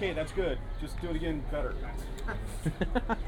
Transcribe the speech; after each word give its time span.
okay, 0.00 0.14
that's 0.14 0.32
good. 0.32 0.58
Just 0.80 0.98
do 1.02 1.10
it 1.10 1.16
again 1.16 1.44
better. 1.50 1.74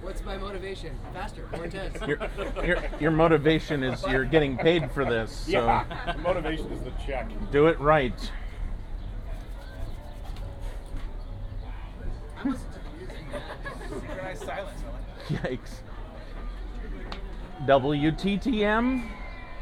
What's 0.00 0.24
my 0.24 0.38
motivation? 0.38 0.98
Faster, 1.12 1.46
more 1.52 1.66
intense. 1.66 1.98
your, 2.06 2.18
your, 2.64 2.82
your 2.98 3.10
motivation 3.10 3.82
is 3.82 4.02
you're 4.06 4.24
getting 4.24 4.56
paid 4.56 4.90
for 4.90 5.04
this, 5.04 5.30
so 5.46 5.50
Yeah. 5.50 6.12
the 6.14 6.22
motivation 6.22 6.72
is 6.72 6.80
the 6.80 6.92
check. 7.06 7.28
do 7.52 7.66
it 7.66 7.78
right. 7.78 8.18
Synchronized 13.90 14.44
silence. 14.44 14.80
I 15.28 15.32
like 15.34 15.60
Yikes. 15.60 15.70
WTTM 17.66 19.10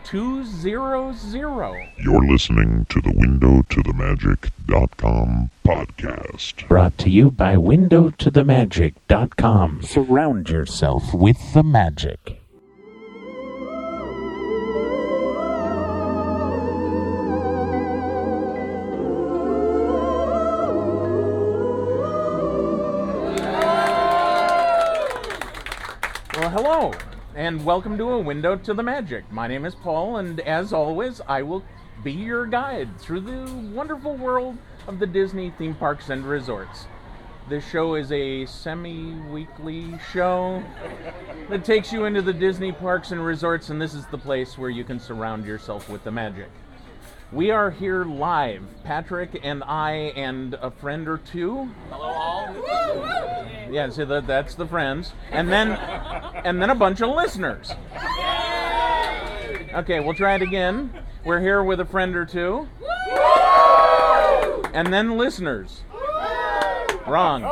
200. 0.07 1.88
You're 1.98 2.30
listening 2.30 2.86
to 2.88 3.00
the 3.00 3.12
Window 3.12 3.62
to 3.68 3.82
the 3.82 3.93
Magic.com 3.93 5.50
podcast. 5.64 6.69
Brought 6.69 6.97
to 6.98 7.10
you 7.10 7.33
by 7.33 7.56
Window 7.56 8.11
to 8.11 8.30
the 8.30 8.45
WindowToTheMagic.com. 8.45 9.83
Surround 9.83 10.48
yourself 10.48 11.12
with 11.12 11.55
the 11.55 11.64
magic. 11.64 12.41
And 27.56 27.65
welcome 27.65 27.96
to 27.96 28.10
A 28.10 28.19
Window 28.19 28.55
to 28.55 28.74
the 28.74 28.83
Magic. 28.83 29.24
My 29.33 29.48
name 29.48 29.64
is 29.64 29.74
Paul, 29.74 30.19
and 30.19 30.41
as 30.41 30.74
always, 30.74 31.23
I 31.27 31.41
will 31.41 31.64
be 32.05 32.12
your 32.12 32.45
guide 32.45 33.01
through 33.01 33.20
the 33.20 33.51
wonderful 33.74 34.14
world 34.14 34.59
of 34.87 34.98
the 34.98 35.06
Disney 35.06 35.55
theme 35.56 35.74
parks 35.74 36.11
and 36.11 36.23
resorts. 36.27 36.87
This 37.48 37.66
show 37.66 37.95
is 37.95 38.12
a 38.12 38.45
semi 38.45 39.14
weekly 39.30 39.98
show 40.12 40.62
that 41.48 41.64
takes 41.64 41.95
you 41.95 42.05
into 42.05 42.20
the 42.20 42.34
Disney 42.34 42.72
parks 42.72 43.11
and 43.11 43.25
resorts, 43.25 43.70
and 43.70 43.80
this 43.80 43.95
is 43.95 44.05
the 44.08 44.19
place 44.19 44.58
where 44.58 44.69
you 44.69 44.84
can 44.84 45.00
surround 45.00 45.47
yourself 45.47 45.89
with 45.89 46.05
the 46.05 46.11
magic. 46.11 46.50
We 47.33 47.52
are 47.52 47.70
here 47.70 48.05
live, 48.05 48.64
Patrick 48.84 49.41
and 49.42 49.64
I, 49.64 50.12
and 50.14 50.52
a 50.61 50.70
friend 50.70 51.08
or 51.08 51.17
two. 51.17 51.70
Hello, 51.89 52.05
all. 52.05 53.36
Yeah, 53.70 53.89
see 53.91 54.05
that 54.05 54.27
that's 54.27 54.55
the 54.55 54.67
friends, 54.67 55.12
and 55.31 55.50
then 55.50 55.72
and 55.72 56.61
then 56.62 56.70
a 56.70 56.75
bunch 56.75 57.00
of 57.00 57.11
listeners. 57.11 57.73
Okay, 59.75 60.00
we'll 60.00 60.14
try 60.14 60.34
it 60.34 60.42
again. 60.42 60.92
We're 61.25 61.41
here 61.41 61.62
with 61.62 61.81
a 61.81 61.84
friend 61.84 62.17
or 62.17 62.25
two, 62.25 62.69
and 64.73 64.92
then 64.92 65.19
listeners. 65.19 65.83
Wrong. 67.06 67.45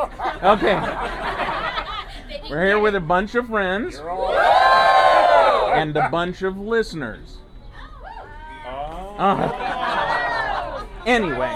Okay, 0.43 0.75
we're 2.49 2.65
here 2.65 2.79
with 2.79 2.95
a 2.95 3.01
bunch 3.01 3.35
of 3.35 3.47
friends 3.47 3.99
and 5.75 5.95
a 5.95 6.09
bunch 6.11 6.41
of 6.41 6.57
listeners. 6.57 7.37
Uh, 9.17 10.83
anyway. 11.05 11.55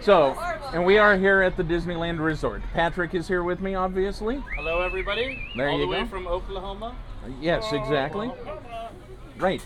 So, 0.00 0.34
and 0.72 0.84
we 0.84 0.98
are 0.98 1.16
here 1.16 1.42
at 1.42 1.56
the 1.56 1.62
Disneyland 1.62 2.18
Resort. 2.20 2.62
Patrick 2.74 3.14
is 3.14 3.26
here 3.28 3.42
with 3.42 3.60
me, 3.60 3.74
obviously. 3.74 4.42
Hello, 4.56 4.82
everybody. 4.82 5.48
There 5.56 5.68
all 5.68 5.78
you 5.78 5.84
the 5.84 5.90
way 5.90 6.02
go. 6.02 6.08
from 6.08 6.26
Oklahoma. 6.26 6.94
Yes, 7.40 7.72
exactly. 7.72 8.30
Right. 9.38 9.62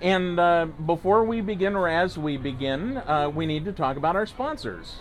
And 0.00 0.38
uh, 0.40 0.66
before 0.86 1.24
we 1.24 1.40
begin, 1.40 1.76
or 1.76 1.88
as 1.88 2.18
we 2.18 2.36
begin, 2.36 2.96
uh, 2.96 3.30
we 3.32 3.46
need 3.46 3.64
to 3.66 3.72
talk 3.72 3.96
about 3.96 4.16
our 4.16 4.26
sponsors. 4.26 4.96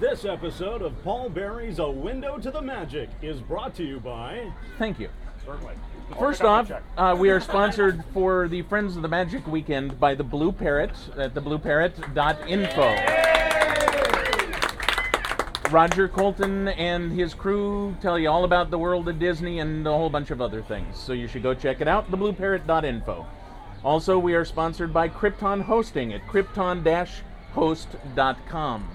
This 0.00 0.24
episode 0.24 0.82
of 0.82 1.02
Paul 1.02 1.30
Berry's 1.30 1.78
A 1.78 1.88
Window 1.88 2.36
to 2.38 2.50
the 2.50 2.60
Magic 2.60 3.08
is 3.22 3.40
brought 3.40 3.74
to 3.76 3.84
you 3.84 4.00
by. 4.00 4.52
Thank 4.78 4.98
you. 4.98 5.08
Certainly. 5.46 5.74
First 6.18 6.42
off, 6.42 6.70
uh, 6.96 7.16
we 7.18 7.30
are 7.30 7.40
sponsored 7.40 8.04
for 8.12 8.48
the 8.48 8.62
Friends 8.62 8.96
of 8.96 9.02
the 9.02 9.08
Magic 9.08 9.46
weekend 9.46 9.98
by 9.98 10.14
the 10.14 10.22
Blue 10.22 10.52
Parrot 10.52 10.92
at 11.16 11.34
theblueparrot.info. 11.34 13.30
Roger 15.70 16.08
Colton 16.08 16.68
and 16.68 17.10
his 17.10 17.32
crew 17.34 17.96
tell 18.00 18.18
you 18.18 18.30
all 18.30 18.44
about 18.44 18.70
the 18.70 18.78
world 18.78 19.08
of 19.08 19.18
Disney 19.18 19.58
and 19.58 19.84
a 19.86 19.90
whole 19.90 20.10
bunch 20.10 20.30
of 20.30 20.40
other 20.40 20.62
things. 20.62 20.96
So 20.96 21.12
you 21.12 21.26
should 21.26 21.42
go 21.42 21.54
check 21.54 21.80
it 21.80 21.88
out, 21.88 22.08
theblueparrot.info. 22.10 23.26
Also, 23.82 24.18
we 24.18 24.34
are 24.34 24.44
sponsored 24.44 24.92
by 24.92 25.08
Krypton 25.08 25.62
Hosting 25.62 26.12
at 26.14 26.24
krypton-host.com. 26.26 28.88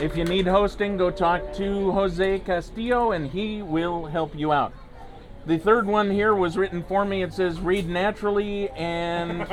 If 0.00 0.16
you 0.16 0.24
need 0.24 0.46
hosting, 0.46 0.96
go 0.96 1.10
talk 1.10 1.52
to 1.54 1.92
Jose 1.92 2.40
Castillo 2.40 3.12
and 3.12 3.30
he 3.30 3.62
will 3.62 4.06
help 4.06 4.36
you 4.36 4.52
out. 4.52 4.72
The 5.46 5.56
third 5.56 5.86
one 5.86 6.10
here 6.10 6.34
was 6.34 6.56
written 6.56 6.82
for 6.82 7.04
me. 7.04 7.22
It 7.22 7.32
says, 7.32 7.60
read 7.60 7.88
naturally 7.88 8.70
and 8.70 9.46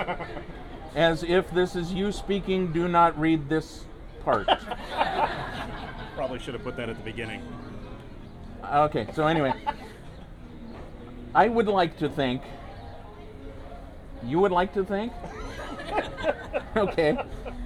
as 0.95 1.23
if 1.23 1.51
this 1.51 1.75
is 1.75 1.93
you 1.93 2.11
speaking, 2.11 2.71
do 2.71 2.87
not 2.87 3.17
read 3.19 3.49
this 3.49 3.85
part. 4.23 4.47
Probably 6.15 6.39
should 6.39 6.55
have 6.55 6.63
put 6.63 6.75
that 6.75 6.89
at 6.89 6.97
the 6.97 7.03
beginning. 7.03 7.43
Okay, 8.65 9.07
so 9.13 9.27
anyway, 9.27 9.53
I 11.35 11.49
would 11.49 11.67
like 11.67 11.97
to 11.99 12.09
think. 12.09 12.41
You 14.23 14.39
would 14.39 14.51
like 14.51 14.73
to 14.73 14.83
think? 14.83 15.13
okay. 16.75 17.17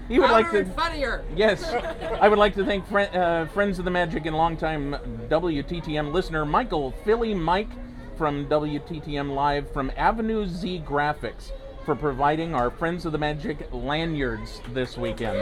You 0.07 0.21
would 0.21 0.29
like 0.29 0.51
to. 0.51 0.65
funnier. 0.65 1.25
Yes, 1.35 1.63
I 2.21 2.29
would 2.29 2.37
like 2.37 2.53
to 2.55 2.65
thank 2.65 2.85
uh, 2.91 3.47
Friends 3.47 3.79
of 3.79 3.85
the 3.85 3.91
Magic 3.91 4.27
and 4.27 4.35
longtime 4.35 4.95
WTTM 5.29 6.11
listener 6.11 6.45
Michael 6.45 6.91
Philly 7.03 7.33
Mike 7.33 7.69
from 8.15 8.45
WTTM 8.45 9.33
Live 9.33 9.71
from 9.71 9.91
Avenue 9.97 10.45
Z 10.47 10.83
Graphics 10.85 11.51
for 11.85 11.95
providing 11.95 12.53
our 12.53 12.69
Friends 12.69 13.07
of 13.07 13.13
the 13.13 13.17
Magic 13.17 13.67
lanyards 13.71 14.61
this 14.73 14.95
weekend. 14.95 15.37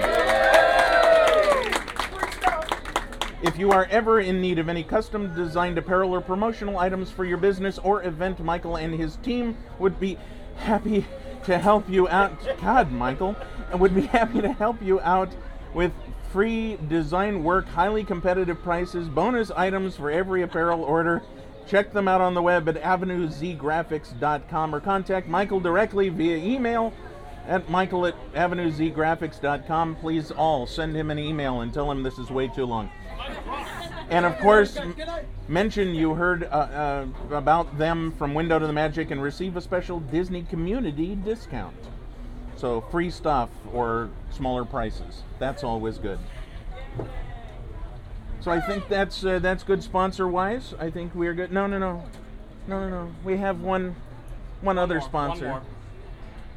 If 3.44 3.60
you 3.60 3.72
are 3.74 3.86
ever 3.92 4.22
in 4.22 4.40
need 4.40 4.60
of 4.60 4.70
any 4.70 4.84
custom 4.84 5.36
designed 5.36 5.78
apparel 5.78 6.14
or 6.14 6.22
promotional 6.22 6.78
items 6.78 7.12
for 7.12 7.26
your 7.26 7.38
business 7.38 7.78
or 7.80 8.04
event, 8.04 8.40
Michael 8.40 8.78
and 8.78 8.94
his 8.94 9.18
team 9.18 9.58
would 9.80 10.00
be 10.00 10.18
happy 10.56 11.06
to 11.46 11.58
help 11.58 11.90
you 11.90 12.08
out. 12.10 12.34
God, 12.62 12.92
Michael, 12.92 13.36
and 13.72 13.80
would 13.80 13.96
be 13.96 14.02
happy 14.02 14.42
to 14.42 14.52
help 14.52 14.82
you 14.82 15.00
out 15.02 15.34
with 15.74 15.92
free 16.32 16.78
design 16.88 17.44
work, 17.44 17.68
highly 17.68 18.04
competitive 18.04 18.62
prices, 18.64 19.08
bonus 19.08 19.52
items 19.52 19.96
for 19.96 20.10
every 20.10 20.42
apparel 20.42 20.84
order. 20.84 21.22
Check 21.68 21.94
them 21.94 22.08
out 22.08 22.22
on 22.22 22.34
the 22.34 22.42
web 22.42 22.68
at 22.68 22.82
avenuezgraphics.com 22.82 24.76
or 24.76 24.80
contact 24.80 25.28
Michael 25.28 25.60
directly 25.60 26.10
via 26.10 26.38
email 26.38 26.94
at 27.48 27.70
michael 27.70 28.06
at 28.06 28.16
avenuezgraphics.com. 28.34 29.96
Please 29.98 30.32
all 30.32 30.66
send 30.66 30.96
him 30.96 31.12
an 31.12 31.20
email 31.20 31.62
and 31.62 31.74
tell 31.74 31.90
him 31.90 32.04
this 32.04 32.18
is 32.18 32.30
way 32.30 32.48
too 32.48 32.66
long. 32.66 32.90
And 34.10 34.26
of 34.26 34.38
course, 34.40 34.78
mention 35.48 35.96
you 35.96 36.14
heard 36.14 36.44
uh, 36.44 36.48
uh, 36.48 37.06
about 37.32 37.78
them 37.78 38.12
from 38.18 38.34
Window 38.34 38.60
to 38.60 38.68
the 38.68 38.74
Magic 38.74 39.12
and 39.12 39.22
receive 39.22 39.56
a 39.58 39.62
special 39.62 40.00
Disney 40.00 40.44
community 40.44 41.16
discount. 41.16 41.76
So 42.56 42.82
free 42.92 43.10
stuff 43.10 43.50
or 43.74 44.10
smaller 44.30 44.66
prices. 44.66 45.24
That's 45.40 45.64
always 45.64 45.98
good. 45.98 46.20
So 48.40 48.52
I 48.52 48.60
think 48.60 48.88
that's 48.90 49.26
uh, 49.26 49.40
that's 49.40 49.64
good 49.64 49.82
sponsor 49.84 50.28
wise. 50.28 50.74
I 50.80 50.90
think 50.90 51.16
we're 51.16 51.34
good. 51.34 51.52
No, 51.52 51.66
no, 51.66 51.78
no, 51.78 52.04
no, 52.68 52.80
no, 52.82 52.90
no. 52.90 53.12
We 53.24 53.38
have 53.38 53.62
one 53.62 53.96
one 54.62 54.78
other 54.78 54.96
more, 54.96 55.02
one 55.02 55.10
sponsor. 55.10 55.48
more. 55.48 55.62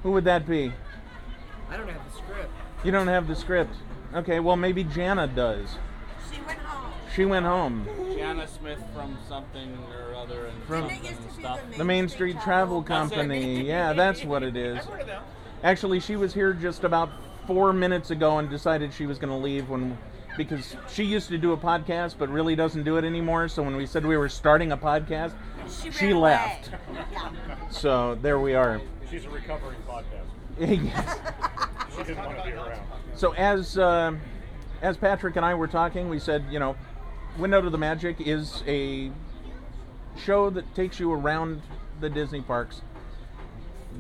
Who 0.03 0.13
would 0.13 0.25
that 0.25 0.47
be? 0.47 0.73
I 1.71 1.77
don't 1.77 1.89
have 1.89 2.05
the 2.05 2.17
script. 2.17 2.51
You 2.85 2.93
don't 2.93 3.09
have 3.09 3.29
the 3.29 3.37
script. 3.37 3.75
Okay, 4.15 4.41
well 4.41 4.57
maybe 4.57 4.85
Jana 4.85 5.27
does. 5.27 5.77
She 7.17 7.25
went 7.25 7.47
home. 7.47 7.85
She 7.87 7.91
went 7.91 8.09
home. 8.09 8.19
Jana 8.19 8.47
Smith 8.47 8.79
from 8.95 9.17
something 9.29 9.77
or 9.91 10.15
other 10.15 10.47
and 10.47 10.63
From- 10.65 10.83
something 10.83 11.03
Didn't 11.03 11.07
it 11.07 11.11
used 11.11 11.23
to 11.31 11.37
be 11.37 11.43
stuff. 11.43 11.61
the 11.73 11.79
The 11.79 11.85
Main 11.85 12.09
Street 12.09 12.41
Travel 12.43 12.83
That's. 12.83 13.11
Company. 13.11 13.67
Yeah, 13.67 13.93
that's 13.95 14.23
what 14.25 14.43
it 14.43 14.57
is. 14.57 14.79
I've 14.79 14.85
heard 14.85 15.01
of 15.01 15.07
them. 15.07 15.23
Actually, 15.65 16.01
she 16.01 16.17
was 16.17 16.35
here 16.35 16.53
just 16.53 16.85
about 16.85 17.09
four 17.47 17.73
minutes 17.73 18.11
ago 18.11 18.39
and 18.39 18.51
decided 18.51 18.93
she 18.93 19.07
was 19.07 19.19
going 19.19 19.31
to 19.31 19.37
leave 19.37 19.69
when 19.71 19.97
because 20.37 20.77
she 20.93 21.03
used 21.03 21.29
to 21.31 21.39
do 21.39 21.53
a 21.53 21.57
podcast 21.57 22.17
but 22.19 22.29
really 22.29 22.55
doesn't 22.55 22.85
do 22.85 22.99
it 22.99 23.05
anymore. 23.05 23.49
So 23.49 23.63
when 23.63 23.75
we 23.77 23.87
said 23.87 24.05
we 24.05 24.19
were 24.19 24.29
starting 24.29 24.73
a 24.73 24.77
podcast, 24.77 25.33
She, 25.83 25.91
she 25.91 26.13
left. 26.13 26.71
Yeah. 27.13 27.31
So 27.71 28.17
there 28.21 28.39
we 28.39 28.55
are. 28.55 28.81
She's 29.11 29.25
a 29.25 29.31
recovering 29.31 29.79
podcast. 29.89 30.27
Yes. 30.59 31.19
She 31.97 32.03
didn't 32.05 32.25
want 32.25 32.37
to 32.39 32.45
be 32.45 32.53
around. 32.53 32.81
So 33.15 33.33
as 33.33 33.79
uh, 33.79 34.15
as 34.83 34.97
Patrick 34.99 35.37
and 35.37 35.45
I 35.47 35.55
were 35.55 35.69
talking, 35.69 36.09
we 36.11 36.19
said, 36.19 36.45
you 36.51 36.59
know, 36.59 36.77
Window 37.39 37.61
to 37.61 37.71
the 37.71 37.79
Magic 37.79 38.21
is 38.21 38.63
a 38.67 39.11
show 40.25 40.49
that 40.51 40.75
takes 40.75 40.99
you 40.99 41.13
around 41.13 41.63
the 42.01 42.09
Disney 42.09 42.41
parks. 42.41 42.81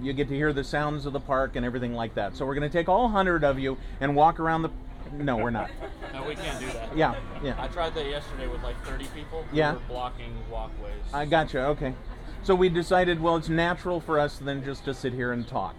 you 0.03 0.12
get 0.12 0.29
to 0.29 0.35
hear 0.35 0.53
the 0.53 0.65
sounds 0.65 1.06
of 1.06 1.12
the 1.15 1.21
park 1.21 1.56
and 1.56 1.65
everything 1.65 1.94
like 1.94 2.15
that. 2.15 2.37
So 2.37 2.44
we're 2.44 2.55
going 2.55 2.71
to 2.71 2.79
take 2.79 2.88
all 2.88 3.05
100 3.05 3.44
of 3.44 3.59
you 3.59 3.79
and 4.00 4.15
walk 4.15 4.38
around 4.41 4.62
the. 4.62 4.71
No, 5.12 5.37
we're 5.37 5.50
not. 5.50 5.71
No, 6.12 6.27
we 6.27 6.35
can't 6.35 6.59
do 6.61 6.67
that. 6.67 6.94
Yeah, 6.97 7.15
yeah. 7.43 7.55
I 7.59 7.69
tried 7.69 7.94
that 7.94 8.06
yesterday 8.06 8.47
with 8.49 8.62
like 8.62 8.77
30 8.85 9.06
people. 9.15 9.43
who 9.44 9.56
Yeah. 9.56 9.75
were 9.75 9.81
blocking 9.89 10.35
walkways. 10.50 10.93
I 11.15 11.25
gotcha. 11.25 11.61
Okay. 11.69 11.94
So 12.43 12.55
we 12.55 12.69
decided, 12.69 13.21
well, 13.23 13.37
it's 13.37 13.49
natural 13.49 14.00
for 14.00 14.19
us 14.21 14.39
then 14.39 14.62
just 14.65 14.85
to 14.85 14.93
sit 14.94 15.12
here 15.15 15.32
and 15.32 15.47
talk. 15.49 15.75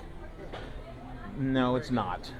No, 1.38 1.76
it's 1.76 1.92
not. 1.92 2.32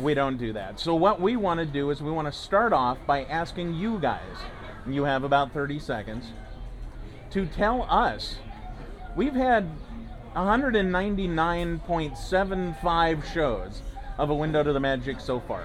We 0.00 0.14
don't 0.14 0.36
do 0.36 0.52
that. 0.54 0.80
So 0.80 0.94
what 0.94 1.20
we 1.20 1.36
want 1.36 1.60
to 1.60 1.66
do 1.66 1.90
is 1.90 2.02
we 2.02 2.10
want 2.10 2.26
to 2.26 2.32
start 2.32 2.72
off 2.72 2.98
by 3.06 3.24
asking 3.24 3.74
you 3.74 3.98
guys. 3.98 4.22
You 4.86 5.04
have 5.04 5.24
about 5.24 5.52
30 5.52 5.78
seconds 5.78 6.32
to 7.30 7.44
tell 7.46 7.86
us. 7.88 8.36
We've 9.14 9.34
had 9.34 9.68
199.75 10.34 13.32
shows 13.32 13.82
of 14.18 14.30
a 14.30 14.34
window 14.34 14.62
to 14.62 14.72
the 14.72 14.80
magic 14.80 15.20
so 15.20 15.40
far. 15.40 15.64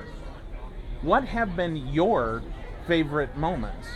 What 1.01 1.23
have 1.25 1.55
been 1.55 1.87
your 1.87 2.43
favorite 2.87 3.37
moments 3.37 3.87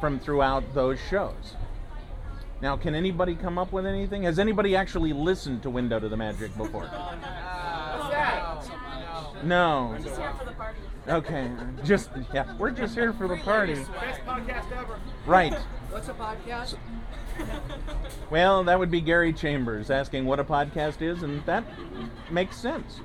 from 0.00 0.18
throughout 0.18 0.74
those 0.74 0.98
shows? 1.10 1.54
Now, 2.62 2.76
can 2.76 2.94
anybody 2.94 3.34
come 3.34 3.58
up 3.58 3.72
with 3.72 3.86
anything? 3.86 4.22
Has 4.22 4.38
anybody 4.38 4.76
actually 4.76 5.12
listened 5.12 5.64
to 5.64 5.70
Window 5.70 5.98
to 5.98 6.08
the 6.08 6.16
Magic 6.16 6.56
before? 6.56 6.84
Uh, 6.84 8.62
No. 9.42 9.96
Okay, 11.08 11.50
just 11.84 12.10
yeah, 12.32 12.56
we're 12.58 12.70
just 12.70 12.94
here 12.94 13.12
for 13.12 13.26
the 13.26 13.36
party. 13.38 13.76
Right. 15.26 15.54
What's 15.90 16.08
a 16.08 16.14
podcast? 16.14 16.76
Well, 18.30 18.62
that 18.64 18.78
would 18.78 18.90
be 18.90 19.00
Gary 19.00 19.32
Chambers 19.32 19.90
asking 19.90 20.26
what 20.26 20.38
a 20.38 20.44
podcast 20.44 21.02
is, 21.02 21.22
and 21.22 21.44
that 21.46 21.64
makes 22.30 22.56
sense. 22.56 23.00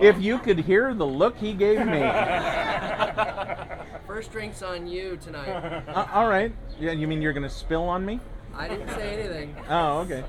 if 0.00 0.20
you 0.20 0.38
could 0.38 0.60
hear 0.60 0.94
the 0.94 1.06
look 1.06 1.36
he 1.36 1.52
gave 1.52 1.86
me. 1.86 2.00
First 4.06 4.32
drinks 4.32 4.62
on 4.62 4.86
you 4.86 5.16
tonight. 5.18 5.48
Uh, 5.88 6.06
all 6.12 6.28
right. 6.28 6.52
Yeah, 6.78 6.92
you 6.92 7.06
mean 7.06 7.22
you're 7.22 7.32
going 7.32 7.42
to 7.42 7.50
spill 7.50 7.84
on 7.84 8.04
me? 8.04 8.20
I 8.54 8.68
didn't 8.68 8.88
say 8.90 9.18
anything. 9.18 9.56
Oh, 9.68 9.98
okay. 10.00 10.24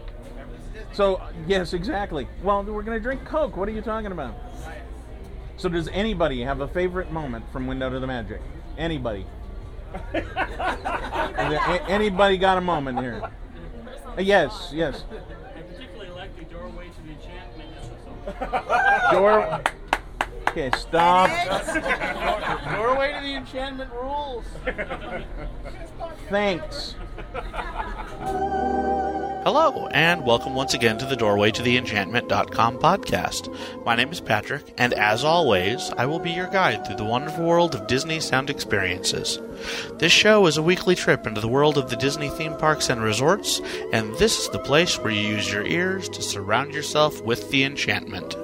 So, 0.94 1.22
yes, 1.48 1.74
exactly. 1.74 2.28
Well, 2.44 2.64
we're 2.64 2.82
going 2.84 2.98
to 2.98 3.04
drink 3.04 3.24
Coke. 3.26 3.56
What 3.58 3.68
are 3.70 3.72
you 3.72 3.82
talking 3.82 4.12
about? 4.12 4.36
So, 5.58 5.70
does 5.70 5.88
anybody 5.90 6.42
have 6.42 6.62
a 6.62 6.68
favorite 6.68 7.12
moment 7.12 7.46
from 7.52 7.68
Window 7.68 7.90
to 7.90 8.00
the 8.00 8.08
Magic? 8.08 8.42
Anybody? 8.78 9.26
Is 10.14 10.24
there 10.36 11.60
a- 11.66 11.86
anybody 11.90 12.38
got 12.38 12.58
a 12.58 12.62
moment 12.62 13.00
here? 13.00 13.22
Uh, 14.18 14.22
yes, 14.22 14.70
yes. 14.74 15.04
I 15.12 15.62
particularly 15.62 16.12
like 16.12 16.36
the 16.38 16.46
doorway 16.46 16.88
to 16.90 17.02
the 17.04 17.12
enchantment 17.12 17.70
episode. 18.30 19.12
Door. 19.12 19.62
Okay, 20.50 20.72
stop. 20.78 21.30
Doorway 22.76 23.14
to 23.14 23.22
the 23.22 23.34
enchantment 23.36 23.92
rules. 23.94 24.46
Thanks. 26.30 26.96
Hello, 29.48 29.88
and 29.92 30.26
welcome 30.26 30.56
once 30.56 30.74
again 30.74 30.98
to 30.98 31.06
the 31.06 31.16
Doorway 31.16 31.52
to 31.52 31.62
the 31.62 31.78
Enchantment.com 31.78 32.80
podcast. 32.80 33.48
My 33.86 33.96
name 33.96 34.12
is 34.12 34.20
Patrick, 34.20 34.74
and 34.78 34.92
as 34.92 35.24
always, 35.24 35.90
I 35.98 36.06
will 36.06 36.20
be 36.20 36.32
your 36.32 36.48
guide 36.48 36.86
through 36.86 36.98
the 36.98 37.06
wonderful 37.06 37.46
world 37.46 37.74
of 37.74 37.88
Disney 37.88 38.20
sound 38.20 38.50
experiences. 38.50 39.40
This 40.00 40.12
show 40.12 40.48
is 40.48 40.58
a 40.58 40.62
weekly 40.62 40.96
trip 40.96 41.26
into 41.26 41.40
the 41.40 41.48
world 41.48 41.78
of 41.78 41.90
the 41.90 41.96
Disney 41.96 42.28
theme 42.28 42.58
parks 42.58 42.90
and 42.90 43.02
resorts, 43.02 43.62
and 43.94 44.14
this 44.16 44.38
is 44.38 44.50
the 44.50 44.60
place 44.60 45.00
where 45.00 45.14
you 45.14 45.22
use 45.22 45.50
your 45.50 45.66
ears 45.66 46.10
to 46.10 46.22
surround 46.22 46.74
yourself 46.74 47.22
with 47.22 47.50
the 47.50 47.64
enchantment. 47.64 48.36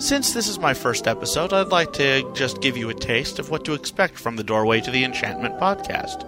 Since 0.00 0.32
this 0.32 0.48
is 0.48 0.58
my 0.58 0.72
first 0.72 1.06
episode, 1.06 1.52
I'd 1.52 1.68
like 1.68 1.92
to 1.94 2.22
just 2.32 2.62
give 2.62 2.76
you 2.76 2.88
a 2.88 2.94
taste 2.94 3.38
of 3.38 3.50
what 3.50 3.64
to 3.66 3.74
expect 3.74 4.18
from 4.18 4.36
the 4.36 4.42
Doorway 4.42 4.80
to 4.80 4.90
the 4.90 5.04
Enchantment 5.04 5.58
podcast. 5.60 6.24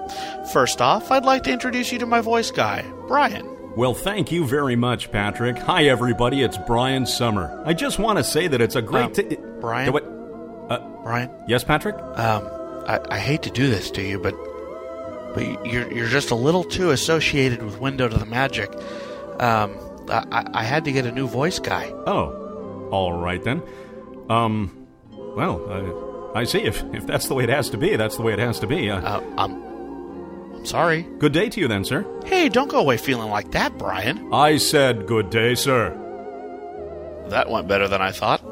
First 0.53 0.83
off, 0.83 1.11
I'd 1.11 1.25
like 1.25 1.43
to 1.45 1.53
introduce 1.53 1.91
you 1.91 1.99
to 2.01 2.07
my 2.07 2.21
voice 2.21 2.51
guy, 2.51 2.85
Brian. 3.09 3.49
Well, 3.75 3.95
thank 3.95 4.31
you 4.31 4.47
very 4.47 4.77
much, 4.77 5.11
Patrick. 5.11 5.57
Hi, 5.59 5.85
everybody. 5.85 6.43
It's 6.43 6.59
Brian 6.67 7.07
Summer. 7.07 7.63
I 7.65 7.73
just 7.73 7.99
want 7.99 8.19
to 8.19 8.25
say 8.25 8.47
that 8.47 8.61
it's 8.61 8.77
a 8.77 8.83
great. 8.83 9.05
Um, 9.07 9.13
t- 9.15 9.37
Brian? 9.61 9.91
What? 9.93 10.09
Brian, 11.03 11.31
Yes, 11.49 11.65
Patrick. 11.65 11.97
um, 11.97 12.47
I, 12.87 13.01
I 13.09 13.19
hate 13.19 13.43
to 13.43 13.51
do 13.51 13.69
this 13.69 13.91
to 13.93 14.03
you, 14.03 14.19
but 14.21 14.35
but 15.35 15.67
you're 15.67 15.91
you're 15.93 16.09
just 16.09 16.31
a 16.31 16.35
little 16.37 16.63
too 16.63 16.91
associated 16.91 17.63
with 17.63 17.81
Window 17.81 18.07
to 18.09 18.17
the 18.19 18.27
Magic. 18.27 18.71
Um, 19.41 19.75
I- 20.11 20.47
I 20.55 20.63
had 20.63 20.85
to 20.85 20.93
get 20.93 21.07
a 21.07 21.11
new 21.13 21.27
voice 21.27 21.59
guy. 21.59 21.87
Oh, 22.07 22.42
all 22.93 23.13
right 23.15 23.43
then. 23.43 23.63
Um, 24.31 24.87
well, 25.11 25.61
I, 26.35 26.41
I 26.41 26.45
see. 26.45 26.61
If 26.61 26.83
if 26.95 27.07
that's 27.07 27.27
the 27.27 27.35
way 27.35 27.43
it 27.45 27.51
has 27.51 27.69
to 27.71 27.77
be, 27.79 27.97
that's 27.97 28.17
the 28.17 28.23
way 28.23 28.33
it 28.33 28.39
has 28.39 28.61
to 28.61 28.67
be. 28.67 28.89
Uh, 28.91 29.01
Uh, 29.01 29.23
I'm 29.39 29.63
I'm 30.55 30.67
sorry. 30.67 31.03
good 31.19 31.33
day 31.33 31.49
to 31.49 31.61
you, 31.61 31.67
then, 31.69 31.85
sir. 31.85 32.07
Hey, 32.25 32.49
don't 32.49 32.69
go 32.71 32.79
away 32.79 32.97
feeling 32.97 33.31
like 33.31 33.51
that, 33.53 33.77
Brian. 33.79 34.33
I 34.33 34.59
said 34.59 35.07
good 35.07 35.29
day, 35.31 35.55
sir. 35.57 35.99
That 37.29 37.51
went 37.51 37.67
better 37.67 37.89
than 37.89 38.01
I 38.03 38.13
thought. 38.13 38.43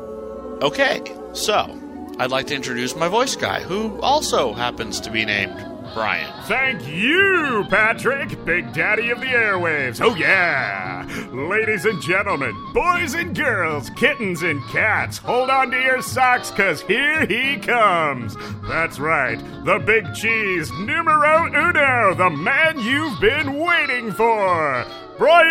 Okay, 0.63 1.01
so 1.33 1.79
I'd 2.19 2.31
like 2.31 2.47
to 2.49 2.55
introduce 2.55 2.97
my 2.97 3.09
voice 3.09 3.37
guy, 3.37 3.61
who 3.61 4.01
also 4.01 4.53
happens 4.55 5.01
to 5.01 5.11
be 5.11 5.25
named 5.25 5.55
Brian. 5.95 6.33
Thank 6.45 6.87
you, 6.87 7.65
Patrick, 7.69 8.45
Big 8.45 8.73
Daddy 8.73 9.11
of 9.11 9.21
the 9.21 9.27
airwaves. 9.27 10.01
Oh, 10.01 10.15
yeah. 10.15 11.07
Ladies 11.33 11.85
and 11.85 12.01
gentlemen, 12.01 12.55
boys 12.73 13.15
and 13.15 13.37
girls, 13.37 13.91
kittens 13.91 14.43
and 14.43 14.63
cats, 14.69 15.19
hold 15.19 15.51
on 15.51 15.71
to 15.71 15.81
your 15.81 16.03
socks, 16.03 16.51
because 16.51 16.81
here 16.83 17.27
he 17.27 17.57
comes. 17.57 18.37
That's 18.69 18.99
right, 18.99 19.39
the 19.65 19.79
big 19.79 20.15
cheese, 20.15 20.71
numero 20.73 21.47
uno, 21.47 22.15
the 22.15 22.31
man 22.31 22.79
you've 22.79 23.21
been 23.21 23.59
waiting 23.59 24.13
for, 24.13 24.87
Brian 25.19 25.51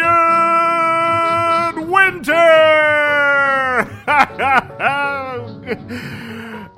Winter! 1.89 2.33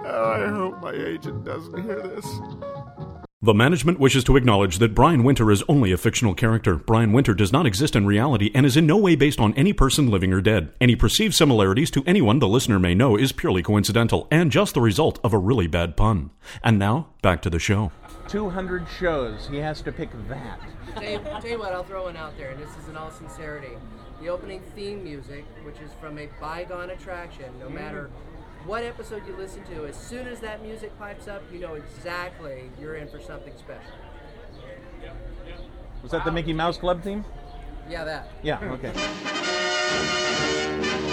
oh, 0.04 0.34
I 0.34 0.48
hope 0.48 0.82
my 0.82 0.94
agent 0.94 1.46
doesn't 1.46 1.84
hear 1.84 2.02
this. 2.02 2.26
The 3.44 3.56
management 3.56 4.00
wishes 4.00 4.24
to 4.26 4.38
acknowledge 4.38 4.78
that 4.78 4.94
Brian 4.94 5.24
Winter 5.24 5.50
is 5.50 5.64
only 5.68 5.92
a 5.92 5.98
fictional 5.98 6.36
character. 6.36 6.76
Brian 6.76 7.12
Winter 7.12 7.34
does 7.34 7.52
not 7.52 7.66
exist 7.66 7.96
in 7.96 8.06
reality 8.06 8.52
and 8.54 8.68
is 8.68 8.78
in 8.78 8.86
no 8.86 8.98
way 8.98 9.16
based 9.16 9.40
on 9.40 9.56
any 9.56 9.74
person 9.74 10.12
living 10.12 10.32
or 10.32 10.42
dead. 10.42 10.72
Any 10.80 10.96
perceived 10.96 11.34
similarities 11.34 11.90
to 11.90 12.04
anyone 12.06 12.38
the 12.38 12.48
listener 12.48 12.78
may 12.78 12.94
know 12.94 13.18
is 13.18 13.32
purely 13.32 13.64
coincidental 13.64 14.28
and 14.30 14.52
just 14.52 14.76
the 14.76 14.80
result 14.82 15.18
of 15.24 15.34
a 15.34 15.40
really 15.40 15.66
bad 15.66 15.98
pun. 15.98 16.30
And 16.64 16.78
now, 16.78 17.08
back 17.24 17.42
to 17.42 17.50
the 17.50 17.58
show. 17.58 17.92
200 18.28 18.86
shows. 19.00 19.48
He 19.48 19.58
has 19.58 19.82
to 19.82 19.92
pick 19.92 20.12
that. 20.30 20.60
Tell 20.94 21.04
you, 21.04 21.18
tell 21.18 21.48
you 21.48 21.58
what, 21.58 21.74
I'll 21.74 21.84
throw 21.84 22.04
one 22.04 22.18
out 22.18 22.38
there, 22.38 22.52
and 22.52 22.62
this 22.62 22.70
is 22.78 22.90
in 22.90 22.96
all 22.96 23.10
sincerity. 23.10 23.76
The 24.22 24.30
opening 24.30 24.62
theme 24.76 25.04
music, 25.04 25.46
which 25.64 25.80
is 25.80 25.90
from 26.00 26.20
a 26.20 26.30
bygone 26.40 26.92
attraction, 26.92 27.52
no 27.60 27.70
matter 27.70 28.12
what 28.66 28.84
episode 28.84 29.26
you 29.28 29.36
listen 29.36 29.64
to, 29.66 29.86
as 29.86 29.96
soon 29.96 30.28
as 30.28 30.40
that 30.40 30.62
music 30.62 30.98
pipes 31.00 31.28
up, 31.28 31.44
you 31.52 31.60
know 31.60 31.76
exactly 31.76 32.70
you're 32.80 32.96
in 32.96 33.08
for 33.08 33.20
something 33.20 33.54
special. 33.58 33.92
Was 36.04 36.12
that 36.12 36.26
the 36.26 36.32
Mickey 36.32 36.54
Mouse 36.54 36.78
Club 36.78 37.04
theme? 37.04 37.26
Yeah, 37.90 38.04
that. 38.04 38.30
Yeah, 38.44 38.60
okay. 38.64 38.94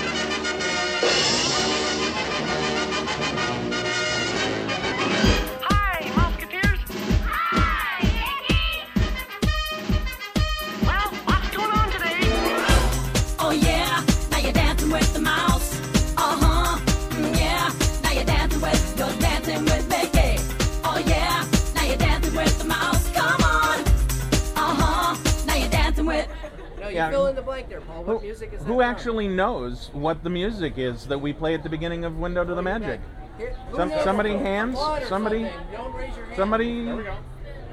Yeah. 27.59 27.59
fill 27.59 27.59
in 27.59 27.59
the 27.59 27.59
blank 27.59 27.69
there, 27.69 27.81
Paul. 27.81 28.05
What 28.05 28.17
Who, 28.19 28.23
music 28.23 28.53
is 28.53 28.61
that? 28.61 28.67
who 28.67 28.75
from? 28.75 28.83
actually 28.83 29.29
knows 29.29 29.91
what 29.93 30.23
the 30.23 30.31
music 30.31 30.75
is 30.77 31.07
that 31.07 31.19
we 31.19 31.33
play 31.33 31.55
at 31.55 31.63
the 31.63 31.69
beginning 31.69 32.05
of 32.05 32.19
Window 32.19 32.45
to 32.45 32.55
the 32.55 32.63
Magic? 32.63 33.01
Here, 33.39 33.57
Some, 33.75 33.93
somebody 34.03 34.33
hands? 34.33 34.79
Somebody? 35.09 35.49
Don't 35.73 35.95
raise 35.95 36.17
your 36.17 36.27
hand. 36.27 36.37
Somebody? 36.37 36.99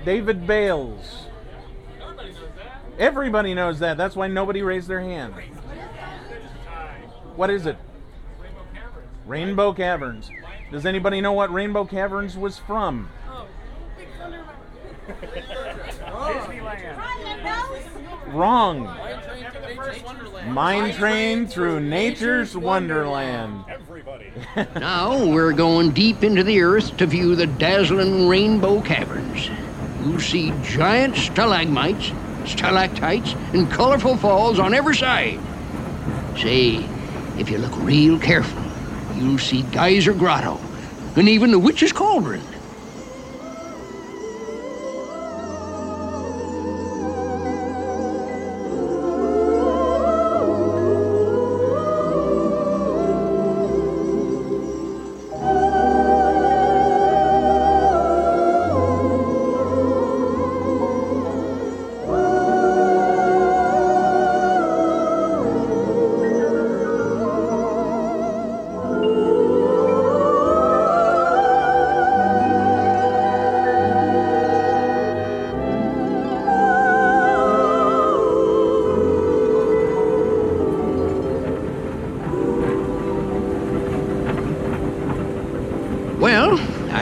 David 0.03 0.45
Bales. 0.45 1.25
Everybody 2.99 3.53
knows 3.53 3.79
that. 3.79 3.97
That's 3.97 4.15
why 4.15 4.27
nobody 4.27 4.61
raised 4.61 4.87
their 4.87 5.01
hand. 5.01 5.33
What 7.35 7.49
is 7.49 7.65
it? 7.65 7.77
Rainbow 9.25 9.73
Caverns. 9.73 10.29
Does 10.71 10.85
anybody 10.85 11.19
know 11.19 11.33
what 11.33 11.51
Rainbow 11.51 11.85
Caverns 11.85 12.37
was 12.37 12.59
from? 12.59 13.09
Oh, 13.27 13.47
Wrong. 18.27 18.85
Mine 20.47 20.93
train 20.93 21.47
through 21.47 21.79
nature's 21.79 22.55
wonderland. 22.55 23.65
Everybody. 23.67 24.31
Now 24.75 25.25
we're 25.25 25.53
going 25.53 25.91
deep 25.91 26.23
into 26.23 26.43
the 26.43 26.61
earth 26.61 26.95
to 26.97 27.05
view 27.05 27.35
the 27.35 27.47
dazzling 27.47 28.27
rainbow 28.27 28.81
caverns. 28.81 29.49
You'll 30.03 30.19
see 30.19 30.53
giant 30.63 31.15
stalagmites, 31.15 32.11
stalactites, 32.45 33.33
and 33.53 33.71
colorful 33.71 34.17
falls 34.17 34.59
on 34.59 34.73
every 34.73 34.95
side. 34.95 35.39
Say, 36.37 36.85
if 37.39 37.49
you 37.49 37.57
look 37.57 37.75
real 37.77 38.19
careful, 38.19 38.61
you'll 39.15 39.39
see 39.39 39.63
Geyser 39.63 40.13
Grotto 40.13 40.59
and 41.15 41.27
even 41.27 41.51
the 41.51 41.59
Witch's 41.59 41.91
Cauldron. 41.91 42.41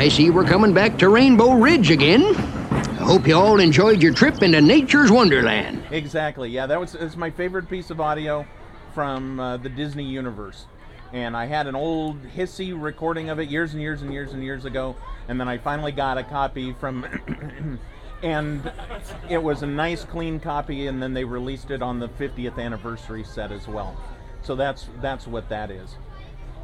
I 0.04 0.10
see 0.10 0.30
we're 0.30 0.44
coming 0.44 0.74
back 0.74 0.98
to 0.98 1.08
Rainbow 1.08 1.54
Ridge 1.54 1.90
again. 1.90 2.36
I 2.36 3.06
hope 3.06 3.26
you 3.26 3.38
all 3.38 3.62
enjoyed 3.62 4.04
your 4.04 4.14
trip 4.14 4.44
into 4.44 4.60
nature's 4.60 5.10
wonderland. 5.10 5.82
Exactly. 5.92 6.50
Yeah, 6.50 6.66
that 6.66 6.78
was 6.78 6.94
it's 6.94 7.16
my 7.16 7.30
favorite 7.32 7.70
piece 7.70 7.90
of 7.90 8.02
audio 8.02 8.46
from 8.94 9.40
uh, 9.40 9.56
the 9.56 9.70
Disney 9.70 10.04
universe. 10.04 10.66
And 11.14 11.38
I 11.38 11.46
had 11.46 11.68
an 11.68 11.76
old 11.76 12.22
hissy 12.22 12.74
recording 12.78 13.30
of 13.30 13.40
it 13.40 13.48
years 13.48 13.72
and 13.72 13.82
years 13.82 14.02
and 14.02 14.12
years 14.12 14.34
and 14.34 14.44
years 14.44 14.66
ago, 14.66 14.98
and 15.30 15.40
then 15.40 15.48
I 15.48 15.58
finally 15.58 15.94
got 15.94 16.18
a 16.18 16.24
copy 16.26 16.74
from 16.74 17.08
and 18.22 18.70
it 19.30 19.42
was 19.42 19.64
a 19.64 19.68
nice 19.68 20.04
clean 20.04 20.38
copy 20.38 20.88
and 20.88 21.02
then 21.02 21.14
they 21.14 21.24
released 21.24 21.72
it 21.72 21.82
on 21.82 22.00
the 22.00 22.10
50th 22.10 22.60
anniversary 22.60 23.24
set 23.24 23.54
as 23.54 23.70
well. 23.70 23.96
So 24.42 24.54
that's 24.58 24.90
that's 25.02 25.28
what 25.28 25.48
that 25.48 25.72
is. 25.72 25.96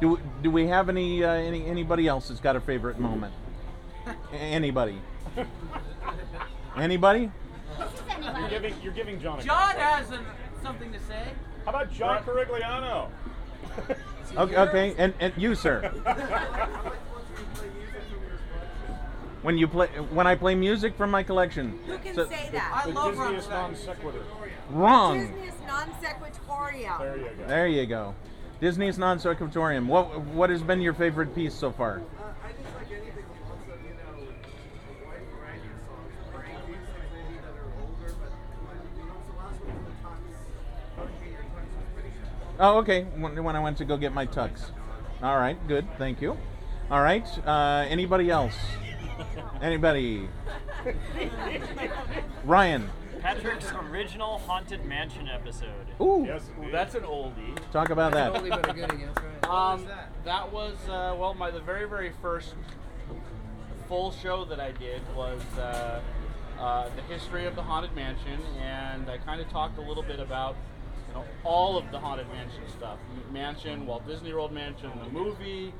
Do, 0.00 0.18
do 0.42 0.50
we 0.50 0.66
have 0.66 0.88
any, 0.88 1.22
uh, 1.22 1.30
any 1.32 1.66
anybody 1.66 2.08
else 2.08 2.28
that's 2.28 2.40
got 2.40 2.56
a 2.56 2.60
favorite 2.60 2.98
moment? 2.98 3.34
Anybody? 4.32 5.00
Anybody? 6.76 7.30
You're 8.40 8.48
giving, 8.48 8.74
you're 8.82 8.92
giving 8.92 9.20
John 9.20 9.40
a 9.40 9.42
John 9.42 9.76
has 9.76 10.10
an, 10.10 10.20
something 10.62 10.92
to 10.92 10.98
say. 11.00 11.32
How 11.64 11.70
about 11.70 11.92
John 11.92 12.22
Carigliano? 12.24 13.10
Okay, 14.36 14.56
okay. 14.56 14.94
And, 14.96 15.12
and 15.20 15.32
you, 15.36 15.54
sir. 15.54 15.90
When 19.42 19.56
you 19.56 19.68
play, 19.68 19.88
when 19.88 20.26
I 20.26 20.34
play 20.34 20.54
music 20.54 20.96
from 20.96 21.10
my 21.10 21.22
collection. 21.22 21.78
Who 21.86 21.98
can 21.98 22.14
So- 22.14 22.28
say 22.28 22.50
that? 22.52 22.82
The 22.86 22.92
Disneyest 22.92 23.48
non 23.50 23.74
sequitur. 23.74 24.22
Wrong. 24.70 25.18
Disney's 25.20 25.60
non 25.66 25.88
sequitorial. 26.00 26.98
There 26.98 27.16
you 27.16 27.24
go. 27.38 27.46
There 27.46 27.66
you 27.68 27.86
go. 27.86 28.14
Disney's 28.60 28.98
non 28.98 29.18
sequitorium. 29.18 29.88
What 29.88 30.20
what 30.20 30.50
has 30.50 30.62
been 30.62 30.80
your 30.80 30.92
favorite 30.92 31.34
piece 31.34 31.54
so 31.54 31.72
far? 31.72 32.02
Oh, 42.62 42.76
okay. 42.80 43.04
When, 43.16 43.42
when 43.42 43.56
I 43.56 43.60
went 43.60 43.78
to 43.78 43.86
go 43.86 43.96
get 43.96 44.12
my 44.12 44.26
tux. 44.26 44.70
All 45.22 45.38
right, 45.38 45.56
good. 45.66 45.86
Thank 45.96 46.20
you. 46.20 46.36
All 46.90 47.00
right. 47.00 47.26
Uh, 47.46 47.86
anybody 47.88 48.30
else? 48.30 48.54
Anybody? 49.62 50.28
Ryan. 52.44 52.90
Patrick's 53.20 53.70
original 53.72 54.38
Haunted 54.38 54.84
Mansion 54.84 55.28
episode. 55.28 55.86
Ooh. 56.00 56.26
Ooh, 56.26 56.70
that's 56.72 56.94
an 56.94 57.02
oldie. 57.02 57.56
Talk 57.70 57.90
about 57.90 58.12
that. 58.12 58.32
Oldie 58.32 58.50
but 58.50 58.70
a 58.70 58.72
goodie, 58.72 59.04
that's 59.04 59.20
right. 59.22 59.50
Um, 59.50 59.86
that 60.24 60.50
was 60.52 60.76
uh, 60.88 61.14
well, 61.18 61.34
my 61.34 61.50
the 61.50 61.60
very 61.60 61.88
very 61.88 62.12
first 62.22 62.54
full 63.88 64.12
show 64.12 64.44
that 64.46 64.60
I 64.60 64.72
did 64.72 65.02
was 65.14 65.42
uh, 65.58 66.00
uh, 66.58 66.88
the 66.96 67.02
history 67.02 67.46
of 67.46 67.56
the 67.56 67.62
haunted 67.62 67.94
mansion, 67.94 68.40
and 68.60 69.10
I 69.10 69.18
kind 69.18 69.40
of 69.40 69.48
talked 69.50 69.78
a 69.78 69.82
little 69.82 70.02
bit 70.02 70.20
about 70.20 70.56
you 71.08 71.14
know 71.14 71.24
all 71.44 71.76
of 71.76 71.90
the 71.90 71.98
haunted 71.98 72.28
mansion 72.28 72.62
stuff, 72.68 72.98
mansion, 73.30 73.86
Walt 73.86 74.06
Disney 74.06 74.32
World 74.32 74.52
Mansion, 74.52 74.90
the 75.04 75.10
movie. 75.10 75.74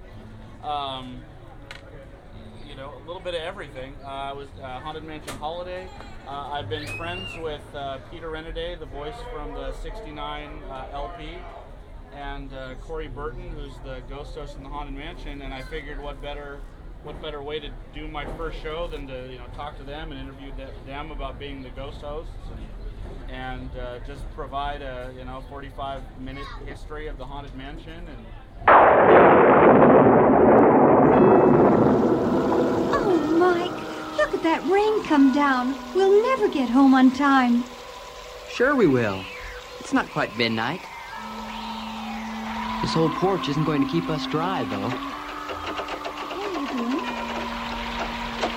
Um, 0.62 1.23
you 2.66 2.76
know, 2.76 2.92
a 2.97 3.06
little 3.06 3.20
bit 3.20 3.35
of 3.35 3.40
everything. 3.40 3.97
Uh, 4.04 4.09
I 4.09 4.32
was 4.32 4.49
uh, 4.62 4.78
Haunted 4.78 5.02
Mansion 5.02 5.37
Holiday. 5.38 5.88
Uh, 6.30 6.50
I've 6.52 6.68
been 6.68 6.87
friends 6.96 7.37
with 7.38 7.60
uh, 7.75 7.99
Peter 8.08 8.30
Renaday, 8.30 8.78
the 8.78 8.87
voice 8.87 9.16
from 9.32 9.52
the 9.52 9.72
'69 9.82 10.62
uh, 10.70 10.87
LP, 10.92 11.38
and 12.14 12.52
uh, 12.52 12.75
Corey 12.82 13.08
Burton, 13.08 13.50
who's 13.50 13.72
the 13.82 14.00
ghost 14.08 14.37
host 14.37 14.56
in 14.56 14.62
the 14.62 14.68
Haunted 14.68 14.94
Mansion. 14.94 15.42
And 15.42 15.52
I 15.52 15.62
figured, 15.62 16.00
what 16.00 16.22
better, 16.22 16.60
what 17.02 17.20
better 17.20 17.42
way 17.42 17.58
to 17.58 17.68
do 17.92 18.06
my 18.06 18.25
first 18.37 18.62
show 18.62 18.87
than 18.87 19.08
to 19.08 19.28
you 19.28 19.38
know 19.38 19.46
talk 19.56 19.76
to 19.78 19.82
them 19.82 20.12
and 20.12 20.20
interview 20.20 20.52
them 20.87 21.10
about 21.10 21.37
being 21.37 21.64
the 21.64 21.70
ghost 21.70 22.00
hosts 22.00 22.30
and, 22.54 23.32
and 23.32 23.70
uh, 23.76 23.99
just 24.06 24.22
provide 24.37 24.82
a 24.82 25.12
you 25.18 25.25
know 25.25 25.42
45 25.49 26.00
minute 26.20 26.46
history 26.64 27.08
of 27.08 27.18
the 27.18 27.25
Haunted 27.25 27.56
Mansion 27.56 28.06
and. 28.06 28.25
Oh, 33.02 33.37
Mike, 33.37 33.69
at 34.40 34.62
that 34.62 34.70
rain 34.70 35.04
come 35.04 35.35
down. 35.35 35.75
We'll 35.94 36.23
never 36.23 36.49
get 36.49 36.70
home 36.70 36.94
on 36.94 37.11
time. 37.11 37.62
Sure 38.49 38.75
we 38.75 38.87
will. 38.87 39.23
It's 39.78 39.92
not 39.92 40.09
quite 40.11 40.37
midnight. 40.38 40.80
This 42.80 42.97
old 42.97 43.12
porch 43.12 43.49
isn't 43.49 43.64
going 43.64 43.85
to 43.85 43.90
keep 43.90 44.09
us 44.09 44.26
dry, 44.26 44.64
though. 44.64 44.88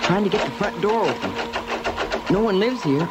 Trying 0.04 0.24
to 0.24 0.30
get 0.30 0.46
the 0.46 0.52
front 0.52 0.80
door 0.82 1.10
open. 1.10 1.32
No 2.32 2.42
one 2.42 2.60
lives 2.60 2.82
here. 2.84 3.10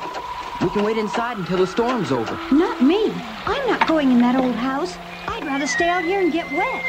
We 0.63 0.71
can 0.71 0.83
wait 0.83 0.97
inside 0.97 1.37
until 1.37 1.59
the 1.59 1.67
storm's 1.67 2.11
over. 2.11 2.39
Not 2.55 2.83
me. 2.83 3.13
I'm 3.45 3.67
not 3.67 3.87
going 3.87 4.11
in 4.13 4.19
that 4.21 4.37
old 4.37 4.55
house. 4.55 4.97
I'd 5.29 5.45
rather 5.45 5.67
stay 5.67 5.89
out 5.89 6.05
here 6.05 6.21
and 6.21 6.33
get 6.33 6.51
wet. 6.53 6.85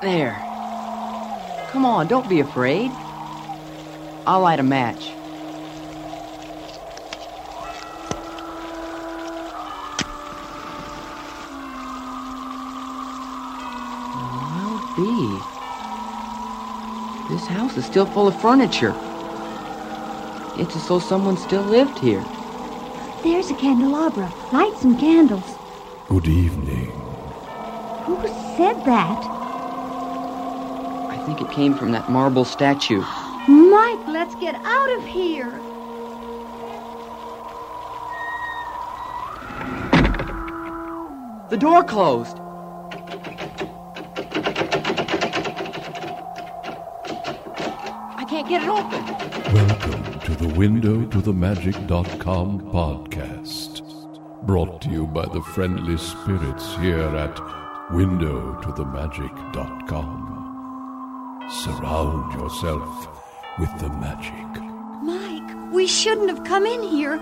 There. 0.00 0.53
Come 1.74 1.84
on, 1.86 2.06
don't 2.06 2.28
be 2.28 2.38
afraid. 2.38 2.92
I'll 4.28 4.42
light 4.42 4.60
a 4.60 4.62
match. 4.62 5.10
Well, 14.54 14.78
be. 14.94 15.40
This 17.34 17.44
house 17.48 17.76
is 17.76 17.84
still 17.84 18.06
full 18.06 18.28
of 18.28 18.40
furniture. 18.40 18.94
It's 20.56 20.76
as 20.76 20.86
though 20.86 21.00
someone 21.00 21.36
still 21.36 21.64
lived 21.64 21.98
here. 21.98 22.24
There's 23.24 23.50
a 23.50 23.54
candelabra. 23.54 24.32
Light 24.52 24.76
some 24.78 24.96
candles. 24.96 25.56
Good 26.08 26.28
evening. 26.28 26.92
Who 28.06 28.16
said 28.56 28.84
that? 28.84 29.43
I 31.24 31.26
think 31.26 31.40
it 31.40 31.50
came 31.52 31.74
from 31.74 31.90
that 31.92 32.10
marble 32.10 32.44
statue. 32.44 33.00
Mike, 33.48 34.06
let's 34.08 34.34
get 34.34 34.56
out 34.56 34.90
of 34.90 35.06
here. 35.06 35.48
The 41.48 41.56
door 41.56 41.82
closed. 41.82 42.36
I 48.18 48.26
can't 48.28 48.46
get 48.46 48.62
it 48.62 48.68
open. 48.68 49.02
Welcome 49.54 50.20
to 50.20 50.34
the 50.34 50.48
Window 50.48 51.06
to 51.06 51.22
the 51.22 51.32
Magic.com 51.32 52.70
podcast. 52.70 53.80
Brought 54.44 54.82
to 54.82 54.90
you 54.90 55.06
by 55.06 55.24
the 55.24 55.40
friendly 55.40 55.96
spirits 55.96 56.76
here 56.76 57.16
at 57.16 57.40
Window 57.92 58.60
to 58.60 58.72
the 58.72 58.84
Magic.com. 58.84 60.43
Surround 61.50 62.32
yourself 62.34 63.08
with 63.58 63.70
the 63.78 63.88
magic. 63.90 64.62
Mike, 65.02 65.72
We 65.72 65.86
shouldn't 65.86 66.28
have 66.30 66.44
come 66.44 66.66
in 66.66 66.82
here. 66.82 67.18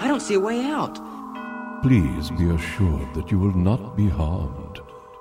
I 0.00 0.06
don't 0.08 0.20
see 0.20 0.34
a 0.34 0.40
way 0.40 0.64
out. 0.64 0.98
Please 1.82 2.30
be 2.30 2.48
assured 2.50 3.14
that 3.14 3.30
you 3.30 3.38
will 3.38 3.54
not 3.56 3.96
be 3.96 4.08
harmed, 4.08 4.80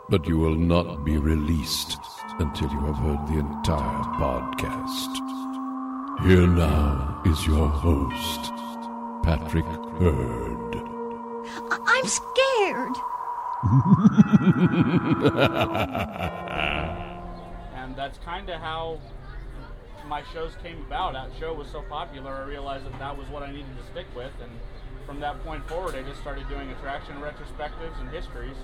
but 0.10 0.28
you 0.28 0.38
will 0.38 0.56
not 0.56 1.04
be 1.06 1.18
released 1.18 1.98
until 2.40 2.70
you 2.72 2.80
have 2.86 2.96
heard 2.98 3.28
the 3.28 3.40
entire 3.40 4.04
podcast. 4.18 5.14
Here 6.26 6.48
now 6.48 7.22
is 7.26 7.46
your 7.48 7.68
host, 7.68 8.52
Patrick 9.24 9.66
Hurd. 10.00 10.76
I- 11.72 11.80
I'm 11.86 12.08
scared. 12.08 12.96
and 18.00 18.12
that's 18.12 18.24
kind 18.24 18.50
of 18.50 18.62
how 18.62 18.98
my 20.08 20.24
shows 20.34 20.54
came 20.64 20.82
about. 20.88 21.14
That 21.14 21.30
show 21.40 21.54
was 21.54 21.70
so 21.70 21.82
popular, 21.84 22.32
I 22.32 22.44
realized 22.46 22.86
that 22.86 22.98
that 23.00 23.18
was 23.18 23.28
what 23.28 23.44
I 23.44 23.52
needed 23.52 23.76
to 23.78 23.92
stick 23.92 24.08
with, 24.16 24.32
and 24.42 24.52
from 25.06 25.20
that 25.20 25.44
point 25.44 25.68
forward, 25.68 25.96
I 25.96 26.04
just 26.04 26.22
started 26.22 26.48
doing 26.48 26.70
attraction 26.72 27.16
retrospectives 27.16 28.00
and 28.00 28.10
histories, 28.10 28.56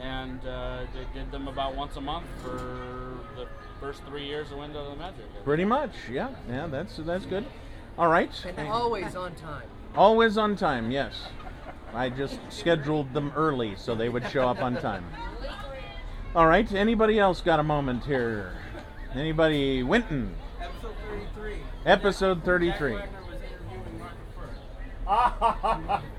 and 0.00 0.46
uh, 0.46 0.86
did, 0.92 1.12
did 1.14 1.30
them 1.32 1.48
about 1.48 1.74
once 1.74 1.96
a 1.96 2.00
month 2.00 2.26
for 2.42 3.18
the 3.34 3.48
first 3.80 4.02
three 4.04 4.24
years 4.24 4.52
of 4.52 4.58
Window 4.58 4.84
of 4.84 4.92
the 4.92 4.96
Magic. 4.96 5.44
Pretty 5.44 5.64
much, 5.64 5.92
yeah, 6.10 6.28
yeah. 6.48 6.66
That's 6.66 6.96
that's 6.98 7.26
good. 7.26 7.44
All 7.98 8.08
right. 8.08 8.30
And 8.56 8.68
always 8.68 9.16
on 9.16 9.34
time. 9.34 9.68
Always 9.96 10.38
on 10.38 10.54
time, 10.54 10.90
yes. 10.90 11.14
I 11.94 12.10
just 12.10 12.38
scheduled 12.50 13.12
them 13.14 13.32
early 13.34 13.74
so 13.76 13.94
they 13.94 14.10
would 14.10 14.28
show 14.28 14.46
up 14.48 14.60
on 14.62 14.76
time. 14.76 15.04
All 16.34 16.46
right. 16.46 16.70
Anybody 16.70 17.18
else 17.18 17.40
got 17.40 17.58
a 17.58 17.62
moment 17.62 18.04
here? 18.04 18.52
Anybody? 19.16 19.82
Winton. 19.82 20.34
Episode 20.60 20.94
33. 21.08 21.56
Episode 21.84 22.44
33. 22.44 22.98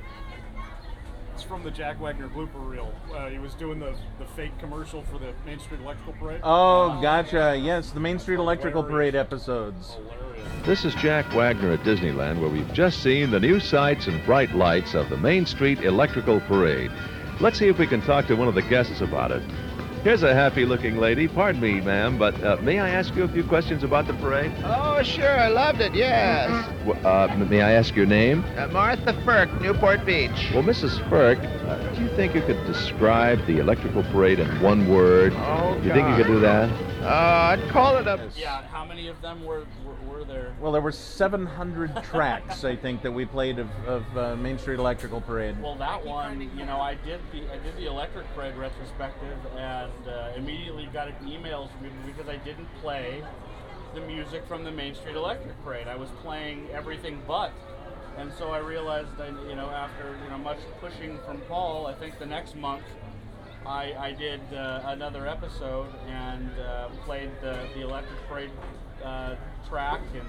It's 1.38 1.44
from 1.44 1.62
the 1.64 1.70
Jack 1.70 2.02
Wagner 2.02 2.28
blooper 2.30 2.68
reel. 2.68 2.92
Uh, 3.14 3.30
he 3.30 3.38
was 3.38 3.54
doing 3.54 3.78
the, 3.78 3.96
the 4.18 4.26
fake 4.36 4.58
commercial 4.58 5.04
for 5.04 5.20
the 5.20 5.34
Main 5.46 5.60
Street 5.60 5.80
Electrical 5.82 6.14
Parade. 6.14 6.42
Oh, 6.44 7.00
gotcha. 7.00 7.56
Yes, 7.62 7.92
the 7.92 8.00
Main 8.00 8.18
Street 8.18 8.40
Electrical 8.40 8.84
Parade 8.84 9.14
episodes. 9.14 9.98
This 10.66 10.84
is 10.84 10.96
Jack 10.96 11.32
Wagner 11.36 11.74
at 11.74 11.82
Disneyland, 11.82 12.42
where 12.42 12.50
we've 12.50 12.74
just 12.74 13.04
seen 13.04 13.30
the 13.30 13.40
new 13.40 13.60
sights 13.60 14.08
and 14.08 14.26
bright 14.26 14.52
lights 14.56 14.96
of 14.96 15.12
the 15.12 15.18
Main 15.18 15.46
Street 15.46 15.82
Electrical 15.82 16.40
Parade. 16.40 16.92
Let's 17.40 17.60
see 17.60 17.68
if 17.68 17.78
we 17.78 17.86
can 17.86 18.02
talk 18.02 18.26
to 18.26 18.36
one 18.36 18.48
of 18.48 18.56
the 18.56 18.64
guests 18.64 19.02
about 19.02 19.32
it. 19.32 19.44
Here's 20.04 20.24
a 20.24 20.34
happy 20.34 20.64
looking 20.66 20.98
lady. 20.98 21.28
Pardon 21.28 21.60
me, 21.62 21.82
ma'am, 21.82 22.18
but 22.18 22.42
uh, 22.42 22.56
may 22.62 22.80
I 22.80 22.90
ask 22.90 23.14
you 23.16 23.24
a 23.24 23.28
few 23.28 23.44
questions 23.44 23.84
about 23.84 24.08
the 24.08 24.14
parade? 24.14 24.54
Oh, 24.64 25.02
sure. 25.04 25.38
I 25.38 25.50
loved 25.50 25.82
it, 25.82 25.94
yes. 25.94 26.50
W- 26.86 27.06
Uh, 27.06 27.36
may 27.50 27.62
I 27.62 27.72
ask 27.74 27.94
your 27.96 28.06
name? 28.06 28.46
Uh, 28.58 28.68
Martha 28.68 29.14
Firk, 29.26 29.50
Newport 29.62 30.06
Beach. 30.06 30.52
Well, 30.54 30.64
Mrs. 30.64 30.98
Firk, 31.10 31.40
uh, 31.40 31.78
do 31.96 32.04
you 32.04 32.10
think 32.10 32.36
you 32.36 32.42
could 32.42 32.64
describe 32.66 33.46
the 33.48 33.58
electrical 33.60 34.04
parade 34.04 34.40
in 34.40 34.48
one 34.62 34.88
word? 34.88 35.34
Oh, 35.36 35.78
Do 35.82 35.88
you 35.88 35.94
think 35.94 36.08
you 36.10 36.16
could 36.16 36.28
do 36.28 36.40
that? 36.40 36.70
Uh, 37.02 37.58
I'd 37.58 37.70
call 37.70 37.98
it 37.98 38.08
a. 38.08 38.30
Yeah, 38.38 38.64
how 38.72 38.86
many 38.86 39.08
of 39.10 39.22
them 39.22 39.44
were 39.46 39.60
were, 39.60 39.66
were 39.66 39.68
there? 40.28 40.54
Well, 40.60 40.72
there 40.72 40.82
were 40.82 40.92
700 40.92 42.04
tracks, 42.04 42.64
I 42.64 42.76
think, 42.76 43.02
that 43.02 43.12
we 43.12 43.26
played 43.26 43.60
of, 43.60 43.70
of 43.86 44.18
uh, 44.18 44.36
Main 44.36 44.60
Street 44.60 44.80
Electrical 44.80 45.22
Parade. 45.22 45.62
Well, 45.62 45.76
that 45.76 46.06
one, 46.06 46.42
you 46.58 46.66
know, 46.66 46.80
I 46.80 46.96
did 46.96 47.20
the 47.32 47.50
I 47.52 47.58
did 47.58 47.76
the 47.78 47.88
Electric 47.88 48.26
Parade 48.36 48.56
retrospective, 48.56 49.38
and 49.56 50.08
uh, 50.08 50.32
immediately 50.36 50.88
got 50.94 51.08
emails 51.22 51.70
from 51.72 51.90
because 52.06 52.28
I 52.28 52.38
didn't 52.38 52.68
play 52.82 53.24
the 53.96 54.02
music 54.02 54.46
from 54.48 54.64
the 54.64 54.72
Main 54.72 54.94
Street 54.96 55.16
Electric 55.16 55.64
Parade. 55.64 55.88
I 55.88 55.96
was 55.96 56.10
playing 56.22 56.68
everything 56.72 57.22
but, 57.28 57.52
and 58.18 58.32
so 58.38 58.50
I 58.50 58.60
realized, 58.60 59.10
I, 59.20 59.28
you 59.50 59.56
know, 59.56 59.70
after 59.70 60.16
you 60.24 60.30
know 60.30 60.38
much 60.38 60.60
pushing 60.80 61.18
from 61.26 61.42
Paul, 61.42 61.88
I 61.88 61.94
think 61.94 62.20
the 62.20 62.26
next 62.26 62.56
month. 62.56 62.84
I, 63.66 63.94
I 64.00 64.12
did 64.14 64.40
uh, 64.54 64.82
another 64.86 65.28
episode 65.28 65.90
and 66.08 66.50
uh, 66.58 66.88
played 67.04 67.32
the, 67.42 67.68
the 67.76 67.82
Electric 67.82 68.18
Parade 68.30 68.52
uh, 69.08 69.36
track 69.68 70.02
and 70.14 70.28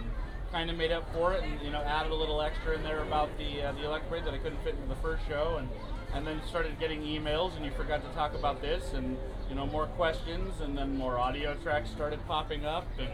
kind 0.53 0.71
of 0.71 0.77
made 0.77 0.93
up 0.93 1.13
for 1.13 1.35
it 1.35 1.43
and 1.43 1.61
you 1.63 1.71
know 1.71 1.81
added 1.83 2.11
a 2.11 2.15
little 2.15 2.41
extra 2.41 2.75
in 2.75 2.83
there 2.83 3.03
about 3.03 3.29
the 3.39 3.63
uh, 3.63 3.73
the 3.73 3.85
Electric 3.85 4.11
Parade 4.11 4.25
that 4.25 4.35
I 4.35 4.39
couldn't 4.39 4.63
fit 4.65 4.75
into 4.75 4.89
the 4.89 5.01
first 5.03 5.27
show 5.29 5.57
and 5.59 5.69
and 6.15 6.27
then 6.27 6.41
started 6.49 6.79
getting 6.81 7.03
emails 7.03 7.55
and 7.57 7.65
you 7.65 7.71
forgot 7.73 8.03
to 8.09 8.15
talk 8.15 8.35
about 8.35 8.63
this 8.63 8.95
and 8.95 9.19
you 9.49 9.55
know 9.55 9.67
more 9.67 9.87
questions 9.87 10.61
and 10.63 10.77
then 10.77 10.97
more 10.97 11.19
audio 11.19 11.55
tracks 11.63 11.91
started 11.91 12.19
popping 12.27 12.65
up 12.65 12.87
and 12.99 13.11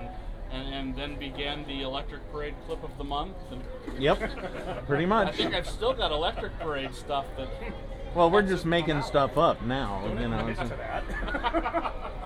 and, 0.53 0.75
and 0.75 0.97
then 0.97 1.19
began 1.19 1.67
the 1.67 1.83
Electric 1.83 2.21
Parade 2.31 2.55
clip 2.67 2.85
of 2.85 2.97
the 2.99 3.05
month 3.05 3.37
and 3.51 3.63
Yep, 4.01 4.87
pretty 4.87 5.07
much 5.07 5.29
I 5.29 5.33
think 5.33 5.55
I've 5.55 5.69
still 5.69 5.93
got 5.93 6.13
Electric 6.13 6.57
Parade 6.61 6.95
stuff 6.95 7.25
that 7.37 7.49
Well, 8.15 8.31
we're 8.31 8.43
just 8.43 8.65
making 8.65 9.03
stuff 9.03 9.37
up 9.37 9.61
now, 9.63 10.07
you 10.07 10.29
know. 10.29 10.55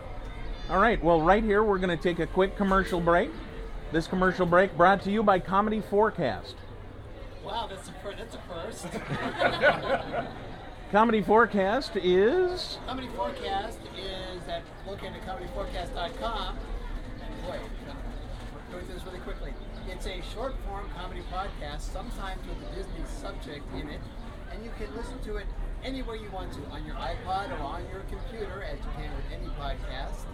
All 0.70 0.78
right, 0.78 1.02
well, 1.02 1.22
right 1.22 1.42
here, 1.42 1.64
we're 1.64 1.78
going 1.78 1.96
to 1.96 2.02
take 2.02 2.18
a 2.18 2.26
quick 2.26 2.54
commercial 2.56 3.00
break. 3.00 3.30
This 3.90 4.06
commercial 4.06 4.44
break 4.44 4.76
brought 4.76 5.02
to 5.04 5.10
you 5.10 5.22
by 5.22 5.38
Comedy 5.38 5.80
Forecast. 5.80 6.56
Wow, 7.42 7.70
that's 7.70 7.88
a, 7.88 7.92
that's 8.14 8.34
a 8.34 8.40
first. 8.46 8.86
Comedy 10.92 11.22
Forecast 11.22 11.96
is. 11.96 12.76
Comedy 12.86 13.08
Forecast 13.16 13.78
is 13.96 14.46
at 14.46 14.62
located 14.86 15.14
at 15.14 15.26
comedyforecast.com. 15.26 16.58
And 17.22 17.42
boy, 17.42 17.58
going 18.70 18.84
through 18.84 18.94
this 18.94 19.04
really 19.06 19.20
quickly. 19.20 19.54
It's 19.88 20.06
a 20.06 20.20
short 20.34 20.54
form 20.66 20.84
comedy 20.94 21.22
podcast, 21.32 21.80
sometimes 21.80 22.42
with 22.46 22.70
a 22.70 22.74
Disney 22.74 23.04
subject 23.22 23.64
in 23.74 23.88
it, 23.88 24.00
and 24.52 24.62
you 24.62 24.70
can 24.78 24.94
listen 24.94 25.18
to 25.20 25.36
it 25.36 25.46
anywhere 25.82 26.16
you 26.16 26.30
want 26.30 26.52
to, 26.52 26.60
on 26.70 26.84
your 26.84 26.96
iPod 26.96 27.58
or 27.58 27.62
on 27.62 27.82
your 27.90 28.00
computer, 28.00 28.62
as 28.62 28.78
you 28.78 28.90
can 28.96 29.10
with 29.16 29.24
any 29.32 29.48
podcast. 29.58 30.26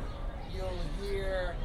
You'll 0.54 1.08
hear 1.08 1.56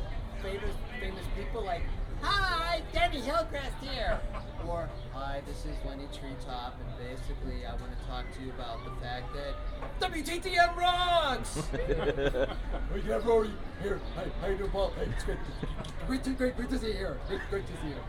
famous 0.41 0.75
famous 0.99 1.25
people 1.37 1.63
like, 1.63 1.83
Hi, 2.21 2.81
Debbie 2.91 3.21
Hillcrest 3.21 3.75
here. 3.81 4.19
Or, 4.67 4.89
Hi, 5.13 5.41
this 5.47 5.65
is 5.65 5.75
Lenny 5.85 6.07
Treetop, 6.11 6.75
and 6.79 6.97
basically 6.97 7.65
I 7.65 7.71
want 7.75 7.97
to 7.97 8.05
talk 8.07 8.25
to 8.35 8.43
you 8.43 8.51
about 8.51 8.83
the 8.83 8.91
fact 9.01 9.33
that 9.33 10.11
WTTM 10.11 10.75
rocks! 10.75 11.61
Hey, 12.91 13.03
yeah, 13.07 13.21
Rory, 13.23 13.51
here. 13.83 14.01
Hey, 14.15 14.31
how 14.41 14.47
you 14.47 14.57
doing, 14.57 14.71
Paul? 14.71 14.91
Hey, 14.97 15.07
it's 15.13 15.23
great. 15.23 15.37
Great 16.07 16.23
to, 16.23 16.31
great, 16.31 16.57
great 16.57 16.69
to 16.71 16.79
see 16.79 16.87
you 16.87 16.93
here. 16.93 17.19
Great, 17.27 17.41
great 17.51 17.67
to 17.67 17.73
see 17.73 17.89
you. 17.89 18.01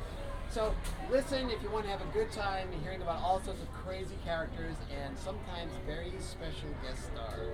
So, 0.49 0.75
listen 1.11 1.51
if 1.51 1.63
you 1.63 1.71
want 1.71 1.85
to 1.85 1.91
have 1.91 2.01
a 2.01 2.11
good 2.15 2.33
time 2.33 2.69
hearing 2.83 3.03
about 3.03 3.23
all 3.23 3.43
sorts 3.43 3.61
of 3.61 3.71
crazy 3.75 4.17
characters 4.25 4.75
and 5.05 5.19
sometimes 5.19 5.71
very 5.87 6.15
special 6.19 6.71
guest 6.83 7.05
stars. 7.13 7.45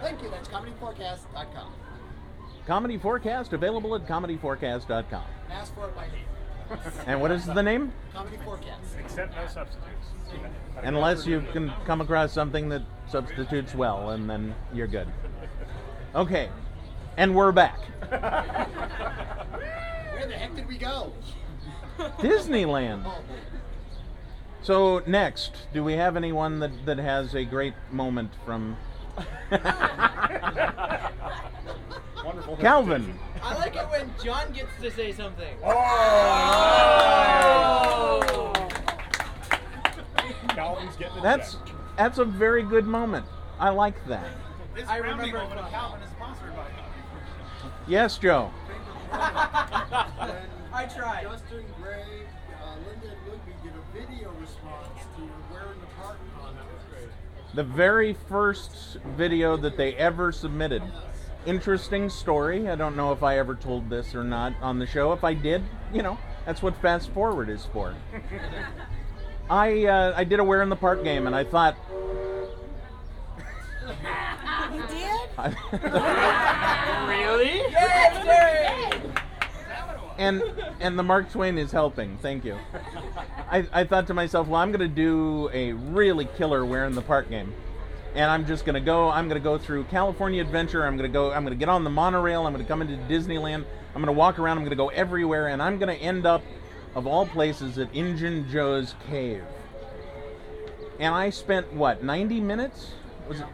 Thank 0.00 0.22
you. 0.22 0.30
That's 0.30 0.48
comedyforecast.com. 0.48 1.72
Comedy 2.66 2.98
Forecast, 2.98 3.52
available 3.52 3.94
at 3.94 4.06
comedyforecast.com. 4.06 5.22
And 5.44 5.52
ask 5.52 5.74
for 5.74 5.86
it 5.88 5.96
by 5.96 6.06
name. 6.06 6.24
And 7.06 7.20
what 7.20 7.32
is 7.32 7.46
the 7.46 7.62
name? 7.62 7.92
Comedy 8.14 8.36
Forecast. 8.44 8.80
Except 8.98 9.34
no 9.34 9.46
substitutes. 9.48 10.06
Unless 10.82 11.26
you 11.26 11.40
can 11.52 11.72
come 11.84 12.00
across 12.00 12.32
something 12.32 12.68
that 12.68 12.82
substitutes 13.08 13.74
well, 13.74 14.10
and 14.10 14.30
then 14.30 14.54
you're 14.72 14.86
good. 14.86 15.08
Okay, 16.14 16.48
and 17.16 17.34
we're 17.34 17.50
back. 17.50 17.80
Where 18.08 18.20
the 20.28 20.34
heck 20.34 20.54
did 20.54 20.68
we 20.68 20.78
go? 20.78 21.12
Disneyland. 22.18 23.02
Oh, 23.04 23.20
So 24.62 25.02
next, 25.06 25.56
do 25.72 25.82
we 25.82 25.94
have 25.94 26.16
anyone 26.16 26.60
that, 26.60 26.86
that 26.86 26.98
has 26.98 27.34
a 27.34 27.44
great 27.44 27.74
moment 27.90 28.30
from 28.46 28.76
Wonderful. 32.24 32.56
Calvin? 32.60 33.18
I 33.42 33.54
like 33.56 33.76
it 33.76 33.88
when 33.90 34.10
John 34.22 34.52
gets 34.52 34.70
to 34.82 34.90
say 34.90 35.12
something. 35.12 35.56
Oh! 35.64 35.80
Calvin's 40.48 40.96
getting 40.96 41.18
it. 41.18 41.22
That's 41.22 41.56
that's 41.96 42.18
a 42.18 42.24
very 42.24 42.62
good 42.62 42.86
moment. 42.86 43.26
I 43.58 43.70
like 43.70 44.04
that. 44.06 44.26
This 44.74 44.88
I 44.88 44.98
remember 44.98 45.38
when 45.38 45.58
Calvin 45.70 46.02
is 46.02 46.10
sponsored 46.10 46.54
by 46.56 46.66
Yes, 47.86 48.18
Joe. 48.18 48.50
I 49.12 50.86
tried. 50.94 51.24
Justin 51.24 51.64
Gray, 51.82 52.04
uh, 52.62 52.76
Linda 52.86 53.08
and 53.08 53.18
Ludwig 53.26 53.62
did 53.62 53.72
a 53.72 53.98
video 53.98 54.30
response 54.40 55.00
to 55.16 55.22
your 55.22 55.30
Where 55.50 55.72
in 55.72 55.80
the 55.80 55.86
Park 56.00 56.16
on 56.40 56.54
that 56.54 56.64
was 56.64 56.84
great. 56.90 57.10
The 57.54 57.64
very 57.64 58.14
first 58.28 58.98
video 59.16 59.56
that 59.56 59.76
they 59.76 59.94
ever 59.96 60.30
submitted. 60.30 60.82
Interesting 61.46 62.10
story. 62.10 62.68
I 62.68 62.74
don't 62.74 62.96
know 62.96 63.12
if 63.12 63.22
I 63.22 63.38
ever 63.38 63.54
told 63.54 63.88
this 63.88 64.14
or 64.14 64.22
not 64.24 64.54
on 64.60 64.78
the 64.78 64.86
show. 64.86 65.12
If 65.12 65.24
I 65.24 65.34
did, 65.34 65.62
you 65.92 66.02
know, 66.02 66.18
that's 66.44 66.62
what 66.62 66.76
fast 66.82 67.10
forward 67.10 67.48
is 67.48 67.66
for. 67.72 67.94
I 69.48 69.84
uh, 69.86 70.12
I 70.16 70.24
did 70.24 70.38
a 70.38 70.44
Where 70.44 70.62
in 70.62 70.68
the 70.68 70.76
Park 70.76 71.02
game, 71.02 71.26
and 71.26 71.34
I 71.34 71.44
thought 71.44 71.76
You 74.72 74.82
did? 74.86 75.30
really? 77.08 77.58
Yes, 77.70 79.00
and 80.20 80.42
and 80.80 80.98
the 80.98 81.02
Mark 81.02 81.32
Twain 81.32 81.56
is 81.56 81.72
helping. 81.72 82.18
Thank 82.18 82.44
you. 82.44 82.58
I, 83.50 83.66
I 83.72 83.84
thought 83.84 84.06
to 84.08 84.14
myself, 84.14 84.46
well, 84.46 84.60
I'm 84.60 84.70
gonna 84.70 84.86
do 84.86 85.48
a 85.52 85.72
really 85.72 86.26
killer 86.36 86.64
Where 86.64 86.84
in 86.84 86.94
the 86.94 87.02
Park 87.02 87.30
game, 87.30 87.54
and 88.14 88.30
I'm 88.30 88.46
just 88.46 88.64
gonna 88.64 88.80
go. 88.80 89.08
I'm 89.08 89.28
gonna 89.28 89.40
go 89.40 89.58
through 89.58 89.84
California 89.84 90.40
Adventure. 90.42 90.86
I'm 90.86 90.96
gonna 90.96 91.08
go. 91.08 91.32
I'm 91.32 91.44
gonna 91.44 91.56
get 91.56 91.68
on 91.68 91.84
the 91.84 91.90
monorail. 91.90 92.46
I'm 92.46 92.52
gonna 92.52 92.64
come 92.64 92.82
into 92.82 92.96
Disneyland. 93.12 93.64
I'm 93.94 94.00
gonna 94.00 94.12
walk 94.12 94.38
around. 94.38 94.58
I'm 94.58 94.64
gonna 94.64 94.76
go 94.76 94.88
everywhere, 94.88 95.48
and 95.48 95.62
I'm 95.62 95.78
gonna 95.78 95.94
end 95.94 96.26
up, 96.26 96.42
of 96.94 97.06
all 97.06 97.26
places, 97.26 97.78
at 97.78 97.94
Injun 97.94 98.48
Joe's 98.50 98.94
cave. 99.08 99.44
And 100.98 101.14
I 101.14 101.30
spent 101.30 101.72
what 101.72 102.02
90 102.02 102.40
minutes? 102.40 102.92
Was 103.28 103.40
it 103.40 103.46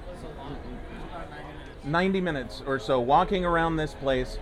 90 1.84 2.20
minutes 2.20 2.62
or 2.66 2.78
so 2.78 2.98
walking 2.98 3.44
around 3.44 3.76
this 3.76 3.94
place, 3.94 4.38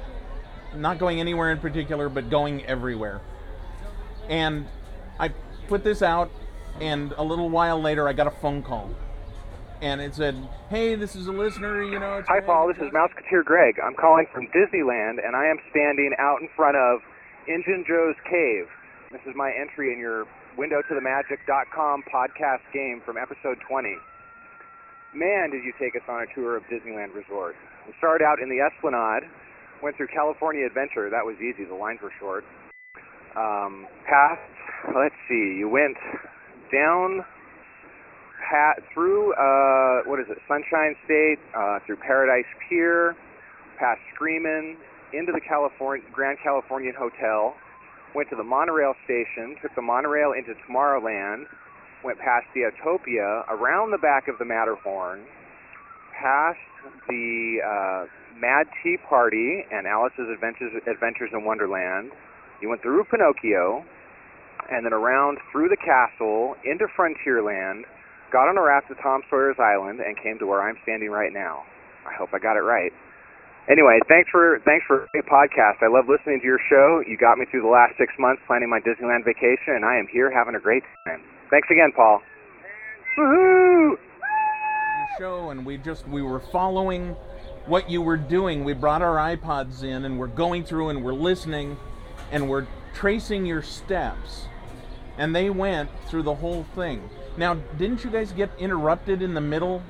not 0.74 0.98
going 0.98 1.20
anywhere 1.20 1.52
in 1.52 1.58
particular, 1.58 2.08
but 2.08 2.30
going 2.30 2.64
everywhere. 2.64 3.20
And 4.28 4.66
I 5.18 5.30
put 5.68 5.84
this 5.84 6.00
out, 6.02 6.30
and 6.80 7.12
a 7.18 7.22
little 7.22 7.50
while 7.50 7.80
later, 7.80 8.08
I 8.08 8.12
got 8.14 8.26
a 8.26 8.30
phone 8.30 8.62
call. 8.62 8.90
And 9.80 10.00
it 10.00 10.14
said, 10.14 10.36
Hey, 10.70 10.94
this 10.94 11.14
is 11.16 11.26
a 11.26 11.32
listener, 11.32 11.82
you 11.82 11.98
know. 11.98 12.18
It's 12.18 12.28
Hi, 12.28 12.40
Paul. 12.40 12.68
This 12.68 12.78
is 12.78 12.92
Mouseketeer 12.92 13.44
Greg. 13.44 13.76
I'm 13.82 13.94
calling 13.94 14.26
from 14.32 14.46
Disneyland, 14.48 15.24
and 15.24 15.36
I 15.36 15.46
am 15.46 15.58
standing 15.70 16.12
out 16.18 16.40
in 16.40 16.48
front 16.56 16.76
of 16.76 17.00
Injun 17.48 17.84
Joe's 17.86 18.16
Cave. 18.24 18.66
This 19.12 19.20
is 19.26 19.34
my 19.36 19.52
entry 19.52 19.92
in 19.92 19.98
your 19.98 20.24
WindowToTheMagic.com 20.56 22.04
podcast 22.12 22.62
game 22.72 23.02
from 23.04 23.16
episode 23.16 23.58
20. 23.68 23.96
Man, 25.14 25.50
did 25.50 25.62
you 25.62 25.72
take 25.78 25.94
us 25.94 26.02
on 26.08 26.22
a 26.22 26.34
tour 26.34 26.56
of 26.56 26.64
Disneyland 26.64 27.14
Resort. 27.14 27.54
We 27.86 27.92
started 27.98 28.24
out 28.24 28.40
in 28.40 28.48
the 28.48 28.58
Esplanade, 28.58 29.28
went 29.82 29.96
through 29.96 30.08
California 30.08 30.66
Adventure. 30.66 31.10
That 31.10 31.24
was 31.24 31.36
easy. 31.36 31.64
The 31.64 31.74
lines 31.74 32.00
were 32.02 32.12
short. 32.18 32.44
Um, 33.36 33.86
past, 34.06 34.40
let's 34.94 35.14
see, 35.28 35.56
you 35.58 35.68
went 35.68 35.96
down 36.72 37.24
pat 38.44 38.82
through 38.92 39.32
uh, 39.34 40.02
what 40.04 40.20
is 40.20 40.26
it, 40.28 40.38
Sunshine 40.46 40.94
State, 41.04 41.38
uh, 41.56 41.78
through 41.86 41.96
Paradise 41.96 42.48
Pier, 42.68 43.16
past 43.78 44.00
Screamin', 44.14 44.76
into 45.12 45.32
the 45.32 45.40
California 45.40 46.04
Grand 46.12 46.38
Californian 46.42 46.94
Hotel, 46.98 47.54
went 48.14 48.28
to 48.30 48.36
the 48.36 48.44
monorail 48.44 48.94
station, 49.04 49.56
took 49.62 49.74
the 49.74 49.82
monorail 49.82 50.32
into 50.32 50.54
Tomorrowland, 50.66 51.46
went 52.04 52.18
past 52.18 52.46
the 52.54 52.62
Autopia, 52.62 53.48
around 53.48 53.90
the 53.90 53.98
back 53.98 54.28
of 54.28 54.38
the 54.38 54.44
Matterhorn, 54.44 55.24
past 56.12 56.58
the 57.08 57.58
uh, 57.64 58.06
Mad 58.38 58.66
Tea 58.82 58.96
Party 59.08 59.64
and 59.70 59.86
Alice's 59.86 60.28
Adventures 60.32 60.72
Adventures 60.90 61.30
in 61.32 61.44
Wonderland. 61.44 62.10
You 62.60 62.68
went 62.68 62.82
through 62.82 63.04
Pinocchio, 63.10 63.84
and 64.70 64.84
then 64.84 64.92
around 64.92 65.38
through 65.52 65.68
the 65.68 65.76
castle 65.76 66.56
into 66.64 66.86
Frontierland, 66.96 67.82
got 68.34 68.50
on 68.50 68.58
a 68.58 68.62
raft 68.66 68.90
to 68.90 68.98
Tom 68.98 69.22
Sawyer's 69.30 69.62
Island, 69.62 70.02
and 70.02 70.18
came 70.18 70.42
to 70.42 70.46
where 70.46 70.58
I'm 70.58 70.74
standing 70.82 71.14
right 71.14 71.32
now. 71.32 71.62
I 72.02 72.12
hope 72.18 72.34
I 72.34 72.42
got 72.42 72.58
it 72.58 72.66
right. 72.66 72.90
Anyway, 73.70 74.02
thanks 74.10 74.28
for 74.28 74.58
thanks 74.66 74.84
for 74.90 75.06
a 75.14 75.22
podcast. 75.22 75.86
I 75.86 75.88
love 75.88 76.10
listening 76.10 76.42
to 76.42 76.44
your 76.44 76.58
show. 76.68 77.00
You 77.06 77.16
got 77.16 77.38
me 77.38 77.46
through 77.46 77.62
the 77.62 77.70
last 77.70 77.94
six 77.96 78.12
months 78.18 78.42
planning 78.50 78.68
my 78.68 78.80
Disneyland 78.82 79.24
vacation, 79.24 79.78
and 79.78 79.84
I 79.86 79.96
am 79.96 80.08
here 80.10 80.34
having 80.34 80.56
a 80.56 80.60
great 80.60 80.82
time. 81.06 81.22
Thanks 81.48 81.68
again, 81.70 81.92
Paul. 81.94 82.20
Woohoo! 83.16 83.96
your 84.98 85.18
show 85.18 85.50
and 85.50 85.64
we 85.64 85.78
just 85.78 86.06
we 86.08 86.20
were 86.20 86.40
following 86.40 87.16
what 87.66 87.88
you 87.88 88.02
were 88.02 88.16
doing. 88.16 88.64
We 88.64 88.72
brought 88.74 89.00
our 89.00 89.16
iPods 89.36 89.84
in 89.84 90.04
and 90.04 90.18
we're 90.18 90.26
going 90.26 90.64
through 90.64 90.90
and 90.90 91.04
we're 91.04 91.14
listening 91.14 91.76
and 92.32 92.48
we're 92.48 92.66
tracing 92.94 93.46
your 93.46 93.62
steps. 93.62 94.46
And 95.16 95.34
they 95.34 95.48
went 95.48 95.88
through 96.08 96.24
the 96.24 96.34
whole 96.34 96.64
thing. 96.74 97.08
Now, 97.36 97.54
didn't 97.78 98.04
you 98.04 98.10
guys 98.10 98.32
get 98.32 98.50
interrupted 98.58 99.20
in 99.20 99.34
the 99.34 99.40
middle 99.40 99.82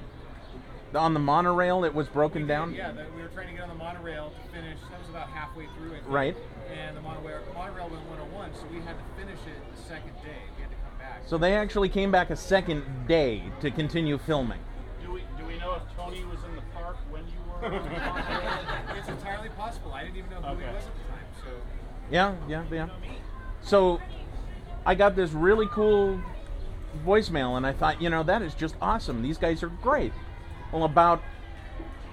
on 0.94 1.12
the 1.12 1.20
monorail? 1.20 1.84
It 1.84 1.94
was 1.94 2.08
broken 2.08 2.46
down. 2.46 2.72
Yeah, 2.72 2.92
that 2.92 3.14
we 3.14 3.20
were 3.20 3.28
trying 3.28 3.48
to 3.48 3.52
get 3.52 3.62
on 3.62 3.68
the 3.68 3.74
monorail 3.74 4.30
to 4.30 4.56
finish. 4.56 4.78
That 4.90 5.00
was 5.00 5.10
about 5.10 5.28
halfway 5.28 5.66
through 5.76 5.92
it. 5.92 6.02
Right. 6.06 6.36
And 6.72 6.96
the 6.96 7.02
monorail, 7.02 7.40
monorail 7.54 7.88
went 7.90 8.02
101, 8.08 8.54
so 8.54 8.60
we 8.72 8.80
had 8.80 8.96
to 8.96 9.04
finish 9.20 9.38
it 9.46 9.76
the 9.76 9.82
second 9.82 10.12
day. 10.22 10.40
We 10.56 10.62
had 10.62 10.70
to 10.70 10.76
come 10.76 10.98
back. 10.98 11.22
So 11.26 11.36
they 11.36 11.54
actually 11.54 11.90
came 11.90 12.10
back 12.10 12.30
a 12.30 12.36
second 12.36 12.82
day 13.06 13.42
to 13.60 13.70
continue 13.70 14.16
filming. 14.16 14.60
Do 15.04 15.12
we 15.12 15.20
do 15.36 15.44
we 15.44 15.58
know 15.58 15.74
if 15.74 15.82
Tony 15.96 16.24
was 16.24 16.42
in 16.44 16.56
the 16.56 16.62
park 16.72 16.96
when 17.10 17.24
you 17.26 17.40
were? 17.50 18.96
it's 18.98 19.08
entirely 19.08 19.50
possible. 19.50 19.92
I 19.92 20.04
didn't 20.04 20.16
even 20.16 20.30
know 20.30 20.40
who 20.40 20.60
he 20.60 20.64
was 20.64 20.84
at 20.86 20.94
the 20.94 21.12
time. 21.12 21.26
So 21.42 21.50
Yeah, 22.10 22.34
yeah, 22.48 22.64
yeah. 22.70 22.88
So 23.60 24.00
I 24.86 24.94
got 24.94 25.14
this 25.14 25.32
really 25.32 25.66
cool 25.66 26.18
voicemail, 27.04 27.56
and 27.56 27.66
I 27.66 27.72
thought, 27.72 28.00
you 28.00 28.10
know, 28.10 28.22
that 28.22 28.42
is 28.42 28.54
just 28.54 28.76
awesome. 28.80 29.22
These 29.22 29.38
guys 29.38 29.62
are 29.62 29.68
great. 29.68 30.12
Well, 30.72 30.84
about 30.84 31.22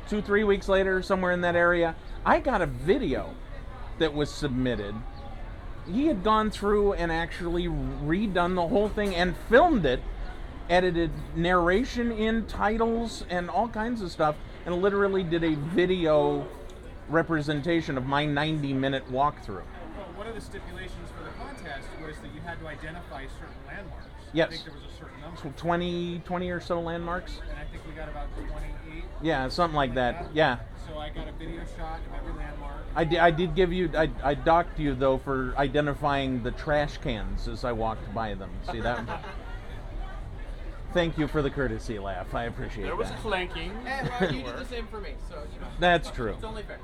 two, 0.08 0.22
three 0.22 0.44
weeks 0.44 0.68
later, 0.68 1.02
somewhere 1.02 1.32
in 1.32 1.42
that 1.42 1.56
area, 1.56 1.96
I 2.26 2.40
got 2.40 2.62
a 2.62 2.66
video 2.66 3.34
that 4.00 4.14
was 4.14 4.30
submitted. 4.32 4.96
He 5.92 6.08
had 6.08 6.24
gone 6.24 6.52
through 6.52 6.94
and 6.94 7.12
actually 7.12 7.66
redone 7.66 8.56
the 8.56 8.68
whole 8.68 8.90
thing 8.90 9.16
and 9.16 9.36
filmed 9.50 9.86
it, 9.86 10.02
edited 10.70 11.12
narration 11.36 12.12
in 12.12 12.46
titles 12.46 13.26
and 13.30 13.50
all 13.50 13.68
kinds 13.68 14.02
of 14.02 14.12
stuff, 14.12 14.36
and 14.66 14.82
literally 14.82 15.24
did 15.24 15.44
a 15.44 15.56
video 15.56 16.48
representation 17.10 17.98
of 17.98 18.06
my 18.06 18.26
90 18.26 18.74
minute 18.74 19.12
walkthrough. 19.12 19.64
Well, 19.98 20.08
one 20.16 20.28
of 20.28 20.36
the 20.36 20.42
stipulations 20.42 21.10
for 21.18 21.24
the 21.24 21.32
contest 21.32 21.88
was 22.02 22.18
that 22.18 22.34
you 22.34 22.42
had 22.42 22.60
to 22.60 22.68
identify 22.68 23.24
certain. 23.40 23.61
Yes. 24.34 24.48
I 24.48 24.52
think 24.52 24.64
there 24.66 24.74
was 24.74 24.84
a 24.84 24.98
certain 24.98 25.22
number. 25.22 25.50
Tw- 25.50 25.58
20, 25.58 26.22
20 26.26 26.50
or 26.50 26.60
so 26.60 26.80
landmarks. 26.82 27.40
And 27.50 27.60
I 27.60 27.66
think 27.72 27.84
we 27.88 27.94
got 27.94 28.10
about 28.10 28.28
28. 28.36 29.04
Yeah, 29.22 29.48
something 29.50 29.76
like 29.76 29.94
that. 29.96 30.28
Yeah. 30.34 30.60
So 30.88 30.98
I 30.98 31.10
got 31.10 31.28
a 31.28 31.32
video 31.34 31.62
shot 31.78 32.00
of 32.00 32.14
every 32.20 32.34
landmark. 32.34 32.78
I 32.96 33.04
did, 33.04 33.20
I 33.20 33.32
did 33.32 33.56
give 33.56 33.72
you, 33.72 33.90
I, 33.96 34.10
I 34.24 34.34
docked 34.34 34.80
you 34.80 34.96
though 34.96 35.18
for 35.18 35.54
identifying 35.58 36.44
the 36.44 36.52
trash 36.52 36.98
cans 36.98 37.48
as 37.48 37.64
I 37.64 37.72
walked 37.72 38.14
by 38.14 38.34
them. 38.34 38.50
See 38.72 38.82
that? 38.82 39.24
Thank 40.94 41.18
you 41.18 41.28
for 41.28 41.42
the 41.42 41.50
courtesy 41.50 42.00
laugh. 42.00 42.34
I 42.36 42.46
appreciate 42.46 42.84
There 42.84 42.98
was 42.98 43.10
that. 43.10 43.20
clanking. 43.20 43.72
And 43.86 44.10
well, 44.20 44.34
you 44.34 44.44
did 44.44 44.58
the 44.58 44.66
same 44.66 44.88
for 44.88 45.00
me, 45.00 45.12
so 45.30 45.36
you 45.54 45.62
know. 45.62 45.68
That's 45.80 46.12
true. 46.12 46.34
It's 46.34 46.44
only 46.44 46.64
fair. 46.64 46.80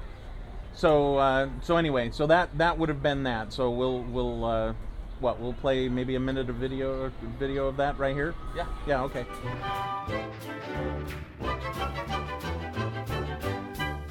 So, 0.74 1.18
uh, 1.18 1.50
so 1.62 1.76
anyway, 1.76 2.12
so 2.12 2.26
that 2.28 2.58
that 2.58 2.78
would 2.78 2.88
have 2.88 3.04
been 3.04 3.24
that. 3.24 3.52
So 3.52 3.70
we'll 3.70 4.04
we'll 4.04 4.46
uh, 4.46 4.74
what 5.20 5.40
we'll 5.40 5.54
play 5.54 5.90
maybe 5.90 6.16
a 6.16 6.20
minute 6.20 6.50
of 6.50 6.56
video 6.56 7.12
video 7.40 7.68
of 7.68 7.78
that 7.78 7.98
right 7.98 8.16
here. 8.16 8.36
Yeah. 8.56 8.66
Yeah. 8.86 9.04
Okay. 9.04 9.26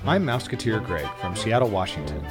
I'm 0.04 0.24
Mouseketeer 0.24 0.84
Greg 0.86 1.06
from 1.20 1.34
Seattle, 1.34 1.68
Washington, 1.68 2.24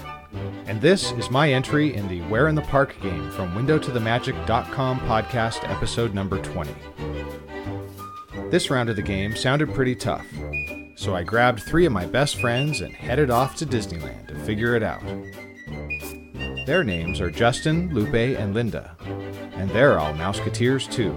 and 0.65 0.79
this 0.79 1.11
is 1.13 1.29
my 1.29 1.51
entry 1.51 1.93
in 1.93 2.07
the 2.07 2.21
Where 2.23 2.47
in 2.47 2.55
the 2.55 2.61
Park 2.61 2.95
game 3.01 3.29
from 3.31 3.53
WindowToTheMagic.com 3.53 4.99
podcast, 5.01 5.69
episode 5.69 6.13
number 6.13 6.41
20. 6.41 6.73
This 8.49 8.69
round 8.69 8.89
of 8.89 8.95
the 8.95 9.01
game 9.01 9.35
sounded 9.35 9.73
pretty 9.73 9.93
tough, 9.95 10.25
so 10.95 11.15
I 11.15 11.23
grabbed 11.23 11.63
three 11.63 11.85
of 11.85 11.91
my 11.91 12.05
best 12.05 12.39
friends 12.39 12.79
and 12.79 12.93
headed 12.93 13.29
off 13.29 13.57
to 13.57 13.65
Disneyland 13.65 14.27
to 14.27 14.35
figure 14.35 14.75
it 14.75 14.83
out. 14.83 15.03
Their 16.65 16.83
names 16.83 17.21
are 17.21 17.29
Justin, 17.29 17.93
Lupe, 17.93 18.15
and 18.15 18.55
Linda, 18.55 18.97
and 19.53 19.69
they're 19.69 19.99
all 19.99 20.13
Mouseketeers 20.13 20.91
too. 20.91 21.15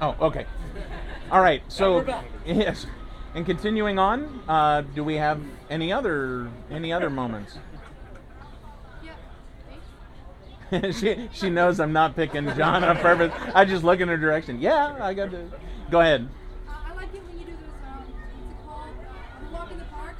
Oh, 0.00 0.16
okay. 0.20 0.46
All 1.30 1.40
right. 1.40 1.62
So 1.68 2.04
yes, 2.44 2.86
and 3.36 3.46
continuing 3.46 4.00
on, 4.00 4.42
uh, 4.48 4.80
do 4.80 5.04
we 5.04 5.14
have 5.14 5.40
any 5.70 5.92
other 5.92 6.50
any 6.72 6.92
other 6.92 7.08
moments? 7.08 7.56
Yeah. 9.02 10.90
She 10.92 11.28
she 11.32 11.50
knows 11.50 11.78
I'm 11.78 11.92
not 11.92 12.16
picking 12.16 12.46
John 12.56 12.82
on 12.82 12.96
purpose. 12.96 13.32
I 13.54 13.64
just 13.64 13.84
look 13.84 14.00
in 14.00 14.08
her 14.08 14.16
direction. 14.16 14.60
Yeah, 14.60 14.96
I 15.00 15.14
got 15.14 15.30
to. 15.30 15.48
Go 15.90 16.00
ahead. 16.00 16.28
I 16.68 16.94
like 16.94 17.14
it 17.14 17.22
when 17.24 17.38
you 17.38 17.44
do 17.44 17.52
this, 17.52 17.70
um, 17.86 18.04
what's 18.08 18.50
it 18.50 18.66
called? 18.66 18.88
Uh, 18.90 19.44
the 19.44 19.54
walk 19.54 19.70
in 19.70 19.78
the 19.78 19.84
parks. 19.84 20.18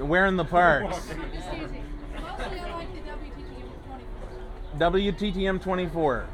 Where 0.00 0.26
in 0.26 0.36
the 0.36 0.44
parks? 0.44 0.96
It's 0.96 1.10
easy. 1.54 1.82
Mostly 2.14 2.60
I 2.60 2.74
like 2.74 2.88
the 4.72 4.84
WTTM 4.84 5.62
24. 5.62 6.26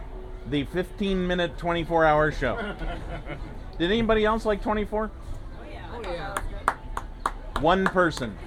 The 0.48 0.64
15 0.64 1.26
minute 1.26 1.59
24 1.59 2.05
hour 2.05 2.31
show. 2.31 2.74
Did 3.79 3.90
anybody 3.90 4.24
else 4.24 4.44
like 4.44 4.62
24? 4.62 5.11
Oh 5.59 6.02
yeah. 6.02 6.38
One 7.61 7.87
person. 7.87 8.38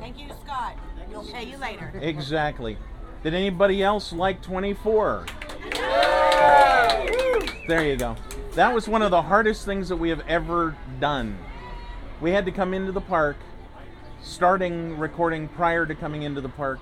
Thank 0.00 0.18
you, 0.18 0.28
Scott. 0.42 0.76
We'll 1.10 1.24
pay 1.24 1.44
you 1.44 1.58
later. 1.58 1.92
Exactly. 2.00 2.78
Did 3.22 3.34
anybody 3.34 3.82
else 3.82 4.12
like 4.12 4.40
24? 4.40 5.26
There 7.68 7.84
you 7.84 7.96
go. 7.96 8.16
That 8.54 8.72
was 8.72 8.88
one 8.88 9.02
of 9.02 9.10
the 9.10 9.20
hardest 9.20 9.66
things 9.66 9.90
that 9.90 9.96
we 9.96 10.08
have 10.08 10.22
ever 10.28 10.74
done. 10.98 11.36
We 12.22 12.30
had 12.30 12.46
to 12.46 12.52
come 12.52 12.72
into 12.72 12.92
the 12.92 13.00
park, 13.02 13.36
starting 14.26 14.98
recording 14.98 15.46
prior 15.48 15.86
to 15.86 15.94
coming 15.94 16.22
into 16.22 16.40
the 16.40 16.48
park, 16.48 16.80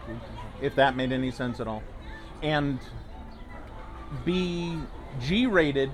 if 0.62 0.74
that 0.74 0.96
made 0.96 1.12
any 1.12 1.30
sense 1.30 1.60
at 1.60 1.68
all, 1.68 1.82
and 2.42 2.78
be 4.24 4.78
G 5.20 5.46
rated, 5.46 5.90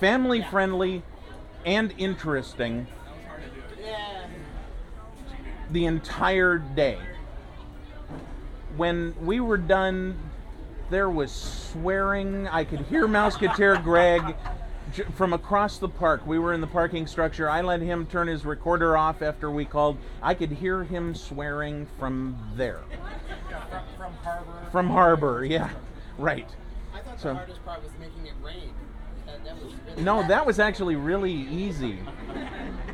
family 0.00 0.42
friendly, 0.42 1.02
and 1.64 1.92
interesting 1.98 2.86
the 5.70 5.84
entire 5.84 6.58
day. 6.58 6.98
When 8.76 9.14
we 9.20 9.40
were 9.40 9.58
done, 9.58 10.18
there 10.90 11.10
was 11.10 11.32
swearing. 11.32 12.46
I 12.48 12.64
could 12.64 12.80
hear 12.82 13.06
Mouseketeer 13.06 13.82
Greg 13.82 14.36
from 15.14 15.32
across 15.32 15.78
the 15.78 15.88
park. 15.88 16.26
We 16.26 16.38
were 16.38 16.52
in 16.52 16.60
the 16.60 16.66
parking 16.66 17.06
structure. 17.06 17.48
I 17.50 17.60
let 17.62 17.80
him 17.80 18.06
turn 18.06 18.28
his 18.28 18.44
recorder 18.44 18.96
off 18.96 19.22
after 19.22 19.50
we 19.50 19.64
called. 19.64 19.96
I 20.22 20.34
could 20.34 20.50
hear 20.50 20.84
him 20.84 21.14
swearing 21.14 21.86
from 21.98 22.36
there. 22.56 22.80
From, 23.48 23.82
from 23.96 24.12
Harbor. 24.22 24.52
From 24.70 24.88
Harbor, 24.90 25.44
yeah. 25.44 25.70
Right. 26.18 26.48
I 26.94 27.00
thought 27.00 27.20
So- 27.20 27.28
the 27.30 27.34
hardest 27.34 27.64
part 27.64 27.82
was 27.82 27.92
making 27.98 28.26
it 28.26 28.34
rain. 28.42 28.70
That, 29.26 29.44
that 29.44 29.62
was 29.62 29.72
really 29.88 30.02
No, 30.02 30.14
hard. 30.16 30.28
that 30.28 30.46
was 30.46 30.58
actually 30.58 30.96
really 30.96 31.32
easy. 31.32 31.98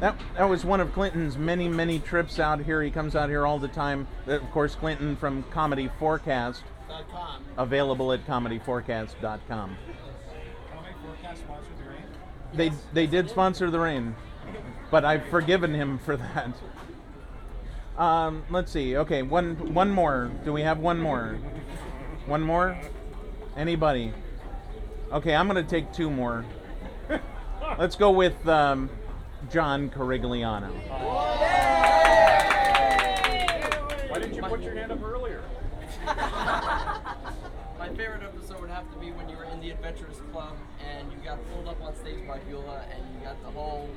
That 0.00 0.16
that 0.36 0.48
was 0.48 0.64
one 0.64 0.80
of 0.80 0.92
Clinton's 0.92 1.38
many 1.38 1.68
many 1.68 2.00
trips 2.00 2.40
out 2.40 2.60
here. 2.60 2.82
He 2.82 2.90
comes 2.90 3.14
out 3.14 3.28
here 3.28 3.46
all 3.46 3.60
the 3.60 3.68
time. 3.68 4.08
Of 4.26 4.50
course, 4.50 4.74
Clinton 4.74 5.14
from 5.14 5.44
Comedy 5.52 5.88
Forecast, 6.00 6.64
com. 7.12 7.44
available 7.56 8.12
at 8.12 8.26
comedyforecast.com. 8.26 9.46
Comic 9.48 9.76
Forecast 11.04 11.40
sponsored 11.42 11.78
the 11.78 11.88
rain. 11.90 12.02
They 12.54 12.70
they 12.92 13.06
did 13.06 13.30
sponsor 13.30 13.70
the 13.70 13.80
rain, 13.80 14.14
but 14.90 15.04
I've 15.04 15.24
forgiven 15.26 15.72
him 15.74 15.98
for 15.98 16.16
that. 16.16 16.50
Um, 17.96 18.44
let's 18.50 18.72
see. 18.72 18.96
Okay, 18.96 19.22
one 19.22 19.74
one 19.74 19.90
more. 19.90 20.30
Do 20.44 20.52
we 20.52 20.62
have 20.62 20.78
one 20.78 20.98
more? 20.98 21.38
One 22.26 22.42
more? 22.42 22.78
Anybody? 23.56 24.12
Okay, 25.12 25.34
I'm 25.34 25.46
gonna 25.46 25.62
take 25.62 25.92
two 25.92 26.10
more. 26.10 26.44
Let's 27.78 27.96
go 27.96 28.10
with 28.10 28.46
um, 28.48 28.90
John 29.50 29.88
Carigliano. 29.90 30.70
Why 34.08 34.18
didn't 34.18 34.34
you 34.34 34.42
put 34.42 34.62
your 34.62 34.74
hand 34.74 34.92
up 34.92 35.02
earlier? 35.02 35.42
My 36.06 37.88
favorite 37.96 38.22
episode 38.22 38.60
would 38.60 38.70
have 38.70 38.90
to 38.92 38.98
be 38.98 39.10
when 39.10 39.28
you 39.28 39.36
were 39.36 39.44
in 39.44 39.60
the 39.60 39.70
Adventurers 39.70 40.20
Club 40.32 40.52
and 40.52 40.60
you 40.60 40.61
got 41.32 41.54
pulled 41.54 41.66
up 41.66 41.82
on 41.82 41.96
stage 41.96 42.26
by 42.28 42.38
Beulah 42.40 42.84
and 42.94 43.02
you 43.14 43.24
got 43.24 43.42
the 43.42 43.50
whole 43.50 43.88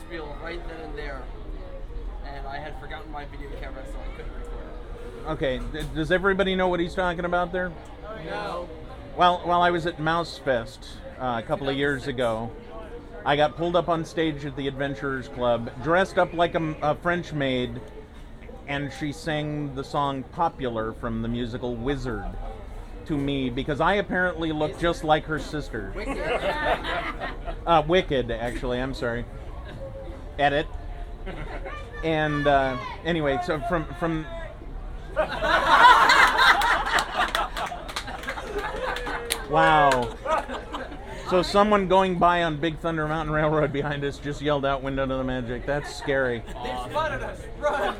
spiel 0.00 0.36
right 0.40 0.60
then 0.68 0.80
and 0.82 0.96
there. 0.96 1.22
And 2.24 2.46
I 2.46 2.58
had 2.58 2.78
forgotten 2.80 3.10
my 3.10 3.24
video 3.24 3.50
camera, 3.60 3.82
so 3.90 3.98
I 3.98 4.16
couldn't 4.16 4.32
record 4.36 4.62
it. 4.62 5.30
Okay, 5.30 5.60
does 5.94 6.12
everybody 6.12 6.54
know 6.54 6.68
what 6.68 6.78
he's 6.78 6.94
talking 6.94 7.24
about 7.24 7.50
there? 7.50 7.72
No. 8.24 8.68
Well, 9.16 9.40
while 9.44 9.62
I 9.62 9.70
was 9.70 9.84
at 9.86 9.98
Mouse 9.98 10.38
Fest 10.38 10.86
uh, 11.18 11.40
a 11.42 11.46
couple 11.46 11.68
of 11.68 11.76
years 11.76 12.06
ago, 12.06 12.52
I 13.24 13.34
got 13.34 13.56
pulled 13.56 13.74
up 13.74 13.88
on 13.88 14.04
stage 14.04 14.44
at 14.44 14.56
the 14.56 14.68
Adventurers 14.68 15.28
Club, 15.28 15.70
dressed 15.82 16.18
up 16.18 16.34
like 16.34 16.54
a 16.54 16.94
French 17.02 17.32
maid, 17.32 17.80
and 18.68 18.92
she 18.92 19.10
sang 19.12 19.74
the 19.74 19.82
song 19.82 20.22
Popular 20.22 20.92
from 20.92 21.20
the 21.20 21.28
musical 21.28 21.74
Wizard 21.74 22.24
to 23.06 23.16
me 23.16 23.50
because 23.50 23.80
I 23.80 23.94
apparently 23.94 24.52
look 24.52 24.78
just 24.78 25.04
like 25.04 25.24
her 25.26 25.38
sister. 25.38 25.92
Wicked. 25.94 26.18
Uh, 27.66 27.82
Wicked, 27.88 28.30
actually, 28.30 28.78
I'm 28.78 28.92
sorry. 28.92 29.24
Edit. 30.38 30.66
And 32.02 32.46
uh, 32.46 32.76
anyway, 33.06 33.40
so 33.42 33.58
from 33.60 33.86
from 33.94 34.26
Wow. 39.50 40.16
So 41.30 41.42
someone 41.42 41.88
going 41.88 42.18
by 42.18 42.42
on 42.42 42.58
Big 42.58 42.78
Thunder 42.78 43.08
Mountain 43.08 43.34
Railroad 43.34 43.72
behind 43.72 44.04
us 44.04 44.18
just 44.18 44.42
yelled 44.42 44.66
out 44.66 44.82
"Window 44.82 45.06
to 45.06 45.14
the 45.14 45.24
Magic." 45.24 45.64
That's 45.64 45.94
scary. 45.94 46.42
They 46.46 46.76
spotted 46.90 47.22
us! 47.22 47.40
Run! 47.60 47.94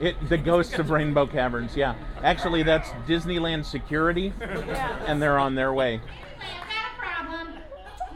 It, 0.00 0.16
the 0.30 0.38
ghosts 0.38 0.78
of 0.78 0.88
Rainbow 0.88 1.26
Caverns. 1.26 1.76
Yeah, 1.76 1.94
actually, 2.24 2.62
that's 2.62 2.88
Disneyland 3.06 3.66
security, 3.66 4.32
and 4.40 5.20
they're 5.20 5.38
on 5.38 5.54
their 5.54 5.74
way. 5.74 6.00
I've 6.40 6.68
got 6.72 6.88
a 6.88 6.98
problem. 6.98 7.60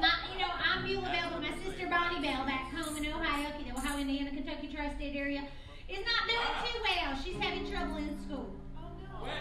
My, 0.01 0.09
you 0.33 0.39
know, 0.39 0.49
I'm 0.65 0.83
Beulah 0.83 1.13
Bell, 1.13 1.29
but 1.33 1.43
my 1.43 1.53
sister 1.63 1.87
Bonnie 1.91 2.27
Bell 2.27 2.47
back 2.47 2.73
home 2.73 2.97
in 2.97 3.13
Ohio, 3.13 3.53
the 3.63 3.71
Ohio, 3.71 4.01
Indiana, 4.01 4.31
Kentucky 4.31 4.73
tri-state 4.75 5.15
area, 5.15 5.45
is 5.87 6.01
not 6.09 6.25
doing 6.25 6.57
too 6.65 6.81
well. 6.81 7.19
She's 7.23 7.37
having 7.37 7.71
trouble 7.71 7.99
in 7.99 8.17
school. 8.25 8.49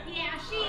Yeah, 0.06 0.36
she. 0.50 0.60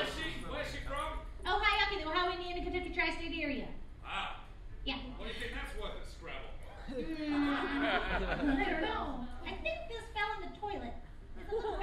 Where's 0.46 0.70
she 0.70 0.78
from? 0.86 1.18
Ohio, 1.44 1.98
the 1.98 2.08
Ohio, 2.08 2.30
Indiana, 2.38 2.62
Kentucky 2.62 2.94
tri-state 2.94 3.34
area. 3.42 3.66
Ah. 4.06 4.38
Yeah. 4.84 4.94
What 5.18 5.26
do 5.26 5.34
you 5.34 5.40
think 5.40 5.52
that's 5.58 5.74
worth 5.82 5.98
at 5.98 6.06
Scrabble? 6.06 6.54
Mm, 6.94 8.62
I 8.62 8.70
don't 8.70 8.82
know. 8.82 9.26
I 9.42 9.50
think 9.58 9.90
this 9.90 10.06
fell 10.14 10.30
in 10.38 10.52
the 10.52 10.56
toilet. 10.60 10.94
It's 11.46 11.64
a 11.64 11.74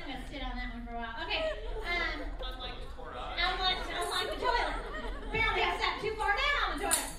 gonna 0.06 0.25
sit 0.32 0.43
on 0.43 0.54
that 0.56 0.73
one 0.73 0.86
for 0.86 0.93
a 0.93 0.97
while. 0.97 1.15
Okay. 1.23 1.51
Um, 1.86 2.28
unlike 2.43 2.75
the 2.80 2.88
toilet. 2.95 3.15
Unlike, 3.39 3.78
unlike 3.95 4.30
the 4.34 4.39
toilet. 4.43 4.73
Apparently, 5.30 5.63
I 5.63 5.78
sat 5.80 6.01
too 6.01 6.13
far 6.17 6.36
down 6.36 6.71
on 6.71 6.78
the 6.78 6.84
toilet. 6.86 7.10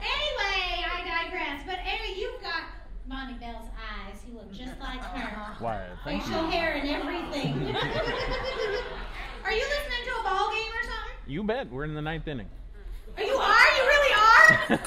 Anyway, 0.00 0.84
I 0.88 0.98
digress. 1.04 1.62
But 1.66 1.78
anyway, 1.84 2.18
you've 2.18 2.40
got 2.42 2.62
Bonnie 3.06 3.34
Bell's 3.34 3.68
eyes. 3.76 4.16
You 4.26 4.34
look 4.34 4.50
just 4.52 4.80
like 4.80 5.02
her. 5.02 5.56
Why? 5.60 5.86
Thank 6.04 6.22
Facial 6.24 6.44
you. 6.44 6.50
hair 6.50 6.74
and 6.74 6.88
everything. 6.88 7.54
are 9.44 9.52
you 9.52 9.64
listening 9.68 10.02
to 10.06 10.12
a 10.20 10.22
ball 10.24 10.50
game 10.50 10.72
or 10.72 10.82
something? 10.82 11.16
You 11.26 11.44
bet. 11.44 11.70
We're 11.70 11.84
in 11.84 11.94
the 11.94 12.02
ninth 12.02 12.26
inning. 12.26 12.48
Are 13.16 13.22
you 13.22 13.34
are? 13.34 13.76
You 13.76 13.82
really 13.84 14.14
are? 14.14 14.76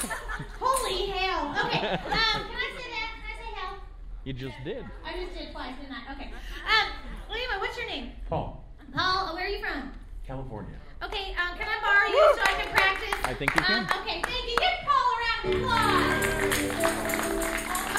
Holy 0.60 1.06
hell. 1.06 1.54
Okay. 1.66 1.78
Um, 1.78 1.98
can 2.08 2.58
I 2.58 2.70
say 2.74 2.88
that? 2.90 3.10
Can 3.14 3.26
I 3.30 3.36
say 3.38 3.50
hell? 3.54 3.76
You 4.24 4.32
just 4.32 4.56
did. 4.64 4.84
I 5.04 5.12
just 5.24 5.34
did 5.38 5.52
twice, 5.52 5.74
didn't 5.80 5.94
I? 5.94 6.12
Okay. 6.14 6.30
Um, 6.66 6.92
well, 7.28 7.38
anyway, 7.38 7.56
what's 7.60 7.76
your 7.76 7.86
name? 7.86 8.12
Paul, 8.28 8.64
Paul, 8.92 9.34
where 9.34 9.44
are 9.44 9.48
you 9.48 9.60
from? 9.60 9.92
California. 10.26 10.74
Okay, 11.04 11.36
um, 11.38 11.56
can 11.56 11.68
I 11.68 11.78
borrow 11.84 12.08
you 12.10 12.34
so 12.34 12.42
I 12.42 12.62
can 12.62 12.74
practice? 12.74 13.14
I 13.22 13.34
think 13.34 13.54
you 13.54 13.62
can. 13.62 13.84
Um, 13.84 14.00
okay, 14.02 14.22
thank 14.24 14.44
you. 14.50 14.56
Give 14.58 14.78
Paul 14.82 15.06
a 15.06 15.18
round 15.22 15.42
of 15.44 15.60
applause. 15.62 16.24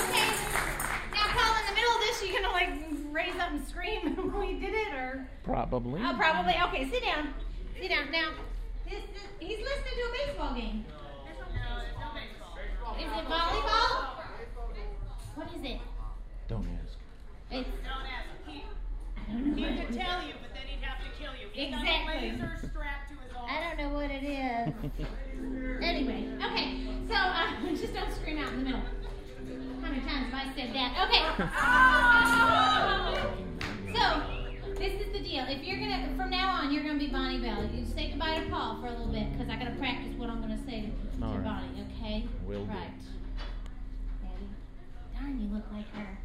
Okay. 0.03 0.29
Now, 1.13 1.25
Paul, 1.31 1.55
in 1.55 1.65
the 1.69 1.75
middle 1.75 1.93
of 1.95 2.01
this, 2.01 2.23
you 2.23 2.33
gonna 2.33 2.51
like 2.51 2.69
raise 3.11 3.39
up 3.39 3.51
and 3.51 3.65
scream 3.67 4.15
when 4.33 4.39
we 4.39 4.59
did 4.59 4.73
it, 4.73 4.93
or? 4.93 5.29
Probably. 5.43 6.01
Oh, 6.03 6.15
probably. 6.17 6.55
Okay, 6.67 6.89
sit 6.89 7.03
down. 7.03 7.33
Sit 7.79 7.89
down. 7.89 8.11
Now, 8.11 8.31
this, 8.89 8.99
this, 9.13 9.21
he's 9.21 9.21
listening 9.21 9.26
to 10.57 10.96
Ready? 44.23 44.47
Darn, 45.13 45.39
you 45.41 45.47
look 45.53 45.65
like 45.71 45.89
her. 45.95 46.17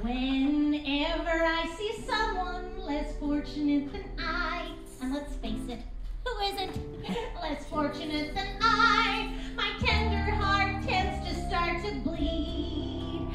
Whenever 0.00 1.44
I 1.44 1.72
see 1.76 1.92
someone 2.02 2.78
less 2.78 3.16
fortunate 3.18 3.92
than 3.92 4.04
I, 4.18 4.70
and 5.00 5.14
let's 5.14 5.34
face 5.36 5.68
it, 5.68 5.82
who 6.24 6.44
isn't 6.44 7.04
less 7.42 7.64
fortunate 7.66 8.34
than 8.34 8.48
I? 8.60 9.32
My 9.56 9.70
tender 9.80 10.32
heart 10.32 10.82
tends 10.84 11.28
to 11.28 11.48
start 11.48 11.84
to 11.84 11.94
bleed. 12.00 13.28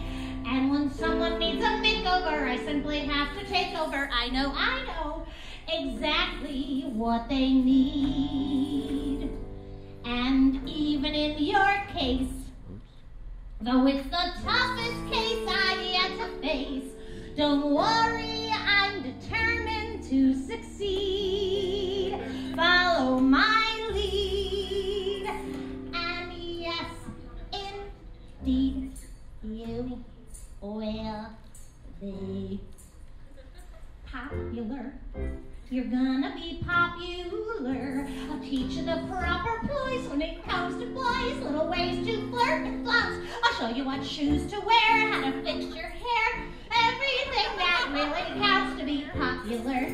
And 0.45 0.71
when 0.71 0.91
someone 0.91 1.39
needs 1.39 1.63
a 1.63 1.67
makeover, 1.67 2.49
I 2.49 2.57
simply 2.65 2.99
have 2.99 3.38
to 3.38 3.45
take 3.45 3.77
over. 3.77 4.09
I 4.12 4.29
know, 4.29 4.51
I 4.55 4.83
know 4.85 5.25
exactly 5.71 6.85
what 6.93 7.29
they 7.29 7.51
need. 7.51 9.18
And 10.09 10.67
even 10.67 11.13
in 11.13 11.37
your 11.43 11.83
case, 11.93 12.39
Though 13.61 13.87
it's 13.87 14.07
the 14.07 14.31
toughest 14.41 15.11
case 15.11 15.45
I've 15.45 15.81
yet 15.81 16.11
to 16.17 16.27
face, 16.41 16.93
don't 17.35 17.71
worry, 17.71 18.49
I'm 18.53 19.01
determined 19.01 20.01
to 20.05 20.33
succeed. 20.33 22.17
Follow 22.55 23.19
my 23.19 23.89
lead, 23.91 25.29
and 25.93 26.31
yes, 26.33 26.89
indeed, 28.45 28.93
you 29.43 30.01
will 30.61 31.25
be 31.99 32.61
popular. 34.09 34.93
You're 35.71 35.86
gonna 35.86 36.34
be 36.36 36.63
popular. 36.65 38.08
I'll 38.32 38.39
teach 38.39 38.71
you 38.73 38.86
the 38.86 39.05
proper 39.08 39.67
ploys 39.67 40.08
when 40.08 40.19
it 40.19 40.43
comes 40.43 40.82
to 40.82 40.88
boys, 40.88 41.43
little 41.43 41.67
ways 41.67 42.03
to 42.08 42.27
flirt 42.32 42.65
and 42.65 42.84
flounce. 42.84 43.23
I'll 43.43 43.53
show 43.53 43.75
you 43.75 43.86
what 43.86 44.03
shoes 44.03 44.49
to 44.51 44.60
wear, 44.62 45.12
how 45.12 45.29
to 45.29 45.43
fix 45.43 45.65
your 45.75 45.86
hair, 45.86 46.43
everything 46.71 47.58
that 47.60 47.88
really 47.93 48.41
counts 48.41 48.79
to 48.79 48.84
be 48.84 49.05
popular. 49.15 49.93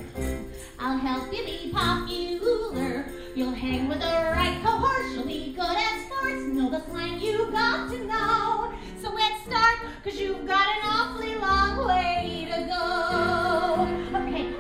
I'll 0.80 0.98
help 0.98 1.34
you 1.34 1.44
be 1.44 1.72
popular. 1.74 3.06
You'll 3.36 3.52
hang 3.52 3.90
with 3.90 4.00
the 4.00 4.06
right 4.06 4.58
cohorts, 4.64 5.14
you'll 5.14 5.26
be 5.26 5.52
good 5.52 5.76
at 5.76 6.06
sports, 6.06 6.42
know 6.54 6.70
the 6.70 6.86
slang 6.86 7.20
you 7.20 7.52
got 7.52 7.92
to 7.92 7.98
know. 8.06 8.72
So 9.02 9.14
let's 9.14 9.44
start, 9.44 9.80
cause 10.06 10.16
you've 10.18 10.48
got 10.48 10.70
an 10.70 10.82
awfully 10.86 11.36
long 11.36 11.86
way 11.86 12.48
to 12.50 12.62
go. 12.64 14.20
Okay, 14.20 14.54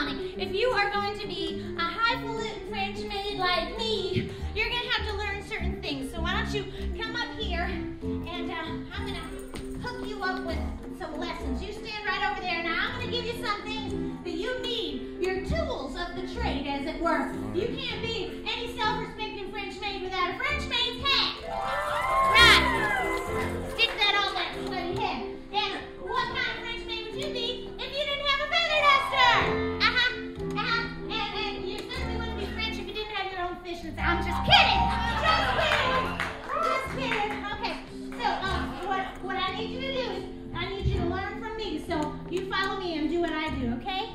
If 0.00 0.54
you 0.54 0.68
are 0.68 0.92
going 0.92 1.18
to 1.18 1.26
be 1.26 1.60
a 1.76 1.80
highfalutin 1.80 2.68
French 2.68 3.00
maid 3.00 3.36
like 3.36 3.76
me, 3.76 4.30
you're 4.54 4.68
going 4.68 4.82
to 4.82 4.88
have 4.90 5.08
to 5.08 5.16
learn 5.16 5.42
certain 5.42 5.82
things. 5.82 6.12
So 6.12 6.20
why 6.20 6.34
don't 6.34 6.54
you 6.54 6.64
come 7.02 7.16
up 7.16 7.36
here 7.36 7.62
and 7.62 8.50
uh, 8.50 8.54
I'm 8.94 9.06
going 9.06 9.14
to 9.16 9.80
hook 9.80 10.06
you 10.06 10.22
up 10.22 10.44
with 10.44 10.58
some 11.00 11.18
lessons. 11.18 11.60
You 11.60 11.72
stand 11.72 12.06
right 12.06 12.30
over 12.30 12.40
there. 12.40 12.62
Now, 12.62 12.90
I'm 12.92 13.00
going 13.00 13.10
to 13.10 13.16
give 13.16 13.24
you 13.24 13.44
something 13.44 14.18
that 14.22 14.34
you 14.34 14.62
need, 14.62 15.20
your 15.20 15.44
tools 15.44 15.96
of 15.96 16.14
the 16.14 16.32
trade, 16.32 16.68
as 16.68 16.86
it 16.86 17.00
were. 17.02 17.34
You 17.52 17.66
can't 17.66 18.00
be 18.00 18.44
any 18.46 18.78
self-respecting 18.78 19.50
French 19.50 19.80
maid 19.80 20.02
without 20.02 20.30
a 20.30 20.38
French 20.38 20.62
maid's 20.68 21.04
hat. 21.04 21.34
Right. 22.30 23.72
Stick 23.74 23.90
that 23.98 24.14
on 24.24 24.34
that 24.34 24.54
bloody 24.64 25.00
head. 25.00 25.26
And 25.52 25.80
what 26.02 26.28
kind 26.28 26.38
of 26.38 26.62
French 26.62 26.86
maid 26.86 27.06
would 27.06 27.20
you 27.20 27.32
be 27.32 27.70
if 27.78 27.90
you 27.90 28.04
didn't 28.06 28.26
have 28.26 28.40
a 28.40 28.50
feather 28.52 28.80
duster? 28.86 29.77
And 33.68 34.00
I'm 34.00 34.24
just 34.24 34.40
kidding. 34.48 34.80
Just 35.20 35.52
kidding. 35.76 36.16
Just 36.64 36.88
kidding. 36.96 37.32
Okay. 37.52 37.76
So, 38.16 38.24
um, 38.48 38.62
what 38.86 39.04
what 39.22 39.36
I 39.36 39.58
need 39.58 39.70
you 39.70 39.80
to 39.82 39.92
do 39.92 40.10
is 40.10 40.24
I 40.54 40.70
need 40.70 40.86
you 40.86 41.00
to 41.00 41.06
learn 41.06 41.38
from 41.38 41.54
me. 41.58 41.84
So 41.86 42.14
you 42.30 42.50
follow 42.50 42.80
me 42.80 42.96
and 42.98 43.10
do 43.10 43.20
what 43.20 43.30
I 43.30 43.50
do, 43.56 43.74
okay? 43.74 44.08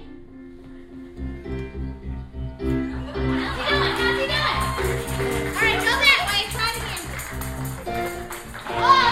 Oh, 8.76 9.10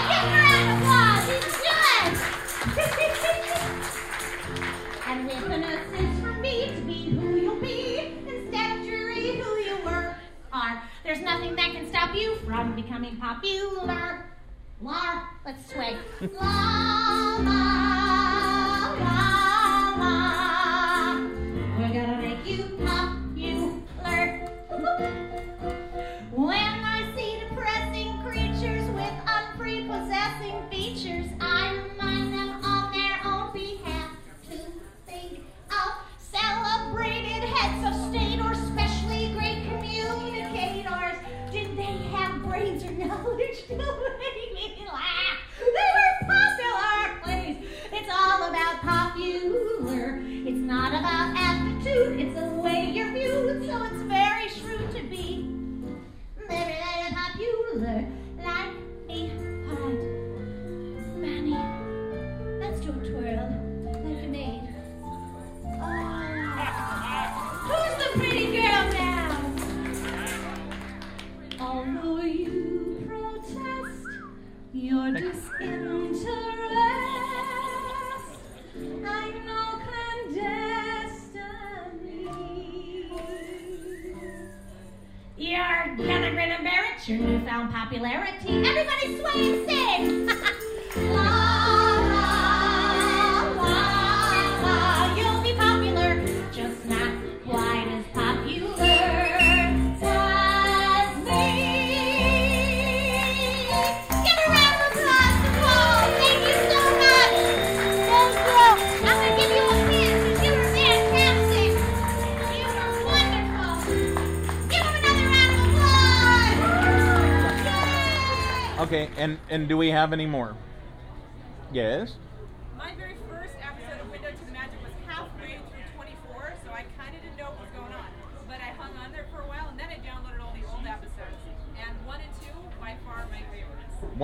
and 5.06 5.26
with 5.26 5.52
an 5.52 5.62
assist 5.62 6.20
from 6.20 6.40
me 6.40 6.74
to 6.74 6.80
be 6.82 7.10
who 7.10 7.41
There's 11.12 11.24
nothing 11.26 11.54
that 11.56 11.72
can 11.72 11.86
stop 11.90 12.14
you 12.14 12.36
from 12.36 12.74
becoming 12.74 13.18
popular. 13.18 14.24
La, 14.80 15.24
let's 15.44 15.70
sway. 15.70 15.94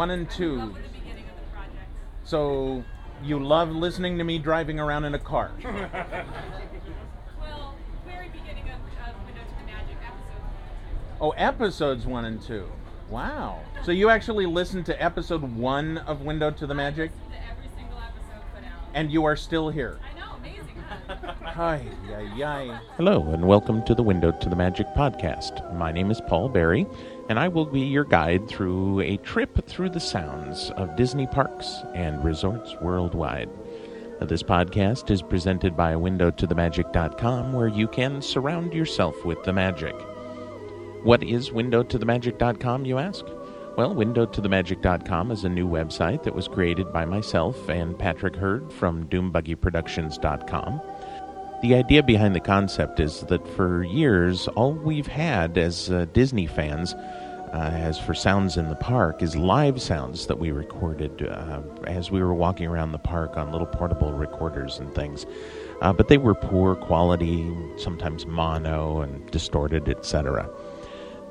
One 0.09 0.21
and 0.21 0.27
I 0.27 0.33
two. 0.33 0.57
love 0.57 0.75
the 0.75 0.81
beginning 0.99 1.25
of 1.25 1.37
the 1.37 1.53
project. 1.53 1.91
So 2.25 2.83
you 3.23 3.39
love 3.39 3.69
listening 3.69 4.17
to 4.17 4.25
me 4.25 4.39
driving 4.39 4.81
around 4.81 5.05
in 5.05 5.15
a 5.15 5.19
car. 5.19 5.51
Well, 7.39 7.75
very 8.07 8.31
beginning 8.31 8.65
of, 8.71 8.77
of 9.07 9.27
Window 9.27 9.43
to 9.43 9.55
the 9.61 9.67
Magic 9.67 9.99
episode. 10.03 11.21
Oh, 11.21 11.31
episodes 11.33 12.07
one 12.07 12.25
and 12.25 12.41
two. 12.41 12.67
Wow. 13.11 13.61
So 13.85 13.93
you 13.93 14.09
actually 14.09 14.47
listened 14.47 14.87
to 14.87 15.03
episode 15.03 15.43
one 15.43 15.99
of 15.99 16.23
Window 16.23 16.51
to 16.53 16.67
the 16.67 16.75
Magic? 16.75 17.11
To 17.11 17.37
every 17.53 17.69
single 17.77 17.99
episode 17.99 18.43
put 18.55 18.65
out. 18.65 18.89
And 18.95 19.13
you 19.13 19.27
are 19.27 19.37
still 19.37 19.69
here. 19.69 19.99
I 20.11 20.19
know, 20.19 20.37
amazing. 20.37 20.77
Hi, 21.43 21.83
yi, 22.07 22.43
yi. 22.43 22.73
Hello, 22.97 23.29
and 23.31 23.47
welcome 23.47 23.85
to 23.85 23.95
the 23.95 24.03
Window 24.03 24.33
to 24.33 24.49
the 24.49 24.57
Magic 24.57 24.87
podcast. 24.97 25.75
My 25.75 25.93
name 25.93 26.11
is 26.11 26.23
Paul 26.27 26.49
Barrie, 26.49 26.87
and 27.29 27.39
I 27.39 27.49
will 27.49 27.66
be 27.66 27.81
your 27.81 28.05
guide 28.05 28.49
through 28.49 29.01
a 29.01 29.18
trip 29.18 29.66
through 29.66 29.91
the 29.91 30.01
sounds 30.01 30.70
of 30.70 30.97
Disney 30.97 31.26
parks 31.26 31.83
and 31.95 32.24
resorts 32.24 32.74
worldwide. 32.81 33.51
This 34.20 34.43
podcast 34.43 35.11
is 35.11 35.22
presented 35.22 35.76
by 35.76 35.95
WindowToTheMagic.com, 35.95 37.53
where 37.53 37.68
you 37.68 37.87
can 37.87 38.20
surround 38.20 38.74
yourself 38.74 39.24
with 39.24 39.43
the 39.45 39.53
magic. 39.53 39.95
What 41.05 41.22
is 41.22 41.51
WindowToTheMagic.com, 41.51 42.85
you 42.85 42.99
ask? 42.99 43.24
Well, 43.76 43.95
WindowToTheMagic.com 43.95 45.31
is 45.31 45.45
a 45.45 45.49
new 45.49 45.68
website 45.68 46.24
that 46.24 46.35
was 46.35 46.49
created 46.49 46.93
by 46.93 47.05
myself 47.05 47.68
and 47.68 47.97
Patrick 47.97 48.35
Hurd 48.35 48.72
from 48.72 49.07
DoomBuggyProductions.com. 49.07 50.81
The 51.61 51.75
idea 51.75 52.05
behind 52.05 52.37
the 52.37 52.41
concept 52.41 53.01
is 53.01 53.23
that 53.23 53.47
for 53.49 53.83
years, 53.83 54.47
all 54.49 54.75
we've 54.75 55.09
had 55.09 55.59
as 55.59 55.91
uh, 55.91 56.07
Disney 56.13 56.47
fans, 56.47 56.95
uh, 56.95 57.71
as 57.73 57.99
for 57.99 58.15
sounds 58.15 58.57
in 58.57 58.69
the 58.69 58.77
park, 58.77 59.23
is 59.25 59.35
live 59.35 59.83
sounds 59.83 60.29
that 60.29 60.39
we 60.39 60.53
recorded 60.53 61.27
uh, 61.27 61.63
as 61.89 62.13
we 62.13 62.23
were 62.23 62.33
walking 62.33 62.69
around 62.69 62.93
the 62.93 62.99
park 62.99 63.37
on 63.37 63.51
little 63.51 63.67
portable 63.67 64.13
recorders 64.13 64.79
and 64.79 64.95
things. 64.95 65.27
Uh, 65.81 65.93
but 65.93 66.07
they 66.07 66.19
were 66.19 66.35
poor 66.35 66.77
quality, 66.77 67.53
sometimes 67.77 68.25
mono 68.25 69.01
and 69.01 69.29
distorted, 69.33 69.89
etc. 69.89 70.49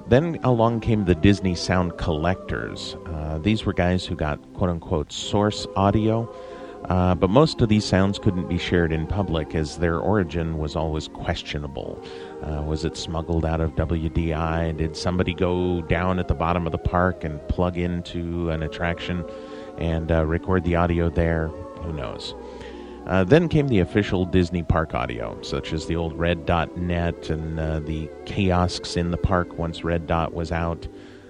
Then 0.07 0.39
along 0.43 0.82
came 0.82 1.05
the 1.05 1.15
Disney 1.15 1.55
Sound 1.55 1.97
Collectors. 1.97 2.97
Uh, 3.05 3.38
these 3.38 3.65
were 3.65 3.73
guys 3.73 4.05
who 4.05 4.15
got 4.15 4.41
quote 4.55 4.69
unquote 4.69 5.11
source 5.11 5.67
audio, 5.78 6.30
uh, 6.86 7.15
but 7.15 7.30
most 7.30 7.61
of 7.61 7.69
these 7.69 7.84
sounds 7.84 8.17
couldn't 8.19 8.47
be 8.47 8.57
shared 8.57 8.91
in 8.91 9.07
public 9.07 9.55
as 9.55 9.78
their 9.78 9.99
origin 9.99 10.57
was 10.57 10.75
always 10.75 11.07
questionable. 11.07 12.01
Uh, 12.43 12.61
was 12.61 12.86
it 12.86 12.95
smuggled 12.95 13.45
out 13.45 13.59
of 13.59 13.75
WDI? 13.75 14.78
Did 14.78 14.95
somebody 14.95 15.34
go 15.34 15.82
down 15.82 16.19
at 16.19 16.28
the 16.28 16.36
bottom 16.36 16.65
of 16.65 16.71
the 16.71 16.78
park 16.78 17.23
and 17.23 17.45
plug 17.49 17.78
into 17.78 18.49
an 18.49 18.63
attraction 18.63 19.25
and 19.78 20.11
uh, 20.11 20.25
record 20.25 20.63
the 20.63 20.75
audio 20.75 21.09
there? 21.09 21.47
Who 21.82 21.93
knows? 21.93 22.36
Uh, 23.07 23.23
then 23.23 23.47
came 23.47 23.69
the 23.69 23.80
official 23.80 24.25
Disney 24.25 24.63
park 24.63 24.93
audio, 24.93 25.41
such 25.41 25.71
as 25.71 25.86
the 25.86 25.95
old 25.95 26.17
Red 26.17 26.45
Dot 26.45 26.75
Net 26.75 27.30
and 27.30 27.57
uh, 27.57 27.80
the 27.80 28.09
kiosks 28.25 28.97
in 28.97 29.11
the 29.11 29.17
park 29.17 29.57
once 29.57 29.84
Red 29.84 30.07
Dot 30.07 30.34
was 30.34 30.51
out. 30.51 30.88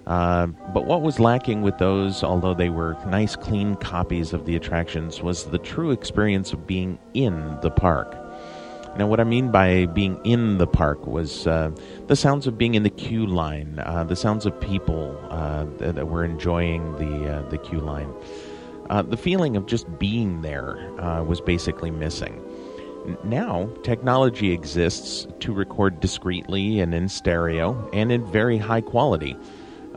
Uh, 0.08 0.47
but 0.74 0.86
what 0.86 1.01
was 1.01 1.20
lacking 1.20 1.62
with 1.62 1.78
those, 1.80 2.24
although 2.24 2.53
they 2.53 2.70
were 2.70 2.97
nice, 3.08 3.36
clean 3.36 3.76
copies 3.76 4.32
of 4.32 4.45
the 4.45 4.55
attractions, 4.55 5.22
was 5.22 5.45
the 5.45 5.58
true 5.58 5.91
experience 5.91 6.53
of 6.53 6.66
being 6.66 6.97
in 7.14 7.58
the 7.62 7.70
park. 7.70 8.16
Now, 8.97 9.05
what 9.05 9.20
I 9.20 9.26
mean 9.26 9.51
by 9.51 9.86
being 9.86 10.18
in 10.24 10.60
the 10.60 10.66
park 10.66 11.05
was 11.05 11.45
uh, 11.45 11.72
the 12.08 12.16
sounds 12.16 12.47
of 12.47 12.58
being 12.58 12.76
in 12.76 12.84
the 12.84 12.89
queue 12.89 13.28
line, 13.28 13.80
uh, 13.86 14.05
the 14.05 14.16
sounds 14.16 14.45
of 14.45 14.60
people 14.62 15.20
uh, 15.30 15.66
that, 15.78 15.95
that 15.95 16.08
were 16.08 16.24
enjoying 16.24 16.95
the 16.95 17.30
uh, 17.30 17.49
the 17.49 17.58
queue 17.58 17.82
line. 17.82 18.12
The 18.89 19.18
feeling 19.18 19.58
of 19.58 19.66
just 19.66 19.99
being 19.99 20.41
there 20.41 20.78
was 21.28 21.41
basically 21.41 21.91
missing. 21.91 22.41
Now, 23.24 23.70
technology 23.84 24.51
exists 24.51 25.28
to 25.41 25.53
record 25.53 25.99
discreetly 25.99 26.80
and 26.80 26.93
in 26.93 27.10
stereo 27.10 27.89
and 27.91 28.12
in 28.12 28.26
very 28.26 28.58
high 28.58 28.82
quality. 28.82 29.36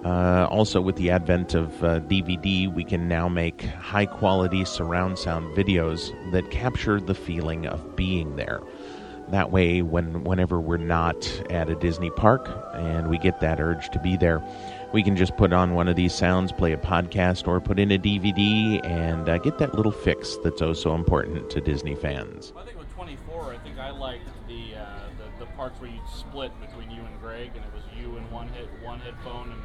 Uh, 0.04 0.46
also, 0.50 0.80
with 0.80 0.96
the 0.96 1.10
advent 1.10 1.54
of 1.54 1.84
uh, 1.84 2.00
DVD, 2.00 2.72
we 2.72 2.84
can 2.84 3.06
now 3.06 3.28
make 3.28 3.62
high 3.62 4.06
quality 4.06 4.64
surround 4.64 5.18
sound 5.18 5.54
videos 5.54 6.10
that 6.32 6.50
capture 6.50 7.00
the 7.00 7.14
feeling 7.14 7.66
of 7.66 7.96
being 7.96 8.36
there. 8.36 8.60
That 9.28 9.52
way, 9.52 9.82
when 9.82 10.24
whenever 10.24 10.58
we're 10.58 10.78
not 10.78 11.30
at 11.50 11.68
a 11.68 11.74
Disney 11.74 12.10
park 12.10 12.48
and 12.74 13.08
we 13.08 13.18
get 13.18 13.40
that 13.40 13.60
urge 13.60 13.90
to 13.90 14.00
be 14.00 14.16
there, 14.16 14.42
we 14.92 15.02
can 15.02 15.16
just 15.16 15.36
put 15.36 15.52
on 15.52 15.74
one 15.74 15.86
of 15.86 15.96
these 15.96 16.14
sounds, 16.14 16.50
play 16.50 16.72
a 16.72 16.78
podcast, 16.78 17.46
or 17.46 17.60
put 17.60 17.78
in 17.78 17.92
a 17.92 17.98
DVD 17.98 18.84
and 18.84 19.28
uh, 19.28 19.38
get 19.38 19.58
that 19.58 19.74
little 19.74 19.92
fix 19.92 20.36
that's 20.42 20.62
oh 20.62 20.72
so 20.72 20.94
important 20.94 21.48
to 21.50 21.60
Disney 21.60 21.94
fans. 21.94 22.52
I 22.56 22.64
think 22.64 22.78
with 22.78 22.92
24, 22.94 23.52
I 23.52 23.58
think 23.58 23.78
I 23.78 23.90
liked 23.90 24.26
the, 24.48 24.76
uh, 24.76 24.86
the 25.18 25.44
the 25.44 25.50
parts 25.52 25.80
where 25.80 25.90
you 25.90 26.00
split 26.12 26.50
between 26.60 26.90
you 26.90 27.02
and 27.02 27.20
Greg, 27.20 27.50
and 27.54 27.64
it 27.64 27.72
was 27.72 27.84
you 27.96 28.16
in 28.16 28.28
one 28.32 28.48
hit 28.48 28.68
one 28.82 28.98
headphone 28.98 29.52
and 29.52 29.59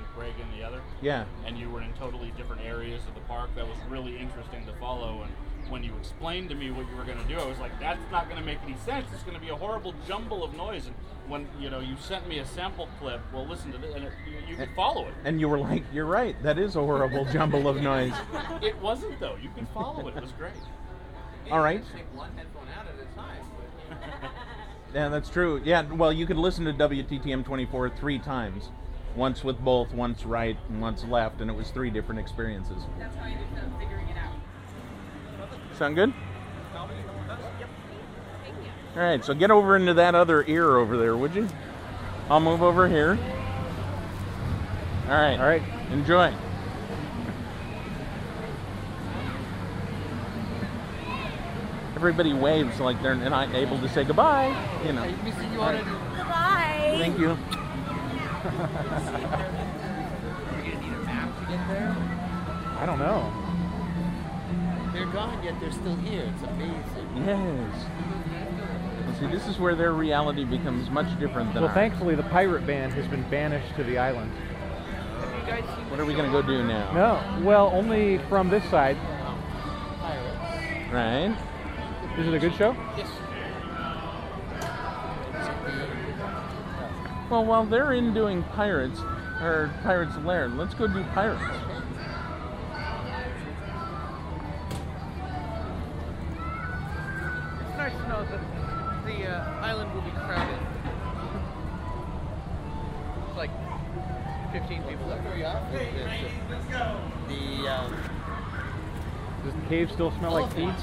Yeah. 1.06 1.26
And 1.46 1.56
you 1.56 1.70
were 1.70 1.84
in 1.84 1.94
totally 1.94 2.34
different 2.36 2.64
areas 2.64 3.04
of 3.08 3.14
the 3.14 3.22
park. 3.22 3.52
That 3.56 3.68
was 3.68 3.78
really 3.88 4.18
interesting 4.18 4.66
to 4.66 4.74
follow. 4.80 5.22
And 5.22 5.32
when 5.72 5.84
you 5.84 5.94
explained 6.00 6.50
to 6.50 6.56
me 6.56 6.72
what 6.72 6.90
you 6.90 6.96
were 6.96 7.04
going 7.04 7.20
to 7.20 7.28
do, 7.28 7.40
I 7.40 7.46
was 7.46 7.60
like, 7.60 7.80
that's 7.80 8.02
not 8.12 8.28
going 8.28 8.40
to 8.40 8.46
make 8.46 8.58
any 8.64 8.76
sense. 8.78 9.06
It's 9.14 9.22
going 9.22 9.36
to 9.36 9.40
be 9.42 9.50
a 9.50 9.56
horrible 9.56 9.94
jumble 10.08 10.44
of 10.44 10.56
noise. 10.56 10.88
And 10.88 10.96
when 11.28 11.48
you 11.60 11.70
know 11.70 11.80
you 11.80 11.96
sent 12.00 12.28
me 12.28 12.40
a 12.40 12.46
sample 12.48 12.90
clip, 13.00 13.22
well, 13.32 13.46
listen 13.46 13.72
to 13.74 13.78
this, 13.78 13.94
and 13.94 14.06
it, 14.06 14.14
you, 14.28 14.50
you 14.50 14.56
could 14.56 14.74
follow 14.76 15.08
it. 15.08 15.14
And 15.26 15.40
you 15.40 15.48
were 15.48 15.60
like, 15.60 15.84
"You're 15.94 16.08
right. 16.08 16.36
That 16.42 16.58
is 16.58 16.76
a 16.76 16.80
horrible 16.80 17.26
jumble 17.32 17.68
of 17.68 17.78
noise." 17.84 18.14
It 18.64 18.76
wasn't 18.82 19.20
though. 19.20 19.38
You 19.40 19.50
could 19.56 19.68
follow 19.76 20.08
it. 20.08 20.18
It 20.18 20.24
was 20.24 20.32
great. 20.32 20.54
All 21.52 21.60
right. 21.60 21.84
Take 21.94 22.12
one 22.16 22.32
headphone 22.36 22.68
out 22.76 22.88
at 22.88 23.00
a 23.00 23.16
time. 23.16 24.32
Yeah, 24.94 25.10
that's 25.10 25.30
true. 25.30 25.62
Yeah, 25.66 25.82
well, 25.92 26.14
you 26.14 26.26
could 26.26 26.38
listen 26.38 26.64
to 26.64 26.72
WTTM 26.72 27.44
24 27.44 27.90
three 27.90 28.18
times. 28.18 28.70
Once 29.16 29.44
with 29.44 29.58
both, 29.60 29.94
once 29.94 30.26
right 30.26 30.58
and 30.70 30.82
once 30.82 31.04
left, 31.06 31.40
and 31.42 31.50
it 31.50 31.54
was 31.54 31.70
three 31.72 31.90
different 31.90 32.20
experiences. 32.20 32.84
That's 33.00 33.16
how 33.16 33.24
I 33.24 33.30
ended 33.30 33.48
up 33.58 33.80
figuring 33.80 34.08
it 34.10 34.18
out. 34.18 34.34
Sound 35.78 35.96
good? 35.96 36.14
Yep. 36.74 37.70
All 38.96 39.02
right, 39.02 39.24
so 39.24 39.34
get 39.34 39.52
over 39.52 39.76
into 39.76 39.94
that 39.94 40.16
other 40.16 40.44
ear 40.48 40.78
over 40.78 40.98
there, 40.98 41.16
would 41.16 41.34
you? 41.34 41.48
I'll 42.30 42.40
move 42.40 42.62
over 42.62 42.88
here. 42.88 43.18
All 45.08 45.12
right. 45.12 45.40
All 45.40 45.46
right. 45.46 45.62
Enjoy. 45.92 46.34
Everybody 51.96 52.34
waves 52.34 52.80
like 52.80 53.02
they're 53.04 53.16
not 53.16 53.54
able 53.54 53.80
to 53.80 53.88
say 53.90 54.04
goodbye. 54.04 54.48
You 54.84 54.94
know. 54.94 55.04
All 55.04 55.08
right. 55.60 55.86
Goodbye. 56.18 56.96
Thank 56.98 57.20
you. 57.20 57.38
I 62.78 62.84
don't 62.86 63.00
know. 63.00 63.32
They're 64.94 65.06
gone, 65.08 65.44
yet 65.44 65.60
they're 65.60 65.72
still 65.72 65.96
here. 65.98 66.32
It's 66.34 66.44
amazing. 66.44 67.26
Yes. 67.26 67.86
Well, 69.06 69.16
See, 69.20 69.28
this 69.28 69.48
is 69.48 69.60
where 69.60 69.76
their 69.76 69.94
reality 69.94 70.44
becomes 70.44 70.90
much 70.90 71.08
different 71.20 71.54
than 71.54 71.64
Well, 71.64 71.70
ours. 71.70 71.76
thankfully, 71.76 72.16
the 72.16 72.24
pirate 72.24 72.66
band 72.68 72.94
has 72.94 73.08
been 73.08 73.24
banished 73.30 73.76
to 73.76 73.84
the 73.84 73.98
island. 73.98 74.32
Have 75.20 75.32
you 75.34 75.52
guys 75.52 75.64
seen 75.76 75.90
What 75.90 76.00
are 76.00 76.06
we 76.06 76.14
going 76.14 76.26
to 76.26 76.32
go 76.32 76.42
do 76.42 76.64
now? 76.66 76.92
No, 76.94 77.44
well, 77.46 77.72
only 77.74 78.20
from 78.30 78.50
this 78.50 78.64
side. 78.70 78.98
Right. 80.92 81.36
Is 82.18 82.28
it 82.28 82.34
a 82.34 82.40
good 82.40 82.56
show? 82.56 82.76
Yes. 82.98 83.10
Well, 87.36 87.44
while 87.44 87.66
they're 87.66 87.92
in 87.92 88.14
doing 88.14 88.44
Pirates, 88.44 88.98
or 89.42 89.70
Pirates 89.84 90.16
Lair, 90.24 90.48
let's 90.48 90.74
go 90.74 90.88
do 90.88 91.04
Pirates. 91.14 91.44
It's 97.60 97.78
nice 97.78 97.92
to 97.92 98.08
know 98.08 98.24
that 98.24 98.40
the 99.06 99.28
uh, 99.28 99.60
island 99.60 99.94
will 99.94 100.02
be 100.04 100.12
crowded. 100.12 100.60
It's 103.28 103.36
like 103.36 103.52
15 104.54 104.84
people 104.84 105.10
there. 105.10 105.22
Let's 106.50 106.66
go. 106.68 106.98
The 107.28 107.68
um, 107.68 107.98
Does 109.44 109.54
the 109.56 109.68
cave 109.68 109.92
still 109.92 110.14
smell 110.20 110.32
like 110.32 110.54
feet? 110.54 110.74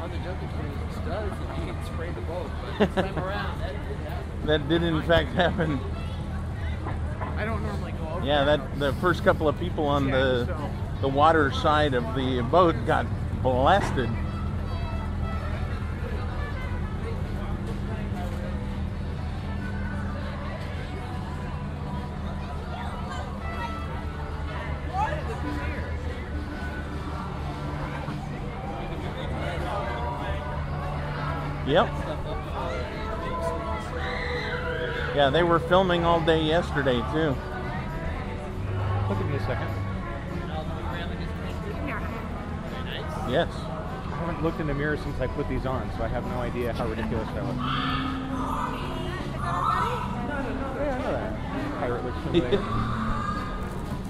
on 0.00 0.10
the 0.10 0.18
Jungle 0.18 0.48
Cruise 0.48 0.96
it 0.96 1.08
does, 1.08 1.32
and 1.32 1.66
you 1.66 1.72
can 1.72 1.84
spray 1.86 2.10
the 2.12 2.20
boat, 2.22 2.50
but 2.78 2.86
this 2.86 2.94
time 2.94 3.18
around, 3.24 3.63
that 4.46 4.60
happen. 4.60 4.82
In 4.82 5.02
fact 5.02 5.30
happen. 5.30 5.80
I 7.36 7.44
don't 7.44 7.62
normally 7.62 7.92
go 7.92 8.08
over 8.08 8.26
Yeah, 8.26 8.44
that 8.44 8.78
the 8.78 8.92
first 8.94 9.24
couple 9.24 9.48
of 9.48 9.58
people 9.58 9.86
on 9.86 10.10
the 10.10 10.54
the 11.00 11.08
water 11.08 11.52
side 11.52 11.94
of 11.94 12.14
the 12.14 12.42
boat 12.42 12.74
got 12.86 13.06
blasted. 13.42 14.10
Yep. 31.66 32.03
Yeah, 35.14 35.30
they 35.30 35.42
were 35.44 35.60
filming 35.60 36.04
all 36.04 36.20
day 36.20 36.42
yesterday 36.42 36.96
too. 37.12 37.36
Look 39.08 39.18
at 39.18 39.26
me 39.26 39.36
a 39.36 39.40
second. 39.40 39.68
Yes. 43.30 43.48
I 43.54 44.16
haven't 44.18 44.34
haven't 44.34 44.42
looked 44.42 44.60
in 44.60 44.66
the 44.66 44.74
mirror 44.74 44.96
since 44.96 45.20
I 45.20 45.28
put 45.28 45.48
these 45.48 45.66
on, 45.66 45.88
so 45.96 46.02
I 46.02 46.08
have 46.08 46.26
no 46.26 46.40
idea 46.40 46.72
how 46.72 46.86
ridiculous 46.86 47.28
I 47.28 47.40
look. 47.40 47.56
Yeah, 50.76 50.94
I 50.94 50.98
know 50.98 51.12
that. 51.12 51.78
Pirate 51.78 52.04
looks 52.04 52.18
over 52.26 52.40
there. 52.40 52.50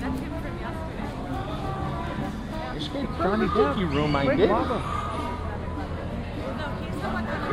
That's 0.01 0.21
him 0.21 0.33
from 0.41 0.57
yesterday. 0.59 1.15
Escape 2.79 3.11
Johnny 3.19 3.47
Thank 3.49 3.59
Depp. 3.59 3.79
you, 3.79 3.87
Rome, 3.87 4.17
I 4.17 4.37
did. 4.37 4.49
No, 4.49 4.57
he's 6.81 6.95
the 6.95 7.09
one 7.09 7.25
that 7.27 7.41
I 7.41 7.45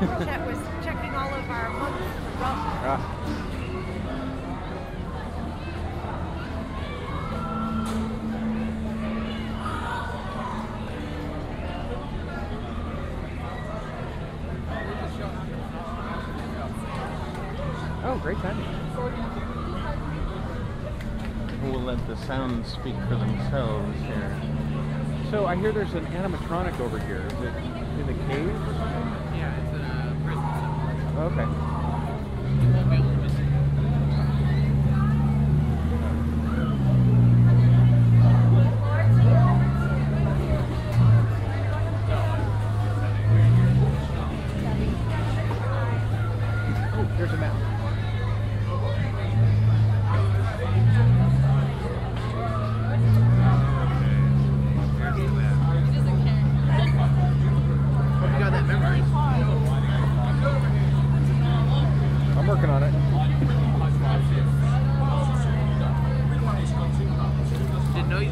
know 0.00 0.24
about. 0.24 0.55
Books 2.38 2.60
for 2.60 2.66
golf. 2.66 2.76
Ah. 2.84 3.00
Oh, 18.04 18.18
great 18.18 18.36
timing. 18.38 18.64
We'll 21.70 21.80
let 21.80 22.06
the 22.06 22.16
sounds 22.16 22.68
speak 22.72 22.94
for 23.08 23.16
themselves 23.16 23.98
here. 24.02 24.40
So 25.30 25.46
I 25.46 25.56
hear 25.56 25.72
there's 25.72 25.94
an 25.94 26.06
animatronic 26.06 26.78
over 26.78 27.00
here. 27.00 27.26
Is 27.26 27.32
it 27.32 27.54
in 27.98 28.06
the 28.06 28.14
cave 28.32 28.54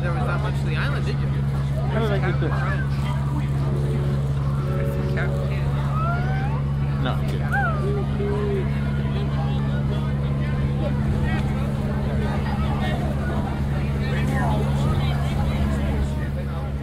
there 0.05 0.13
was 0.13 0.27
that 0.27 0.41
much 0.43 0.55
to 0.61 0.67
the 0.67 0.77
island, 0.77 1.07
did 1.07 1.19
you? 1.19 1.27
How 1.27 2.01
did 2.01 2.13
I 2.13 2.19
get 2.19 2.39
this? 2.39 2.51
No, 7.03 7.13
I 7.15 7.27
didn't. 7.27 7.55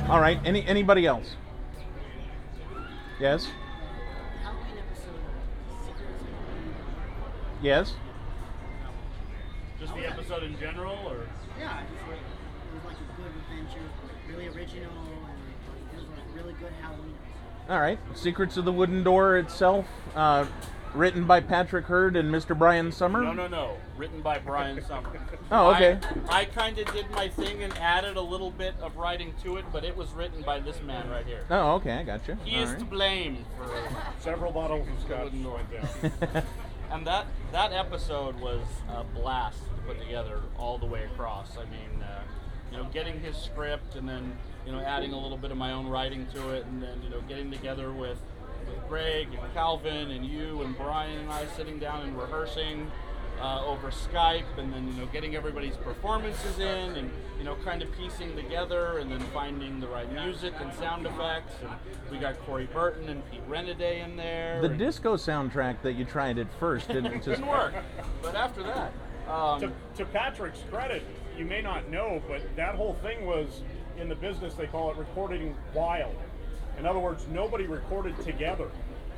All 0.09 0.19
right. 0.19 0.39
Any 0.43 0.65
anybody 0.65 1.05
else? 1.05 1.35
Yes. 3.19 3.47
Yes. 7.61 7.93
Just 9.79 9.93
the 9.93 10.07
episode 10.07 10.41
in 10.41 10.57
general, 10.59 10.97
or 11.05 11.27
Yeah, 11.59 11.83
just 11.93 12.07
like 12.09 12.17
it 12.71 12.75
was 12.75 12.83
like 12.85 12.95
a 12.95 13.21
good 13.21 13.27
adventure, 13.27 13.83
really 14.31 14.47
original, 14.47 14.91
and 14.91 15.93
it 15.93 15.97
was 15.97 16.05
like 16.09 16.35
really 16.35 16.53
good 16.53 16.71
Halloween. 16.81 17.13
All 17.69 17.79
right. 17.79 17.99
Secrets 18.15 18.57
of 18.57 18.65
the 18.65 18.71
Wooden 18.71 19.03
Door 19.03 19.37
itself, 19.37 19.85
uh, 20.15 20.45
written 20.93 21.25
by 21.25 21.39
Patrick 21.39 21.85
Hurd 21.85 22.15
and 22.17 22.33
Mr. 22.33 22.57
Brian 22.57 22.91
Summer. 22.91 23.21
no, 23.21 23.33
no, 23.33 23.47
no, 23.47 23.77
written 23.97 24.21
by 24.21 24.39
Brian 24.39 24.81
Summer. 24.83 25.09
Oh, 25.53 25.73
okay. 25.73 25.99
I, 26.29 26.41
I 26.41 26.45
kind 26.45 26.77
of 26.77 26.89
did 26.93 27.11
my 27.11 27.27
thing 27.27 27.61
and 27.61 27.77
added 27.77 28.15
a 28.15 28.21
little 28.21 28.51
bit 28.51 28.73
of 28.81 28.95
writing 28.95 29.33
to 29.43 29.57
it, 29.57 29.65
but 29.73 29.83
it 29.83 29.97
was 29.97 30.09
written 30.11 30.41
by 30.43 30.59
this 30.59 30.81
man 30.81 31.09
right 31.09 31.25
here. 31.25 31.43
Oh, 31.49 31.73
okay. 31.73 31.91
I 31.91 32.03
got 32.03 32.25
you. 32.25 32.37
He 32.45 32.55
All 32.55 32.63
is 32.63 32.69
right. 32.69 32.79
to 32.79 32.85
blame 32.85 33.45
for 33.57 33.69
several 34.21 34.53
bottles 34.53 34.87
of 34.87 35.03
scotch 35.03 35.33
went 35.33 36.31
down. 36.31 36.43
and 36.91 37.05
that 37.05 37.25
that 37.51 37.73
episode 37.73 38.39
was 38.39 38.61
a 38.87 39.03
blast 39.03 39.57
to 39.75 39.81
put 39.85 39.99
together 39.99 40.39
all 40.57 40.77
the 40.77 40.85
way 40.85 41.03
across. 41.03 41.57
I 41.57 41.65
mean, 41.65 42.01
uh, 42.01 42.21
you 42.71 42.77
know, 42.77 42.85
getting 42.93 43.19
his 43.19 43.35
script 43.35 43.95
and 43.95 44.07
then 44.07 44.31
you 44.65 44.71
know 44.71 44.79
adding 44.79 45.13
a 45.13 45.19
little 45.19 45.37
bit 45.37 45.51
of 45.51 45.57
my 45.57 45.73
own 45.73 45.87
writing 45.87 46.25
to 46.33 46.49
it, 46.51 46.65
and 46.65 46.81
then 46.81 47.01
you 47.03 47.09
know 47.09 47.21
getting 47.27 47.51
together 47.51 47.91
with 47.91 48.19
with 48.67 48.87
Greg 48.87 49.27
and 49.31 49.53
Calvin 49.53 50.11
and 50.11 50.25
you 50.25 50.61
and 50.61 50.77
Brian 50.77 51.17
and 51.19 51.31
I 51.31 51.45
sitting 51.57 51.79
down 51.79 52.03
and 52.03 52.17
rehearsing. 52.17 52.89
Uh, 53.39 53.65
over 53.65 53.89
Skype, 53.89 54.59
and 54.59 54.71
then 54.71 54.87
you 54.87 54.93
know 54.93 55.07
getting 55.07 55.35
everybody's 55.35 55.75
performances 55.77 56.59
in, 56.59 56.95
and 56.95 57.09
you 57.39 57.43
know 57.43 57.55
kind 57.65 57.81
of 57.81 57.91
piecing 57.93 58.35
together, 58.35 58.99
and 58.99 59.11
then 59.11 59.19
finding 59.33 59.79
the 59.79 59.87
right 59.87 60.11
music 60.13 60.53
and 60.59 60.71
sound 60.75 61.07
effects. 61.07 61.55
And 61.61 61.71
we 62.11 62.19
got 62.19 62.37
Corey 62.45 62.69
Burton 62.71 63.09
and 63.09 63.23
Pete 63.31 63.41
Renaday 63.49 64.03
in 64.03 64.15
there. 64.15 64.61
The 64.61 64.67
and- 64.67 64.77
disco 64.77 65.15
soundtrack 65.15 65.81
that 65.81 65.93
you 65.93 66.05
tried 66.05 66.37
at 66.37 66.53
first 66.59 66.87
didn't 66.89 67.13
just 67.13 67.25
didn't 67.25 67.47
work. 67.47 67.73
But 68.21 68.35
after 68.35 68.61
that, 68.61 68.93
um, 69.27 69.59
to, 69.61 69.71
to 69.95 70.05
Patrick's 70.05 70.61
credit, 70.69 71.01
you 71.41 71.47
may 71.47 71.61
not 71.61 71.89
know, 71.89 72.21
but 72.27 72.39
that 72.55 72.75
whole 72.75 72.93
thing 73.01 73.25
was 73.25 73.63
in 73.97 74.07
the 74.07 74.15
business 74.15 74.53
they 74.53 74.67
call 74.67 74.91
it 74.91 74.97
recording 74.97 75.55
wild. 75.73 76.15
In 76.77 76.85
other 76.85 76.99
words, 76.99 77.25
nobody 77.31 77.65
recorded 77.65 78.15
together. 78.21 78.69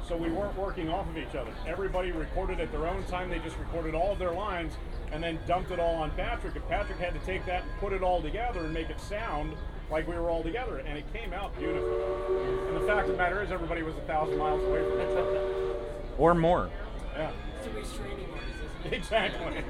So 0.08 0.16
we 0.16 0.32
weren't 0.32 0.58
working 0.58 0.90
off 0.90 1.08
of 1.08 1.18
each 1.18 1.36
other. 1.36 1.52
Everybody 1.68 2.12
recorded 2.12 2.62
at 2.62 2.72
their 2.72 2.88
own 2.88 3.04
time. 3.06 3.30
They 3.30 3.40
just 3.40 3.58
recorded 3.58 3.94
all 3.94 4.14
of 4.14 4.20
their 4.20 4.32
lines 4.32 4.74
and 5.12 5.22
then 5.22 5.38
dumped 5.48 5.72
it 5.72 5.80
all 5.80 5.96
on 5.96 6.12
Patrick. 6.12 6.56
And 6.56 6.68
Patrick 6.70 6.98
had 6.98 7.14
to 7.14 7.20
take 7.26 7.46
that 7.46 7.64
and 7.64 7.72
put 7.80 7.92
it 7.92 8.02
all 8.02 8.22
together 8.22 8.62
and 8.62 8.74
make 8.74 8.90
it 8.90 9.00
sound 9.02 9.54
like 9.92 10.08
we 10.08 10.16
were 10.16 10.30
all 10.30 10.44
together. 10.44 10.78
And 10.78 10.98
it 10.98 11.06
came 11.14 11.34
out 11.34 11.58
beautiful. 11.58 12.68
And 12.68 12.78
the 12.78 12.88
fact 12.88 13.08
of 13.08 13.12
the 13.14 13.18
matter 13.18 13.42
is, 13.44 13.52
everybody 13.52 13.84
was 13.84 13.96
a 13.96 14.02
thousand 14.02 14.38
miles 14.38 14.64
away 14.64 14.82
from 14.90 15.00
each 15.02 15.18
other. 15.18 15.76
or 16.18 16.34
more. 16.36 16.70
Yeah. 17.16 17.32
It's 17.60 17.68
a 17.68 17.72
restraining 17.72 18.28
order, 18.30 18.42
isn't 18.42 18.50
it? 18.50 18.53
Exactly. 18.92 19.64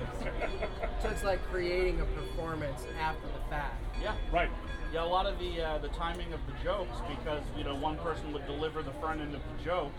So 1.02 1.10
it's 1.10 1.24
like 1.24 1.44
creating 1.50 2.02
a 2.02 2.06
performance 2.06 2.86
after 3.00 3.28
the 3.28 3.50
fact. 3.50 3.84
Yeah. 4.02 4.16
Right. 4.32 4.50
Yeah, 4.94 5.04
a 5.04 5.06
lot 5.06 5.26
of 5.26 5.40
the 5.40 5.62
uh, 5.62 5.78
the 5.80 5.90
timing 5.90 6.34
of 6.34 6.40
the 6.48 6.54
jokes 6.64 6.98
because 7.08 7.44
you 7.58 7.64
know 7.64 7.76
one 7.76 7.98
person 7.98 8.32
would 8.34 8.46
deliver 8.46 8.82
the 8.84 8.94
front 8.94 9.22
end 9.22 9.34
of 9.34 9.42
the 9.42 9.64
joke, 9.64 9.92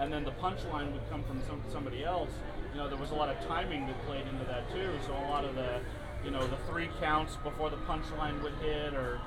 and 0.00 0.12
then 0.12 0.24
the 0.24 0.32
punchline 0.32 0.92
would 0.92 1.08
come 1.10 1.22
from 1.24 1.42
some, 1.46 1.62
somebody 1.70 2.04
else. 2.04 2.30
You 2.72 2.78
know, 2.78 2.88
there 2.88 2.98
was 2.98 3.10
a 3.10 3.14
lot 3.14 3.28
of 3.28 3.46
timing 3.46 3.86
that 3.86 4.06
played 4.06 4.26
into 4.26 4.44
that 4.46 4.70
too. 4.72 4.90
So 5.06 5.12
a 5.12 5.28
lot 5.28 5.44
of 5.44 5.54
the 5.54 5.80
you 6.24 6.30
know 6.30 6.46
the 6.46 6.56
three 6.70 6.88
counts 7.00 7.36
before 7.36 7.70
the 7.70 7.76
punchline 7.78 8.42
would 8.42 8.54
hit, 8.54 8.94
or 8.94 9.20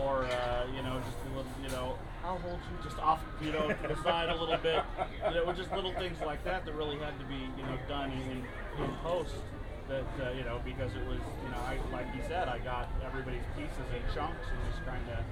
or 0.00 0.24
uh, 0.24 0.66
you 0.74 0.82
know 0.82 1.00
just 1.04 1.18
a 1.24 1.36
little 1.36 1.52
you 1.62 1.68
know 1.70 1.96
I'll 2.24 2.38
hold 2.38 2.58
you 2.70 2.82
just 2.82 2.98
off 2.98 3.20
you 3.40 3.52
know 3.52 3.68
to 3.68 3.88
the 3.88 4.02
side 4.02 4.28
a 4.28 4.34
little 4.34 4.58
bit. 4.58 4.82
You 5.28 5.34
know, 5.34 5.52
just 5.52 5.70
little 5.72 5.92
things 5.94 6.18
like 6.24 6.42
that 6.44 6.64
that 6.64 6.74
really 6.74 6.98
had 6.98 7.18
to 7.20 7.24
be 7.26 7.36
you 7.56 7.62
know 7.62 7.78
done 7.88 8.10
in 8.10 8.44
in 8.78 8.90
post 9.02 9.34
that 9.88 10.04
uh, 10.20 10.30
you 10.32 10.44
know 10.44 10.60
because 10.64 10.92
it 10.94 11.06
was 11.06 11.18
you 11.44 11.50
know 11.50 11.58
I, 11.66 11.78
like 11.92 12.12
he 12.14 12.20
said 12.26 12.48
I 12.48 12.58
got 12.58 12.88
everybody's 13.04 13.44
pieces 13.56 13.86
in 13.94 14.14
chunks 14.14 14.46
and 14.50 14.72
just 14.72 14.84
kind 14.86 15.02
of 15.10 15.24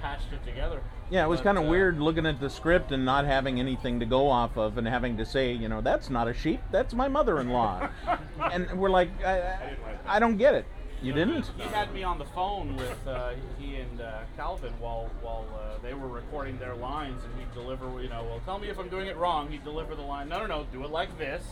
patched 0.00 0.32
it 0.32 0.44
together. 0.44 0.80
Yeah, 1.10 1.24
it 1.24 1.28
was 1.28 1.40
But, 1.40 1.44
kind 1.44 1.58
of 1.58 1.64
uh, 1.64 1.70
weird 1.70 1.98
looking 1.98 2.26
at 2.26 2.40
the 2.40 2.50
script 2.50 2.92
and 2.92 3.04
not 3.04 3.24
having 3.24 3.58
anything 3.58 4.00
to 4.00 4.06
go 4.06 4.28
off 4.28 4.56
of 4.56 4.78
and 4.78 4.86
having 4.86 5.16
to 5.16 5.24
say, 5.24 5.52
you 5.52 5.68
know, 5.68 5.80
that's 5.80 6.10
not 6.10 6.28
a 6.28 6.34
sheep, 6.34 6.60
that's 6.70 6.94
my 6.94 7.08
mother-in-law. 7.08 7.88
and 8.52 8.78
we're 8.78 8.90
like, 8.90 9.08
I, 9.24 9.40
I, 9.40 9.76
I 10.06 10.18
don't 10.18 10.36
get 10.36 10.54
it. 10.54 10.66
You 11.00 11.12
didn't? 11.12 11.50
He 11.56 11.62
had 11.62 11.94
me 11.94 12.02
on 12.02 12.18
the 12.18 12.24
phone 12.24 12.76
with 12.76 13.06
uh, 13.06 13.30
he 13.58 13.76
and 13.76 14.00
uh, 14.00 14.22
Calvin 14.36 14.72
while 14.80 15.08
while 15.22 15.46
uh, 15.54 15.78
they 15.80 15.94
were 15.94 16.08
recording 16.08 16.58
their 16.58 16.74
lines, 16.74 17.22
and 17.22 17.32
he'd 17.38 17.52
deliver. 17.54 18.02
You 18.02 18.08
know, 18.08 18.24
well, 18.24 18.40
tell 18.44 18.58
me 18.58 18.68
if 18.68 18.80
I'm 18.80 18.88
doing 18.88 19.06
it 19.06 19.16
wrong. 19.16 19.48
He'd 19.48 19.62
deliver 19.62 19.94
the 19.94 20.02
line. 20.02 20.28
No, 20.28 20.40
no, 20.40 20.46
no, 20.46 20.66
do 20.72 20.82
it 20.84 20.90
like 20.90 21.16
this. 21.16 21.44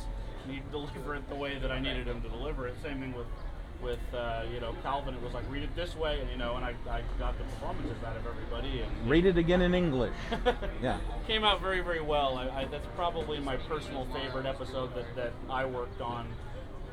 And 0.47 0.55
he'd 0.55 0.71
deliver 0.71 1.17
it 1.17 1.29
the 1.29 1.35
way 1.35 1.59
that 1.59 1.73
I 1.73 1.81
needed 1.81 2.07
him 2.07 2.23
to 2.23 2.29
deliver 2.29 2.69
it. 2.69 2.75
Same 2.83 3.01
thing 3.01 3.13
with 3.17 3.27
with 3.83 3.99
uh, 4.15 4.45
you 4.55 4.61
know 4.61 4.75
Calvin. 4.83 5.15
It 5.15 5.23
was 5.23 5.35
like 5.35 5.45
read 5.51 5.65
it 5.65 5.75
this 5.75 5.97
way, 5.97 6.21
and 6.21 6.31
you 6.31 6.37
know, 6.37 6.55
and 6.55 6.65
I, 6.65 6.75
I 6.89 7.03
got 7.19 7.37
the 7.37 7.45
performances 7.45 7.97
out 8.07 8.17
of 8.17 8.25
everybody, 8.27 8.81
and 8.81 9.11
Read 9.11 9.27
it 9.27 9.37
again 9.37 9.61
in 9.61 9.75
English. 9.75 10.15
yeah. 10.83 10.99
came 11.27 11.43
out 11.43 11.61
very 11.61 11.81
very 11.81 12.01
well. 12.01 12.37
I, 12.39 12.61
I, 12.61 12.65
that's 12.67 12.87
probably 12.95 13.41
my 13.41 13.57
personal 13.57 14.07
favorite 14.15 14.47
episode 14.47 14.95
that, 14.95 15.15
that 15.17 15.33
I 15.51 15.65
worked 15.67 16.01
on 16.01 16.29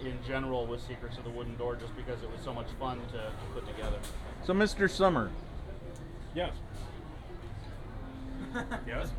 in 0.02 0.18
general 0.28 0.66
with 0.66 0.82
Secrets 0.82 1.18
of 1.18 1.24
the 1.24 1.30
Wooden 1.30 1.56
Door, 1.58 1.78
just 1.78 1.96
because 1.96 2.22
it 2.24 2.32
was 2.32 2.42
so 2.44 2.54
much 2.54 2.68
fun 2.80 3.00
to, 3.12 3.18
to 3.18 3.32
put 3.54 3.68
together. 3.68 4.00
So, 4.44 4.54
Mr. 4.54 4.90
Summer, 4.90 5.30
Yes. 6.36 6.54
yes. 8.88 9.12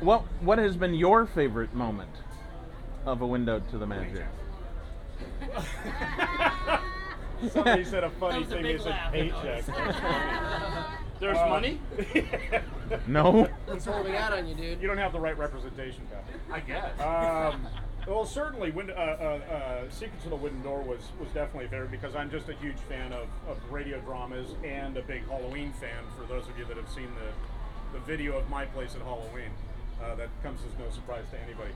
what 0.00 0.22
what 0.42 0.58
has 0.58 0.76
been 0.76 0.94
your 0.94 1.24
favorite 1.26 1.72
moment 1.74 2.10
of 3.06 3.22
a 3.22 3.26
window 3.26 3.60
to 3.70 3.78
the 3.78 3.86
magic? 3.86 4.24
Somebody 7.52 7.84
said 7.84 8.04
a 8.04 8.10
funny 8.10 8.44
That 8.44 8.50
was 8.50 8.52
a 8.52 8.54
thing. 8.54 8.62
big 8.62 8.78
They 8.78 8.84
said 8.84 9.12
paycheck. 9.12 9.64
There's 11.20 11.38
Uh, 11.38 11.48
money? 11.48 11.80
No. 13.06 13.48
He's 13.72 13.84
holding 13.84 14.16
out 14.16 14.32
on 14.32 14.48
you, 14.48 14.54
dude. 14.56 14.82
You 14.82 14.88
don't 14.88 14.98
have 14.98 15.12
the 15.12 15.20
right 15.20 15.38
representation, 15.38 16.08
Pat. 16.10 16.24
I 16.50 16.58
guess. 16.58 17.00
Um, 17.00 17.68
well, 18.08 18.24
certainly, 18.26 18.72
Wind, 18.72 18.90
uh, 18.90 18.94
uh, 18.94 19.38
uh, 19.52 19.88
Secrets 19.90 20.24
of 20.24 20.30
the 20.30 20.36
Wooden 20.36 20.60
Door 20.62 20.82
was, 20.82 20.98
was 21.20 21.28
definitely 21.32 21.68
there 21.68 21.84
because 21.84 22.16
I'm 22.16 22.32
just 22.32 22.48
a 22.48 22.54
huge 22.54 22.78
fan 22.88 23.12
of, 23.12 23.28
of 23.48 23.58
radio 23.70 24.00
dramas 24.00 24.56
and 24.64 24.96
a 24.96 25.02
big 25.02 25.24
Halloween 25.28 25.72
fan. 25.74 26.02
For 26.18 26.24
those 26.26 26.48
of 26.48 26.58
you 26.58 26.64
that 26.64 26.76
have 26.76 26.90
seen 26.90 27.06
the, 27.14 27.30
the 27.98 28.04
video 28.06 28.36
of 28.36 28.50
my 28.50 28.64
place 28.66 28.96
at 28.96 29.02
Halloween, 29.02 29.50
uh, 30.02 30.16
that 30.16 30.30
comes 30.42 30.62
as 30.66 30.76
no 30.76 30.90
surprise 30.90 31.26
to 31.30 31.38
anybody. 31.40 31.70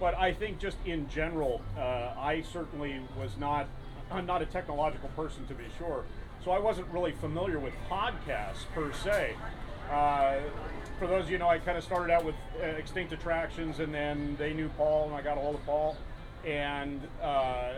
But 0.00 0.16
I 0.16 0.32
think 0.32 0.58
just 0.58 0.76
in 0.86 1.08
general, 1.08 1.60
uh, 1.76 2.14
I 2.16 2.42
certainly 2.52 3.00
was 3.18 3.36
not 3.38 3.66
I'm 4.10 4.26
not 4.26 4.40
a 4.40 4.46
technological 4.46 5.10
person 5.10 5.46
to 5.48 5.54
be 5.54 5.64
sure, 5.76 6.04
so 6.44 6.50
I 6.50 6.58
wasn't 6.58 6.88
really 6.88 7.12
familiar 7.12 7.58
with 7.58 7.74
podcasts 7.90 8.64
per 8.74 8.92
se. 8.92 9.34
Uh, 9.90 10.36
for 10.98 11.06
those 11.06 11.24
of 11.24 11.30
you 11.30 11.38
know, 11.38 11.48
I 11.48 11.58
kind 11.58 11.76
of 11.76 11.84
started 11.84 12.12
out 12.12 12.24
with 12.24 12.34
uh, 12.60 12.64
Extinct 12.64 13.12
Attractions, 13.12 13.80
and 13.80 13.92
then 13.92 14.36
they 14.38 14.52
knew 14.52 14.68
Paul, 14.76 15.06
and 15.06 15.14
I 15.14 15.22
got 15.22 15.36
a 15.36 15.40
hold 15.40 15.56
of 15.56 15.66
Paul, 15.66 15.96
and 16.44 17.00
uh, 17.22 17.74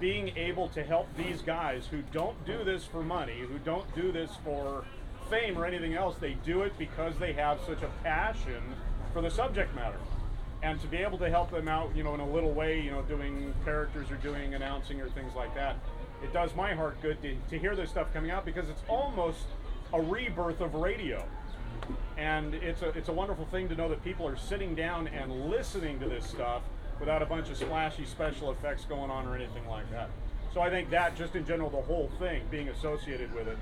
being 0.00 0.36
able 0.36 0.68
to 0.70 0.82
help 0.82 1.08
these 1.16 1.42
guys 1.42 1.86
who 1.86 2.02
don't 2.12 2.44
do 2.44 2.64
this 2.64 2.84
for 2.84 3.02
money, 3.02 3.40
who 3.40 3.58
don't 3.58 3.92
do 3.94 4.12
this 4.12 4.30
for 4.44 4.84
fame 5.30 5.58
or 5.58 5.64
anything 5.64 5.94
else, 5.94 6.16
they 6.20 6.36
do 6.44 6.62
it 6.62 6.72
because 6.78 7.16
they 7.18 7.32
have 7.32 7.58
such 7.66 7.82
a 7.82 7.90
passion 8.02 8.62
for 9.12 9.20
the 9.20 9.30
subject 9.30 9.74
matter. 9.74 9.98
And 10.62 10.80
to 10.80 10.86
be 10.88 10.96
able 10.98 11.18
to 11.18 11.30
help 11.30 11.50
them 11.50 11.68
out, 11.68 11.94
you 11.94 12.02
know, 12.02 12.14
in 12.14 12.20
a 12.20 12.28
little 12.28 12.52
way, 12.52 12.80
you 12.80 12.90
know, 12.90 13.02
doing 13.02 13.54
characters 13.64 14.10
or 14.10 14.16
doing 14.16 14.54
announcing 14.54 15.00
or 15.00 15.08
things 15.10 15.34
like 15.36 15.54
that, 15.54 15.76
it 16.22 16.32
does 16.32 16.54
my 16.56 16.74
heart 16.74 17.00
good 17.00 17.22
to, 17.22 17.36
to 17.50 17.58
hear 17.58 17.76
this 17.76 17.90
stuff 17.90 18.12
coming 18.12 18.30
out 18.30 18.44
because 18.44 18.68
it's 18.68 18.82
almost 18.88 19.44
a 19.92 20.02
rebirth 20.02 20.60
of 20.60 20.74
radio 20.74 21.24
and 22.16 22.54
it's 22.54 22.82
a 22.82 22.88
it's 22.90 23.08
a 23.08 23.12
wonderful 23.12 23.46
thing 23.46 23.68
to 23.68 23.74
know 23.74 23.88
that 23.88 24.02
people 24.02 24.26
are 24.26 24.36
sitting 24.36 24.74
down 24.74 25.06
and 25.08 25.48
listening 25.48 25.98
to 26.00 26.08
this 26.08 26.26
stuff 26.26 26.62
without 26.98 27.22
a 27.22 27.26
bunch 27.26 27.48
of 27.48 27.56
splashy 27.56 28.04
special 28.04 28.50
effects 28.50 28.84
going 28.84 29.10
on 29.10 29.26
or 29.26 29.36
anything 29.36 29.66
like 29.68 29.88
that. 29.92 30.10
So 30.52 30.60
I 30.60 30.68
think 30.70 30.90
that 30.90 31.16
just 31.16 31.36
in 31.36 31.46
general, 31.46 31.70
the 31.70 31.82
whole 31.82 32.10
thing 32.18 32.42
being 32.50 32.68
associated 32.70 33.32
with 33.32 33.46
it 33.46 33.58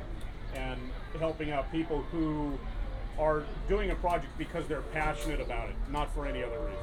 and 0.54 0.80
helping 1.18 1.50
out 1.50 1.70
people 1.70 2.00
who 2.10 2.58
are 3.18 3.44
doing 3.68 3.90
a 3.90 3.94
project 3.96 4.36
because 4.38 4.66
they're 4.66 4.82
passionate 4.82 5.40
about 5.40 5.68
it, 5.68 5.76
not 5.90 6.12
for 6.14 6.26
any 6.26 6.42
other 6.42 6.58
reason. 6.58 6.82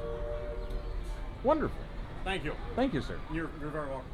Wonderful. 1.44 1.78
Thank 2.24 2.46
you. 2.46 2.54
Thank 2.76 2.94
you, 2.94 3.02
sir. 3.02 3.20
You're, 3.34 3.50
you're 3.60 3.70
very 3.70 3.88
welcome. 3.88 4.08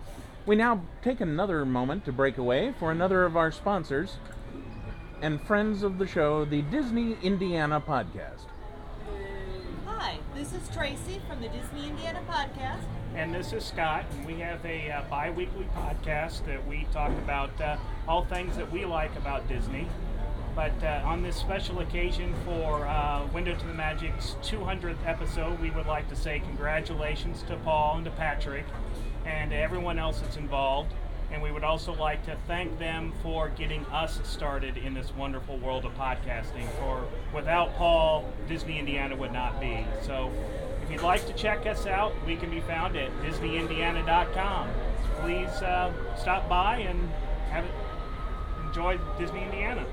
We 0.45 0.55
now 0.55 0.81
take 1.03 1.21
another 1.21 1.63
moment 1.65 2.05
to 2.05 2.11
break 2.11 2.37
away 2.37 2.73
for 2.79 2.91
another 2.91 3.25
of 3.25 3.37
our 3.37 3.51
sponsors 3.51 4.17
and 5.21 5.41
friends 5.41 5.83
of 5.83 5.97
the 5.97 6.07
show, 6.07 6.45
the 6.45 6.61
Disney 6.63 7.17
Indiana 7.21 7.81
Podcast. 7.85 8.45
Hi, 9.85 10.17
this 10.33 10.53
is 10.53 10.67
Tracy 10.69 11.21
from 11.27 11.41
the 11.41 11.49
Disney 11.49 11.89
Indiana 11.89 12.21
podcast. 12.27 12.83
And 13.15 13.33
this 13.33 13.51
is 13.53 13.65
Scott, 13.65 14.05
and 14.11 14.25
we 14.25 14.35
have 14.39 14.65
a 14.65 14.89
uh, 14.89 15.03
bi 15.09 15.29
weekly 15.29 15.67
podcast 15.75 16.45
that 16.45 16.65
we 16.67 16.87
talk 16.93 17.11
about 17.19 17.59
uh, 17.59 17.77
all 18.07 18.23
things 18.25 18.55
that 18.55 18.71
we 18.71 18.85
like 18.85 19.15
about 19.17 19.47
Disney. 19.49 19.87
But 20.59 20.83
uh, 20.83 21.01
on 21.05 21.23
this 21.23 21.37
special 21.37 21.79
occasion 21.79 22.35
for 22.43 22.85
uh, 22.85 23.25
Window 23.27 23.55
to 23.55 23.65
the 23.65 23.73
Magic's 23.73 24.35
200th 24.43 24.97
episode, 25.05 25.57
we 25.61 25.69
would 25.69 25.85
like 25.85 26.09
to 26.09 26.17
say 26.17 26.41
congratulations 26.41 27.43
to 27.43 27.55
Paul 27.63 27.95
and 27.95 28.03
to 28.03 28.11
Patrick 28.11 28.65
and 29.25 29.51
to 29.51 29.55
everyone 29.55 29.97
else 29.97 30.19
that's 30.19 30.35
involved. 30.35 30.93
And 31.31 31.41
we 31.41 31.53
would 31.53 31.63
also 31.63 31.93
like 31.93 32.25
to 32.25 32.35
thank 32.45 32.77
them 32.77 33.13
for 33.23 33.47
getting 33.47 33.85
us 33.85 34.19
started 34.25 34.75
in 34.75 34.93
this 34.93 35.15
wonderful 35.15 35.57
world 35.59 35.85
of 35.85 35.93
podcasting. 35.93 36.69
For 36.77 37.07
without 37.33 37.73
Paul, 37.75 38.25
Disney 38.49 38.79
Indiana 38.79 39.15
would 39.15 39.31
not 39.31 39.61
be. 39.61 39.85
So 40.01 40.29
if 40.83 40.91
you'd 40.91 41.03
like 41.03 41.25
to 41.27 41.33
check 41.35 41.67
us 41.67 41.85
out, 41.85 42.13
we 42.27 42.35
can 42.35 42.51
be 42.51 42.59
found 42.59 42.97
at 42.97 43.09
DisneyIndiana.com. 43.21 44.67
Please 45.21 45.61
uh, 45.61 45.93
stop 46.17 46.49
by 46.49 46.79
and 46.79 47.09
have 47.49 47.63
it, 47.63 47.71
enjoy 48.67 48.99
Disney 49.17 49.45
Indiana. 49.45 49.85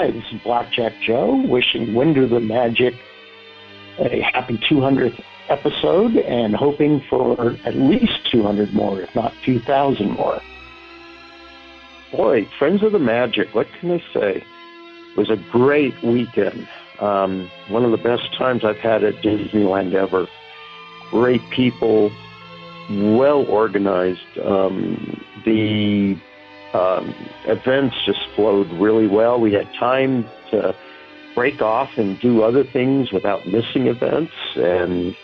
Hi, 0.00 0.10
this 0.10 0.22
is 0.32 0.40
Blackjack 0.44 0.92
Joe, 1.04 1.44
wishing 1.48 1.92
Winder 1.92 2.28
the 2.28 2.38
Magic 2.38 2.94
a 3.98 4.20
happy 4.32 4.56
200th 4.70 5.20
episode 5.50 6.16
and 6.16 6.54
hoping 6.54 7.02
for 7.08 7.56
at 7.64 7.74
least 7.76 8.30
200 8.30 8.72
more, 8.72 9.00
if 9.00 9.14
not 9.14 9.34
2,000 9.44 10.10
more. 10.10 10.40
Boy, 12.12 12.46
Friends 12.58 12.82
of 12.82 12.92
the 12.92 12.98
Magic, 12.98 13.54
what 13.54 13.66
can 13.78 13.92
I 13.92 13.98
say? 14.12 14.36
It 14.36 15.16
was 15.16 15.30
a 15.30 15.36
great 15.50 16.00
weekend. 16.02 16.68
Um, 17.00 17.50
one 17.68 17.84
of 17.84 17.90
the 17.90 17.98
best 17.98 18.32
times 18.36 18.64
I've 18.64 18.78
had 18.78 19.04
at 19.04 19.14
Disneyland 19.16 19.94
ever. 19.94 20.26
Great 21.10 21.42
people, 21.50 22.10
well 22.90 23.46
organized. 23.46 24.38
Um, 24.42 25.24
the 25.44 26.16
um, 26.74 27.14
events 27.46 27.96
just 28.04 28.20
flowed 28.36 28.70
really 28.72 29.06
well. 29.06 29.40
We 29.40 29.52
had 29.52 29.72
time 29.74 30.28
to 30.50 30.74
break 31.34 31.62
off 31.62 31.96
and 31.96 32.20
do 32.20 32.42
other 32.42 32.64
things 32.64 33.12
without 33.12 33.46
missing 33.46 33.86
events, 33.86 34.32
and 34.56 35.16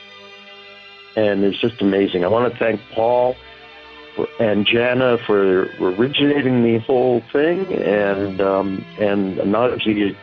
and 1.17 1.45
it's 1.45 1.61
just 1.61 1.81
amazing. 1.81 2.25
I 2.25 2.29
want 2.29 2.53
to 2.53 2.59
thank 2.59 2.81
Paul 2.93 3.35
and 4.39 4.67
Jana 4.67 5.19
for 5.27 5.64
originating 5.81 6.62
the 6.62 6.79
whole 6.79 7.23
thing, 7.33 7.73
and 7.75 8.41
um, 8.41 8.85
and 8.99 9.37
the 9.39 10.14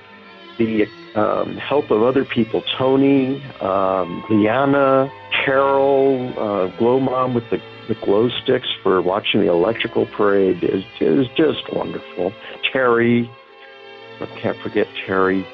the 0.58 0.88
um, 1.16 1.58
help 1.58 1.92
of 1.92 2.04
other 2.04 2.26
people, 2.26 2.64
Tony, 2.78 3.44
um, 3.60 4.24
Liana, 4.30 5.12
Carol, 5.46 6.34
uh, 6.38 6.68
Glow 6.78 7.00
Mom 7.00 7.34
with 7.34 7.50
the 7.50 7.62
the 7.88 7.96
glow 7.96 8.30
sticks 8.30 8.68
for 8.82 9.02
watching 9.02 9.42
the 9.42 9.52
electrical 9.52 10.06
parade 10.06 10.64
is 10.64 10.84
is 11.00 11.28
just 11.36 11.72
wonderful. 11.74 12.32
Terry, 12.72 13.30
I 14.22 14.26
can't 14.40 14.58
forget 14.60 14.88
Terry 15.06 15.46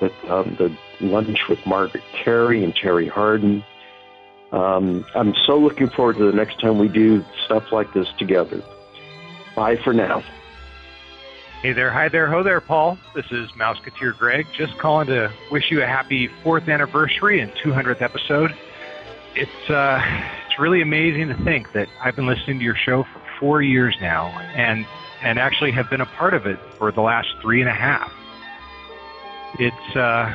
with 0.00 0.12
um, 0.28 0.56
the 0.58 0.76
lunch 1.00 1.48
with 1.48 1.64
Margaret 1.66 2.04
Kerry 2.12 2.62
and 2.62 2.74
Terry 2.74 3.08
Harden. 3.08 3.64
Um, 4.52 5.04
I'm 5.14 5.34
so 5.46 5.58
looking 5.58 5.88
forward 5.90 6.16
to 6.16 6.30
the 6.30 6.36
next 6.36 6.60
time 6.60 6.78
we 6.78 6.88
do 6.88 7.24
stuff 7.44 7.70
like 7.72 7.92
this 7.92 8.08
together. 8.18 8.62
Bye 9.54 9.76
for 9.76 9.92
now. 9.92 10.22
Hey 11.62 11.72
there, 11.72 11.90
hi 11.90 12.08
there, 12.08 12.28
ho 12.28 12.44
there, 12.44 12.60
Paul. 12.60 12.96
This 13.16 13.26
is 13.32 13.50
Mouseketeer 13.52 14.16
Greg. 14.16 14.46
Just 14.56 14.78
calling 14.78 15.08
to 15.08 15.32
wish 15.50 15.72
you 15.72 15.82
a 15.82 15.86
happy 15.86 16.28
fourth 16.44 16.68
anniversary 16.68 17.40
and 17.40 17.50
200th 17.52 18.00
episode. 18.00 18.56
It's 19.34 19.70
uh, 19.70 20.00
it's 20.46 20.58
really 20.58 20.82
amazing 20.82 21.28
to 21.28 21.34
think 21.44 21.72
that 21.72 21.88
I've 22.00 22.14
been 22.14 22.26
listening 22.28 22.60
to 22.60 22.64
your 22.64 22.76
show 22.76 23.02
for 23.02 23.20
four 23.40 23.60
years 23.60 23.96
now, 24.00 24.28
and 24.54 24.86
and 25.20 25.38
actually 25.38 25.72
have 25.72 25.90
been 25.90 26.00
a 26.00 26.06
part 26.06 26.32
of 26.32 26.46
it 26.46 26.58
for 26.78 26.92
the 26.92 27.00
last 27.00 27.28
three 27.42 27.60
and 27.60 27.68
a 27.68 27.74
half. 27.74 28.12
It's 29.58 29.96
uh, 29.96 30.32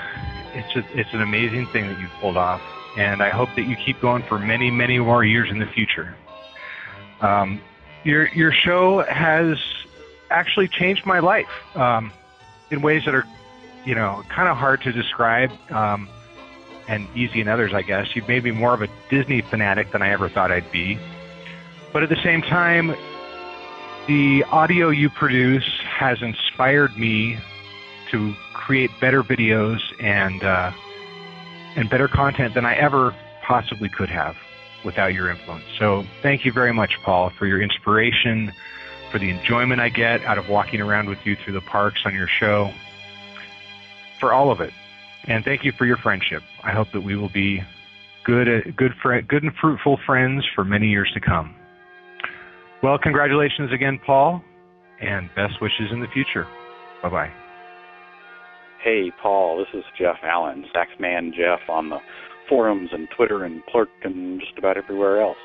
it's 0.53 0.75
a, 0.75 0.99
it's 0.99 1.13
an 1.13 1.21
amazing 1.21 1.67
thing 1.67 1.87
that 1.87 1.99
you've 1.99 2.13
pulled 2.19 2.35
off, 2.35 2.61
and 2.97 3.21
I 3.21 3.29
hope 3.29 3.49
that 3.55 3.63
you 3.63 3.75
keep 3.75 3.99
going 4.01 4.23
for 4.23 4.39
many 4.39 4.71
many 4.71 4.99
more 4.99 5.23
years 5.23 5.49
in 5.49 5.59
the 5.59 5.65
future. 5.65 6.15
Um, 7.21 7.61
your 8.03 8.27
your 8.29 8.51
show 8.51 9.03
has 9.03 9.57
actually 10.29 10.67
changed 10.67 11.05
my 11.05 11.19
life 11.19 11.47
um, 11.75 12.11
in 12.71 12.81
ways 12.81 13.05
that 13.05 13.15
are, 13.15 13.25
you 13.85 13.95
know, 13.95 14.23
kind 14.29 14.49
of 14.49 14.57
hard 14.57 14.81
to 14.81 14.91
describe 14.91 15.51
um, 15.71 16.09
and 16.87 17.07
easy 17.15 17.39
in 17.39 17.47
others, 17.47 17.73
I 17.73 17.81
guess. 17.81 18.15
You've 18.15 18.27
made 18.27 18.43
me 18.43 18.51
more 18.51 18.73
of 18.73 18.81
a 18.81 18.87
Disney 19.09 19.41
fanatic 19.41 19.91
than 19.91 20.01
I 20.01 20.09
ever 20.09 20.27
thought 20.27 20.51
I'd 20.51 20.69
be. 20.71 20.97
But 21.93 22.03
at 22.03 22.09
the 22.09 22.21
same 22.23 22.41
time, 22.41 22.95
the 24.07 24.43
audio 24.51 24.89
you 24.89 25.09
produce 25.09 25.67
has 25.87 26.21
inspired 26.21 26.97
me 26.97 27.37
to 28.11 28.33
create 28.53 28.91
better 28.99 29.23
videos 29.23 29.79
and 29.99 30.43
uh, 30.43 30.71
and 31.75 31.89
better 31.89 32.07
content 32.07 32.53
than 32.53 32.65
I 32.65 32.75
ever 32.75 33.15
possibly 33.43 33.89
could 33.89 34.09
have 34.09 34.35
without 34.85 35.13
your 35.13 35.29
influence. 35.29 35.65
So 35.79 36.05
thank 36.21 36.45
you 36.45 36.51
very 36.51 36.73
much, 36.73 36.97
Paul, 37.03 37.29
for 37.29 37.45
your 37.45 37.61
inspiration, 37.61 38.51
for 39.11 39.19
the 39.19 39.29
enjoyment 39.29 39.79
I 39.81 39.89
get 39.89 40.23
out 40.25 40.37
of 40.37 40.49
walking 40.49 40.81
around 40.81 41.09
with 41.09 41.25
you 41.25 41.35
through 41.35 41.53
the 41.53 41.61
parks 41.61 42.01
on 42.05 42.13
your 42.13 42.27
show, 42.27 42.71
for 44.19 44.33
all 44.33 44.51
of 44.51 44.61
it. 44.61 44.73
And 45.25 45.43
thank 45.45 45.63
you 45.63 45.71
for 45.71 45.85
your 45.85 45.97
friendship. 45.97 46.43
I 46.63 46.71
hope 46.71 46.91
that 46.91 47.01
we 47.01 47.15
will 47.15 47.29
be 47.29 47.63
good, 48.25 48.47
uh, 48.47 48.71
good, 48.75 48.93
good 49.27 49.43
and 49.43 49.53
fruitful 49.55 49.99
friends 50.05 50.45
for 50.53 50.63
many 50.63 50.87
years 50.87 51.09
to 51.13 51.19
come. 51.19 51.55
Well, 52.81 52.97
congratulations 52.97 53.71
again, 53.71 53.99
Paul, 54.05 54.43
and 54.99 55.29
best 55.35 55.61
wishes 55.61 55.91
in 55.91 56.01
the 56.01 56.07
future. 56.07 56.45
Bye 57.01 57.09
bye. 57.09 57.42
Hey, 58.83 59.13
Paul, 59.21 59.59
this 59.59 59.79
is 59.79 59.85
Jeff 59.97 60.17
Allen, 60.23 60.65
Saxman 60.75 61.33
Jeff 61.33 61.61
on 61.69 61.89
the 61.89 61.99
forums 62.49 62.89
and 62.91 63.07
Twitter 63.15 63.45
and 63.45 63.65
Plurk 63.65 63.87
and 64.03 64.41
just 64.41 64.57
about 64.57 64.75
everywhere 64.75 65.21
else. 65.21 65.37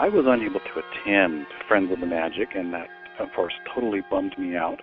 I 0.00 0.08
was 0.08 0.24
unable 0.26 0.58
to 0.58 0.82
attend 0.82 1.46
Friends 1.68 1.92
of 1.92 2.00
the 2.00 2.06
Magic, 2.06 2.48
and 2.56 2.74
that, 2.74 2.88
of 3.20 3.28
course, 3.32 3.52
totally 3.72 4.02
bummed 4.10 4.36
me 4.36 4.56
out. 4.56 4.80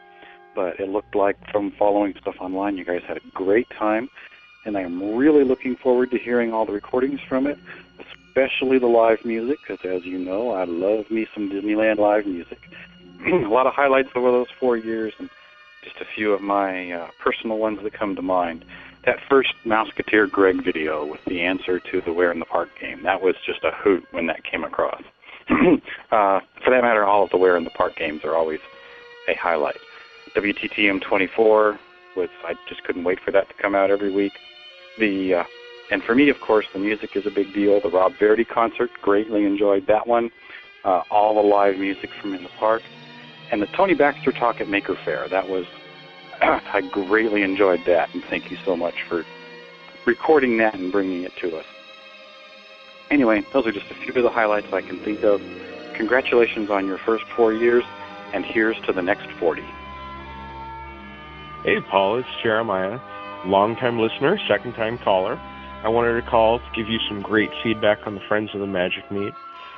But 0.55 0.79
it 0.79 0.87
looked 0.87 1.15
like 1.15 1.35
from 1.51 1.73
following 1.77 2.13
stuff 2.21 2.35
online, 2.39 2.77
you 2.77 2.85
guys 2.85 3.01
had 3.05 3.17
a 3.17 3.31
great 3.33 3.67
time, 3.77 4.09
and 4.63 4.77
I'm 4.77 5.17
really 5.17 5.43
looking 5.43 5.75
forward 5.75 6.11
to 6.11 6.17
hearing 6.17 6.53
all 6.53 6.65
the 6.65 6.71
recordings 6.71 7.19
from 7.27 7.45
it, 7.45 7.59
especially 7.99 8.79
the 8.79 8.87
live 8.87 9.25
music, 9.25 9.59
because 9.67 9.85
as 9.85 10.05
you 10.05 10.17
know, 10.17 10.51
I 10.51 10.63
love 10.63 11.11
me 11.11 11.27
some 11.33 11.49
Disneyland 11.49 11.97
live 11.97 12.25
music. 12.25 12.59
a 13.27 13.49
lot 13.49 13.67
of 13.67 13.73
highlights 13.73 14.11
over 14.15 14.31
those 14.31 14.47
four 14.61 14.77
years, 14.77 15.11
and 15.19 15.29
just 15.83 15.95
a 15.97 16.05
few 16.15 16.33
of 16.33 16.41
my 16.41 16.91
uh, 16.91 17.07
personal 17.23 17.57
ones 17.57 17.79
that 17.83 17.93
come 17.93 18.15
to 18.15 18.21
mind. 18.21 18.65
That 19.05 19.17
first 19.29 19.53
Mouseketeer 19.65 20.29
Greg 20.29 20.63
video 20.63 21.05
with 21.05 21.21
the 21.25 21.41
answer 21.41 21.79
to 21.79 22.01
the 22.05 22.13
Where 22.13 22.31
in 22.31 22.39
the 22.39 22.45
Park 22.45 22.69
game, 22.79 23.01
that 23.03 23.21
was 23.21 23.35
just 23.45 23.63
a 23.63 23.71
hoot 23.83 24.03
when 24.11 24.27
that 24.27 24.43
came 24.43 24.63
across. 24.63 25.01
uh, 25.49 26.39
for 26.63 26.69
that 26.69 26.81
matter, 26.81 27.03
all 27.03 27.23
of 27.23 27.31
the 27.31 27.37
Where 27.37 27.57
in 27.57 27.63
the 27.63 27.71
Park 27.71 27.95
games 27.95 28.21
are 28.23 28.35
always 28.35 28.59
a 29.27 29.33
highlight. 29.35 29.77
WTTM 30.35 31.01
24 31.01 31.79
was, 32.15 32.29
I 32.45 32.53
just 32.69 32.83
couldn't 32.83 33.03
wait 33.03 33.19
for 33.25 33.31
that 33.31 33.47
to 33.49 33.53
come 33.59 33.73
out 33.73 33.89
every 33.89 34.13
week. 34.13 34.33
The, 34.99 35.35
uh, 35.35 35.43
and 35.89 36.03
for 36.03 36.13
me, 36.13 36.29
of 36.29 36.39
course, 36.39 36.65
the 36.73 36.79
music 36.79 37.15
is 37.15 37.25
a 37.25 37.31
big 37.31 37.53
deal. 37.53 37.81
The 37.81 37.89
Rob 37.89 38.13
Verdi 38.19 38.45
concert, 38.45 38.91
greatly 39.01 39.45
enjoyed 39.45 39.87
that 39.87 40.05
one. 40.05 40.29
Uh, 40.83 41.01
all 41.09 41.35
the 41.35 41.47
live 41.47 41.77
music 41.77 42.09
from 42.21 42.33
in 42.33 42.43
the 42.43 42.49
park 42.59 42.81
and 43.51 43.61
the 43.61 43.67
Tony 43.67 43.93
Baxter 43.93 44.31
talk 44.31 44.61
at 44.61 44.67
Maker 44.67 44.95
Faire. 44.95 45.27
That 45.27 45.49
was 45.49 45.65
I 46.41 46.81
greatly 46.91 47.43
enjoyed 47.43 47.81
that, 47.85 48.13
and 48.13 48.23
thank 48.23 48.49
you 48.49 48.57
so 48.65 48.75
much 48.75 49.03
for 49.07 49.25
recording 50.05 50.57
that 50.57 50.73
and 50.73 50.91
bringing 50.91 51.23
it 51.23 51.35
to 51.37 51.57
us. 51.57 51.65
Anyway, 53.11 53.43
those 53.53 53.67
are 53.67 53.71
just 53.71 53.91
a 53.91 53.93
few 53.93 54.13
of 54.13 54.23
the 54.23 54.29
highlights 54.29 54.71
I 54.71 54.81
can 54.81 54.97
think 54.99 55.23
of. 55.23 55.41
Congratulations 55.93 56.69
on 56.69 56.87
your 56.87 56.97
first 56.97 57.25
four 57.35 57.53
years, 57.53 57.83
and 58.33 58.45
here's 58.45 58.79
to 58.81 58.93
the 58.93 59.01
next 59.01 59.29
40. 59.31 59.61
Hey, 61.63 61.79
Paul, 61.91 62.17
it's 62.17 62.27
Jeremiah, 62.41 62.99
longtime 63.45 63.99
listener, 63.99 64.39
second 64.47 64.73
time 64.73 64.97
caller. 64.97 65.35
I 65.83 65.89
wanted 65.89 66.19
to 66.21 66.27
call 66.27 66.59
to 66.59 66.65
give 66.75 66.87
you 66.87 66.99
some 67.07 67.21
great 67.21 67.51
feedback 67.61 68.07
on 68.07 68.15
the 68.15 68.21
Friends 68.27 68.49
of 68.53 68.61
the 68.61 68.67
Magic 68.67 69.11
meet. 69.11 69.33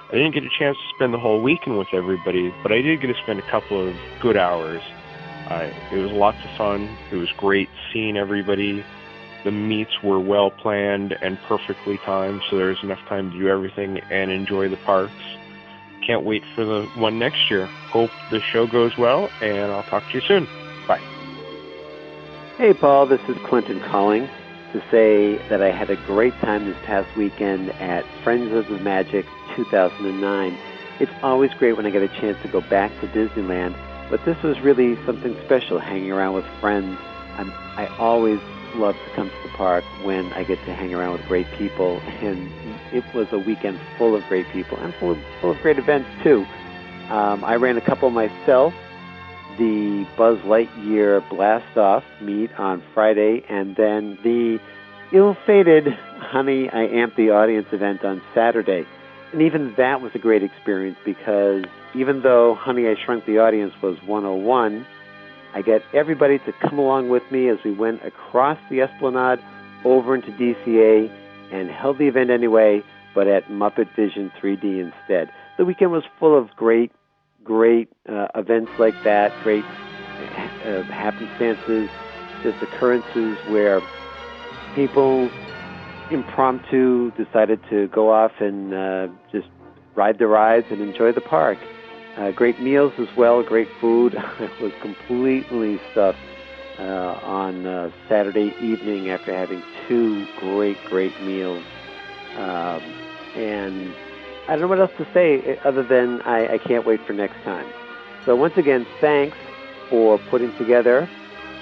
I 0.09 0.15
didn't 0.15 0.33
get 0.33 0.43
a 0.43 0.49
chance 0.49 0.77
to 0.77 0.95
spend 0.95 1.13
the 1.13 1.19
whole 1.19 1.41
weekend 1.41 1.77
with 1.77 1.87
everybody, 1.93 2.53
but 2.61 2.71
I 2.71 2.81
did 2.81 3.01
get 3.01 3.07
to 3.07 3.15
spend 3.23 3.39
a 3.39 3.49
couple 3.49 3.87
of 3.87 3.95
good 4.21 4.37
hours. 4.37 4.81
Uh, 5.49 5.69
it 5.91 5.97
was 5.97 6.11
lots 6.11 6.37
of 6.43 6.55
fun. 6.57 6.95
It 7.11 7.15
was 7.15 7.29
great 7.37 7.69
seeing 7.91 8.15
everybody. 8.15 8.85
The 9.43 9.51
meets 9.51 9.91
were 10.03 10.19
well 10.19 10.51
planned 10.51 11.13
and 11.21 11.37
perfectly 11.47 11.99
timed, 12.05 12.41
so 12.49 12.57
there 12.57 12.67
was 12.67 12.81
enough 12.83 12.99
time 13.09 13.31
to 13.31 13.37
do 13.37 13.47
everything 13.49 13.99
and 14.09 14.31
enjoy 14.31 14.69
the 14.69 14.77
parks. 14.77 15.11
Can't 16.05 16.23
wait 16.23 16.43
for 16.55 16.63
the 16.63 16.85
one 16.95 17.19
next 17.19 17.49
year. 17.49 17.65
Hope 17.65 18.11
the 18.31 18.39
show 18.51 18.67
goes 18.67 18.97
well, 18.97 19.29
and 19.41 19.71
I'll 19.71 19.83
talk 19.83 20.03
to 20.09 20.13
you 20.13 20.21
soon. 20.27 20.47
Bye. 20.87 21.01
Hey, 22.57 22.73
Paul, 22.73 23.07
this 23.07 23.21
is 23.27 23.37
Clinton 23.45 23.81
calling 23.89 24.29
to 24.73 24.83
say 24.89 25.37
that 25.49 25.61
I 25.61 25.71
had 25.71 25.89
a 25.89 25.95
great 26.07 26.33
time 26.35 26.65
this 26.65 26.77
past 26.85 27.15
weekend 27.17 27.69
at 27.71 28.05
Friends 28.23 28.53
of 28.53 28.67
the 28.67 28.79
Magic 28.79 29.25
2009. 29.55 30.57
It's 30.99 31.11
always 31.21 31.51
great 31.55 31.75
when 31.75 31.85
I 31.85 31.89
get 31.89 32.03
a 32.03 32.07
chance 32.07 32.37
to 32.43 32.47
go 32.47 32.61
back 32.61 32.91
to 33.01 33.07
Disneyland, 33.07 33.75
but 34.09 34.23
this 34.25 34.41
was 34.43 34.59
really 34.61 34.95
something 35.05 35.35
special, 35.45 35.79
hanging 35.79 36.11
around 36.11 36.33
with 36.33 36.45
friends. 36.59 36.97
I'm, 37.37 37.51
I 37.77 37.87
always 37.97 38.39
love 38.75 38.95
to 38.95 39.15
come 39.15 39.29
to 39.29 39.35
the 39.43 39.49
park 39.57 39.83
when 40.03 40.31
I 40.33 40.43
get 40.43 40.57
to 40.65 40.73
hang 40.73 40.93
around 40.93 41.13
with 41.13 41.27
great 41.27 41.47
people, 41.57 41.99
and 42.21 42.51
it 42.93 43.03
was 43.15 43.27
a 43.31 43.39
weekend 43.39 43.79
full 43.97 44.15
of 44.15 44.23
great 44.25 44.47
people 44.51 44.77
and 44.77 44.93
full 44.95 45.11
of, 45.11 45.17
full 45.41 45.51
of 45.51 45.57
great 45.61 45.79
events 45.79 46.09
too. 46.23 46.45
Um, 47.09 47.43
I 47.43 47.55
ran 47.55 47.77
a 47.77 47.81
couple 47.81 48.09
myself. 48.09 48.73
The 49.57 50.07
Buzz 50.17 50.39
Lightyear 50.39 51.27
Blast 51.29 51.77
Off 51.77 52.03
meet 52.21 52.51
on 52.57 52.83
Friday, 52.93 53.43
and 53.49 53.75
then 53.75 54.17
the 54.23 54.59
ill-fated 55.11 55.87
Honey, 56.19 56.69
I 56.69 56.85
Amp 56.85 57.15
the 57.15 57.29
Audience 57.29 57.67
event 57.71 58.03
on 58.03 58.21
Saturday. 58.33 58.85
And 59.33 59.41
even 59.41 59.73
that 59.77 59.99
was 59.99 60.11
a 60.13 60.19
great 60.19 60.43
experience 60.43 60.97
because 61.03 61.65
even 61.95 62.21
though 62.21 62.53
Honey, 62.53 62.87
I 62.87 62.95
Shrunk 63.03 63.25
the 63.25 63.39
Audience 63.39 63.73
was 63.81 63.97
101, 64.05 64.85
I 65.55 65.61
got 65.63 65.81
everybody 65.91 66.37
to 66.39 66.53
come 66.61 66.77
along 66.77 67.09
with 67.09 67.23
me 67.31 67.49
as 67.49 67.57
we 67.65 67.71
went 67.71 68.05
across 68.05 68.59
the 68.69 68.81
Esplanade 68.81 69.39
over 69.83 70.13
into 70.13 70.29
DCA 70.31 71.11
and 71.51 71.69
held 71.69 71.97
the 71.97 72.07
event 72.07 72.29
anyway, 72.29 72.83
but 73.15 73.27
at 73.27 73.47
Muppet 73.47 73.87
Vision 73.95 74.31
3D 74.39 74.79
instead. 74.79 75.31
The 75.57 75.65
weekend 75.65 75.91
was 75.91 76.03
full 76.19 76.37
of 76.37 76.49
great, 76.55 76.91
great 77.43 77.89
uh, 78.07 78.27
events 78.35 78.71
like 78.77 78.95
that, 79.03 79.31
great 79.43 79.65
uh, 79.65 80.83
happenstances, 80.83 81.89
just 82.43 82.61
occurrences 82.61 83.37
where 83.49 83.81
people 84.75 85.29
impromptu 86.13 87.11
decided 87.11 87.59
to 87.69 87.87
go 87.87 88.11
off 88.11 88.31
and 88.39 88.73
uh, 88.73 89.07
just 89.31 89.47
ride 89.95 90.17
the 90.19 90.27
rides 90.27 90.67
and 90.71 90.81
enjoy 90.81 91.11
the 91.11 91.21
park. 91.21 91.57
Uh, 92.17 92.31
great 92.31 92.59
meals 92.61 92.93
as 92.99 93.07
well, 93.17 93.43
great 93.43 93.67
food. 93.81 94.15
I 94.17 94.49
was 94.61 94.71
completely 94.81 95.79
stuffed 95.91 96.19
uh, 96.79 96.83
on 97.23 97.65
uh, 97.65 97.91
Saturday 98.07 98.53
evening 98.61 99.09
after 99.09 99.35
having 99.35 99.61
two 99.87 100.25
great, 100.39 100.77
great 100.85 101.19
meals. 101.23 101.63
Um, 102.37 102.81
and 103.35 103.93
I 104.47 104.55
don't 104.55 104.61
know 104.61 104.67
what 104.67 104.79
else 104.79 104.91
to 104.97 105.07
say 105.13 105.41
eh, 105.45 105.55
other 105.65 105.83
than 105.83 106.21
I, 106.21 106.55
I 106.55 106.57
can't 106.57 106.85
wait 106.85 106.99
for 107.05 107.13
next 107.13 107.41
time. 107.43 107.65
So 108.25 108.35
once 108.35 108.53
again, 108.57 108.85
thanks 109.01 109.37
for 109.89 110.19
putting 110.29 110.55
together 110.57 111.09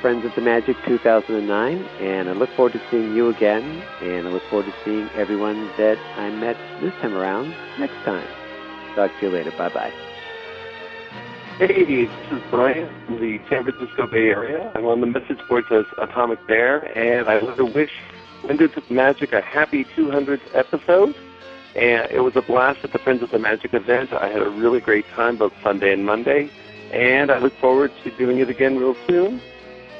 Friends 0.01 0.25
of 0.25 0.33
the 0.33 0.41
Magic 0.41 0.75
2009, 0.87 1.77
and 1.99 2.27
I 2.27 2.31
look 2.33 2.49
forward 2.55 2.73
to 2.73 2.81
seeing 2.89 3.15
you 3.15 3.29
again, 3.29 3.83
and 4.01 4.27
I 4.27 4.31
look 4.31 4.41
forward 4.49 4.65
to 4.65 4.73
seeing 4.83 5.07
everyone 5.09 5.67
that 5.77 5.99
I 6.17 6.31
met 6.31 6.57
this 6.81 6.91
time 7.01 7.13
around 7.13 7.53
next 7.77 7.93
time. 8.03 8.27
Talk 8.95 9.11
to 9.19 9.27
you 9.27 9.31
later. 9.31 9.51
Bye 9.51 9.69
bye. 9.69 9.93
Hey, 11.59 11.83
this 11.83 12.09
is 12.31 12.41
Brian 12.49 12.89
from 13.05 13.21
the 13.21 13.39
San 13.47 13.63
Francisco 13.63 14.07
Bay 14.07 14.29
Area. 14.29 14.71
I'm 14.73 14.87
on 14.87 15.01
the 15.01 15.05
message 15.05 15.37
board 15.47 15.65
says 15.69 15.85
Atomic 15.99 16.47
Bear, 16.47 16.79
and 16.97 17.29
I 17.29 17.37
want 17.37 17.57
to 17.57 17.65
wish 17.65 17.91
Windows 18.43 18.75
of 18.75 18.89
Magic 18.89 19.33
a 19.33 19.41
happy 19.41 19.85
200th 19.85 20.41
episode. 20.55 21.15
And 21.75 22.09
it 22.09 22.21
was 22.21 22.35
a 22.35 22.41
blast 22.41 22.83
at 22.83 22.91
the 22.91 22.97
Friends 22.97 23.21
of 23.21 23.29
the 23.29 23.37
Magic 23.37 23.75
event. 23.75 24.11
I 24.13 24.29
had 24.29 24.41
a 24.41 24.49
really 24.49 24.79
great 24.79 25.07
time 25.09 25.37
both 25.37 25.53
Sunday 25.61 25.93
and 25.93 26.07
Monday, 26.07 26.49
and 26.91 27.29
I 27.29 27.37
look 27.37 27.53
forward 27.59 27.91
to 28.03 28.09
doing 28.17 28.39
it 28.39 28.49
again 28.49 28.79
real 28.79 28.95
soon. 29.07 29.39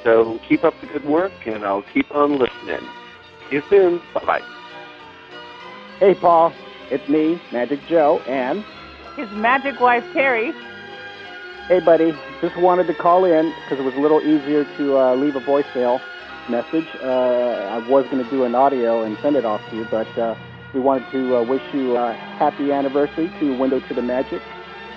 So 0.04 0.40
keep 0.48 0.64
up 0.64 0.74
the 0.82 0.88
good 0.88 1.06
work, 1.06 1.32
and 1.46 1.64
I'll 1.64 1.86
keep 1.94 2.14
on 2.14 2.40
listening. 2.40 2.88
See 3.50 3.56
you 3.56 3.64
soon. 3.70 4.02
Bye 4.14 4.26
bye. 4.26 4.42
Hey, 6.00 6.16
Paul. 6.16 6.54
It's 6.90 7.08
me, 7.08 7.40
Magic 7.54 7.80
Joe, 7.88 8.20
and 8.28 8.66
his 9.16 9.30
magic 9.32 9.80
wife, 9.80 10.04
Terry. 10.14 10.52
hey, 11.68 11.80
buddy. 11.80 12.12
Just 12.42 12.58
wanted 12.58 12.88
to 12.88 12.94
call 12.94 13.24
in 13.24 13.54
because 13.64 13.80
it 13.80 13.84
was 13.84 13.94
a 13.96 14.00
little 14.00 14.20
easier 14.20 14.66
to 14.78 14.98
uh, 14.98 15.16
leave 15.16 15.36
a 15.36 15.42
voicemail 15.42 16.02
message. 16.50 16.88
Uh, 17.02 17.08
I 17.08 17.88
was 17.88 18.04
going 18.12 18.24
to 18.24 18.30
do 18.30 18.44
an 18.44 18.56
audio 18.56 19.04
and 19.04 19.18
send 19.22 19.36
it 19.36 19.46
off 19.46 19.62
to 19.70 19.76
you, 19.78 19.88
but 19.90 20.08
uh, 20.18 20.36
we 20.74 20.80
wanted 20.80 21.10
to 21.12 21.38
uh, 21.38 21.44
wish 21.44 21.62
you 21.74 21.96
a 21.96 22.14
happy 22.40 22.72
anniversary 22.72 23.32
to 23.40 23.58
Window 23.58 23.80
to 23.88 23.94
the 23.94 24.02
Magic. 24.02 24.42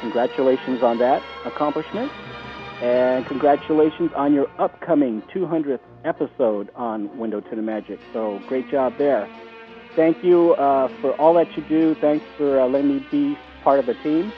Congratulations 0.00 0.82
on 0.82 0.98
that 0.98 1.22
accomplishment. 1.44 2.10
And 2.84 3.24
congratulations 3.24 4.10
on 4.14 4.34
your 4.34 4.46
upcoming 4.60 5.22
200th 5.34 5.80
episode 6.04 6.68
on 6.76 7.16
Window 7.16 7.40
to 7.40 7.56
the 7.56 7.62
Magic. 7.62 7.98
So 8.12 8.42
great 8.46 8.70
job 8.70 8.98
there. 8.98 9.26
Thank 9.96 10.22
you 10.22 10.52
uh, 10.56 10.88
for 11.00 11.12
all 11.14 11.32
that 11.32 11.56
you 11.56 11.62
do. 11.62 11.94
Thanks 11.94 12.26
for 12.36 12.60
uh, 12.60 12.66
letting 12.66 12.88
me 12.88 13.06
be 13.10 13.38
part 13.62 13.78
of 13.78 13.86
the 13.86 13.94
team. 13.94 14.30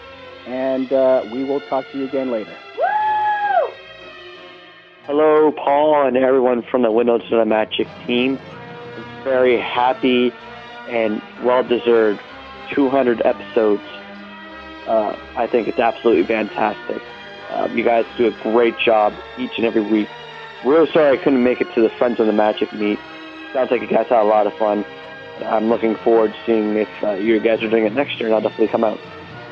And 0.46 0.92
uh, 0.92 1.28
we 1.32 1.42
will 1.42 1.58
talk 1.58 1.90
to 1.90 1.98
you 1.98 2.04
again 2.04 2.30
later. 2.30 2.56
Hello, 5.06 5.50
Paul, 5.50 6.06
and 6.06 6.16
everyone 6.16 6.62
from 6.70 6.82
the 6.82 6.92
Windows 6.92 7.28
to 7.30 7.36
the 7.38 7.44
Magic 7.44 7.88
team. 8.06 8.38
Very 9.24 9.58
happy 9.58 10.32
and 10.86 11.20
well 11.42 11.64
deserved 11.64 12.20
200 12.70 13.22
episodes. 13.26 13.82
Uh, 14.86 15.16
I 15.34 15.48
think 15.48 15.66
it's 15.66 15.80
absolutely 15.80 16.22
fantastic. 16.22 17.02
Um, 17.50 17.76
you 17.76 17.84
guys 17.84 18.04
do 18.18 18.26
a 18.26 18.42
great 18.42 18.74
job 18.84 19.12
each 19.38 19.52
and 19.56 19.66
every 19.66 19.82
week. 19.82 20.08
Real 20.64 20.86
sorry 20.92 21.18
I 21.18 21.22
couldn't 21.22 21.44
make 21.44 21.60
it 21.60 21.68
to 21.74 21.82
the 21.82 21.90
Friends 21.98 22.18
of 22.18 22.26
the 22.26 22.32
Magic 22.32 22.72
meet. 22.72 22.98
Sounds 23.52 23.70
like 23.70 23.80
you 23.80 23.88
guys 23.88 24.06
had 24.08 24.20
a 24.20 24.24
lot 24.24 24.46
of 24.46 24.54
fun. 24.54 24.84
I'm 25.44 25.68
looking 25.68 25.96
forward 25.96 26.32
to 26.32 26.38
seeing 26.46 26.76
if 26.76 26.88
uh, 27.02 27.12
you 27.12 27.38
guys 27.40 27.62
are 27.62 27.70
doing 27.70 27.84
it 27.84 27.92
next 27.92 28.18
year, 28.18 28.26
and 28.26 28.34
I'll 28.34 28.40
definitely 28.40 28.68
come 28.68 28.84
out. 28.84 28.98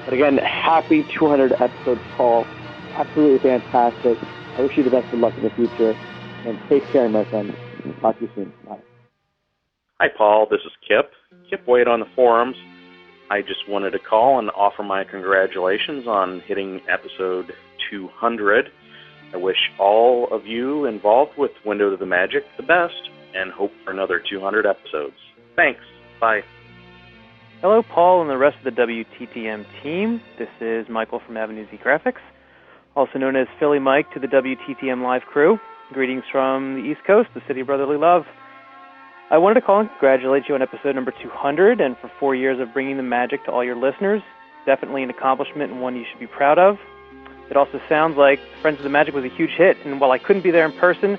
But 0.05 0.15
again, 0.15 0.39
happy 0.39 1.05
200 1.19 1.53
episodes, 1.53 2.01
Paul. 2.17 2.47
Absolutely 2.95 3.39
fantastic. 3.39 4.19
I 4.57 4.63
wish 4.63 4.77
you 4.77 4.85
the 4.85 4.91
best 4.91 5.13
of 5.13 5.21
luck 5.21 5.35
in 5.37 5.43
the 5.43 5.51
future, 5.51 5.93
and 6.47 6.59
take 6.69 6.85
care, 6.91 7.09
my 7.09 7.25
friend. 7.25 7.55
Talk 8.01 8.19
to 8.19 8.25
you 8.25 8.31
soon. 8.35 8.53
Bye. 8.67 8.81
Hi, 10.01 10.09
Paul. 10.17 10.47
This 10.51 10.61
is 10.65 10.73
Kip. 10.87 11.13
Kip 11.49 11.67
Wade 11.67 11.89
on 11.89 12.01
the 12.01 12.07
forums. 12.17 12.57
I 13.31 13.41
just 13.43 13.69
wanted 13.69 13.91
to 13.93 13.99
call 13.99 14.39
and 14.39 14.51
offer 14.51 14.83
my 14.83 15.05
congratulations 15.05 16.07
on 16.07 16.41
hitting 16.47 16.81
episode 16.89 17.53
200. 17.91 18.67
I 19.33 19.37
wish 19.37 19.57
all 19.79 20.29
of 20.31 20.47
you 20.47 20.87
involved 20.87 21.33
with 21.37 21.51
Window 21.65 21.91
to 21.91 21.97
the 21.97 22.07
Magic 22.07 22.45
the 22.57 22.63
best 22.63 22.95
and 23.35 23.53
hope 23.53 23.73
for 23.85 23.91
another 23.91 24.23
200 24.31 24.67
episodes. 24.67 25.17
Thanks. 25.57 25.81
Bye. 26.21 26.41
Hello, 27.61 27.83
Paul 27.83 28.21
and 28.21 28.31
the 28.31 28.37
rest 28.37 28.57
of 28.65 28.75
the 28.75 28.81
WTTM 28.81 29.65
team. 29.83 30.21
This 30.39 30.49
is 30.61 30.87
Michael 30.89 31.21
from 31.25 31.37
Avenue 31.37 31.67
Z 31.71 31.79
Graphics, 31.85 32.21
also 32.95 33.19
known 33.19 33.37
as 33.37 33.47
Philly 33.59 33.79
Mike 33.79 34.13
to 34.13 34.21
the 34.21 34.27
WTTM 34.27 35.03
Live 35.03 35.23
crew. 35.23 35.59
Greetings 35.93 36.25
from 36.31 36.75
the 36.75 36.91
East 36.91 37.01
Coast, 37.07 37.31
the 37.35 37.41
city 37.49 37.61
of 37.61 37.67
brotherly 37.67 37.97
love. 37.97 38.23
I 39.31 39.39
wanted 39.39 39.61
to 39.61 39.67
call 39.67 39.81
and 39.81 39.89
congratulate 39.89 40.45
you 40.49 40.55
on 40.55 40.63
episode 40.63 40.95
number 40.95 41.13
200 41.23 41.81
and 41.81 41.97
for 42.01 42.11
four 42.21 42.35
years 42.35 42.61
of 42.61 42.73
bringing 42.75 42.99
the 42.99 43.03
magic 43.03 43.45
to 43.47 43.51
all 43.51 43.65
your 43.65 43.77
listeners. 43.77 44.21
Definitely 44.67 45.03
an 45.03 45.11
accomplishment 45.11 45.73
and 45.73 45.81
one 45.81 45.97
you 45.97 46.05
should 46.11 46.21
be 46.21 46.27
proud 46.27 46.59
of. 46.59 46.77
It 47.51 47.57
also 47.57 47.81
sounds 47.89 48.17
like 48.17 48.41
Friends 48.63 48.79
of 48.79 48.85
the 48.85 48.91
Magic 48.91 49.15
was 49.15 49.25
a 49.25 49.29
huge 49.29 49.51
hit, 49.51 49.77
and 49.85 50.01
while 50.01 50.13
I 50.13 50.19
couldn't 50.19 50.43
be 50.43 50.51
there 50.51 50.65
in 50.65 50.73
person, 50.73 51.19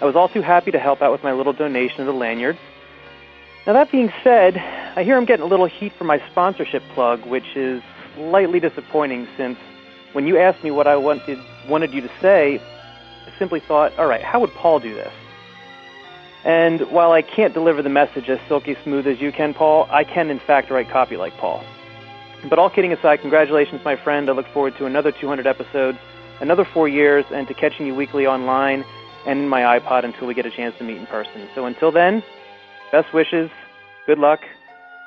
I 0.00 0.04
was 0.04 0.16
all 0.16 0.28
too 0.28 0.42
happy 0.42 0.70
to 0.70 0.78
help 0.78 1.02
out 1.02 1.12
with 1.12 1.22
my 1.22 1.32
little 1.32 1.52
donation 1.52 2.00
of 2.00 2.06
the 2.06 2.12
lanyards. 2.12 2.58
Now, 3.66 3.72
that 3.74 3.90
being 3.90 4.12
said, 4.22 4.56
I 4.56 5.02
hear 5.02 5.16
I'm 5.16 5.24
getting 5.24 5.44
a 5.44 5.48
little 5.48 5.66
heat 5.66 5.92
for 5.98 6.04
my 6.04 6.22
sponsorship 6.30 6.82
plug, 6.94 7.26
which 7.26 7.56
is 7.56 7.82
slightly 8.14 8.60
disappointing 8.60 9.26
since 9.36 9.58
when 10.12 10.26
you 10.26 10.38
asked 10.38 10.62
me 10.64 10.70
what 10.70 10.86
I 10.86 10.96
wanted, 10.96 11.38
wanted 11.68 11.92
you 11.92 12.00
to 12.00 12.10
say, 12.20 12.58
I 12.58 13.38
simply 13.38 13.60
thought, 13.60 13.98
all 13.98 14.06
right, 14.06 14.22
how 14.22 14.40
would 14.40 14.52
Paul 14.54 14.80
do 14.80 14.94
this? 14.94 15.12
And 16.44 16.80
while 16.92 17.12
I 17.12 17.22
can't 17.22 17.52
deliver 17.52 17.82
the 17.82 17.88
message 17.88 18.28
as 18.30 18.38
silky 18.46 18.76
smooth 18.84 19.06
as 19.06 19.20
you 19.20 19.32
can, 19.32 19.52
Paul, 19.52 19.88
I 19.90 20.04
can 20.04 20.30
in 20.30 20.38
fact 20.38 20.70
write 20.70 20.88
copy 20.88 21.16
like 21.16 21.36
Paul. 21.38 21.64
But 22.48 22.58
all 22.58 22.70
kidding 22.70 22.92
aside, 22.92 23.20
congratulations, 23.20 23.80
my 23.84 23.96
friend. 23.96 24.28
I 24.30 24.32
look 24.32 24.46
forward 24.52 24.76
to 24.78 24.86
another 24.86 25.10
200 25.10 25.46
episodes, 25.46 25.98
another 26.40 26.64
four 26.64 26.88
years, 26.88 27.24
and 27.32 27.48
to 27.48 27.54
catching 27.54 27.86
you 27.86 27.94
weekly 27.94 28.26
online 28.26 28.84
and 29.26 29.40
in 29.40 29.48
my 29.48 29.62
iPod 29.62 30.04
until 30.04 30.28
we 30.28 30.34
get 30.34 30.46
a 30.46 30.50
chance 30.50 30.76
to 30.78 30.84
meet 30.84 30.96
in 30.96 31.06
person. 31.06 31.48
So 31.54 31.66
until 31.66 31.90
then, 31.90 32.22
best 32.92 33.12
wishes, 33.12 33.50
good 34.06 34.18
luck, 34.18 34.40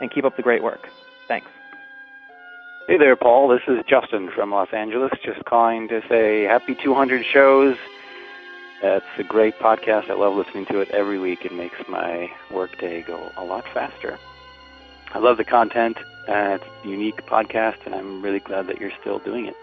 and 0.01 0.11
keep 0.11 0.25
up 0.25 0.35
the 0.35 0.43
great 0.43 0.61
work. 0.61 0.89
Thanks. 1.27 1.47
Hey 2.87 2.97
there, 2.97 3.15
Paul. 3.15 3.47
This 3.47 3.61
is 3.67 3.85
Justin 3.87 4.29
from 4.35 4.51
Los 4.51 4.69
Angeles. 4.73 5.11
Just 5.23 5.45
calling 5.45 5.87
to 5.89 6.01
say 6.09 6.43
happy 6.43 6.75
200 6.83 7.23
shows. 7.25 7.77
It's 8.81 9.05
a 9.17 9.23
great 9.23 9.57
podcast. 9.59 10.09
I 10.09 10.15
love 10.15 10.35
listening 10.35 10.65
to 10.67 10.79
it 10.79 10.89
every 10.89 11.19
week. 11.19 11.45
It 11.45 11.53
makes 11.53 11.77
my 11.87 12.31
workday 12.51 13.03
go 13.03 13.31
a 13.37 13.43
lot 13.43 13.65
faster. 13.73 14.17
I 15.11 15.19
love 15.19 15.37
the 15.37 15.43
content. 15.43 15.97
Uh, 16.27 16.57
it's 16.57 16.63
a 16.83 16.87
unique 16.87 17.25
podcast, 17.25 17.85
and 17.85 17.95
I'm 17.95 18.21
really 18.21 18.39
glad 18.39 18.67
that 18.67 18.79
you're 18.79 18.91
still 19.01 19.19
doing 19.19 19.47
it 19.47 19.55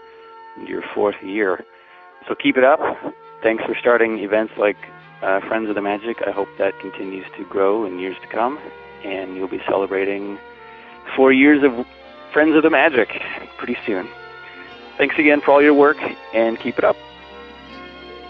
your 0.65 0.81
fourth 0.93 1.21
year. 1.23 1.63
So 2.27 2.35
keep 2.35 2.57
it 2.57 2.63
up. 2.63 2.79
Thanks 3.43 3.63
for 3.65 3.75
starting 3.79 4.19
events 4.19 4.53
like 4.57 4.77
uh, 5.21 5.39
Friends 5.47 5.69
of 5.69 5.75
the 5.75 5.81
Magic. 5.81 6.17
I 6.25 6.31
hope 6.31 6.47
that 6.57 6.77
continues 6.79 7.25
to 7.37 7.45
grow 7.45 7.85
in 7.85 7.99
years 7.99 8.17
to 8.21 8.27
come, 8.27 8.59
and 9.03 9.35
you'll 9.35 9.47
be 9.47 9.61
celebrating 9.67 10.37
four 11.15 11.31
years 11.31 11.63
of 11.63 11.85
Friends 12.33 12.55
of 12.55 12.63
the 12.63 12.69
Magic 12.69 13.09
pretty 13.57 13.77
soon. 13.85 14.07
Thanks 14.97 15.15
again 15.19 15.41
for 15.41 15.51
all 15.51 15.61
your 15.61 15.75
work, 15.75 15.97
and 16.33 16.59
keep 16.59 16.77
it 16.77 16.83
up. 16.83 16.95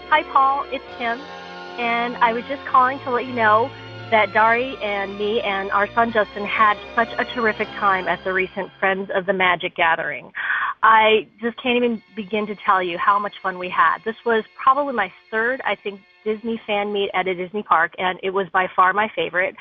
Hi, 0.08 0.22
Paul. 0.24 0.64
It's 0.70 0.84
Kim, 0.98 1.18
and 1.78 2.16
I 2.16 2.32
was 2.32 2.44
just 2.44 2.64
calling 2.66 2.98
to 3.00 3.10
let 3.10 3.26
you 3.26 3.32
know 3.32 3.70
that 4.10 4.32
Dari 4.32 4.74
and 4.82 5.18
me 5.18 5.40
and 5.42 5.70
our 5.70 5.86
son 5.92 6.12
Justin 6.12 6.46
had 6.46 6.78
such 6.94 7.08
a 7.18 7.24
terrific 7.34 7.68
time 7.78 8.08
at 8.08 8.22
the 8.24 8.32
recent 8.32 8.70
Friends 8.80 9.10
of 9.14 9.26
the 9.26 9.34
Magic 9.34 9.76
gathering. 9.76 10.32
I 10.82 11.28
just 11.42 11.62
can't 11.62 11.76
even 11.76 12.02
begin 12.16 12.46
to 12.46 12.54
tell 12.54 12.82
you 12.82 12.96
how 12.96 13.18
much 13.18 13.34
fun 13.42 13.58
we 13.58 13.68
had. 13.68 13.98
This 14.04 14.16
was 14.24 14.44
probably 14.62 14.94
my 14.94 15.12
third, 15.30 15.60
I 15.64 15.74
think, 15.74 16.00
Disney 16.24 16.60
fan 16.66 16.92
meet 16.92 17.10
at 17.12 17.28
a 17.28 17.34
Disney 17.34 17.62
park, 17.62 17.92
and 17.98 18.18
it 18.22 18.30
was 18.30 18.46
by 18.50 18.66
far 18.74 18.94
my 18.94 19.10
favorite. 19.14 19.54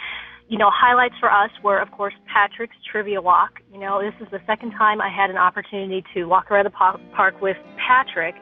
You 0.47 0.57
know, 0.57 0.71
highlights 0.73 1.15
for 1.19 1.29
us 1.29 1.51
were, 1.61 1.79
of 1.79 1.91
course, 1.91 2.13
Patrick's 2.33 2.77
trivia 2.89 3.21
walk. 3.21 3.59
You 3.73 3.79
know, 3.79 4.01
this 4.01 4.13
is 4.21 4.31
the 4.31 4.39
second 4.47 4.71
time 4.71 5.01
I 5.01 5.09
had 5.09 5.29
an 5.29 5.37
opportunity 5.37 6.05
to 6.13 6.23
walk 6.23 6.51
around 6.51 6.65
the 6.65 6.97
park 7.15 7.41
with 7.41 7.57
Patrick 7.85 8.35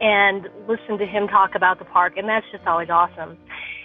and 0.00 0.48
listen 0.66 0.96
to 0.96 1.04
him 1.04 1.28
talk 1.28 1.54
about 1.54 1.78
the 1.78 1.84
park, 1.84 2.16
and 2.16 2.26
that's 2.26 2.46
just 2.50 2.66
always 2.66 2.88
awesome. 2.88 3.36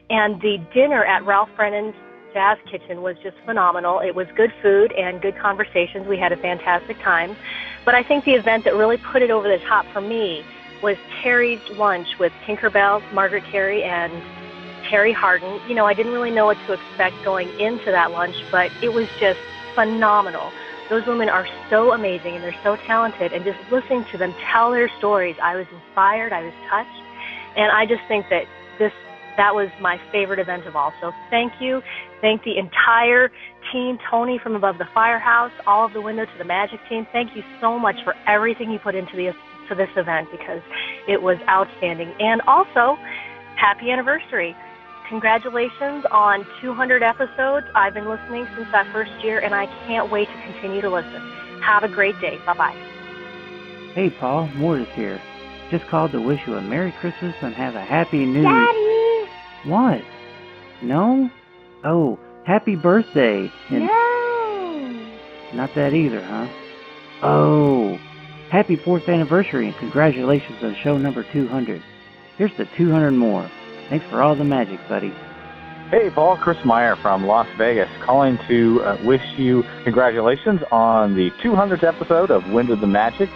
And 0.10 0.42
the 0.42 0.58
dinner 0.74 1.04
at 1.04 1.26
Ralph 1.26 1.50
Brennan's 1.56 1.96
Jazz 2.34 2.58
Kitchen 2.70 3.02
was 3.02 3.16
just 3.24 3.38
phenomenal. 3.46 4.00
It 4.00 4.14
was 4.14 4.28
good 4.36 4.54
food 4.62 4.92
and 4.92 5.22
good 5.22 5.38
conversations. 5.40 6.06
We 6.06 6.18
had 6.18 6.34
a 6.34 6.38
fantastic 6.38 7.00
time. 7.00 7.36
But 7.86 7.96
I 7.96 8.04
think 8.04 8.26
the 8.26 8.34
event 8.34 8.66
that 8.66 8.76
really 8.76 8.98
put 8.98 9.22
it 9.22 9.32
over 9.32 9.48
the 9.48 9.64
top 9.66 9.86
for 9.94 10.02
me 10.02 10.44
was 10.84 10.98
Terry's 11.24 11.62
lunch 11.72 12.20
with 12.20 12.34
Tinkerbell, 12.46 13.02
Margaret 13.14 13.46
Kerry, 13.46 13.84
and 13.84 14.12
Terry 14.90 15.14
Harden. 15.14 15.62
You 15.68 15.76
know, 15.76 15.86
I 15.86 15.94
didn't 15.94 16.12
really 16.12 16.30
know 16.30 16.46
what 16.46 16.58
to 16.68 16.74
expect 16.74 17.16
going 17.24 17.48
into 17.60 17.86
that 17.92 18.12
lunch, 18.12 18.36
but 18.52 18.70
it 18.84 18.90
was 18.90 19.08
just 19.20 19.40
phenomenal. 19.74 20.52
Those 20.90 21.06
women 21.08 21.30
are 21.30 21.48
so 21.70 21.94
amazing 21.94 22.36
and 22.36 22.44
they're 22.44 22.60
so 22.64 22.76
talented, 22.86 23.34
and 23.34 23.44
just 23.44 23.58
listening 23.72 24.06
to 24.12 24.18
them 24.18 24.36
tell 24.52 24.72
their 24.72 24.90
stories, 25.00 25.36
I 25.42 25.56
was 25.56 25.66
inspired, 25.74 26.34
I 26.34 26.44
was 26.44 26.54
touched, 26.70 27.02
and 27.56 27.72
I 27.72 27.86
just 27.86 28.02
think 28.08 28.28
that 28.30 28.46
this 28.78 28.92
that 29.38 29.54
was 29.54 29.70
my 29.82 29.98
favorite 30.12 30.40
event 30.40 30.66
of 30.68 30.76
all. 30.76 30.94
So 31.02 31.12
thank 31.30 31.54
you. 31.60 31.82
Thank 32.22 32.44
the 32.44 32.58
entire 32.58 33.30
team, 33.72 33.98
Tony 34.10 34.40
from 34.42 34.56
Above 34.56 34.78
the 34.78 34.88
Firehouse, 34.94 35.52
all 35.68 35.86
of 35.86 35.94
the 35.94 36.02
Window 36.02 36.26
to 36.26 36.38
the 36.38 36.46
Magic 36.46 36.80
team. 36.90 37.06
Thank 37.12 37.36
you 37.36 37.44
so 37.60 37.78
much 37.78 37.96
for 38.04 38.16
everything 38.28 38.72
you 38.72 38.80
put 38.80 38.96
into 38.96 39.16
the 39.16 39.34
to 39.70 39.76
this 39.76 39.90
event 39.98 40.30
because 40.32 40.62
it 41.08 41.22
was 41.22 41.38
outstanding. 41.50 42.14
And 42.20 42.42
also, 42.48 42.98
happy 43.58 43.90
anniversary. 43.90 44.56
Congratulations 45.10 46.06
on 46.12 46.46
200 46.62 47.04
episodes. 47.04 47.66
I've 47.76 47.94
been 47.94 48.10
listening 48.10 48.48
since 48.56 48.68
that 48.72 48.92
first 48.92 49.12
year, 49.24 49.40
and 49.40 49.54
I 49.54 49.66
can't 49.88 50.12
wait 50.12 50.28
to 50.28 50.52
continue 50.52 50.82
to 50.82 50.90
listen. 50.90 51.22
Have 51.62 51.84
a 51.84 51.88
great 51.88 52.20
day. 52.22 52.38
Bye 52.46 52.54
bye. 52.54 52.92
Hey, 53.94 54.10
Paul, 54.10 54.48
Mort 54.56 54.82
is 54.82 54.88
here. 54.96 55.22
Just 55.72 55.88
called 55.88 56.12
to 56.12 56.22
wish 56.22 56.40
you 56.46 56.56
a 56.56 56.62
Merry 56.62 56.94
Christmas 57.00 57.36
and 57.42 57.54
have 57.56 57.76
a 57.76 57.84
Happy 57.84 58.26
New 58.26 58.42
Year. 58.42 58.94
Daddy! 59.66 59.70
What? 59.70 60.02
No? 60.82 61.30
Oh, 61.84 62.20
happy 62.46 62.76
birthday. 62.76 63.52
And 63.70 63.86
No! 63.86 65.18
Not 65.54 65.74
that 65.76 65.94
either, 65.94 66.22
huh? 66.22 66.48
Oh, 67.22 67.98
happy 68.50 68.76
fourth 68.76 69.08
anniversary 69.08 69.68
and 69.68 69.76
congratulations 69.78 70.64
on 70.64 70.76
show 70.84 70.98
number 70.98 71.24
200. 71.32 71.82
Here's 72.38 72.56
the 72.58 72.66
200 72.78 73.12
more. 73.12 73.50
Thanks 73.90 74.06
for 74.10 74.22
all 74.22 74.36
the 74.36 74.44
magic, 74.44 74.80
buddy. 74.90 75.14
Hey, 75.92 76.10
Paul, 76.10 76.36
Chris 76.38 76.58
Meyer 76.66 76.96
from 76.96 77.26
Las 77.26 77.48
Vegas, 77.58 77.90
calling 78.04 78.40
to 78.48 78.82
uh, 78.84 78.98
wish 79.06 79.22
you 79.38 79.64
congratulations 79.84 80.62
on 80.72 81.16
the 81.16 81.30
200th 81.44 81.84
episode 81.84 82.32
of 82.32 82.50
Wind 82.52 82.72
of 82.72 82.82
the 82.82 82.88
Magic 82.88 83.30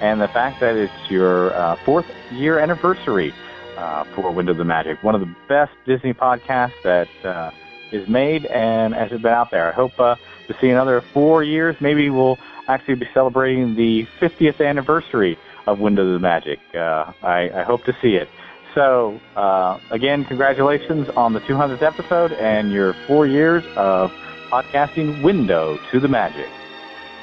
and 0.00 0.20
the 0.20 0.28
fact 0.28 0.60
that 0.60 0.76
it's 0.76 1.10
your 1.10 1.54
uh, 1.54 1.76
fourth 1.84 2.06
year 2.30 2.58
anniversary 2.58 3.32
uh, 3.76 4.04
for 4.14 4.30
Wind 4.30 4.48
of 4.48 4.56
the 4.56 4.64
Magic. 4.64 5.02
One 5.02 5.14
of 5.14 5.20
the 5.20 5.34
best 5.48 5.72
Disney 5.86 6.14
podcasts 6.14 6.80
that 6.82 7.08
uh, 7.24 7.50
is 7.92 8.08
made 8.08 8.46
and 8.46 8.94
has 8.94 9.10
been 9.10 9.26
out 9.26 9.50
there. 9.50 9.68
I 9.68 9.72
hope 9.72 9.98
uh, 9.98 10.16
to 10.48 10.56
see 10.60 10.68
another 10.68 11.00
four 11.12 11.42
years. 11.42 11.76
Maybe 11.80 12.10
we'll 12.10 12.38
actually 12.68 12.96
be 12.96 13.08
celebrating 13.14 13.74
the 13.74 14.06
50th 14.20 14.64
anniversary 14.64 15.38
of 15.66 15.80
Wind 15.80 15.98
of 15.98 16.06
the 16.06 16.18
Magic. 16.18 16.58
Uh, 16.74 17.12
I, 17.22 17.50
I 17.54 17.62
hope 17.62 17.84
to 17.84 17.96
see 18.00 18.16
it. 18.16 18.28
So, 18.74 19.20
uh, 19.36 19.78
again, 19.90 20.24
congratulations 20.24 21.08
on 21.10 21.32
the 21.32 21.40
200th 21.40 21.82
episode 21.82 22.32
and 22.32 22.72
your 22.72 22.94
four 23.06 23.26
years 23.26 23.62
of 23.76 24.10
podcasting 24.50 25.22
Window 25.22 25.78
to 25.92 26.00
the 26.00 26.08
Magic 26.08 26.48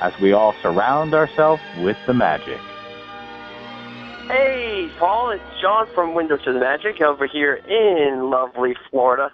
as 0.02 0.18
we 0.20 0.34
all 0.34 0.54
surround 0.62 1.14
ourselves 1.14 1.62
with 1.80 1.98
the 2.08 2.14
magic. 2.14 2.60
Hey, 4.32 4.90
Paul, 4.98 5.32
it's 5.32 5.44
John 5.62 5.88
from 5.94 6.14
Windows 6.14 6.42
to 6.46 6.54
the 6.54 6.60
Magic 6.62 7.02
over 7.02 7.28
here 7.28 7.56
in 7.56 8.30
lovely 8.30 8.78
Florida. 8.90 9.30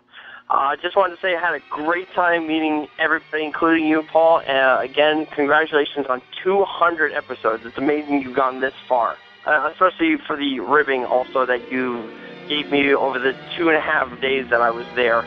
I 0.50 0.74
uh, 0.74 0.76
just 0.82 0.96
wanted 0.96 1.18
to 1.18 1.22
say 1.22 1.36
I 1.36 1.40
had 1.40 1.54
a 1.54 1.62
great 1.70 2.12
time 2.16 2.48
meeting 2.48 2.88
everybody, 2.98 3.46
including 3.46 3.86
you, 3.86 4.02
Paul. 4.02 4.42
Uh, 4.48 4.80
again, 4.82 5.28
congratulations 5.28 6.08
on 6.10 6.24
200 6.44 7.14
episodes. 7.14 7.64
It's 7.64 7.78
amazing 7.78 8.24
you've 8.24 8.36
gone 8.36 8.60
this 8.60 8.74
far, 8.90 9.18
uh, 9.46 9.70
especially 9.72 10.18
for 10.26 10.36
the 10.36 10.62
ribbing 10.62 11.06
also 11.06 11.46
that 11.46 11.72
you 11.72 12.12
gave 12.48 12.72
me 12.72 12.92
over 12.96 13.20
the 13.20 13.38
two 13.56 13.68
and 13.68 13.78
a 13.78 13.82
half 13.82 14.20
days 14.20 14.50
that 14.50 14.62
I 14.62 14.72
was 14.72 14.88
there. 14.96 15.20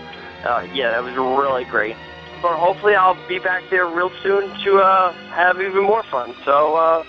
Uh, 0.45 0.66
yeah, 0.75 0.91
that 0.91 1.05
was 1.05 1.14
really 1.14 1.64
great. 1.66 1.95
but 2.43 2.59
hopefully 2.59 2.97
I'll 2.97 3.16
be 3.29 3.39
back 3.39 3.62
there 3.71 3.87
real 3.87 4.11
soon 4.25 4.51
to 4.64 4.79
uh, 4.79 5.12
have 5.31 5.61
even 5.61 5.85
more 5.85 6.03
fun. 6.03 6.35
So, 6.45 6.75
uh, 6.75 7.05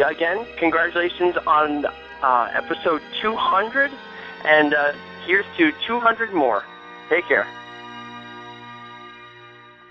again, 0.00 0.46
congratulations 0.58 1.36
on 1.46 1.86
uh, 1.86 2.50
episode 2.54 3.02
200, 3.20 3.90
and 4.44 4.74
uh, 4.74 4.92
here's 5.26 5.44
to 5.58 5.72
200 5.86 6.32
more. 6.32 6.64
Take 7.08 7.26
care. 7.28 7.46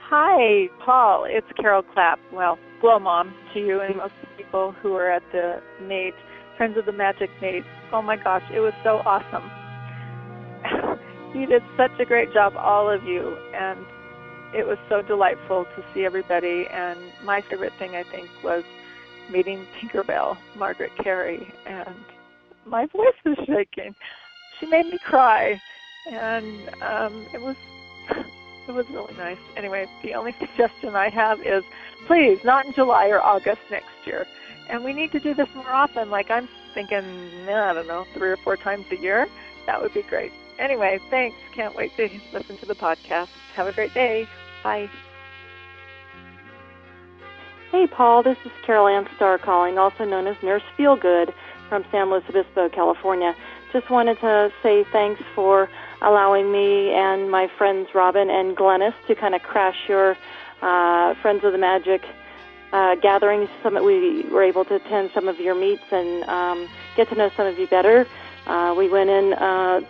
Hi, 0.10 0.70
Paul. 0.84 1.26
It's 1.28 1.48
Carol 1.60 1.84
Clapp. 1.84 2.20
Well, 2.32 2.60
Glow 2.82 3.00
Mom 3.00 3.34
to 3.54 3.60
you 3.60 3.82
and 3.82 3.98
most 3.98 4.14
people 4.38 4.72
who 4.72 4.94
are 4.96 5.10
at 5.10 5.24
the 5.32 5.62
Nate, 5.82 6.14
Friends 6.58 6.78
of 6.78 6.86
the 6.86 6.92
Magic 6.92 7.30
Nate. 7.42 7.64
Oh 7.92 8.02
my 8.02 8.18
gosh, 8.18 8.44
it 8.54 8.60
was 8.60 8.74
so 8.84 9.02
awesome. 9.06 9.50
you 11.36 11.48
did 11.48 11.64
such 11.78 12.00
a 12.00 12.06
great 12.06 12.34
job, 12.34 12.54
all 12.58 12.90
of 12.90 13.04
you, 13.04 13.38
and 13.56 13.80
it 14.54 14.68
was 14.68 14.78
so 14.88 15.02
delightful 15.02 15.66
to 15.76 15.84
see 15.94 16.06
everybody. 16.06 16.68
And 16.72 17.00
my 17.24 17.42
favorite 17.42 17.74
thing, 17.80 17.96
I 17.96 18.04
think, 18.04 18.30
was 18.44 18.64
meeting 19.30 19.66
Tinkerbell, 19.80 20.38
Margaret 20.56 20.92
Kerry, 20.98 21.52
and 21.66 21.96
my 22.66 22.86
voice 22.88 23.14
is 23.26 23.38
shaking. 23.46 23.96
She 24.60 24.66
made 24.68 24.86
me 24.86 24.98
cry, 25.00 25.62
and 26.10 26.70
um, 26.82 27.26
it 27.34 27.42
was 27.42 27.56
it 28.68 28.72
was 28.72 28.90
really 28.90 29.14
nice. 29.16 29.38
Anyway, 29.56 29.88
the 30.04 30.14
only 30.14 30.32
suggestion 30.40 30.96
I 30.96 31.10
have 31.10 31.42
is 31.42 31.64
please, 32.08 32.44
not 32.44 32.66
in 32.66 32.74
July 32.74 33.08
or 33.08 33.22
August 33.22 33.62
next 33.72 33.90
year. 34.06 34.26
And 34.70 34.84
we 34.84 34.94
need 34.94 35.12
to 35.12 35.20
do 35.20 35.34
this 35.34 35.48
more 35.56 35.70
often. 35.70 36.10
Like 36.10 36.30
I'm 36.32 36.48
thinking, 36.74 37.04
I 37.50 37.74
don't 37.74 37.88
know, 37.88 38.06
three 38.14 38.30
or 38.30 38.38
four 38.38 38.58
times 38.58 38.86
a 38.92 38.98
year. 38.98 39.28
That 39.66 39.82
would 39.82 39.94
be 39.94 40.04
great. 40.04 40.32
Anyway, 40.60 41.00
thanks. 41.10 41.38
Can't 41.54 41.76
wait 41.76 41.96
to 41.98 42.10
listen 42.32 42.58
to 42.58 42.66
the 42.66 42.76
podcast. 42.76 43.30
Have 43.56 43.68
a 43.68 43.74
great 43.74 43.94
day. 43.94 44.28
Bye. 44.64 44.90
Hey, 47.74 47.88
Paul. 47.88 48.22
This 48.22 48.38
is 48.46 48.52
Carol 48.64 48.88
Ann 48.88 49.10
Starr 49.16 49.40
calling, 49.40 49.80
also 49.80 50.06
known 50.06 50.28
as 50.28 50.36
Nurse 50.44 50.62
Feelgood 50.78 51.34
from 51.70 51.84
San 51.90 52.12
Luis 52.12 52.24
Obispo, 52.30 52.70
California. 52.70 53.36
Just 53.72 53.90
wanted 53.90 54.20
to 54.20 54.54
say 54.62 54.84
thanks 54.92 55.24
for 55.34 55.68
allowing 56.04 56.52
me 56.52 56.92
and 56.92 57.32
my 57.32 57.48
friends 57.58 57.90
Robin 57.96 58.30
and 58.30 58.56
Glennis 58.56 58.94
to 59.08 59.16
kind 59.16 59.34
of 59.34 59.42
crash 59.42 59.90
your 59.90 60.16
uh, 60.62 61.16
Friends 61.16 61.44
of 61.44 61.52
the 61.52 61.58
Magic 61.58 62.04
uh, 62.74 62.94
gatherings. 62.94 63.50
Some 63.64 63.74
we 63.84 64.22
were 64.30 64.44
able 64.44 64.66
to 64.66 64.76
attend 64.76 65.10
some 65.16 65.28
of 65.28 65.40
your 65.40 65.56
meets 65.56 65.92
and 65.92 66.24
um, 66.26 66.70
get 66.96 67.10
to 67.10 67.16
know 67.16 67.32
some 67.36 67.48
of 67.48 67.58
you 67.58 67.66
better. 67.66 68.06
Uh, 68.46 68.76
we 68.78 68.88
went 68.88 69.10
in 69.10 69.34
uh, 69.34 69.82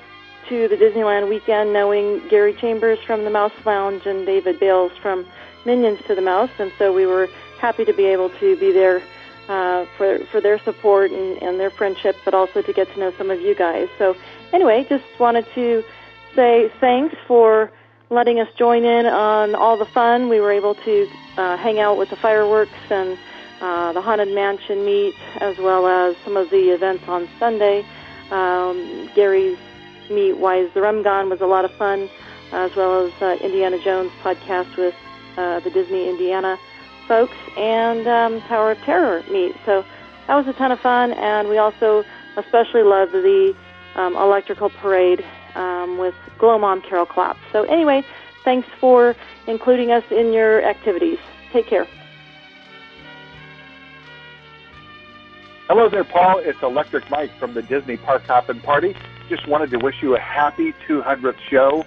to 0.47 0.69
the 0.69 0.77
Disneyland 0.77 1.27
weekend 1.27 1.73
knowing 1.73 2.25
Gary 2.29 2.53
Chambers 2.53 2.99
from 3.05 3.25
the 3.25 3.29
Mouse 3.29 3.51
Lounge 3.65 4.05
and 4.05 4.25
David 4.25 4.57
Bales 4.57 4.93
from 5.01 5.25
Minions 5.65 5.99
to 6.07 6.15
the 6.15 6.21
Mouse, 6.21 6.51
and 6.59 6.71
so 6.77 6.93
we 6.93 7.05
were 7.05 7.29
happy 7.63 7.85
to 7.85 7.93
be 7.93 8.05
able 8.15 8.29
to 8.41 8.47
be 8.57 8.69
there 8.73 9.01
uh, 9.47 9.85
for 9.97 10.09
for 10.31 10.39
their 10.41 10.59
support 10.67 11.11
and, 11.11 11.41
and 11.45 11.53
their 11.61 11.73
friendship, 11.79 12.15
but 12.25 12.33
also 12.33 12.61
to 12.61 12.73
get 12.73 12.85
to 12.93 12.99
know 12.99 13.11
some 13.17 13.29
of 13.35 13.39
you 13.39 13.55
guys. 13.55 13.87
So 13.97 14.15
anyway, 14.51 14.85
just 14.95 15.09
wanted 15.17 15.45
to 15.55 15.65
say 16.35 16.69
thanks 16.85 17.15
for 17.29 17.71
letting 18.09 18.37
us 18.43 18.49
join 18.63 18.83
in 18.83 19.05
on 19.05 19.55
all 19.55 19.77
the 19.77 19.91
fun. 19.99 20.29
We 20.29 20.39
were 20.43 20.51
able 20.51 20.75
to 20.75 20.95
uh, 21.37 21.55
hang 21.65 21.79
out 21.79 21.95
with 21.97 22.09
the 22.09 22.17
fireworks 22.17 22.83
and 22.89 23.17
uh, 23.61 23.93
the 23.93 24.01
Haunted 24.01 24.33
Mansion 24.35 24.83
meet, 24.85 25.15
as 25.39 25.57
well 25.57 25.87
as 25.87 26.17
some 26.25 26.35
of 26.35 26.49
the 26.49 26.63
events 26.77 27.03
on 27.07 27.29
Sunday. 27.39 27.85
Um, 28.29 29.09
Gary's 29.15 29.57
meet, 30.09 30.33
Why 30.33 30.57
is 30.57 30.69
the 30.73 30.81
Rum 30.81 31.01
Gone, 31.01 31.29
was 31.29 31.41
a 31.41 31.45
lot 31.55 31.63
of 31.63 31.71
fun, 31.83 32.09
as 32.51 32.75
well 32.75 33.05
as 33.05 33.13
uh, 33.21 33.37
Indiana 33.41 33.79
Jones 33.79 34.11
podcast 34.21 34.75
with 34.75 34.95
uh, 35.37 35.61
the 35.61 35.69
Disney 35.69 36.09
Indiana 36.09 36.59
folks, 37.07 37.35
and 37.57 38.07
um, 38.07 38.41
Tower 38.41 38.71
of 38.71 38.77
Terror 38.79 39.23
meet. 39.31 39.55
So 39.65 39.85
that 40.27 40.35
was 40.35 40.47
a 40.47 40.53
ton 40.53 40.71
of 40.71 40.79
fun, 40.79 41.11
and 41.13 41.49
we 41.49 41.57
also 41.57 42.03
especially 42.37 42.83
loved 42.83 43.11
the 43.11 43.55
um, 43.95 44.15
electrical 44.15 44.69
parade 44.69 45.23
um, 45.55 45.97
with 45.97 46.15
Glow 46.37 46.57
Mom 46.57 46.81
Carol 46.81 47.05
Clapp. 47.05 47.37
So 47.51 47.63
anyway, 47.63 48.03
thanks 48.43 48.67
for 48.79 49.15
including 49.47 49.91
us 49.91 50.03
in 50.11 50.33
your 50.33 50.63
activities. 50.63 51.19
Take 51.51 51.67
care. 51.67 51.87
Hello 55.67 55.89
there, 55.89 56.03
Paul. 56.03 56.39
It's 56.39 56.61
Electric 56.61 57.09
Mike 57.09 57.31
from 57.39 57.53
the 57.53 57.61
Disney 57.61 57.97
Park 57.97 58.23
Hoppin' 58.23 58.59
Party. 58.59 58.95
Just 59.29 59.47
wanted 59.47 59.71
to 59.71 59.77
wish 59.77 60.01
you 60.01 60.15
a 60.15 60.19
happy 60.19 60.73
200th 60.87 61.39
show. 61.49 61.85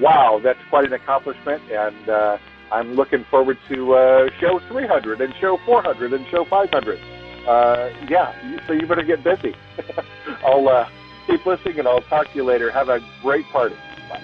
Wow, 0.00 0.40
that's 0.42 0.58
quite 0.68 0.86
an 0.86 0.92
accomplishment, 0.92 1.62
and 1.70 2.08
uh, 2.08 2.38
I'm 2.72 2.94
looking 2.94 3.24
forward 3.24 3.58
to 3.68 3.94
uh, 3.94 4.28
show 4.40 4.58
300 4.68 5.20
and 5.20 5.34
show 5.40 5.58
400 5.64 6.12
and 6.12 6.26
show 6.28 6.44
500. 6.44 6.98
Uh, 7.46 7.90
yeah, 8.08 8.34
so 8.66 8.72
you 8.72 8.86
better 8.86 9.04
get 9.04 9.22
busy. 9.22 9.54
I'll 10.44 10.68
uh, 10.68 10.88
keep 11.26 11.46
listening, 11.46 11.78
and 11.78 11.88
I'll 11.88 12.00
talk 12.02 12.30
to 12.32 12.36
you 12.36 12.44
later. 12.44 12.70
Have 12.72 12.88
a 12.88 13.00
great 13.22 13.46
party. 13.46 13.76
Bye. 14.08 14.18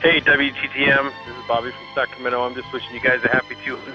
Hey, 0.00 0.20
WTTM. 0.20 1.12
This 1.26 1.36
is 1.36 1.44
Bobby 1.46 1.70
from 1.70 1.86
Sacramento. 1.94 2.42
I'm 2.42 2.54
just 2.54 2.72
wishing 2.72 2.94
you 2.94 3.00
guys 3.00 3.22
a 3.24 3.28
happy 3.28 3.56
200. 3.64 3.94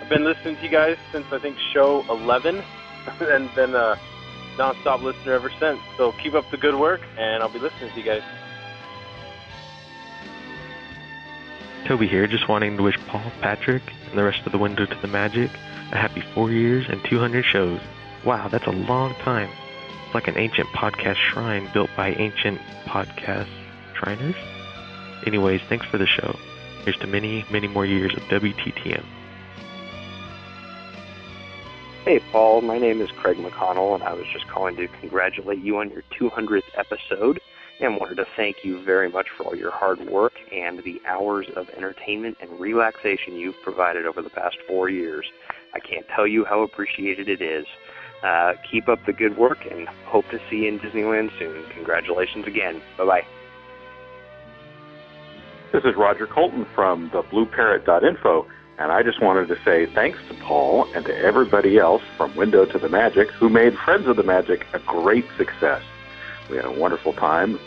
I've 0.00 0.08
been 0.08 0.24
listening 0.24 0.56
to 0.56 0.62
you 0.62 0.70
guys 0.70 0.96
since 1.12 1.26
I 1.32 1.38
think 1.38 1.58
show 1.74 2.04
11, 2.08 2.62
and 3.20 3.54
been 3.54 3.74
a 3.74 3.98
nonstop 4.56 5.02
listener 5.02 5.34
ever 5.34 5.50
since. 5.60 5.80
So 5.98 6.12
keep 6.12 6.32
up 6.32 6.50
the 6.50 6.56
good 6.56 6.74
work, 6.74 7.02
and 7.18 7.42
I'll 7.42 7.52
be 7.52 7.58
listening 7.58 7.90
to 7.92 7.98
you 7.98 8.04
guys. 8.04 8.22
Toby 11.84 12.06
here, 12.06 12.26
just 12.26 12.48
wanting 12.48 12.76
to 12.76 12.82
wish 12.82 12.98
Paul, 13.06 13.32
Patrick, 13.40 13.82
and 14.08 14.18
the 14.18 14.24
rest 14.24 14.46
of 14.46 14.52
the 14.52 14.58
Window 14.58 14.86
to 14.86 14.94
the 15.00 15.08
Magic 15.08 15.50
a 15.92 15.96
happy 15.96 16.22
four 16.34 16.50
years 16.50 16.86
and 16.88 17.02
200 17.04 17.44
shows. 17.44 17.80
Wow, 18.24 18.48
that's 18.48 18.66
a 18.66 18.72
long 18.72 19.14
time. 19.14 19.50
It's 20.04 20.14
like 20.14 20.28
an 20.28 20.36
ancient 20.36 20.68
podcast 20.68 21.16
shrine 21.16 21.68
built 21.72 21.90
by 21.96 22.12
ancient 22.12 22.60
podcast 22.84 23.48
shriners. 23.94 24.36
Anyways, 25.26 25.60
thanks 25.68 25.86
for 25.86 25.98
the 25.98 26.06
show. 26.06 26.38
Here's 26.84 26.96
to 26.98 27.06
many, 27.06 27.44
many 27.50 27.68
more 27.68 27.84
years 27.84 28.14
of 28.14 28.22
WTTM. 28.24 29.04
Hey, 32.04 32.20
Paul. 32.32 32.62
My 32.62 32.78
name 32.78 33.00
is 33.00 33.10
Craig 33.10 33.36
McConnell, 33.36 33.94
and 33.94 34.02
I 34.02 34.14
was 34.14 34.26
just 34.32 34.48
calling 34.48 34.76
to 34.76 34.88
congratulate 34.88 35.58
you 35.58 35.78
on 35.78 35.90
your 35.90 36.02
200th 36.18 36.62
episode 36.74 37.40
and 37.80 37.96
wanted 37.96 38.16
to 38.16 38.26
thank 38.36 38.64
you 38.64 38.82
very 38.82 39.08
much 39.08 39.28
for 39.36 39.44
all 39.44 39.56
your 39.56 39.70
hard 39.70 40.00
work 40.08 40.34
and 40.52 40.82
the 40.84 41.00
hours 41.06 41.46
of 41.56 41.68
entertainment 41.70 42.36
and 42.40 42.60
relaxation 42.60 43.36
you've 43.36 43.60
provided 43.62 44.06
over 44.06 44.20
the 44.22 44.30
past 44.30 44.56
four 44.68 44.88
years. 44.88 45.26
I 45.74 45.80
can't 45.80 46.06
tell 46.14 46.26
you 46.26 46.44
how 46.44 46.62
appreciated 46.62 47.28
it 47.28 47.40
is. 47.40 47.66
Uh, 48.22 48.52
keep 48.70 48.88
up 48.88 48.98
the 49.06 49.12
good 49.12 49.38
work 49.38 49.58
and 49.70 49.88
hope 50.04 50.28
to 50.30 50.38
see 50.50 50.56
you 50.56 50.68
in 50.68 50.78
Disneyland 50.78 51.30
soon. 51.38 51.64
Congratulations 51.70 52.46
again. 52.46 52.82
Bye 52.98 53.04
bye. 53.06 53.26
This 55.72 55.84
is 55.84 55.94
Roger 55.96 56.26
Colton 56.26 56.66
from 56.74 57.10
the 57.12 57.22
BlueParrot.info, 57.22 58.46
and 58.78 58.90
I 58.90 59.02
just 59.02 59.22
wanted 59.22 59.46
to 59.48 59.56
say 59.64 59.86
thanks 59.94 60.18
to 60.28 60.34
Paul 60.34 60.92
and 60.94 61.04
to 61.06 61.16
everybody 61.16 61.78
else 61.78 62.02
from 62.16 62.34
Window 62.36 62.66
to 62.66 62.78
the 62.78 62.88
Magic 62.88 63.30
who 63.30 63.48
made 63.48 63.74
Friends 63.84 64.06
of 64.06 64.16
the 64.16 64.24
Magic 64.24 64.66
a 64.74 64.80
great 64.80 65.24
success. 65.38 65.82
We 66.50 66.56
had 66.56 66.64
a 66.64 66.72
wonderful 66.72 67.12
time. 67.12 67.58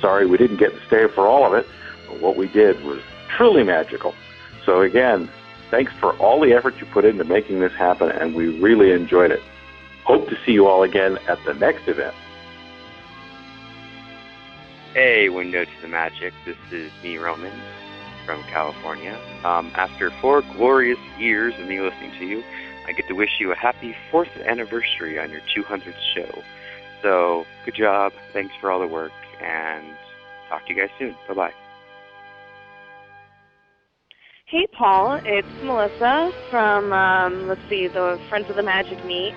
Sorry 0.00 0.26
we 0.26 0.38
didn't 0.38 0.56
get 0.56 0.72
to 0.72 0.86
stay 0.86 1.06
for 1.14 1.26
all 1.26 1.46
of 1.46 1.52
it, 1.52 1.66
but 2.08 2.20
what 2.20 2.36
we 2.36 2.48
did 2.48 2.82
was 2.84 3.00
truly 3.36 3.62
magical. 3.62 4.14
So 4.64 4.80
again, 4.80 5.28
thanks 5.70 5.92
for 6.00 6.16
all 6.18 6.40
the 6.40 6.52
effort 6.52 6.74
you 6.80 6.86
put 6.86 7.04
into 7.04 7.24
making 7.24 7.60
this 7.60 7.72
happen, 7.72 8.10
and 8.10 8.34
we 8.34 8.58
really 8.58 8.92
enjoyed 8.92 9.30
it. 9.30 9.42
Hope 10.04 10.28
to 10.28 10.36
see 10.44 10.52
you 10.52 10.66
all 10.66 10.82
again 10.82 11.18
at 11.28 11.38
the 11.44 11.54
next 11.54 11.86
event. 11.88 12.14
Hey, 14.94 15.28
Window 15.28 15.64
to 15.64 15.82
the 15.82 15.88
Magic. 15.88 16.32
This 16.44 16.56
is 16.70 16.92
me, 17.02 17.18
Roman, 17.18 17.52
from 18.24 18.42
California. 18.44 19.18
Um, 19.42 19.72
after 19.74 20.10
four 20.20 20.42
glorious 20.42 20.98
years 21.18 21.52
of 21.58 21.66
me 21.66 21.80
listening 21.80 22.12
to 22.18 22.26
you, 22.26 22.44
I 22.86 22.92
get 22.92 23.08
to 23.08 23.14
wish 23.14 23.40
you 23.40 23.50
a 23.50 23.56
happy 23.56 23.96
fourth 24.10 24.28
anniversary 24.44 25.18
on 25.18 25.30
your 25.30 25.40
200th 25.56 25.94
show. 26.14 26.42
So, 27.04 27.44
good 27.66 27.74
job. 27.74 28.12
Thanks 28.32 28.54
for 28.62 28.70
all 28.70 28.80
the 28.80 28.86
work, 28.86 29.12
and 29.42 29.84
talk 30.48 30.66
to 30.66 30.74
you 30.74 30.80
guys 30.80 30.88
soon. 30.98 31.14
Bye 31.28 31.34
bye. 31.34 31.52
Hey, 34.46 34.66
Paul. 34.72 35.20
It's 35.22 35.46
Melissa 35.62 36.32
from, 36.50 36.94
um, 36.94 37.46
let's 37.46 37.60
see, 37.68 37.88
the 37.88 38.18
Friends 38.30 38.48
of 38.48 38.56
the 38.56 38.62
Magic 38.62 39.04
meet. 39.04 39.34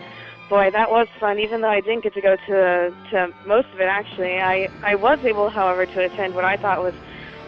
Boy, 0.49 0.69
that 0.71 0.89
was 0.89 1.07
fun. 1.19 1.39
Even 1.39 1.59
though 1.59 1.69
I 1.69 1.81
didn't 1.81 2.03
get 2.03 2.13
to 2.13 2.21
go 2.21 2.37
to 2.37 2.93
to 3.11 3.27
most 3.45 3.67
of 3.73 3.81
it, 3.81 3.89
actually, 3.91 4.39
I 4.39 4.69
I 4.85 4.95
was 4.95 5.19
able, 5.25 5.49
however, 5.49 5.85
to 5.85 6.05
attend 6.05 6.35
what 6.35 6.45
I 6.45 6.55
thought 6.55 6.81
was 6.81 6.93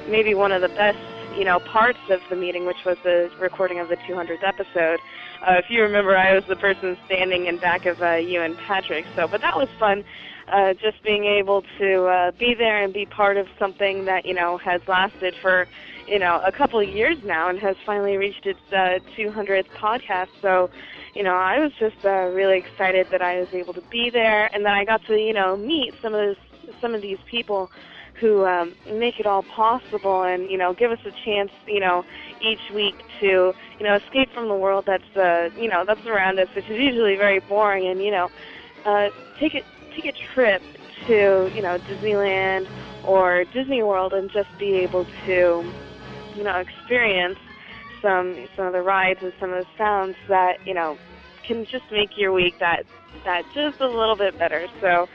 maybe 0.09 0.33
one 0.33 0.51
of 0.51 0.61
the 0.61 0.67
best, 0.67 0.99
you 1.37 1.45
know, 1.45 1.59
parts 1.59 1.99
of 2.09 2.19
the 2.29 2.35
meeting, 2.35 2.65
which 2.65 2.83
was 2.85 2.97
the 3.05 3.31
recording 3.39 3.79
of 3.79 3.87
the 3.87 3.95
200th 3.95 4.43
episode. 4.43 4.99
Uh, 5.41 5.55
if 5.57 5.65
you 5.69 5.81
remember, 5.81 6.17
I 6.17 6.33
was 6.35 6.43
the 6.49 6.55
person 6.57 6.97
standing 7.05 7.47
in 7.47 7.59
back 7.59 7.85
of 7.85 8.01
uh, 8.01 8.15
you 8.17 8.41
and 8.41 8.55
Patrick. 8.67 9.05
So, 9.15 9.27
but 9.31 9.41
that 9.41 9.55
was 9.55 9.69
fun. 9.79 10.03
uh, 10.51 10.73
just 10.73 11.01
being 11.03 11.25
able 11.25 11.63
to 11.79 12.05
uh, 12.05 12.31
be 12.39 12.55
there 12.57 12.83
and 12.83 12.93
be 12.93 13.05
part 13.05 13.37
of 13.37 13.47
something 13.57 14.05
that 14.05 14.25
you 14.25 14.33
know 14.33 14.57
has 14.63 14.81
lasted 14.87 15.33
for 15.41 15.67
you 16.07 16.19
know 16.19 16.41
a 16.45 16.51
couple 16.51 16.79
of 16.79 16.87
years 16.89 17.17
now 17.23 17.49
and 17.49 17.59
has 17.59 17.75
finally 17.85 18.17
reached 18.17 18.45
its 18.45 18.59
uh, 18.71 18.99
200th 19.17 19.67
podcast. 19.81 20.27
So, 20.41 20.69
you 21.15 21.23
know, 21.23 21.35
I 21.35 21.59
was 21.59 21.71
just 21.79 22.03
uh, 22.03 22.09
really 22.33 22.57
excited 22.59 23.07
that 23.11 23.21
I 23.21 23.39
was 23.39 23.49
able 23.53 23.73
to 23.73 23.83
be 23.91 24.09
there 24.11 24.53
and 24.53 24.65
that 24.65 24.73
I 24.73 24.85
got 24.85 25.01
to 25.07 25.13
you 25.13 25.33
know 25.33 25.55
meet 25.55 25.93
some 26.01 26.13
of 26.13 26.27
this, 26.35 26.73
some 26.81 26.93
of 26.95 27.01
these 27.01 27.19
people 27.29 27.69
who 28.19 28.45
um, 28.45 28.73
make 28.85 29.19
it 29.19 29.25
all 29.25 29.43
possible 29.43 30.23
and 30.23 30.49
you 30.49 30.57
know 30.57 30.73
give 30.73 30.91
us 30.91 30.99
a 31.05 31.11
chance 31.25 31.51
you 31.67 31.79
know 31.79 32.03
each 32.41 32.73
week 32.73 32.95
to 33.19 33.53
you 33.79 33.85
know 33.85 33.95
escape 33.95 34.29
from 34.33 34.47
the 34.47 34.55
world 34.55 34.83
that's 34.85 35.03
uh, 35.15 35.49
you 35.59 35.69
know 35.69 35.83
that's 35.85 36.05
around 36.05 36.39
us, 36.39 36.47
which 36.55 36.65
is 36.65 36.77
usually 36.77 37.15
very 37.15 37.39
boring, 37.47 37.87
and 37.87 38.01
you 38.01 38.11
know 38.11 38.29
uh, 38.85 39.07
take 39.39 39.55
it 39.55 39.63
take 39.95 40.05
a 40.05 40.15
trip 40.33 40.61
to 41.07 41.49
you 41.55 41.61
know 41.61 41.77
Disneyland 41.89 42.67
or 43.05 43.45
Disney 43.53 43.83
World 43.83 44.13
and 44.13 44.29
just 44.31 44.49
be 44.59 44.75
able 44.87 45.05
to 45.25 45.73
you 46.35 46.43
know 46.43 46.57
experience 46.57 47.39
some 48.01 48.47
some 48.55 48.65
of 48.65 48.73
the 48.73 48.81
rides 48.81 49.19
and 49.21 49.33
some 49.39 49.51
of 49.53 49.63
the 49.63 49.69
sounds 49.77 50.15
that 50.27 50.57
you 50.65 50.73
know 50.73 50.97
can 51.47 51.65
just 51.65 51.85
make 51.91 52.09
your 52.17 52.31
week 52.33 52.53
that 52.59 52.83
that 53.23 53.43
just 53.53 53.79
a 53.81 53.87
little 53.87 54.15
bit 54.17 54.37
better. 54.37 54.67
So. 54.81 55.07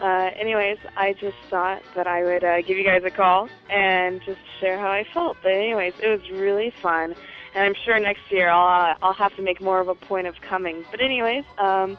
Uh, 0.00 0.30
anyways, 0.34 0.78
I 0.96 1.12
just 1.12 1.36
thought 1.50 1.82
that 1.94 2.06
I 2.06 2.24
would 2.24 2.42
uh, 2.42 2.62
give 2.62 2.78
you 2.78 2.84
guys 2.84 3.02
a 3.04 3.10
call 3.10 3.48
and 3.68 4.22
just 4.24 4.40
share 4.58 4.78
how 4.78 4.90
I 4.90 5.04
felt. 5.12 5.36
But 5.42 5.52
anyways, 5.52 5.94
it 6.02 6.08
was 6.08 6.30
really 6.30 6.72
fun, 6.82 7.14
and 7.54 7.64
I'm 7.64 7.74
sure 7.84 7.98
next 8.00 8.30
year 8.30 8.48
I'll 8.48 8.92
uh, 8.92 8.94
I'll 9.02 9.12
have 9.12 9.36
to 9.36 9.42
make 9.42 9.60
more 9.60 9.80
of 9.80 9.88
a 9.88 9.94
point 9.94 10.26
of 10.26 10.40
coming. 10.40 10.84
But 10.90 11.00
anyways, 11.00 11.44
um, 11.58 11.98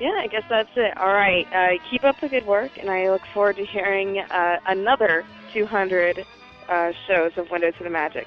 yeah, 0.00 0.18
I 0.18 0.26
guess 0.26 0.44
that's 0.48 0.70
it. 0.74 0.96
All 0.96 1.12
right, 1.12 1.46
uh, 1.52 1.82
keep 1.88 2.02
up 2.04 2.20
the 2.20 2.28
good 2.28 2.46
work, 2.46 2.76
and 2.78 2.90
I 2.90 3.10
look 3.10 3.22
forward 3.32 3.56
to 3.56 3.64
hearing 3.64 4.18
uh, 4.18 4.58
another 4.66 5.24
200 5.52 6.24
uh, 6.68 6.92
shows 7.06 7.32
of 7.36 7.50
Window 7.50 7.70
to 7.70 7.84
the 7.84 7.90
Magic. 7.90 8.26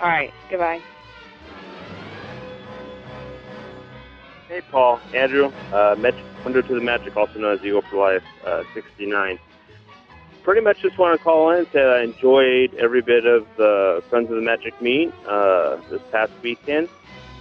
All 0.00 0.08
right, 0.08 0.32
goodbye. 0.48 0.80
Hey, 4.50 4.62
Paul, 4.62 4.98
Andrew, 5.14 5.52
uh, 5.72 5.94
Window 6.44 6.60
to 6.60 6.74
the 6.74 6.80
Magic, 6.80 7.16
also 7.16 7.38
known 7.38 7.56
as 7.56 7.64
Eagle 7.64 7.82
for 7.82 7.98
Life, 7.98 8.24
uh, 8.44 8.64
69. 8.74 9.38
Pretty 10.42 10.60
much 10.60 10.80
just 10.82 10.98
want 10.98 11.16
to 11.16 11.22
call 11.22 11.52
in 11.52 11.58
and 11.58 11.68
say 11.72 11.80
I 11.80 12.02
enjoyed 12.02 12.74
every 12.74 13.00
bit 13.00 13.26
of 13.26 13.46
the 13.56 14.02
Friends 14.10 14.28
of 14.28 14.34
the 14.34 14.42
Magic 14.42 14.82
meet 14.82 15.12
uh, 15.28 15.76
this 15.88 16.02
past 16.10 16.32
weekend, 16.42 16.88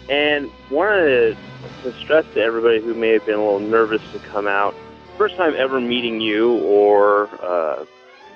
and 0.07 0.51
wanted 0.69 1.35
to 1.81 1.93
stress 1.93 2.25
to 2.35 2.43
everybody 2.43 2.79
who 2.79 2.93
may 2.93 3.09
have 3.13 3.25
been 3.25 3.39
a 3.39 3.43
little 3.43 3.59
nervous 3.59 4.03
to 4.13 4.19
come 4.19 4.47
out. 4.47 4.75
First 5.17 5.35
time 5.35 5.55
ever 5.57 5.81
meeting 5.81 6.21
you 6.21 6.59
or 6.59 7.27
uh, 7.41 7.85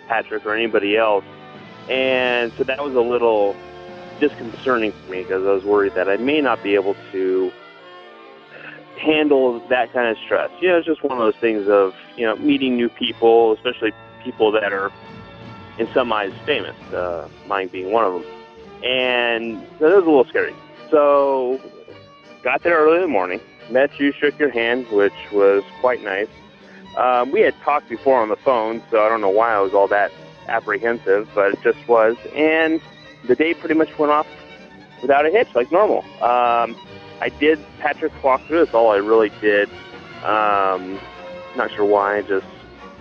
Patrick 0.08 0.48
or 0.48 0.56
anybody 0.56 0.98
else, 0.98 1.26
and 1.90 2.52
so 2.54 2.64
that 2.64 2.84
was 2.84 2.96
a 2.96 3.02
little 3.02 3.56
disconcerting 4.20 4.94
for 4.94 5.12
me 5.12 5.22
because 5.22 5.46
I 5.46 5.52
was 5.52 5.64
worried 5.64 5.94
that 5.94 6.10
I 6.10 6.18
may 6.18 6.42
not 6.42 6.64
be 6.64 6.74
able 6.74 6.96
to 7.12 7.52
handle 9.04 9.60
that 9.68 9.92
kind 9.94 10.08
of 10.08 10.18
stress. 10.24 10.50
You 10.62 10.70
know, 10.70 10.78
it's 10.78 10.88
just 10.88 11.04
one 11.04 11.12
of 11.12 11.20
those 11.20 11.36
things 11.36 11.68
of, 11.68 11.94
you 12.18 12.26
know, 12.26 12.36
meeting 12.38 12.76
new 12.76 12.90
people, 12.90 13.54
especially 13.54 13.92
people 14.24 14.52
that 14.52 14.72
are 14.74 14.92
in 15.78 15.92
some 15.94 16.12
eyes 16.14 16.32
famous, 16.46 16.76
uh, 16.94 17.28
mine 17.48 17.68
being 17.68 17.92
one 17.92 18.06
of 18.06 18.14
them. 18.14 18.24
And 18.84 19.66
so 19.80 19.86
was 19.86 19.94
a 19.94 19.98
little 19.98 20.26
scary. 20.26 20.54
So 20.90 21.60
got 22.44 22.64
there 22.64 22.78
early 22.78 22.98
in 22.98 23.02
the 23.02 23.08
morning, 23.08 23.40
met 23.70 24.00
you, 24.00 24.12
shook 24.12 24.38
your 24.40 24.50
hand, 24.50 24.88
which 24.90 25.14
was 25.32 25.64
quite 25.82 26.04
nice. 26.04 26.28
Um, 26.98 27.32
we 27.32 27.42
had 27.42 27.56
talked 27.62 27.90
before 27.90 28.22
on 28.22 28.30
the 28.30 28.36
phone, 28.36 28.84
so 28.92 29.04
I 29.04 29.10
don't 29.10 29.22
know 29.22 29.30
why 29.30 29.54
I 29.54 29.60
was 29.60 29.74
all 29.74 29.88
that 29.88 30.12
apprehensive, 30.48 31.30
but 31.34 31.54
it 31.54 31.62
just 31.64 31.88
was. 31.88 32.16
And 32.36 32.82
the 33.26 33.36
day 33.36 33.54
pretty 33.54 33.76
much 33.76 33.98
went 33.98 34.12
off 34.12 34.28
without 35.02 35.26
a 35.26 35.32
hitch, 35.32 35.48
like 35.56 35.72
normal. 35.72 36.04
Um, 36.22 36.76
I 37.22 37.30
did 37.30 37.60
Patrick's 37.80 38.16
walkthrough. 38.18 38.66
That's 38.66 38.74
all 38.74 38.92
I 38.92 38.98
really 38.98 39.32
did. 39.42 39.70
Um, 40.24 41.00
not 41.56 41.72
sure 41.72 41.86
why. 41.86 42.22
Just 42.22 42.46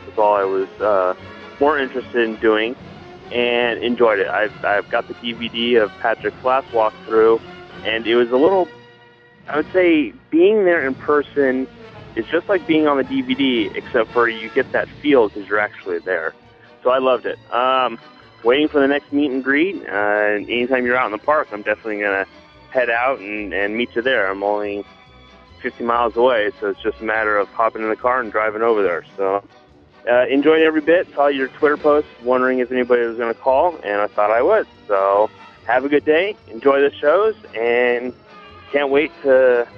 that's 0.06 0.18
all 0.18 0.34
I 0.34 0.44
was 0.44 0.68
uh, 0.80 1.14
more 1.60 1.78
interested 1.78 2.28
in 2.28 2.36
doing, 2.36 2.76
and 3.32 3.82
enjoyed 3.82 4.18
it. 4.18 4.28
I've 4.28 4.64
I've 4.64 4.88
got 4.90 5.08
the 5.08 5.14
DVD 5.14 5.82
of 5.82 5.90
Patrick's 6.00 6.42
last 6.44 6.68
walkthrough, 6.68 7.40
and 7.84 8.06
it 8.06 8.16
was 8.16 8.30
a 8.30 8.36
little. 8.36 8.68
I 9.48 9.56
would 9.56 9.72
say 9.72 10.12
being 10.30 10.64
there 10.64 10.86
in 10.86 10.94
person 10.94 11.66
is 12.14 12.24
just 12.26 12.48
like 12.48 12.66
being 12.66 12.86
on 12.86 12.96
the 12.96 13.04
DVD, 13.04 13.74
except 13.74 14.10
for 14.10 14.28
you 14.28 14.50
get 14.50 14.70
that 14.72 14.88
feel 15.00 15.28
because 15.28 15.48
you're 15.48 15.58
actually 15.58 15.98
there. 16.00 16.34
So 16.82 16.90
I 16.90 16.98
loved 16.98 17.26
it. 17.26 17.38
Um, 17.52 17.98
waiting 18.44 18.68
for 18.68 18.80
the 18.80 18.88
next 18.88 19.12
meet 19.12 19.30
and 19.30 19.42
greet. 19.42 19.76
Uh, 19.76 20.36
and 20.36 20.48
anytime 20.48 20.84
you're 20.84 20.96
out 20.96 21.06
in 21.06 21.12
the 21.12 21.18
park, 21.18 21.48
I'm 21.52 21.62
definitely 21.62 22.00
gonna 22.00 22.26
head 22.72 22.90
out 22.90 23.20
and, 23.20 23.52
and 23.52 23.76
meet 23.76 23.94
you 23.94 24.02
there. 24.02 24.30
I'm 24.30 24.42
only 24.42 24.84
50 25.60 25.84
miles 25.84 26.16
away, 26.16 26.50
so 26.58 26.70
it's 26.70 26.82
just 26.82 27.00
a 27.00 27.04
matter 27.04 27.36
of 27.36 27.48
hopping 27.50 27.82
in 27.82 27.88
the 27.88 27.96
car 27.96 28.20
and 28.20 28.32
driving 28.32 28.62
over 28.62 28.82
there. 28.82 29.04
So 29.16 29.44
uh, 30.10 30.26
enjoyed 30.26 30.62
every 30.62 30.80
bit. 30.80 31.06
Saw 31.14 31.28
your 31.28 31.48
Twitter 31.48 31.76
post, 31.76 32.08
wondering 32.22 32.58
if 32.58 32.72
anybody 32.72 33.02
was 33.02 33.16
going 33.16 33.32
to 33.32 33.40
call, 33.40 33.76
and 33.84 34.00
I 34.00 34.06
thought 34.08 34.30
I 34.30 34.42
would. 34.42 34.66
So 34.88 35.30
have 35.66 35.84
a 35.84 35.88
good 35.88 36.04
day. 36.04 36.36
Enjoy 36.48 36.80
the 36.80 36.92
shows, 36.96 37.36
and 37.54 38.12
can't 38.72 38.90
wait 38.90 39.12
to 39.22 39.68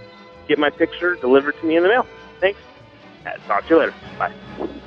get 0.48 0.58
my 0.58 0.70
picture 0.70 1.16
delivered 1.16 1.58
to 1.60 1.66
me 1.66 1.76
in 1.76 1.82
the 1.82 1.88
mail. 1.88 2.06
Thanks. 2.40 2.60
Talk 3.46 3.66
to 3.66 3.74
you 3.74 3.80
later. 3.80 3.94
Bye. 4.18 4.80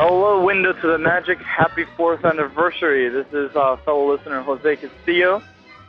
Hello, 0.00 0.44
Window 0.44 0.72
to 0.74 0.86
the 0.92 0.96
Magic. 0.96 1.38
Happy 1.38 1.84
fourth 1.96 2.24
anniversary. 2.24 3.08
This 3.08 3.26
is 3.32 3.50
uh, 3.56 3.76
fellow 3.84 4.14
listener 4.14 4.40
Jose 4.42 4.76
Castillo 4.76 5.42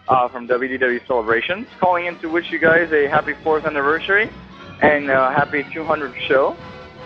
uh, 0.07 0.27
from 0.29 0.47
WDW 0.47 1.05
Celebrations, 1.05 1.67
calling 1.79 2.07
in 2.07 2.17
to 2.21 2.27
wish 2.27 2.49
you 2.49 2.57
guys 2.57 2.91
a 2.91 3.07
happy 3.07 3.33
fourth 3.43 3.65
anniversary 3.65 4.31
and 4.81 5.11
uh, 5.11 5.29
happy 5.29 5.61
200th 5.61 6.19
show. 6.27 6.57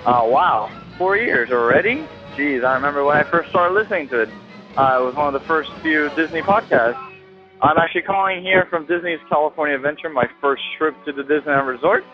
Uh, 0.05 0.23
wow, 0.23 0.71
four 0.97 1.17
years 1.17 1.51
already? 1.51 2.07
Jeez, 2.37 2.63
I 2.63 2.73
remember 2.75 3.03
when 3.03 3.17
I 3.17 3.29
first 3.29 3.49
started 3.49 3.73
listening 3.73 4.07
to 4.07 4.21
it. 4.21 4.29
Uh, 4.77 4.99
it 5.01 5.03
was 5.03 5.13
one 5.13 5.27
of 5.27 5.33
the 5.33 5.45
first 5.45 5.71
few 5.81 6.09
Disney 6.15 6.41
podcasts. 6.41 6.95
I'm 7.61 7.77
actually 7.77 8.03
calling 8.03 8.41
here 8.41 8.65
from 8.69 8.85
Disney's 8.85 9.19
California 9.27 9.75
Adventure, 9.75 10.07
my 10.07 10.29
first 10.39 10.63
trip 10.77 10.95
to 11.03 11.11
the 11.11 11.23
Disneyland 11.23 11.67
Resort. 11.67 12.05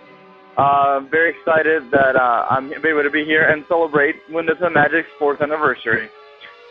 Uh, 0.60 1.00
very 1.10 1.32
excited 1.32 1.84
that 1.92 2.18
uh, 2.18 2.46
I'm 2.50 2.74
able 2.74 3.02
to 3.02 3.10
be 3.10 3.24
here 3.24 3.48
and 3.48 3.64
celebrate 3.70 4.16
Windows 4.30 4.58
Magic's 4.60 5.08
fourth 5.18 5.42
anniversary. 5.42 6.10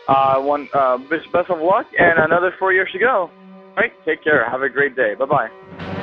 Uh, 0.07 0.39
one 0.41 0.69
uh, 0.75 0.97
best 1.09 1.49
of 1.49 1.59
luck 1.59 1.87
and 1.97 2.19
another 2.19 2.53
four 2.59 2.71
years 2.71 2.89
to 2.93 2.99
go. 2.99 3.31
All 3.31 3.75
right, 3.77 3.91
take 4.05 4.23
care. 4.23 4.47
Have 4.47 4.61
a 4.61 4.69
great 4.69 4.95
day. 4.95 5.15
Bye 5.17 5.25
bye. 5.25 5.95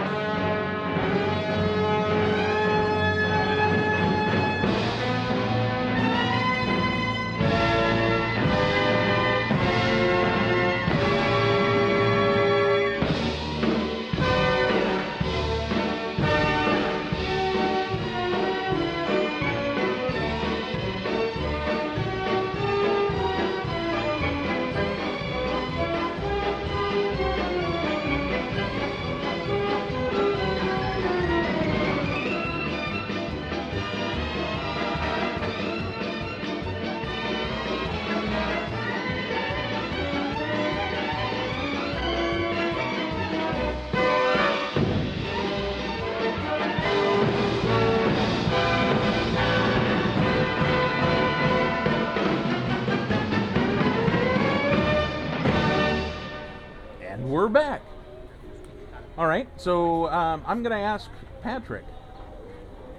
So 59.66 60.08
um, 60.10 60.44
I'm 60.46 60.62
going 60.62 60.78
to 60.78 60.84
ask 60.84 61.10
Patrick 61.42 61.84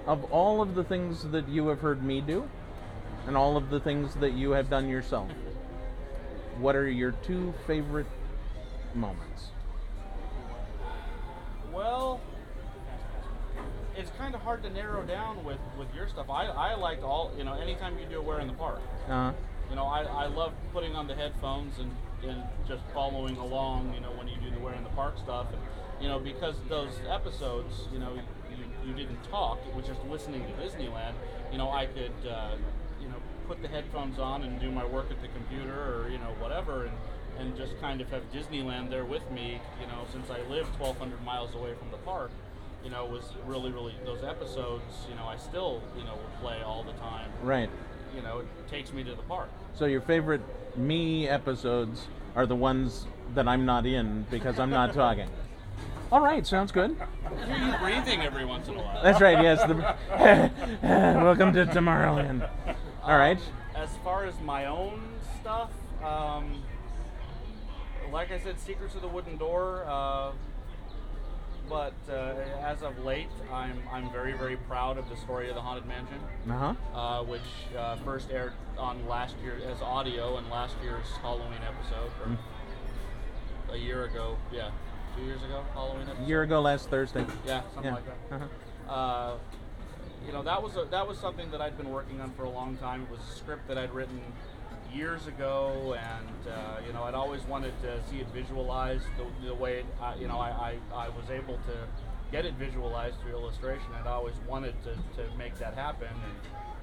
of 0.06 0.22
all 0.24 0.60
of 0.60 0.74
the 0.74 0.84
things 0.84 1.24
that 1.30 1.48
you 1.48 1.68
have 1.68 1.80
heard 1.80 2.04
me 2.04 2.20
do 2.20 2.46
and 3.26 3.38
all 3.38 3.56
of 3.56 3.70
the 3.70 3.80
things 3.80 4.14
that 4.16 4.34
you 4.34 4.50
have 4.50 4.68
done 4.68 4.86
yourself, 4.86 5.30
what 6.58 6.76
are 6.76 6.86
your 6.86 7.12
two 7.12 7.54
favorite 7.66 8.06
moments? 8.94 9.46
Well, 11.72 12.20
it's 13.96 14.10
kind 14.18 14.34
of 14.34 14.42
hard 14.42 14.62
to 14.64 14.68
narrow 14.68 15.04
down 15.04 15.42
with 15.44 15.58
with 15.78 15.88
your 15.94 16.06
stuff. 16.06 16.28
I 16.28 16.48
I 16.48 16.74
liked 16.74 17.02
all 17.02 17.32
you 17.38 17.44
know. 17.44 17.54
Anytime 17.54 17.98
you 17.98 18.04
do 18.04 18.18
a 18.18 18.22
wear 18.22 18.40
in 18.40 18.46
the 18.46 18.52
Park, 18.52 18.80
Uh, 19.08 19.32
you 19.70 19.76
know, 19.76 19.86
I, 19.86 20.02
I 20.02 20.26
love 20.26 20.52
putting 20.74 20.94
on 20.94 21.06
the 21.06 21.14
headphones 21.14 21.78
and, 21.78 21.90
and 22.28 22.42
just 22.66 22.82
following 22.92 23.38
along, 23.38 23.94
you 23.94 24.00
know, 24.00 24.10
when 24.18 24.28
you 24.28 24.36
do 24.36 24.50
the 24.50 24.60
wear 24.60 24.74
in 24.74 24.84
the 24.84 24.90
Park 24.90 25.16
stuff. 25.16 25.46
And, 25.50 25.62
you 26.00 26.08
know, 26.08 26.18
because 26.18 26.56
those 26.68 26.92
episodes, 27.10 27.88
you 27.92 27.98
know, 27.98 28.14
you, 28.50 28.56
you 28.86 28.94
didn't 28.94 29.22
talk, 29.30 29.58
it 29.66 29.74
was 29.74 29.86
just 29.86 30.00
listening 30.04 30.42
to 30.42 30.52
Disneyland, 30.62 31.14
you 31.50 31.58
know, 31.58 31.70
I 31.70 31.86
could, 31.86 32.28
uh, 32.28 32.56
you 33.00 33.08
know, 33.08 33.16
put 33.46 33.62
the 33.62 33.68
headphones 33.68 34.18
on 34.18 34.42
and 34.42 34.60
do 34.60 34.70
my 34.70 34.84
work 34.84 35.10
at 35.10 35.20
the 35.22 35.28
computer 35.28 35.72
or, 35.72 36.08
you 36.10 36.18
know, 36.18 36.34
whatever, 36.38 36.84
and, 36.84 36.96
and 37.38 37.56
just 37.56 37.78
kind 37.80 38.00
of 38.00 38.08
have 38.10 38.22
Disneyland 38.32 38.90
there 38.90 39.04
with 39.04 39.28
me, 39.30 39.60
you 39.80 39.86
know, 39.86 40.04
since 40.12 40.30
I 40.30 40.40
live 40.50 40.66
1,200 40.80 41.24
miles 41.24 41.54
away 41.54 41.74
from 41.74 41.90
the 41.90 41.98
park. 41.98 42.30
You 42.84 42.90
know, 42.90 43.06
was 43.06 43.24
really, 43.44 43.72
really 43.72 43.94
those 44.04 44.22
episodes. 44.22 44.84
You 45.10 45.16
know, 45.16 45.26
I 45.26 45.36
still, 45.36 45.82
you 45.96 46.04
know, 46.04 46.14
would 46.14 46.40
play 46.40 46.62
all 46.62 46.84
the 46.84 46.92
time. 46.92 47.28
Right. 47.42 47.68
You 48.14 48.22
know, 48.22 48.38
it 48.38 48.68
takes 48.70 48.92
me 48.92 49.02
to 49.02 49.10
the 49.10 49.22
park. 49.22 49.50
so 49.74 49.86
your 49.86 50.00
favorite 50.00 50.40
me 50.76 51.28
episodes 51.28 52.06
are 52.36 52.46
the 52.46 52.54
ones 52.54 53.06
that 53.34 53.48
I'm 53.48 53.66
not 53.66 53.84
in 53.84 54.26
because 54.30 54.60
I'm 54.60 54.70
not 54.70 54.94
talking. 54.94 55.28
All 56.10 56.20
right, 56.22 56.46
sounds 56.46 56.72
good. 56.72 56.96
I 57.26 57.44
hear 57.44 57.56
you 57.56 57.76
breathing 57.78 58.22
every 58.22 58.44
once 58.46 58.66
in 58.68 58.74
a 58.76 58.78
while. 58.78 59.02
That's 59.02 59.20
right. 59.20 59.42
Yes. 59.42 59.60
The, 59.62 59.74
welcome 61.22 61.52
to 61.52 61.66
Tomorrowland. 61.66 62.48
All 63.02 63.18
right. 63.18 63.38
As 63.76 63.90
far 64.02 64.24
as 64.24 64.34
my 64.40 64.64
own 64.66 65.02
stuff, 65.40 65.70
um, 66.02 66.62
like 68.10 68.32
I 68.32 68.38
said, 68.38 68.58
Secrets 68.58 68.94
of 68.94 69.02
the 69.02 69.08
Wooden 69.08 69.36
Door. 69.36 69.84
Uh, 69.86 70.32
but 71.68 71.92
uh, 72.08 72.32
as 72.62 72.80
of 72.82 72.98
late, 73.04 73.28
I'm 73.52 73.82
I'm 73.92 74.10
very 74.10 74.32
very 74.32 74.56
proud 74.56 74.96
of 74.96 75.06
the 75.10 75.16
story 75.18 75.50
of 75.50 75.54
the 75.54 75.60
Haunted 75.60 75.84
Mansion, 75.84 76.18
Uh-huh. 76.50 76.74
uh, 76.98 77.22
which 77.24 77.42
uh, 77.76 77.96
first 77.96 78.30
aired 78.30 78.54
on 78.78 79.06
last 79.06 79.36
year 79.44 79.58
as 79.70 79.82
audio 79.82 80.38
in 80.38 80.48
last 80.48 80.74
year's 80.82 81.04
Halloween 81.20 81.60
episode, 81.62 82.10
or 83.68 83.74
a 83.74 83.76
year 83.76 84.04
ago. 84.06 84.38
Yeah, 84.50 84.70
two 85.18 85.24
years 85.24 85.42
ago, 85.42 85.64
Halloween 85.74 86.02
episode. 86.08 86.22
A 86.24 86.26
year 86.26 86.42
ago, 86.42 86.60
last 86.60 86.88
Thursday. 86.88 87.24
Yeah, 87.46 87.62
something 87.74 87.84
Yeah. 87.84 87.94
like 87.94 88.30
that. 88.30 88.34
Uh-huh. 88.36 88.92
Uh, 88.92 89.36
you 90.26 90.32
know, 90.32 90.42
that 90.42 90.62
was 90.62 90.76
a, 90.76 90.84
that 90.90 91.06
was 91.06 91.18
something 91.18 91.50
that 91.50 91.60
I'd 91.60 91.76
been 91.76 91.90
working 91.90 92.20
on 92.20 92.30
for 92.32 92.44
a 92.44 92.50
long 92.50 92.76
time. 92.76 93.02
It 93.02 93.10
was 93.10 93.20
a 93.20 93.36
script 93.36 93.68
that 93.68 93.78
I'd 93.78 93.92
written 93.92 94.20
years 94.92 95.26
ago, 95.26 95.96
and 95.98 96.52
uh, 96.52 96.80
you 96.86 96.92
know, 96.92 97.02
I'd 97.04 97.14
always 97.14 97.42
wanted 97.44 97.72
to 97.82 98.00
see 98.10 98.18
it 98.20 98.26
visualized 98.28 99.04
the, 99.16 99.46
the 99.46 99.54
way 99.54 99.80
it, 99.80 99.86
uh, 100.00 100.14
you 100.18 100.28
know 100.28 100.38
I, 100.38 100.76
I, 100.92 101.04
I 101.06 101.08
was 101.10 101.30
able 101.30 101.54
to 101.54 101.76
get 102.32 102.44
it 102.44 102.54
visualized 102.54 103.20
through 103.20 103.32
illustration. 103.32 103.86
I'd 103.98 104.06
always 104.06 104.34
wanted 104.46 104.74
to, 104.84 104.94
to 105.22 105.36
make 105.36 105.58
that 105.58 105.74
happen, 105.74 106.08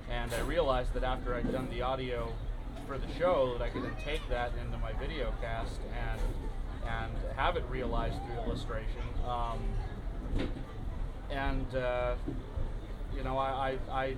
and, 0.09 0.31
and 0.31 0.33
I 0.33 0.39
realized 0.45 0.93
that 0.93 1.03
after 1.03 1.35
I'd 1.35 1.51
done 1.51 1.67
the 1.71 1.81
audio 1.81 2.31
for 2.87 2.97
the 2.97 3.11
show, 3.17 3.55
that 3.57 3.63
I 3.63 3.69
could 3.69 3.83
then 3.83 3.95
take 4.03 4.27
that 4.29 4.51
into 4.63 4.77
my 4.77 4.93
video 4.93 5.33
cast 5.41 5.79
and 5.97 6.21
and 6.87 7.11
have 7.35 7.57
it 7.57 7.63
realized 7.69 8.15
through 8.25 8.43
illustration. 8.43 9.01
Um, 9.27 9.59
and 11.29 11.75
uh, 11.75 12.15
you 13.15 13.23
know, 13.23 13.37
I, 13.37 13.77
I, 13.91 14.03
I 14.03 14.15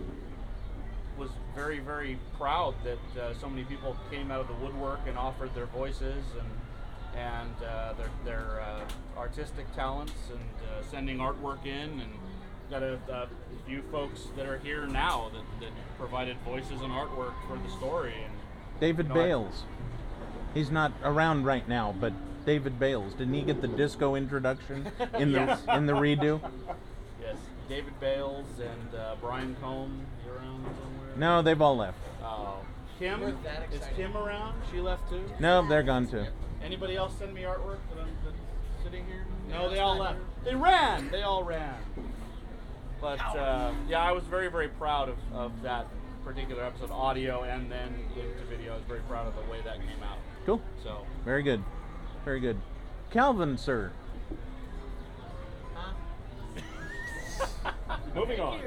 was 1.18 1.30
very, 1.56 1.80
very 1.80 2.20
proud 2.38 2.76
that 2.84 3.22
uh, 3.22 3.34
so 3.34 3.50
many 3.50 3.64
people 3.64 3.98
came 4.12 4.32
out 4.32 4.42
of 4.42 4.48
the 4.48 4.54
woodwork 4.56 5.00
and 5.08 5.18
offered 5.18 5.54
their 5.56 5.66
voices 5.68 6.24
and 6.40 6.50
and 7.16 7.56
uh, 7.64 7.94
their, 7.94 8.10
their 8.26 8.62
uh, 8.62 8.80
artistic 9.18 9.66
talents 9.74 10.14
and 10.30 10.40
uh, 10.40 10.84
sending 10.92 11.18
artwork 11.18 11.66
in 11.66 12.00
and 12.00 12.12
got 12.70 12.84
a, 12.84 13.00
a 13.10 13.28
few 13.66 13.82
folks 13.92 14.28
that 14.36 14.46
are 14.46 14.60
here 14.60 14.86
now 14.86 15.32
that, 15.34 15.42
that 15.60 15.72
provided 15.98 16.38
voices 16.46 16.80
and 16.82 16.92
artwork 16.92 17.34
for 17.48 17.58
the 17.58 17.70
story 17.78 18.14
and 18.24 18.34
David 18.80 19.08
you 19.08 19.14
know, 19.16 19.20
I- 19.20 19.24
Bales. 19.24 19.64
He's 20.54 20.70
not 20.70 20.92
around 21.04 21.46
right 21.46 21.68
now, 21.68 21.96
but 22.00 22.14
David 22.48 22.80
Bales. 22.80 23.14
Didn't 23.14 23.34
he 23.34 23.42
get 23.42 23.62
the 23.62 23.68
disco 23.68 24.16
introduction 24.16 24.90
in 25.20 25.34
the 25.34 25.40
Yes. 25.40 25.62
in 25.74 25.86
the 25.86 25.92
redo? 25.92 26.40
Yes, 27.22 27.36
David 27.68 28.00
Bales 28.00 28.46
and 28.58 28.96
uh, 28.96 29.16
Brian 29.20 29.54
Combe. 29.62 30.06
Around 30.26 30.64
somewhere? 30.64 31.18
No, 31.18 31.42
they've 31.42 31.62
all 31.62 31.76
left. 31.76 31.98
Oh, 32.24 32.60
Kim 33.00 33.20
We're 33.20 33.32
that 33.44 33.68
is 33.70 33.76
excited. 33.76 33.98
Kim 33.98 34.16
around? 34.16 34.56
She 34.72 34.80
left 34.80 35.10
too. 35.10 35.30
No, 35.42 35.68
they're 35.68 35.84
gone 35.84 36.08
too. 36.08 36.26
Anybody 36.64 36.96
else 36.96 37.18
send 37.20 37.34
me 37.34 37.42
artwork 37.42 37.80
that 37.94 38.00
I'm 38.02 38.08
that's 38.24 38.38
sitting 38.82 39.06
here? 39.08 39.26
No, 39.50 39.64
No, 39.64 39.70
they 39.70 39.80
all 39.80 39.98
left. 39.98 40.20
They 40.46 40.56
ran. 40.56 41.12
They 41.12 41.24
all 41.24 41.44
ran. 41.44 41.76
But 43.02 43.20
uh, 43.20 43.74
yeah, 43.90 44.00
I 44.00 44.14
was 44.14 44.24
very, 44.24 44.48
very 44.48 44.70
proud 44.70 45.10
of, 45.10 45.18
of 45.34 45.62
that 45.64 45.88
particular 46.24 46.64
episode, 46.64 46.92
audio 46.92 47.44
and 47.44 47.70
then 47.70 47.94
into 48.16 48.26
video. 48.50 48.72
I 48.72 48.78
was 48.78 48.86
very 48.88 49.02
proud 49.02 49.28
of 49.28 49.36
the 49.36 49.52
way 49.52 49.60
that 49.66 49.76
came 49.80 50.02
out. 50.02 50.18
Cool. 50.46 50.62
So 50.82 51.02
Very 51.26 51.44
good. 51.44 51.62
Very 52.28 52.42
good. 52.42 52.58
Calvin, 53.10 53.58
sir. 53.58 53.90
moving 58.16 58.42
on. 58.42 58.60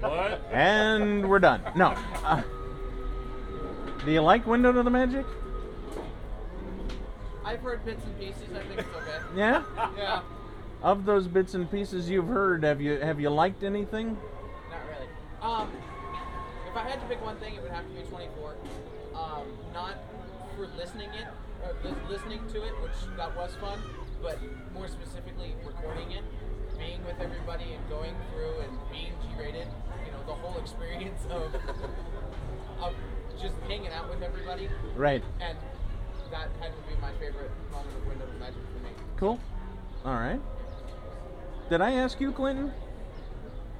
what? 0.00 0.42
And 0.52 1.30
we're 1.30 1.38
done. 1.38 1.62
No. 1.74 1.94
Uh, 2.22 2.42
do 4.04 4.12
you 4.12 4.20
like 4.20 4.46
Window 4.46 4.70
to 4.70 4.82
the 4.82 4.90
Magic? 4.90 5.24
I've 7.42 7.62
heard 7.62 7.82
bits 7.86 8.04
and 8.04 8.18
pieces. 8.18 8.42
I 8.54 8.58
think 8.64 8.80
it's 8.80 8.88
okay. 8.94 9.18
Yeah? 9.34 9.64
Yeah. 9.96 10.20
Of 10.82 11.06
those 11.06 11.26
bits 11.28 11.54
and 11.54 11.70
pieces 11.70 12.10
you've 12.10 12.28
heard, 12.28 12.64
have 12.64 12.82
you 12.82 12.98
have 13.00 13.18
you 13.18 13.30
liked 13.30 13.62
anything? 13.64 14.08
Not 14.70 14.80
really. 14.90 15.08
Um, 15.40 15.70
if 16.70 16.76
I 16.76 16.86
had 16.86 17.00
to 17.00 17.06
pick 17.06 17.24
one 17.24 17.38
thing, 17.38 17.54
it 17.54 17.62
would 17.62 17.72
have 17.72 17.86
to 17.88 17.94
be 17.94 18.02
24. 18.02 18.56
Um, 19.14 19.46
not 19.72 19.94
for 20.54 20.66
listening 20.76 21.08
it, 21.14 21.24
or 21.24 21.30
lis- 21.30 21.45
listening 22.08 22.40
to 22.52 22.64
it, 22.64 22.72
which 22.82 23.16
that 23.16 23.34
was 23.36 23.54
fun, 23.60 23.78
but 24.22 24.38
more 24.74 24.88
specifically 24.88 25.54
recording 25.64 26.12
it, 26.12 26.24
being 26.78 27.04
with 27.04 27.20
everybody 27.20 27.72
and 27.72 27.88
going 27.88 28.14
through 28.32 28.60
and 28.60 28.72
being 28.90 29.12
G-rated. 29.22 29.66
You 30.04 30.12
know, 30.12 30.22
the 30.26 30.34
whole 30.34 30.58
experience 30.58 31.22
of 31.30 31.54
of 32.80 32.94
just 33.40 33.54
hanging 33.68 33.92
out 33.92 34.08
with 34.08 34.22
everybody. 34.22 34.68
Right. 34.94 35.22
And 35.40 35.56
that 36.30 36.48
had 36.60 36.72
to 36.72 36.82
be 36.88 37.00
my 37.00 37.12
favorite 37.12 37.50
moment 37.72 37.94
of 37.96 38.06
Windows 38.06 38.28
Magic 38.38 38.54
for 38.72 38.84
me. 38.84 38.90
Cool. 39.16 39.40
All 40.04 40.14
right. 40.14 40.40
Did 41.70 41.80
I 41.80 41.92
ask 41.92 42.20
you, 42.20 42.32
Clinton? 42.32 42.72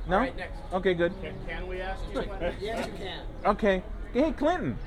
No. 0.09 0.17
All 0.17 0.23
right, 0.23 0.37
next. 0.37 0.59
Okay, 0.73 0.95
good. 0.95 1.13
Can, 1.21 1.35
can 1.47 1.67
we 1.67 1.81
ask 1.81 2.01
you? 2.13 2.25
Yes, 2.61 2.87
you 2.87 2.93
can. 2.93 3.23
Okay. 3.45 3.83
Hey, 4.13 4.33
Clinton. 4.33 4.79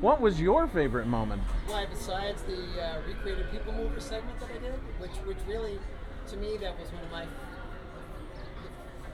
What 0.00 0.20
was 0.20 0.40
your 0.40 0.68
favorite 0.68 1.08
moment? 1.08 1.42
Why, 1.66 1.84
besides 1.84 2.42
the 2.42 2.54
uh, 2.54 3.00
recreated 3.04 3.50
people 3.50 3.72
mover 3.72 3.98
segment 3.98 4.38
that 4.38 4.48
I 4.48 4.58
did, 4.62 4.78
which 5.00 5.10
which 5.26 5.38
really, 5.48 5.80
to 6.28 6.36
me, 6.36 6.56
that 6.58 6.78
was 6.78 6.92
one 6.92 7.02
of 7.02 7.10
my 7.10 7.26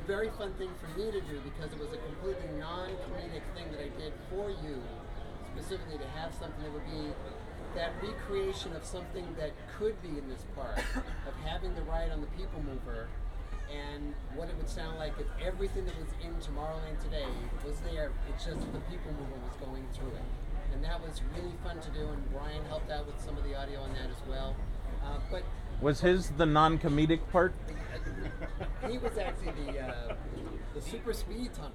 very 0.06 0.28
fun 0.36 0.52
thing 0.61 0.69
for 0.77 0.89
me 0.98 1.11
to 1.11 1.23
do 1.23 1.40
because 1.40 1.73
it 1.73 1.81
was 1.81 1.89
a 1.94 1.97
completely 1.97 2.52
non-comedic 2.61 3.40
thing 3.56 3.65
that 3.73 3.81
I 3.81 3.89
did 3.97 4.12
for 4.28 4.51
you, 4.51 4.77
specifically 5.56 5.97
to 5.97 6.09
have 6.20 6.35
something 6.35 6.62
that 6.62 6.73
would 6.74 6.85
be 6.85 7.09
that 7.74 7.93
recreation 8.02 8.77
of 8.77 8.85
something 8.85 9.24
that 9.39 9.52
could 9.78 9.97
be 10.02 10.19
in 10.20 10.28
this 10.28 10.44
park, 10.55 10.77
of 11.27 11.35
having 11.48 11.74
the 11.74 11.82
ride 11.89 12.12
on 12.12 12.20
the 12.20 12.28
people 12.36 12.61
mover, 12.61 13.09
and 13.73 14.12
what 14.36 14.51
it 14.51 14.56
would 14.59 14.69
sound 14.69 14.98
like 14.98 15.15
if 15.19 15.27
everything 15.40 15.86
that 15.86 15.97
was 15.98 16.12
in 16.20 16.36
Tomorrowland 16.44 17.01
today 17.02 17.24
was 17.65 17.81
there. 17.90 18.12
It's 18.28 18.44
just 18.44 18.61
the 18.61 18.85
people 18.93 19.16
mover 19.16 19.40
was 19.40 19.56
going 19.65 19.89
through 19.97 20.12
it, 20.12 20.28
and 20.73 20.82
that 20.85 21.01
was 21.01 21.20
really 21.36 21.55
fun 21.62 21.81
to 21.81 21.91
do. 21.91 22.07
And 22.07 22.31
Brian 22.32 22.65
helped 22.66 22.91
out 22.91 23.07
with 23.07 23.20
some 23.20 23.36
of 23.36 23.45
the 23.45 23.55
audio 23.55 23.81
on 23.81 23.93
that 23.95 24.11
as 24.11 24.28
well. 24.28 24.55
Uh, 25.05 25.19
but 25.31 25.43
Was 25.81 26.01
his 26.01 26.31
the 26.31 26.47
non-comedic 26.47 27.20
part? 27.31 27.53
he 28.91 28.99
was 28.99 29.19
actually 29.19 29.53
the 29.73 29.81
uh, 29.81 30.15
the 30.74 30.81
super 30.81 31.12
speed 31.12 31.51
tunnel. 31.55 31.73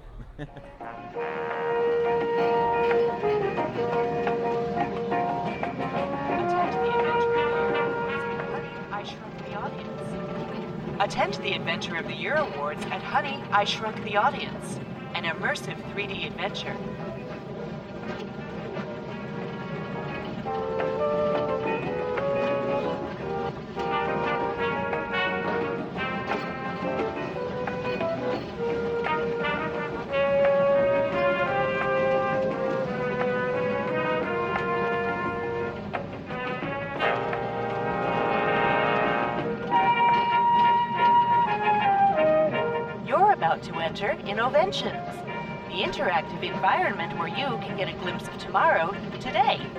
I 8.92 9.02
Shrunk 9.04 9.38
the 9.38 9.54
Audience. 9.54 11.00
Attend 11.00 11.34
the 11.34 11.52
Adventure 11.54 11.96
of 11.96 12.06
the 12.06 12.14
Year 12.14 12.34
Awards 12.34 12.84
at 12.86 13.02
Honey, 13.02 13.42
I 13.50 13.64
Shrunk 13.64 14.02
the 14.04 14.16
Audience, 14.16 14.78
an 15.14 15.24
immersive 15.24 15.80
3D 15.94 16.26
adventure. 16.26 16.76
Interactive 46.00 46.42
environment 46.42 47.18
where 47.18 47.28
you 47.28 47.58
can 47.58 47.76
get 47.76 47.86
a 47.86 47.92
glimpse 47.98 48.26
of 48.26 48.38
tomorrow 48.38 48.94
today. 49.20 49.69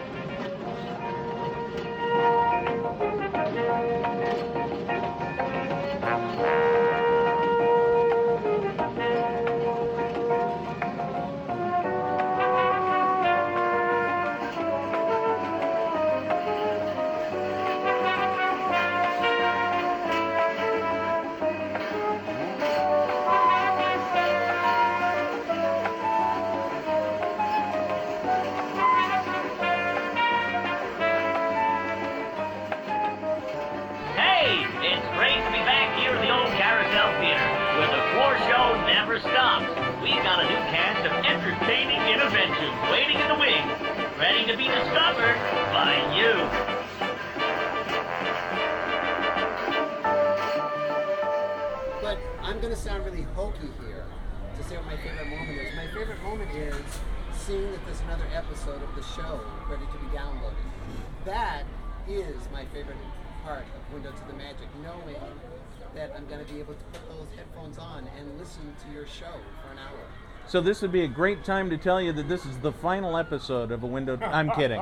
So 70.51 70.59
this 70.59 70.81
would 70.81 70.91
be 70.91 71.05
a 71.05 71.07
great 71.07 71.45
time 71.45 71.69
to 71.69 71.77
tell 71.77 72.01
you 72.01 72.11
that 72.11 72.27
this 72.27 72.45
is 72.45 72.57
the 72.57 72.73
final 72.73 73.15
episode 73.15 73.71
of 73.71 73.83
a 73.83 73.87
window. 73.87 74.19
I'm 74.21 74.51
kidding. 74.51 74.81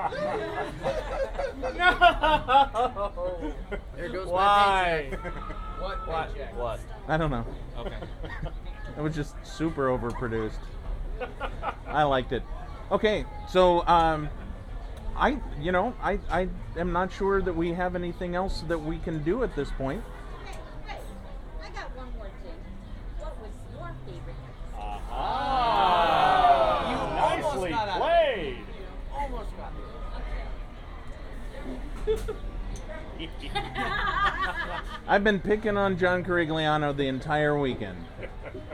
No. 1.62 3.12
There 3.96 4.10
goes 4.10 4.26
Why? 4.26 5.10
my 5.12 5.18
paycheck. 5.18 5.34
What 5.80 6.08
What? 6.08 6.34
paycheck? 6.34 6.58
What? 6.58 6.80
I 7.08 7.18
don't 7.18 7.30
know. 7.30 7.46
Okay. 7.78 7.98
It 8.98 9.02
was 9.02 9.14
just 9.16 9.36
super 9.44 9.96
overproduced. 9.96 10.58
I 11.86 12.02
liked 12.04 12.32
it. 12.32 12.42
Okay, 12.92 13.24
so 13.48 13.86
um, 13.88 14.28
I, 15.16 15.38
you 15.62 15.72
know, 15.72 15.94
I, 16.02 16.20
I 16.32 16.50
am 16.78 16.92
not 16.92 17.14
sure 17.14 17.44
that 17.44 17.56
we 17.56 17.72
have 17.74 17.96
anything 17.96 18.34
else 18.36 18.62
that 18.68 18.80
we 18.80 18.98
can 18.98 19.24
do 19.24 19.44
at 19.44 19.56
this 19.56 19.70
point. 19.78 20.04
I 21.64 21.70
got 21.70 21.96
one 21.96 22.12
more 22.18 22.26
thing. 22.44 22.58
What 23.20 23.40
was 23.40 23.52
your 23.72 23.94
favorite 24.06 24.36
Ah. 25.12 26.90
You 26.90 26.98
almost 26.98 27.56
Nicely 27.56 27.70
got 27.72 27.90
out. 27.90 27.98
played. 28.00 28.58
You 28.58 29.18
almost 29.18 29.58
got 29.58 29.74
I've 35.10 35.24
been 35.24 35.40
picking 35.40 35.76
on 35.76 35.98
John 35.98 36.24
Carigliano 36.24 36.96
the 36.96 37.08
entire 37.08 37.58
weekend. 37.58 38.06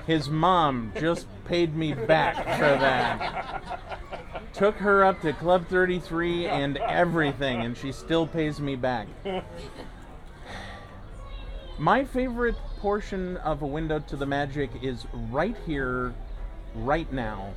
His 0.05 0.29
mom 0.29 0.91
just 0.99 1.27
paid 1.45 1.77
me 1.77 1.93
back 1.93 2.35
for 2.35 2.77
that. 2.77 3.79
Took 4.51 4.75
her 4.75 5.05
up 5.05 5.21
to 5.21 5.31
Club 5.31 5.65
33 5.69 6.47
and 6.47 6.75
everything, 6.75 7.61
and 7.61 7.77
she 7.77 7.93
still 7.93 8.27
pays 8.27 8.59
me 8.59 8.75
back. 8.75 9.07
My 11.77 12.03
favorite 12.03 12.57
portion 12.79 13.37
of 13.37 13.61
A 13.61 13.67
Window 13.67 13.99
to 13.99 14.17
the 14.17 14.25
Magic 14.25 14.71
is 14.81 15.05
right 15.31 15.55
here, 15.65 16.13
right 16.75 17.11
now. 17.13 17.53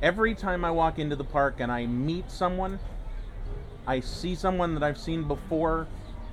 Every 0.00 0.36
time 0.36 0.64
I 0.64 0.70
walk 0.70 1.00
into 1.00 1.16
the 1.16 1.24
park 1.24 1.56
and 1.58 1.72
I 1.72 1.86
meet 1.86 2.30
someone, 2.30 2.78
I 3.84 3.98
see 3.98 4.36
someone 4.36 4.74
that 4.74 4.84
I've 4.84 4.98
seen 4.98 5.24
before, 5.24 5.88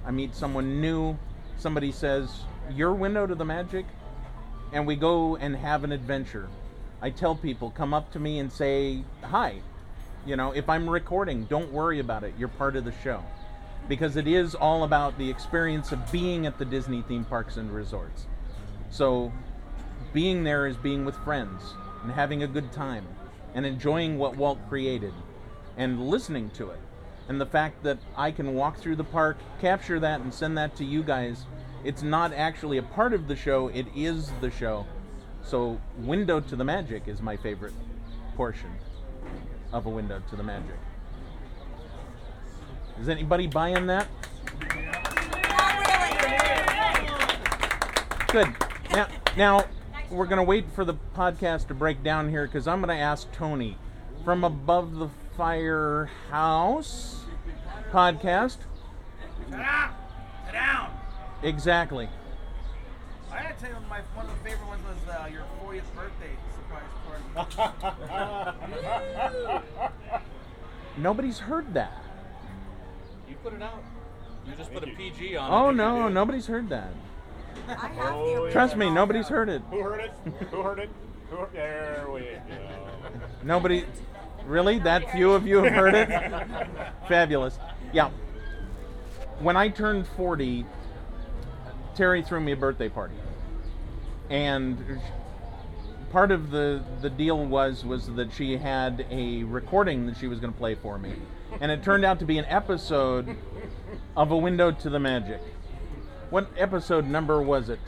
I 0.05 0.11
meet 0.11 0.35
someone 0.35 0.79
new, 0.79 1.17
somebody 1.63 1.93
says, 1.93 2.41
Your 2.69 2.93
window 2.93 3.25
to 3.25 3.33
the 3.33 3.45
magic? 3.45 3.85
And 4.73 4.85
we 4.85 4.95
go 4.95 5.37
and 5.37 5.55
have 5.55 5.83
an 5.83 5.91
adventure. 5.91 6.49
I 7.01 7.09
tell 7.09 7.35
people, 7.35 7.71
come 7.71 7.93
up 7.93 8.11
to 8.11 8.19
me 8.19 8.39
and 8.39 8.51
say, 8.51 9.03
Hi. 9.23 9.61
You 10.25 10.35
know, 10.35 10.51
if 10.51 10.69
I'm 10.69 10.89
recording, 10.89 11.45
don't 11.45 11.71
worry 11.71 11.99
about 11.99 12.23
it. 12.23 12.33
You're 12.37 12.49
part 12.49 12.75
of 12.75 12.85
the 12.85 12.93
show. 13.03 13.23
Because 13.87 14.15
it 14.15 14.27
is 14.27 14.55
all 14.55 14.83
about 14.83 15.17
the 15.17 15.29
experience 15.29 15.91
of 15.91 16.11
being 16.11 16.45
at 16.45 16.57
the 16.57 16.65
Disney 16.65 17.01
theme 17.01 17.25
parks 17.25 17.57
and 17.57 17.71
resorts. 17.71 18.27
So, 18.89 19.31
being 20.13 20.43
there 20.43 20.67
is 20.67 20.77
being 20.77 21.03
with 21.03 21.15
friends 21.17 21.61
and 22.03 22.11
having 22.11 22.43
a 22.43 22.47
good 22.47 22.71
time 22.71 23.05
and 23.55 23.65
enjoying 23.65 24.17
what 24.17 24.37
Walt 24.37 24.59
created 24.69 25.13
and 25.77 26.07
listening 26.09 26.49
to 26.51 26.69
it. 26.69 26.79
And 27.29 27.39
the 27.39 27.45
fact 27.45 27.83
that 27.83 27.97
I 28.17 28.31
can 28.31 28.53
walk 28.53 28.77
through 28.77 28.97
the 28.97 29.03
park, 29.03 29.37
capture 29.61 29.99
that, 29.99 30.21
and 30.21 30.33
send 30.33 30.57
that 30.57 30.75
to 30.77 30.83
you 30.83 31.03
guys, 31.03 31.45
it's 31.83 32.03
not 32.03 32.33
actually 32.33 32.77
a 32.77 32.83
part 32.83 33.13
of 33.13 33.27
the 33.27 33.35
show, 33.35 33.69
it 33.69 33.87
is 33.95 34.31
the 34.41 34.51
show. 34.51 34.85
So, 35.41 35.79
Window 35.97 36.39
to 36.39 36.55
the 36.55 36.63
Magic 36.63 37.07
is 37.07 37.21
my 37.21 37.35
favorite 37.35 37.73
portion 38.35 38.69
of 39.71 39.85
A 39.85 39.89
Window 39.89 40.21
to 40.29 40.35
the 40.35 40.43
Magic. 40.43 40.77
Is 43.01 43.09
anybody 43.09 43.47
buying 43.47 43.87
that? 43.87 44.07
Good. 48.31 48.47
Now, 48.91 49.07
now 49.35 49.65
we're 50.09 50.25
going 50.25 50.37
to 50.37 50.43
wait 50.43 50.65
for 50.73 50.85
the 50.85 50.93
podcast 51.15 51.67
to 51.67 51.73
break 51.73 52.03
down 52.03 52.29
here 52.29 52.45
because 52.45 52.67
I'm 52.67 52.81
going 52.81 52.95
to 52.95 53.03
ask 53.03 53.31
Tony 53.31 53.77
from 54.23 54.43
Above 54.43 54.95
the 54.95 55.09
Firehouse 55.37 57.21
podcast. 57.91 58.57
Sit 59.39 59.51
down. 59.51 59.93
Sit 60.45 60.53
down. 60.53 60.91
Exactly. 61.41 62.07
I 63.31 63.41
gotta 63.43 63.55
tell 63.55 63.69
you, 63.69 63.75
my 63.89 63.99
one 64.15 64.25
of 64.27 64.31
the 64.31 64.49
favorite 64.49 64.67
ones 64.67 64.83
was 64.85 65.15
uh, 65.15 65.27
your 65.31 65.43
40th 65.63 65.93
birthday 65.95 66.35
surprise 66.55 66.83
party. 69.47 69.63
Nobody's 70.97 71.39
heard 71.39 71.73
that. 71.73 72.03
You 73.27 73.35
put 73.43 73.53
it 73.53 73.61
out. 73.63 73.83
You 74.45 74.53
just 74.55 74.71
put 74.73 74.83
a 74.83 74.87
PG 74.87 75.35
on 75.37 75.51
Oh 75.51 75.69
it. 75.69 75.73
no, 75.73 76.09
nobody's 76.09 76.45
heard 76.47 76.69
that. 76.69 76.89
I 77.67 77.87
have 77.87 78.13
Oh, 78.15 78.49
Trust 78.51 78.75
me, 78.75 78.89
nobody's 78.89 79.27
heard 79.29 79.49
it. 79.49 79.61
Who 79.71 79.79
heard 79.79 80.01
it? 80.01 80.11
Who 80.51 80.61
heard 80.61 80.79
it? 80.79 80.89
Who 81.29 81.47
There 81.53 82.05
we 82.13 82.21
go. 82.21 82.27
Nobody, 83.43 83.85
really? 84.45 84.79
That 84.79 85.11
few 85.11 85.31
of 85.31 85.47
you 85.47 85.63
have 85.63 85.73
heard 85.73 85.93
it? 85.93 86.09
Fabulous. 87.07 87.57
Yeah. 87.91 88.09
When 89.39 89.57
I 89.57 89.69
turned 89.69 90.07
40, 90.07 90.65
Terry 91.95 92.21
threw 92.21 92.39
me 92.39 92.51
a 92.53 92.55
birthday 92.55 92.89
party. 92.89 93.15
And 94.29 94.99
part 96.11 96.31
of 96.31 96.51
the, 96.51 96.83
the 97.01 97.09
deal 97.09 97.45
was 97.45 97.83
was 97.83 98.07
that 98.13 98.31
she 98.33 98.57
had 98.57 99.05
a 99.09 99.43
recording 99.43 100.05
that 100.05 100.17
she 100.17 100.27
was 100.27 100.39
going 100.39 100.53
to 100.53 100.59
play 100.59 100.75
for 100.75 100.97
me. 100.97 101.13
And 101.59 101.71
it 101.71 101.83
turned 101.83 102.05
out 102.05 102.19
to 102.19 102.25
be 102.25 102.37
an 102.37 102.45
episode 102.45 103.35
of 104.15 104.31
A 104.31 104.37
Window 104.37 104.71
to 104.71 104.89
the 104.89 104.99
Magic. 104.99 105.41
What 106.29 106.49
episode 106.57 107.07
number 107.07 107.41
was 107.41 107.69
it? 107.69 107.79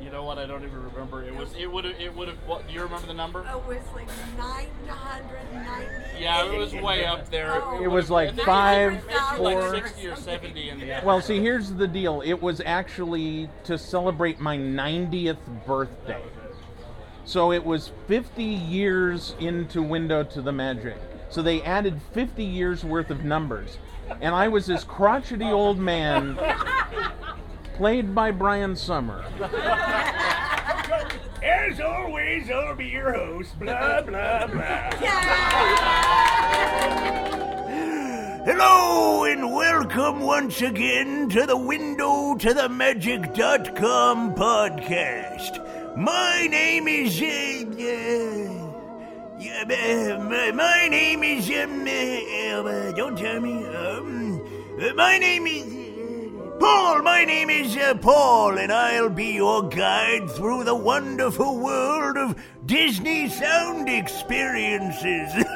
You 0.00 0.10
know 0.10 0.24
what? 0.24 0.38
I 0.38 0.46
don't 0.46 0.62
even 0.62 0.82
remember. 0.82 1.22
It 1.24 1.34
was. 1.34 1.54
It 1.58 1.70
would 1.70 1.84
have. 1.84 1.98
It 2.00 2.14
would 2.14 2.28
have. 2.28 2.36
What? 2.46 2.66
Do 2.68 2.74
you 2.74 2.82
remember 2.82 3.06
the 3.06 3.14
number? 3.14 3.44
Oh, 3.50 3.58
it 3.70 3.78
was 3.78 3.86
like 3.94 4.08
990. 4.36 6.22
Yeah, 6.22 6.44
it 6.44 6.58
was 6.58 6.74
way 6.74 7.04
up 7.04 7.30
there. 7.30 7.62
Oh. 7.62 7.82
It 7.82 7.88
was 7.88 8.10
like 8.10 8.28
I 8.28 8.32
think 8.32 8.46
five, 8.46 8.92
it 8.92 9.06
was 9.06 9.38
like 9.40 9.58
four- 9.58 9.74
60 9.74 10.06
or 10.08 10.16
70 10.16 10.68
in 10.70 10.80
the 10.80 11.00
Well, 11.04 11.20
see, 11.20 11.40
here's 11.40 11.72
the 11.72 11.88
deal. 11.88 12.20
It 12.20 12.40
was 12.40 12.60
actually 12.64 13.48
to 13.64 13.78
celebrate 13.78 14.38
my 14.38 14.56
90th 14.56 15.38
birthday. 15.66 16.22
So 17.24 17.52
it 17.52 17.64
was 17.64 17.90
50 18.06 18.44
years 18.44 19.34
into 19.40 19.82
Window 19.82 20.22
to 20.22 20.40
the 20.40 20.52
Magic. 20.52 20.96
So 21.28 21.42
they 21.42 21.60
added 21.62 22.00
50 22.12 22.44
years 22.44 22.84
worth 22.84 23.10
of 23.10 23.24
numbers. 23.24 23.78
And 24.20 24.34
I 24.34 24.46
was 24.46 24.66
this 24.66 24.84
crotchety 24.84 25.46
old 25.46 25.78
man, 25.78 26.38
played 27.76 28.14
by 28.14 28.30
Brian 28.30 28.74
Summer. 28.74 29.22
As 31.42 31.78
always, 31.80 32.50
I'll 32.50 32.74
be 32.74 32.86
your 32.86 33.12
host. 33.12 33.58
Blah 33.58 34.00
blah 34.00 34.46
blah. 34.46 34.90
Hello 38.46 39.24
and 39.24 39.52
welcome 39.52 40.20
once 40.20 40.62
again 40.62 41.28
to 41.28 41.44
the 41.46 41.56
Window 41.56 42.34
to 42.36 42.54
the 42.54 42.68
Magic.com 42.68 44.34
podcast, 44.34 45.96
My 45.96 46.46
name 46.50 46.88
is. 46.88 47.20
Uh, 47.20 47.26
uh, 47.26 48.56
yeah, 49.38 49.64
uh, 49.64 50.24
my, 50.24 50.50
my 50.52 50.88
name 50.88 51.22
is. 51.22 51.50
Um, 51.50 51.86
uh, 51.86 52.68
uh, 52.68 52.92
don't 52.92 53.16
tell 53.18 53.40
me. 53.40 53.66
Um, 53.66 54.40
uh, 54.80 54.94
my 54.94 55.18
name 55.18 55.46
is. 55.46 55.75
Paul, 56.58 57.02
my 57.02 57.24
name 57.24 57.50
is 57.50 57.76
uh, 57.76 57.94
Paul, 57.94 58.58
and 58.58 58.72
I'll 58.72 59.10
be 59.10 59.32
your 59.32 59.68
guide 59.68 60.30
through 60.30 60.64
the 60.64 60.74
wonderful 60.74 61.58
world 61.58 62.16
of 62.16 62.36
Disney 62.64 63.28
sound 63.28 63.88
experiences. 63.88 65.44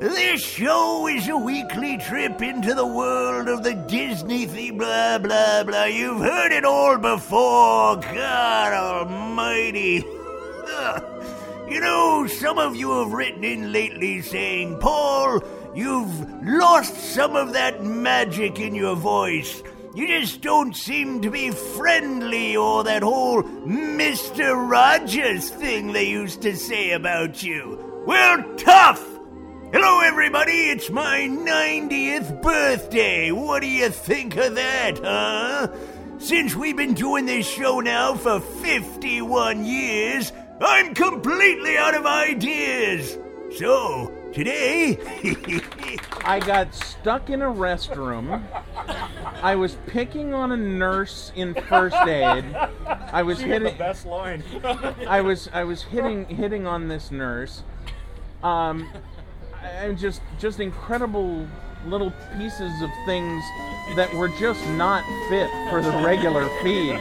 This 0.00 0.42
show 0.42 1.06
is 1.08 1.28
a 1.28 1.36
weekly 1.36 1.98
trip 1.98 2.40
into 2.40 2.72
the 2.72 2.86
world 2.86 3.48
of 3.48 3.62
the 3.62 3.74
Disney 3.74 4.46
theme, 4.46 4.78
blah, 4.78 5.18
blah, 5.18 5.62
blah. 5.62 5.84
You've 5.84 6.20
heard 6.20 6.52
it 6.52 6.64
all 6.64 6.96
before. 6.96 7.96
God 7.96 8.72
almighty. 8.72 10.04
You 11.70 11.78
know, 11.78 12.26
some 12.26 12.58
of 12.58 12.74
you 12.74 12.90
have 12.98 13.12
written 13.12 13.44
in 13.44 13.70
lately 13.70 14.22
saying, 14.22 14.78
Paul, 14.80 15.38
you've 15.74 16.42
lost 16.42 16.96
some 16.96 17.36
of 17.36 17.52
that 17.52 17.84
magic 17.84 18.58
in 18.58 18.74
your 18.74 18.96
voice. 18.96 19.62
You 19.94 20.06
just 20.06 20.40
don't 20.40 20.74
seem 20.76 21.20
to 21.22 21.30
be 21.30 21.50
friendly, 21.50 22.56
or 22.56 22.84
that 22.84 23.02
whole 23.02 23.42
Mr. 23.42 24.54
Rogers 24.70 25.50
thing 25.50 25.92
they 25.92 26.08
used 26.08 26.42
to 26.42 26.56
say 26.56 26.92
about 26.92 27.42
you. 27.42 28.02
Well, 28.06 28.54
tough! 28.56 29.04
Hello, 29.72 30.00
everybody. 30.00 30.70
It's 30.70 30.90
my 30.90 31.28
90th 31.30 32.42
birthday. 32.42 33.30
What 33.30 33.62
do 33.62 33.68
you 33.68 33.88
think 33.90 34.36
of 34.36 34.54
that, 34.54 34.98
huh? 34.98 35.68
Since 36.18 36.54
we've 36.54 36.76
been 36.76 36.94
doing 36.94 37.26
this 37.26 37.48
show 37.48 37.80
now 37.80 38.14
for 38.14 38.40
51 38.40 39.64
years, 39.64 40.32
I'm 40.60 40.94
completely 40.94 41.76
out 41.78 41.94
of 41.94 42.04
ideas. 42.04 43.18
So, 43.56 44.12
today. 44.32 44.98
I 46.24 46.40
got 46.40 46.74
stuck 46.74 47.30
in 47.30 47.42
a 47.42 47.46
restroom. 47.50 48.42
I 49.42 49.54
was 49.54 49.76
picking 49.86 50.34
on 50.34 50.52
a 50.52 50.56
nurse 50.56 51.32
in 51.34 51.54
first 51.54 51.96
aid. 51.96 52.44
I 53.12 53.22
was 53.22 53.38
She 53.38 53.44
hitting 53.44 53.72
the 53.72 53.78
best 53.78 54.06
line. 54.06 54.42
I 55.08 55.20
was 55.20 55.48
I 55.52 55.64
was 55.64 55.82
hitting 55.82 56.26
hitting 56.26 56.66
on 56.66 56.88
this 56.88 57.10
nurse. 57.10 57.62
Um 58.42 58.90
and 59.62 59.98
just 59.98 60.20
just 60.38 60.60
incredible 60.60 61.46
little 61.86 62.12
pieces 62.36 62.82
of 62.82 62.90
things 63.06 63.42
that 63.96 64.12
were 64.14 64.28
just 64.28 64.66
not 64.70 65.02
fit 65.28 65.50
for 65.70 65.80
the 65.82 65.90
regular 66.04 66.46
feed. 66.62 66.96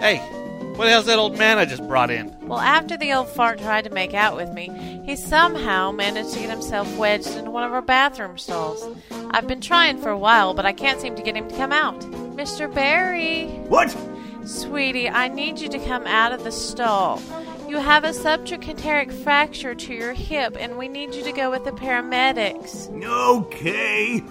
Hey, 0.00 0.28
what 0.76 0.84
the 0.86 0.90
hell's 0.90 1.06
that 1.06 1.18
old 1.18 1.38
man 1.38 1.58
I 1.58 1.64
just 1.64 1.86
brought 1.86 2.10
in? 2.10 2.34
Well, 2.46 2.58
after 2.58 2.96
the 2.96 3.12
old 3.12 3.28
fart 3.28 3.58
tried 3.58 3.84
to 3.84 3.90
make 3.90 4.14
out 4.14 4.36
with 4.36 4.52
me, 4.52 5.02
he 5.04 5.16
somehow 5.16 5.92
managed 5.92 6.32
to 6.32 6.40
get 6.40 6.50
himself 6.50 6.96
wedged 6.96 7.36
into 7.36 7.50
one 7.50 7.64
of 7.64 7.72
our 7.72 7.82
bathroom 7.82 8.38
stalls. 8.38 8.84
I've 9.30 9.46
been 9.46 9.60
trying 9.60 9.98
for 9.98 10.10
a 10.10 10.18
while, 10.18 10.54
but 10.54 10.66
I 10.66 10.72
can't 10.72 11.00
seem 11.00 11.14
to 11.16 11.22
get 11.22 11.36
him 11.36 11.48
to 11.48 11.56
come 11.56 11.72
out. 11.72 12.00
Mr. 12.36 12.72
Barrie! 12.72 13.46
What? 13.68 13.96
Sweetie, 14.44 15.08
I 15.08 15.28
need 15.28 15.60
you 15.60 15.68
to 15.68 15.78
come 15.78 16.06
out 16.06 16.32
of 16.32 16.42
the 16.42 16.52
stall. 16.52 17.22
You 17.68 17.78
have 17.78 18.04
a 18.04 18.10
subtrochanteric 18.10 19.12
fracture 19.22 19.74
to 19.74 19.94
your 19.94 20.12
hip, 20.12 20.56
and 20.58 20.76
we 20.76 20.88
need 20.88 21.14
you 21.14 21.22
to 21.22 21.32
go 21.32 21.50
with 21.50 21.64
the 21.64 21.70
paramedics. 21.70 22.90
Okay. 23.02 24.22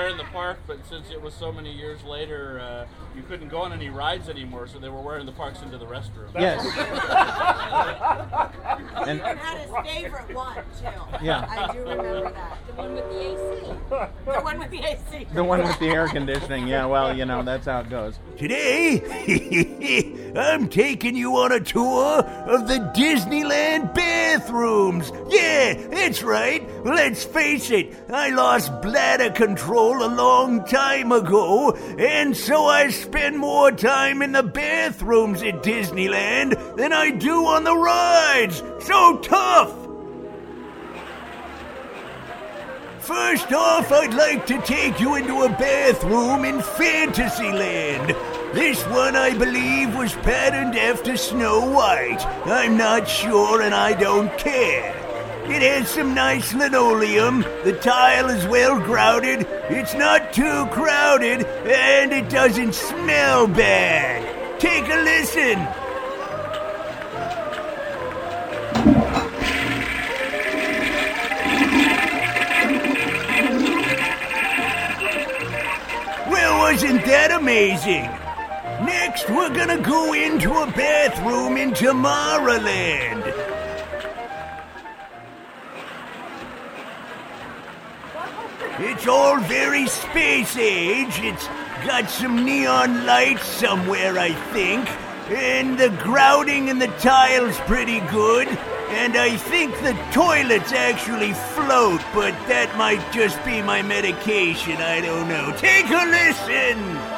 You 0.00 0.06
did 0.06 0.10
it 0.10 0.10
where 0.10 0.10
in 0.10 0.16
the 0.16 0.24
park, 0.32 0.58
but 0.66 0.86
since 0.86 1.10
it 1.10 1.20
was 1.20 1.34
so 1.34 1.52
many 1.52 1.72
years 1.72 2.02
later, 2.04 2.60
uh, 2.60 2.86
you 3.16 3.22
couldn't 3.22 3.48
go 3.48 3.58
on 3.58 3.72
any 3.72 3.90
rides 3.90 4.28
anymore, 4.28 4.66
so 4.66 4.78
they 4.78 4.88
were 4.88 5.00
wearing 5.00 5.26
the 5.26 5.32
parks 5.32 5.62
into 5.62 5.78
the 5.78 5.86
restroom. 5.86 6.32
Yes. 6.34 6.64
And 9.06 9.20
had 9.20 9.58
his 9.58 9.70
favorite 9.92 10.34
one 10.34 10.56
too. 10.78 11.24
Yeah. 11.24 11.46
I 11.48 11.72
do 11.72 11.80
remember 11.80 12.30
that. 12.32 12.58
The 12.66 12.72
one 12.74 12.94
with 12.94 13.10
the 13.10 13.18
AC. 13.18 13.72
The 14.26 14.40
one 14.40 14.58
with 14.58 14.70
the 14.70 14.78
AC. 14.78 15.26
The 15.32 15.44
one 15.44 15.62
with 15.62 15.78
the 15.78 15.88
air 15.88 16.08
conditioning. 16.08 16.68
Yeah, 16.68 16.86
well, 16.86 17.16
you 17.16 17.24
know, 17.24 17.42
that's 17.42 17.66
how 17.66 17.80
it 17.80 17.90
goes. 17.90 18.18
Today, 18.36 19.00
I'm 20.36 20.68
taking 20.68 21.16
you 21.16 21.36
on 21.36 21.52
a 21.52 21.60
tour 21.60 22.18
of 22.20 22.68
the 22.68 22.78
Disneyland 22.94 23.94
bathrooms. 23.94 25.12
Yeah, 25.28 25.74
that's 25.88 26.22
right. 26.22 26.62
Let's 26.84 27.24
face 27.24 27.70
it, 27.70 27.94
I 28.10 28.30
lost 28.30 28.82
bladder 28.82 29.30
control 29.30 29.89
a 29.98 30.14
long 30.14 30.64
time 30.64 31.12
ago, 31.12 31.72
and 31.98 32.36
so 32.36 32.66
I 32.66 32.90
spend 32.90 33.38
more 33.38 33.72
time 33.72 34.22
in 34.22 34.32
the 34.32 34.42
bathrooms 34.42 35.42
at 35.42 35.62
Disneyland 35.62 36.76
than 36.76 36.92
I 36.92 37.10
do 37.10 37.46
on 37.46 37.64
the 37.64 37.76
rides. 37.76 38.62
So 38.80 39.18
tough! 39.18 39.80
First 43.00 43.52
off, 43.52 43.90
I'd 43.90 44.14
like 44.14 44.46
to 44.46 44.62
take 44.62 45.00
you 45.00 45.16
into 45.16 45.42
a 45.42 45.48
bathroom 45.48 46.44
in 46.44 46.62
Fantasyland. 46.62 48.14
This 48.54 48.82
one, 48.84 49.16
I 49.16 49.36
believe, 49.36 49.96
was 49.96 50.12
patterned 50.12 50.76
after 50.76 51.16
Snow 51.16 51.70
White. 51.70 52.24
I'm 52.46 52.76
not 52.76 53.08
sure 53.08 53.62
and 53.62 53.74
I 53.74 53.94
don't 53.94 54.36
care. 54.38 54.99
It 55.50 55.62
has 55.62 55.90
some 55.90 56.14
nice 56.14 56.54
linoleum, 56.54 57.40
the 57.64 57.76
tile 57.82 58.30
is 58.30 58.46
well 58.46 58.78
grouted, 58.78 59.48
it's 59.68 59.94
not 59.94 60.32
too 60.32 60.66
crowded, 60.66 61.44
and 61.44 62.12
it 62.12 62.30
doesn't 62.30 62.72
smell 62.72 63.48
bad. 63.48 64.60
Take 64.60 64.84
a 64.88 65.02
listen. 65.02 65.58
Well, 76.30 76.58
wasn't 76.60 77.04
that 77.06 77.32
amazing? 77.32 78.04
Next, 78.86 79.28
we're 79.28 79.52
gonna 79.52 79.82
go 79.82 80.12
into 80.12 80.52
a 80.52 80.66
bathroom 80.68 81.56
in 81.56 81.72
Tomorrowland. 81.72 83.29
It's 88.82 89.06
all 89.06 89.38
very 89.40 89.86
space 89.86 90.56
age. 90.56 91.18
It's 91.18 91.46
got 91.86 92.08
some 92.08 92.46
neon 92.46 93.04
lights 93.04 93.44
somewhere, 93.44 94.18
I 94.18 94.32
think. 94.54 94.88
And 95.28 95.78
the 95.78 95.90
grouting 96.02 96.68
in 96.68 96.78
the 96.78 96.86
tile's 96.98 97.58
pretty 97.60 98.00
good. 98.08 98.48
And 98.48 99.18
I 99.18 99.36
think 99.36 99.74
the 99.82 99.92
toilets 100.12 100.72
actually 100.72 101.34
float, 101.34 102.00
but 102.14 102.32
that 102.48 102.74
might 102.78 103.04
just 103.12 103.44
be 103.44 103.60
my 103.60 103.82
medication. 103.82 104.76
I 104.78 105.02
don't 105.02 105.28
know. 105.28 105.52
Take 105.58 105.90
a 105.90 106.06
listen! 106.06 107.09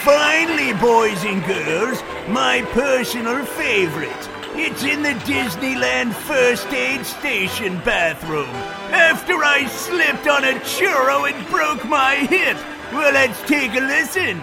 Finally, 0.00 0.72
boys 0.80 1.22
and 1.24 1.44
girls, 1.44 2.02
my 2.28 2.62
personal 2.72 3.44
favorite. 3.44 4.28
It's 4.54 4.82
in 4.82 5.02
the 5.02 5.14
Disneyland 5.30 6.12
First 6.12 6.68
Aid 6.68 7.04
Station 7.04 7.76
bathroom. 7.84 8.48
After 8.92 9.34
I 9.44 9.66
slipped 9.66 10.26
on 10.26 10.44
a 10.44 10.58
churro 10.60 11.30
and 11.30 11.46
broke 11.48 11.84
my 11.84 12.16
hip. 12.16 12.56
Well, 12.92 13.12
let's 13.12 13.40
take 13.42 13.74
a 13.74 13.80
listen. 13.80 14.40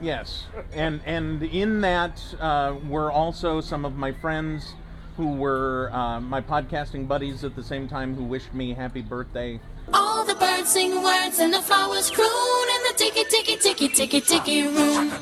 Yes, 0.00 0.46
and 0.72 1.00
and 1.06 1.42
in 1.44 1.80
that 1.82 2.20
uh, 2.40 2.74
were 2.88 3.12
also 3.12 3.60
some 3.60 3.84
of 3.84 3.94
my 3.94 4.10
friends 4.10 4.74
who 5.16 5.34
were 5.34 5.90
uh, 5.92 6.20
my 6.20 6.40
podcasting 6.40 7.06
buddies 7.06 7.44
at 7.44 7.54
the 7.54 7.62
same 7.62 7.86
time 7.86 8.16
who 8.16 8.24
wished 8.24 8.52
me 8.52 8.74
happy 8.74 9.02
birthday. 9.02 9.60
All 9.92 10.24
the 10.24 10.34
birds 10.34 10.70
sing 10.70 11.02
words 11.02 11.38
and 11.38 11.52
the 11.52 11.60
flowers 11.60 12.10
croon 12.10 12.26
in 12.26 12.82
the 12.88 12.94
tiki 12.96 13.24
tiki 13.24 13.56
tiki 13.56 13.88
tiki 13.88 14.20
tiki 14.20 14.62
room. 14.62 15.12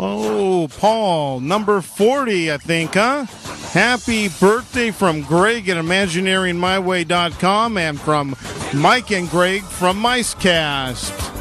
Oh, 0.00 0.68
Paul, 0.78 1.40
number 1.40 1.80
40, 1.80 2.52
I 2.52 2.56
think, 2.58 2.94
huh? 2.94 3.24
Happy 3.72 4.28
birthday 4.40 4.90
from 4.90 5.22
Greg 5.22 5.68
at 5.68 5.76
ImagineeringMyWay.com 5.76 7.76
and 7.76 8.00
from 8.00 8.34
Mike 8.74 9.10
and 9.10 9.28
Greg 9.28 9.62
from 9.62 10.02
Micecast. 10.02 11.37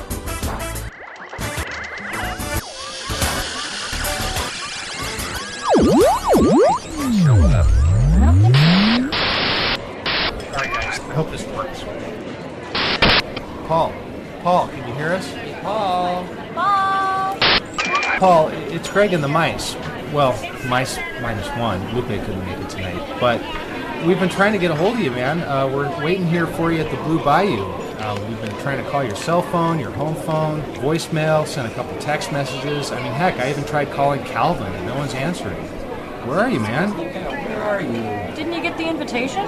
Paul. 13.67 13.93
Paul, 14.43 14.69
can 14.69 14.87
you 14.87 14.93
hear 14.93 15.09
us? 15.09 15.33
Paul. 15.61 16.25
Paul. 16.53 17.37
Paul, 18.17 18.47
it's 18.47 18.89
Greg 18.89 19.11
and 19.11 19.21
the 19.21 19.27
mice. 19.27 19.75
Well, 20.13 20.31
mice 20.67 20.97
minus 21.21 21.49
one. 21.57 21.93
Lupe 21.93 22.07
couldn't 22.07 22.45
make 22.45 22.57
it 22.57 22.69
tonight. 22.69 23.19
But 23.19 23.41
we've 24.07 24.19
been 24.19 24.29
trying 24.29 24.53
to 24.53 24.57
get 24.57 24.71
a 24.71 24.75
hold 24.75 24.93
of 24.93 25.01
you, 25.01 25.11
man. 25.11 25.41
Uh, 25.41 25.67
we're 25.67 25.89
waiting 26.01 26.25
here 26.25 26.47
for 26.47 26.71
you 26.71 26.79
at 26.79 26.89
the 26.89 27.03
Blue 27.03 27.21
Bayou. 27.21 27.65
Um, 27.99 28.29
we've 28.29 28.41
been 28.41 28.57
trying 28.61 28.81
to 28.81 28.89
call 28.89 29.03
your 29.03 29.17
cell 29.17 29.41
phone, 29.41 29.79
your 29.79 29.91
home 29.91 30.15
phone, 30.15 30.61
voicemail, 30.75 31.45
sent 31.45 31.69
a 31.69 31.75
couple 31.75 31.97
text 31.99 32.31
messages. 32.31 32.93
I 32.93 33.03
mean, 33.03 33.11
heck, 33.11 33.37
I 33.37 33.49
even 33.49 33.65
tried 33.65 33.91
calling 33.91 34.23
Calvin 34.23 34.71
and 34.71 34.85
no 34.85 34.95
one's 34.95 35.13
answering. 35.13 35.57
Where 36.25 36.39
are 36.39 36.49
you, 36.49 36.61
man? 36.61 36.97
Where 36.97 37.63
are 37.63 37.81
you? 37.81 38.33
Didn't 38.33 38.53
you 38.53 38.61
get 38.61 38.77
the 38.77 38.87
invitation? 38.87 39.45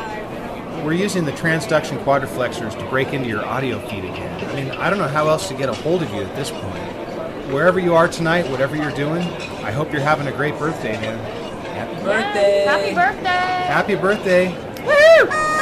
We're 0.83 0.93
using 0.93 1.25
the 1.25 1.31
transduction 1.33 2.03
quadriflexors 2.03 2.77
to 2.79 2.89
break 2.89 3.13
into 3.13 3.27
your 3.27 3.45
audio 3.45 3.79
feed 3.87 4.05
again. 4.05 4.49
I 4.49 4.55
mean, 4.55 4.71
I 4.71 4.89
don't 4.89 4.97
know 4.97 5.07
how 5.07 5.27
else 5.27 5.47
to 5.49 5.53
get 5.53 5.67
a 5.67 5.73
hold 5.73 6.01
of 6.01 6.13
you 6.13 6.21
at 6.21 6.35
this 6.35 6.51
point. 6.51 7.53
Wherever 7.53 7.79
you 7.79 7.95
are 7.95 8.07
tonight, 8.07 8.49
whatever 8.49 8.75
you're 8.75 8.91
doing, 8.91 9.23
I 9.63 9.71
hope 9.71 9.91
you're 9.91 10.01
having 10.01 10.27
a 10.27 10.31
great 10.31 10.57
birthday, 10.57 10.93
man. 10.93 11.19
Happy 11.75 11.95
birthday. 12.03 12.63
Happy 12.65 12.93
birthday. 12.95 13.29
Happy 13.29 13.95
birthday. 13.95 15.58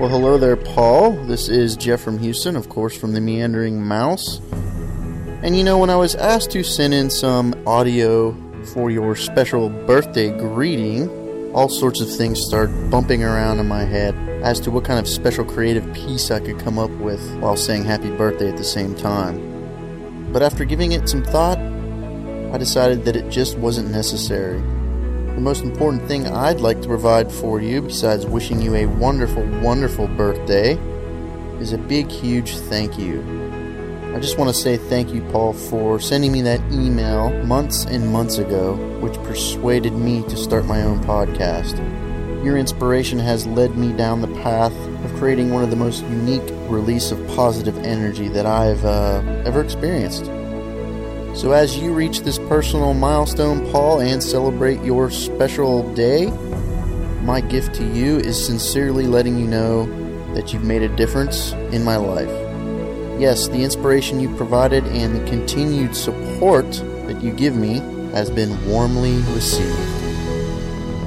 Well, 0.00 0.08
hello 0.08 0.38
there, 0.38 0.56
Paul. 0.56 1.12
This 1.12 1.48
is 1.48 1.76
Jeff 1.76 2.00
from 2.00 2.18
Houston, 2.18 2.56
of 2.56 2.68
course, 2.68 2.98
from 2.98 3.12
the 3.12 3.20
Meandering 3.20 3.80
Mouse. 3.80 4.40
And 5.44 5.56
you 5.56 5.62
know, 5.62 5.78
when 5.78 5.88
I 5.88 5.94
was 5.94 6.16
asked 6.16 6.50
to 6.50 6.64
send 6.64 6.92
in 6.92 7.08
some 7.08 7.54
audio 7.64 8.36
for 8.72 8.90
your 8.90 9.14
special 9.14 9.68
birthday 9.68 10.36
greeting, 10.36 11.08
all 11.54 11.68
sorts 11.68 12.00
of 12.00 12.12
things 12.12 12.40
started 12.40 12.90
bumping 12.90 13.22
around 13.22 13.60
in 13.60 13.68
my 13.68 13.84
head 13.84 14.16
as 14.42 14.58
to 14.60 14.72
what 14.72 14.84
kind 14.84 14.98
of 14.98 15.06
special 15.06 15.44
creative 15.44 15.84
piece 15.94 16.32
I 16.32 16.40
could 16.40 16.58
come 16.58 16.76
up 16.76 16.90
with 16.90 17.22
while 17.38 17.56
saying 17.56 17.84
happy 17.84 18.10
birthday 18.10 18.50
at 18.50 18.56
the 18.56 18.64
same 18.64 18.96
time. 18.96 20.32
But 20.32 20.42
after 20.42 20.64
giving 20.64 20.90
it 20.90 21.08
some 21.08 21.22
thought, 21.22 21.58
I 21.58 22.58
decided 22.58 23.04
that 23.04 23.14
it 23.14 23.30
just 23.30 23.56
wasn't 23.58 23.92
necessary. 23.92 24.60
The 25.34 25.40
most 25.40 25.64
important 25.64 26.06
thing 26.06 26.28
I'd 26.28 26.60
like 26.60 26.80
to 26.82 26.86
provide 26.86 27.30
for 27.30 27.60
you, 27.60 27.82
besides 27.82 28.24
wishing 28.24 28.62
you 28.62 28.76
a 28.76 28.86
wonderful, 28.86 29.44
wonderful 29.60 30.06
birthday, 30.06 30.74
is 31.58 31.72
a 31.72 31.78
big, 31.78 32.08
huge 32.08 32.56
thank 32.56 32.96
you. 32.96 33.20
I 34.14 34.20
just 34.20 34.38
want 34.38 34.54
to 34.54 34.60
say 34.60 34.76
thank 34.76 35.12
you, 35.12 35.22
Paul, 35.32 35.52
for 35.52 35.98
sending 35.98 36.30
me 36.30 36.40
that 36.42 36.60
email 36.70 37.30
months 37.42 37.84
and 37.84 38.12
months 38.12 38.38
ago, 38.38 38.76
which 39.00 39.14
persuaded 39.24 39.94
me 39.94 40.22
to 40.28 40.36
start 40.36 40.66
my 40.66 40.82
own 40.82 41.00
podcast. 41.00 41.78
Your 42.44 42.56
inspiration 42.56 43.18
has 43.18 43.44
led 43.44 43.76
me 43.76 43.92
down 43.92 44.20
the 44.20 44.40
path 44.40 44.72
of 45.04 45.14
creating 45.16 45.52
one 45.52 45.64
of 45.64 45.70
the 45.70 45.76
most 45.76 46.04
unique 46.04 46.48
release 46.68 47.10
of 47.10 47.26
positive 47.34 47.76
energy 47.78 48.28
that 48.28 48.46
I've 48.46 48.84
uh, 48.84 49.20
ever 49.44 49.62
experienced. 49.62 50.26
So, 51.34 51.50
as 51.50 51.76
you 51.76 51.92
reach 51.92 52.20
this 52.20 52.38
personal 52.38 52.94
milestone, 52.94 53.70
Paul, 53.72 54.00
and 54.00 54.22
celebrate 54.22 54.80
your 54.82 55.10
special 55.10 55.82
day, 55.94 56.30
my 57.22 57.40
gift 57.40 57.74
to 57.74 57.84
you 57.92 58.18
is 58.18 58.42
sincerely 58.46 59.08
letting 59.08 59.36
you 59.36 59.46
know 59.46 59.86
that 60.34 60.52
you've 60.52 60.62
made 60.62 60.82
a 60.82 60.96
difference 60.96 61.52
in 61.72 61.82
my 61.82 61.96
life. 61.96 62.30
Yes, 63.20 63.48
the 63.48 63.64
inspiration 63.64 64.20
you 64.20 64.34
provided 64.36 64.84
and 64.86 65.16
the 65.16 65.28
continued 65.28 65.96
support 65.96 66.70
that 67.06 67.20
you 67.20 67.32
give 67.32 67.56
me 67.56 67.78
has 68.12 68.30
been 68.30 68.52
warmly 68.68 69.16
received. 69.34 69.76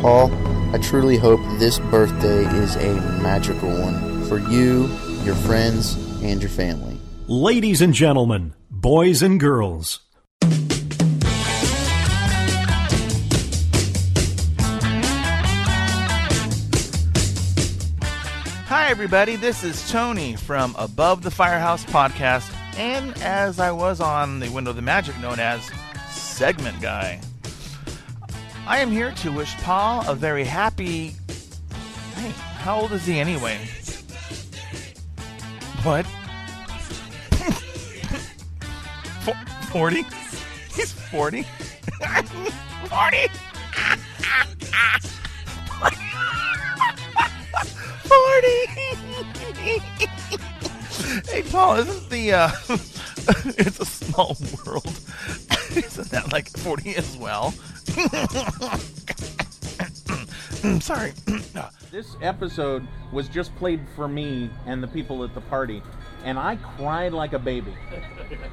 Paul, 0.02 0.30
I 0.74 0.78
truly 0.80 1.16
hope 1.16 1.40
this 1.58 1.80
birthday 1.80 2.46
is 2.58 2.76
a 2.76 2.94
magical 3.22 3.70
one 3.70 4.26
for 4.26 4.40
you, 4.40 4.88
your 5.24 5.36
friends, 5.36 5.96
and 6.22 6.42
your 6.42 6.52
family. 6.52 7.00
Ladies 7.28 7.82
and 7.82 7.94
gentlemen, 7.94 8.54
boys 8.70 9.22
and 9.22 9.40
girls, 9.40 10.02
Hi, 18.88 18.92
everybody. 18.92 19.36
This 19.36 19.66
is 19.66 19.92
Tony 19.92 20.38
from 20.38 20.74
Above 20.80 21.22
the 21.22 21.30
Firehouse 21.30 21.84
podcast, 21.84 22.50
and 22.78 23.22
as 23.22 23.60
I 23.60 23.70
was 23.70 24.00
on 24.00 24.40
the 24.40 24.48
Window 24.48 24.70
of 24.70 24.78
the 24.78 24.82
Magic, 24.82 25.20
known 25.20 25.42
as 25.42 25.70
Segment 26.10 26.82
Guy. 26.82 27.20
I 28.66 28.78
am 28.78 28.90
here 28.90 29.12
to 29.12 29.32
wish 29.34 29.54
Paul 29.58 30.08
a 30.08 30.16
very 30.16 30.46
happy. 30.46 31.18
Hey, 32.16 32.30
how 32.60 32.80
old 32.80 32.94
is 32.94 33.06
he 33.06 33.20
anyway? 33.20 33.58
What? 35.84 36.06
40? 39.74 40.04
He's 40.74 40.94
40? 40.94 41.46
40? 42.88 43.28
40! 48.08 48.48
hey, 51.32 51.44
Paul, 51.50 51.76
isn't 51.78 52.10
the, 52.10 52.34
uh, 52.34 52.52
it's 53.58 53.80
a 53.80 53.86
small 53.86 54.38
world. 54.66 54.86
isn't 55.76 56.10
that 56.10 56.32
like 56.32 56.50
40 56.58 56.96
as 56.96 57.18
well? 57.18 57.54
I'm 60.64 60.82
Sorry. 60.82 61.14
This 61.90 62.18
episode 62.22 62.86
was 63.14 63.30
just 63.30 63.56
played 63.56 63.80
for 63.96 64.10
me 64.10 64.50
and 64.66 64.84
the 64.84 64.88
people 64.88 65.24
at 65.24 65.34
the 65.34 65.40
party, 65.42 65.82
and 66.26 66.38
I 66.38 66.58
cried 66.58 67.14
like 67.14 67.32
a 67.32 67.40
baby. 67.40 67.74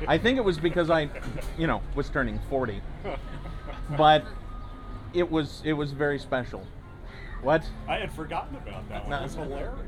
I 0.07 0.17
think 0.19 0.39
it 0.39 0.45
was 0.45 0.57
because 0.57 0.89
I, 0.89 1.11
you 1.59 1.67
know, 1.67 1.83
was 1.97 2.09
turning 2.09 2.39
40. 2.49 2.81
But 3.99 4.25
it 5.13 5.29
was 5.29 5.63
it 5.65 5.73
was 5.73 5.91
very 5.93 6.19
special. 6.19 6.65
What? 7.45 7.63
I 7.87 7.99
had 7.99 8.11
forgotten 8.13 8.57
about 8.57 8.89
that 8.89 9.03
one. 9.03 9.11
No. 9.11 9.17
That 9.17 9.23
was 9.25 9.35
hilarious. 9.35 9.81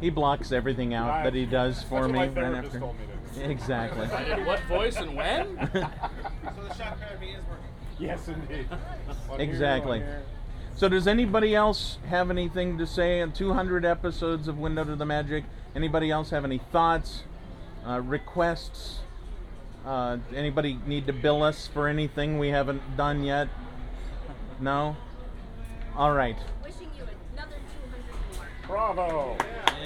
He 0.00 0.10
blocks 0.10 0.52
everything 0.52 0.92
out 0.94 1.08
Right. 1.08 1.24
that 1.24 1.34
he 1.34 1.46
does 1.46 1.82
for 1.82 2.00
That's 2.00 2.12
me 2.12 2.18
what 2.18 2.18
my 2.18 2.26
right 2.26 2.34
therapist 2.34 2.66
after. 2.66 2.78
told 2.80 2.96
me 2.98 3.04
to 3.34 3.40
do. 3.40 3.50
Exactly. 3.50 4.08
In 4.32 4.44
what 4.46 4.60
voice 4.64 4.96
and 4.96 5.14
when? 5.14 5.56
So 6.54 6.62
the 6.68 6.74
shock 6.74 6.98
therapy 6.98 7.30
is 7.30 7.42
working. 7.48 7.64
Yes, 7.98 8.28
indeed. 8.28 8.66
One 9.28 9.40
Exactly. 9.40 9.98
here. 9.98 10.22
So 10.76 10.88
does 10.88 11.06
anybody 11.06 11.54
else 11.54 11.98
have 12.08 12.30
anything 12.30 12.78
to 12.78 12.86
say 12.86 13.20
on 13.22 13.32
200 13.32 13.84
episodes 13.84 14.48
of 14.48 14.58
Window 14.58 14.82
to 14.84 14.96
the 14.96 15.06
Magic? 15.06 15.44
Anybody 15.76 16.10
else 16.10 16.30
have 16.30 16.44
any 16.44 16.58
thoughts, 16.72 17.22
uh, 17.86 18.00
requests? 18.00 19.00
Uh, 19.86 20.16
anybody 20.34 20.78
need 20.86 21.06
to 21.06 21.12
bill 21.12 21.42
us 21.42 21.66
for 21.68 21.86
anything 21.88 22.38
we 22.38 22.48
haven't 22.48 22.96
done 22.96 23.22
yet? 23.22 23.48
No? 24.60 24.96
All 25.96 26.12
right. 26.12 26.36
Bravo. 28.66 29.36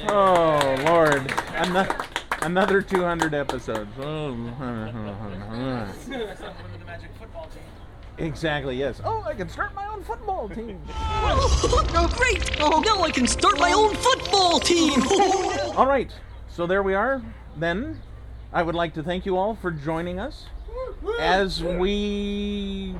Oh 0.08 0.76
Lord, 0.86 1.32
another 1.54 1.96
another 2.42 2.80
200 2.80 3.34
episodes. 3.34 3.90
Oh. 3.98 4.36
oh, 4.60 4.92
oh, 4.94 5.88
oh 6.12 7.48
exactly. 8.18 8.76
Yes. 8.76 9.00
Oh, 9.04 9.22
I 9.22 9.34
can 9.34 9.48
start 9.48 9.74
my 9.74 9.86
own 9.88 10.02
football 10.04 10.48
team. 10.48 10.80
Oh, 11.30 12.08
great! 12.16 12.60
Oh, 12.60 12.80
now 12.80 13.02
I 13.02 13.10
can 13.10 13.26
start 13.26 13.58
my 13.58 13.72
own 13.72 13.94
football 13.94 14.60
team! 14.60 15.02
All 15.76 15.86
right. 15.86 16.10
So 16.48 16.66
there 16.66 16.82
we 16.82 16.94
are. 16.94 17.22
Then, 17.56 18.00
I 18.52 18.62
would 18.62 18.74
like 18.74 18.94
to 18.94 19.02
thank 19.02 19.26
you 19.26 19.36
all 19.36 19.56
for 19.56 19.70
joining 19.70 20.18
us 20.18 20.46
as 21.20 21.62
we 21.62 22.94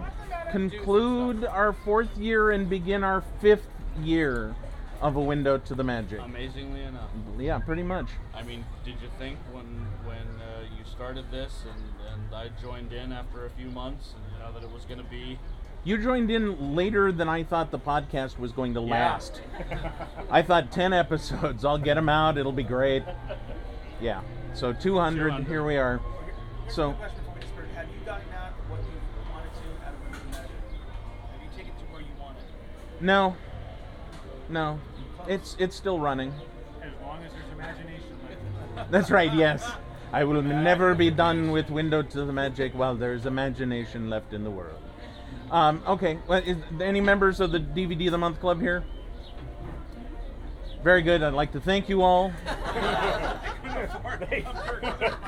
conclude 0.51 1.45
our 1.45 1.73
fourth 1.73 2.17
year 2.17 2.51
and 2.51 2.69
begin 2.69 3.05
our 3.05 3.23
fifth 3.41 3.67
year 4.03 4.55
of 5.01 5.17
a 5.17 5.21
window 5.21 5.59
to 5.59 5.75
the 5.75 5.85
magic. 5.85 6.21
Amazingly 6.21 6.83
enough. 6.83 7.11
Yeah, 7.39 7.59
pretty 7.59 7.83
much. 7.83 8.07
I 8.35 8.43
mean, 8.43 8.65
did 8.85 8.95
you 9.03 9.09
think 9.19 9.39
when 9.53 9.65
when 10.05 10.17
uh, 10.41 10.63
you 10.77 10.85
started 10.91 11.31
this 11.31 11.65
and, 11.73 11.83
and 12.13 12.35
I 12.35 12.49
joined 12.61 12.93
in 12.93 13.13
after 13.13 13.47
a 13.47 13.51
few 13.51 13.69
months 13.71 14.15
and 14.17 14.25
you 14.33 14.39
know 14.45 14.53
that 14.53 14.67
it 14.67 14.73
was 14.73 14.85
going 14.85 14.99
to 14.99 15.05
be 15.09 15.39
You 15.85 15.99
joined 16.03 16.31
in 16.31 16.75
later 16.75 17.13
than 17.13 17.29
I 17.29 17.45
thought 17.45 17.71
the 17.71 17.79
podcast 17.79 18.39
was 18.39 18.51
going 18.53 18.75
to 18.75 18.81
Yeah. 18.81 18.91
last. 19.13 19.41
I 20.31 20.43
thought 20.43 20.73
10 20.73 20.93
episodes. 20.93 21.65
I'll 21.65 21.79
get 21.79 21.95
them 21.95 22.09
out. 22.09 22.37
It'll 22.37 22.53
be 22.53 22.65
great. 22.65 23.05
Yeah. 24.01 24.23
So 24.55 24.73
200, 24.73 25.45
here 25.47 25.65
we 25.65 25.77
are. 25.77 26.01
So 26.69 26.93
Question 26.95 27.21
for 27.25 27.39
me, 27.39 27.47
Spirit. 27.47 27.69
Have 27.77 27.87
you 27.89 28.05
gotten 28.05 28.27
out 28.35 28.53
what 28.69 28.81
you 28.81 28.99
wanted 29.33 29.53
to 29.55 29.87
out 29.87 29.95
of 29.95 30.01
Windows 30.03 30.19
of 30.27 30.31
Magic? 30.33 30.51
Have 31.33 31.43
you 31.43 31.51
taken 31.57 31.73
it 31.73 31.79
to 31.79 31.93
where 31.93 32.01
you 32.03 32.15
wanted? 32.21 32.43
no. 33.01 33.37
No. 34.49 34.81
It's 35.27 35.57
it's 35.59 35.77
still 35.77 35.99
running. 35.99 36.33
As 36.83 36.91
long 37.03 37.23
as 37.25 37.33
there's 37.33 37.53
imagination. 37.53 38.19
That's 38.91 39.11
right. 39.11 39.33
Yes. 39.35 39.71
I 40.13 40.25
will 40.25 40.41
never 40.41 40.95
be 40.95 41.11
done 41.11 41.51
with 41.51 41.69
Window 41.69 42.03
to 42.03 42.25
the 42.25 42.33
Magic 42.33 42.73
while 42.73 42.95
there's 42.95 43.27
imagination 43.27 44.09
left 44.09 44.33
in 44.33 44.43
the 44.43 44.51
world. 44.51 44.81
Um, 45.51 45.83
okay, 45.87 46.19
well, 46.27 46.43
is, 46.43 46.57
any 46.81 47.01
members 47.01 47.41
of 47.41 47.53
the 47.53 47.61
DVD 47.61 48.07
of 48.07 48.13
the 48.13 48.19
Month 48.19 48.41
Club 48.41 48.61
here? 48.61 48.85
Very 50.83 51.03
good. 51.03 51.23
I'd 51.23 51.33
like 51.35 51.53
to 51.53 51.61
thank 51.61 51.89
you 51.89 52.03
all. 52.03 52.33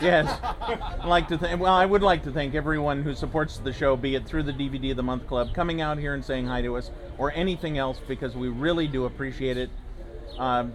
Yes. 0.00 0.38
I'd 0.42 1.04
like 1.04 1.28
to 1.28 1.38
thank. 1.38 1.60
Well, 1.60 1.74
I 1.74 1.84
would 1.86 2.02
like 2.02 2.22
to 2.24 2.30
thank 2.32 2.54
everyone 2.54 3.02
who 3.02 3.14
supports 3.14 3.58
the 3.58 3.72
show, 3.72 3.96
be 3.96 4.14
it 4.14 4.26
through 4.26 4.44
the 4.44 4.52
DVD 4.52 4.90
of 4.92 4.96
the 4.96 5.02
Month 5.02 5.26
Club, 5.26 5.52
coming 5.54 5.80
out 5.80 5.98
here 5.98 6.14
and 6.14 6.24
saying 6.24 6.46
hi 6.46 6.62
to 6.62 6.76
us, 6.76 6.90
or 7.18 7.32
anything 7.32 7.78
else, 7.78 8.00
because 8.08 8.34
we 8.36 8.48
really 8.48 8.86
do 8.86 9.04
appreciate 9.04 9.56
it. 9.56 9.70
Um, 10.38 10.72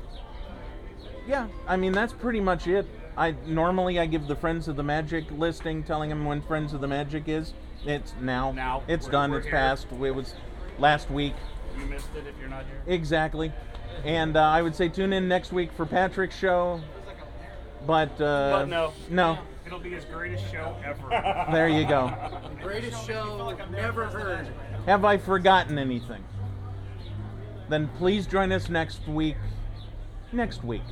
yeah, 1.28 1.48
I 1.68 1.76
mean 1.76 1.92
that's 1.92 2.14
pretty 2.14 2.40
much 2.40 2.68
it. 2.68 2.86
I 3.18 3.32
normally 3.48 4.00
I 4.00 4.06
give 4.06 4.28
the 4.28 4.36
Friends 4.36 4.68
of 4.68 4.76
the 4.76 4.84
Magic 4.84 5.26
listing, 5.32 5.84
telling 5.84 6.10
them 6.10 6.26
when 6.26 6.42
Friends 6.42 6.74
of 6.74 6.82
the 6.82 6.88
Magic 6.88 7.28
is. 7.28 7.54
It's 7.86 8.14
now. 8.22 8.52
Now. 8.52 8.84
It's 8.88 9.06
We're- 9.06 9.12
done. 9.12 9.32
we're 9.32 9.38
it's 9.38 9.46
here. 9.48 9.56
passed. 9.56 9.88
It 9.92 10.12
was 10.16 10.36
last 10.80 11.10
week. 11.10 11.34
You 11.80 11.86
missed 11.86 12.10
it 12.16 12.26
if 12.28 12.34
you're 12.40 12.50
not 12.50 12.66
here. 12.66 12.82
Exactly. 12.94 13.52
And 14.04 14.36
uh, 14.38 14.42
I 14.42 14.62
would 14.62 14.76
say 14.76 14.90
tune 14.90 15.14
in 15.14 15.28
next 15.28 15.52
week 15.52 15.72
for 15.72 15.86
Patrick's 15.86 16.38
show. 16.38 16.82
But, 17.86 18.12
uh, 18.22 18.60
But 18.60 18.66
no. 18.66 18.94
No. 19.10 19.38
It'll 19.66 19.80
be 19.80 19.92
his 19.92 20.06
greatest 20.06 20.52
show 20.52 20.76
ever. 20.86 21.48
There 21.52 21.68
you 21.68 21.88
go. 21.88 22.14
Greatest 22.62 23.06
show 23.08 23.56
never 23.72 24.06
heard. 24.06 24.48
Have 24.86 25.04
I 25.06 25.18
forgotten 25.18 25.80
anything? 25.80 26.24
Then 27.70 27.90
please 27.98 28.28
join 28.28 28.52
us 28.52 28.70
next 28.70 29.08
week. 29.08 29.38
Next 30.32 30.64
week. 30.64 30.84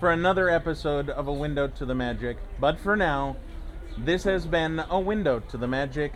For 0.00 0.10
another 0.10 0.48
episode 0.48 1.10
of 1.10 1.26
A 1.28 1.32
Window 1.32 1.68
to 1.68 1.84
the 1.84 1.94
Magic. 1.94 2.38
But 2.58 2.78
for 2.78 2.96
now, 2.96 3.36
this 3.98 4.24
has 4.24 4.46
been 4.46 4.82
A 4.90 5.00
Window 5.00 5.40
to 5.40 5.56
the 5.56 5.66
Magic, 5.66 6.12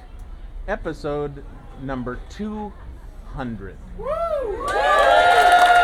episode 0.69 1.45
number 1.83 2.19
200. 2.31 3.77
Say 4.69 5.80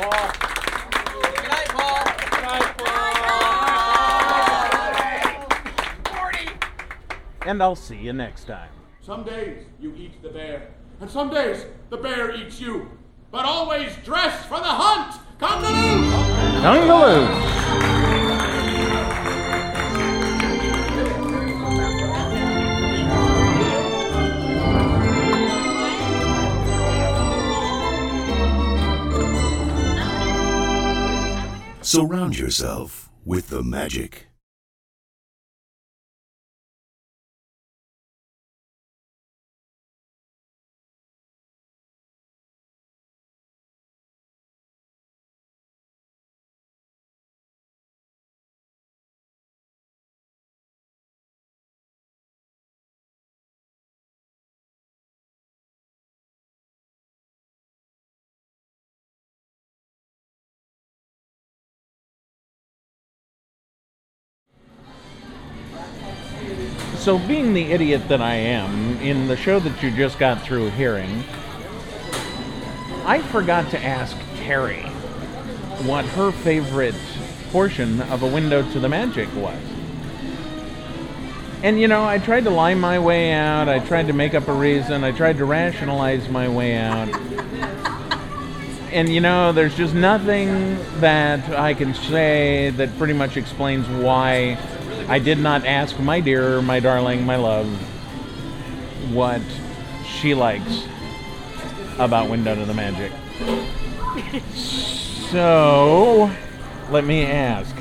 Paul. 0.00 0.32
Good 1.12 1.48
night, 1.48 1.68
Paul. 1.68 2.04
Good 2.30 2.42
night, 2.42 2.66
And 7.46 7.62
I'll 7.62 7.76
see 7.76 7.96
you 7.96 8.12
next 8.14 8.44
time. 8.44 8.70
Some 9.02 9.24
days 9.24 9.66
you 9.78 9.94
eat 9.96 10.22
the 10.22 10.30
bear, 10.30 10.68
and 11.00 11.10
some 11.10 11.28
days 11.30 11.66
the 11.90 11.96
bear 11.98 12.34
eats 12.34 12.60
you. 12.60 12.90
But 13.30 13.44
always 13.44 13.94
dress 14.04 14.46
for 14.46 14.58
the 14.58 14.64
hunt! 14.64 15.20
Come 15.38 15.62
to 15.62 15.68
lose. 15.68 16.12
Come 16.62 16.76
to 16.76 16.86
Congaloo! 16.86 18.69
Surround 31.82 32.38
yourself 32.38 33.08
with 33.24 33.48
the 33.48 33.62
magic. 33.62 34.29
So, 67.00 67.18
being 67.18 67.54
the 67.54 67.72
idiot 67.72 68.08
that 68.08 68.20
I 68.20 68.34
am, 68.34 68.98
in 69.00 69.26
the 69.26 69.34
show 69.34 69.58
that 69.58 69.82
you 69.82 69.90
just 69.90 70.18
got 70.18 70.42
through 70.42 70.68
hearing, 70.72 71.24
I 73.06 73.22
forgot 73.32 73.70
to 73.70 73.82
ask 73.82 74.14
Terry 74.36 74.82
what 75.86 76.04
her 76.04 76.30
favorite 76.30 76.94
portion 77.52 78.02
of 78.02 78.22
A 78.22 78.26
Window 78.26 78.70
to 78.72 78.78
the 78.78 78.90
Magic 78.90 79.34
was. 79.34 79.58
And 81.62 81.80
you 81.80 81.88
know, 81.88 82.04
I 82.04 82.18
tried 82.18 82.44
to 82.44 82.50
lie 82.50 82.74
my 82.74 82.98
way 82.98 83.32
out, 83.32 83.66
I 83.66 83.78
tried 83.78 84.08
to 84.08 84.12
make 84.12 84.34
up 84.34 84.46
a 84.48 84.52
reason, 84.52 85.02
I 85.02 85.12
tried 85.12 85.38
to 85.38 85.46
rationalize 85.46 86.28
my 86.28 86.50
way 86.50 86.76
out. 86.76 87.08
And 88.92 89.08
you 89.08 89.22
know, 89.22 89.52
there's 89.52 89.74
just 89.74 89.94
nothing 89.94 90.76
that 91.00 91.48
I 91.58 91.72
can 91.72 91.94
say 91.94 92.74
that 92.76 92.94
pretty 92.98 93.14
much 93.14 93.38
explains 93.38 93.88
why 93.88 94.58
I 95.10 95.18
did 95.18 95.40
not 95.40 95.66
ask 95.66 95.98
my 95.98 96.20
dear, 96.20 96.62
my 96.62 96.78
darling, 96.78 97.26
my 97.26 97.34
love, 97.34 97.66
what 99.12 99.42
she 100.06 100.34
likes 100.34 100.84
about 101.98 102.30
Window 102.30 102.54
to 102.54 102.64
the 102.64 102.72
Magic. 102.72 103.10
So, 105.32 106.30
let 106.90 107.04
me 107.04 107.24
ask, 107.24 107.74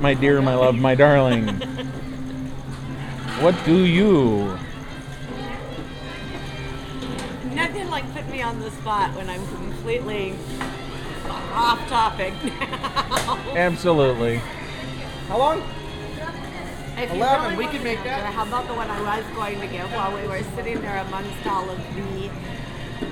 my 0.00 0.12
dear, 0.12 0.42
my 0.42 0.54
love, 0.54 0.74
my 0.74 0.94
darling, 0.94 1.48
what 3.40 3.56
do 3.64 3.84
you 3.86 4.58
Nothing 7.54 7.88
like 7.88 8.12
put 8.12 8.28
me 8.28 8.42
on 8.42 8.60
the 8.60 8.70
spot 8.70 9.16
when 9.16 9.30
I'm 9.30 9.46
completely 9.46 10.34
off 11.52 11.88
topic 11.88 12.34
now. 12.44 13.38
absolutely? 13.54 14.42
How 15.28 15.38
long? 15.38 15.62
If 17.00 17.08
you 17.14 17.16
11, 17.16 17.56
really 17.56 17.64
we 17.64 17.72
can 17.72 17.82
make 17.82 18.04
that. 18.04 18.30
How 18.34 18.44
about 18.44 18.68
the 18.68 18.74
one 18.74 18.90
I 18.90 19.00
was 19.00 19.24
going 19.34 19.58
to 19.58 19.66
give 19.68 19.90
while 19.92 20.12
we 20.12 20.28
were 20.28 20.42
sitting 20.54 20.82
there 20.82 20.98
amongst 20.98 21.46
all 21.46 21.64
of 21.70 21.78
the 21.96 22.28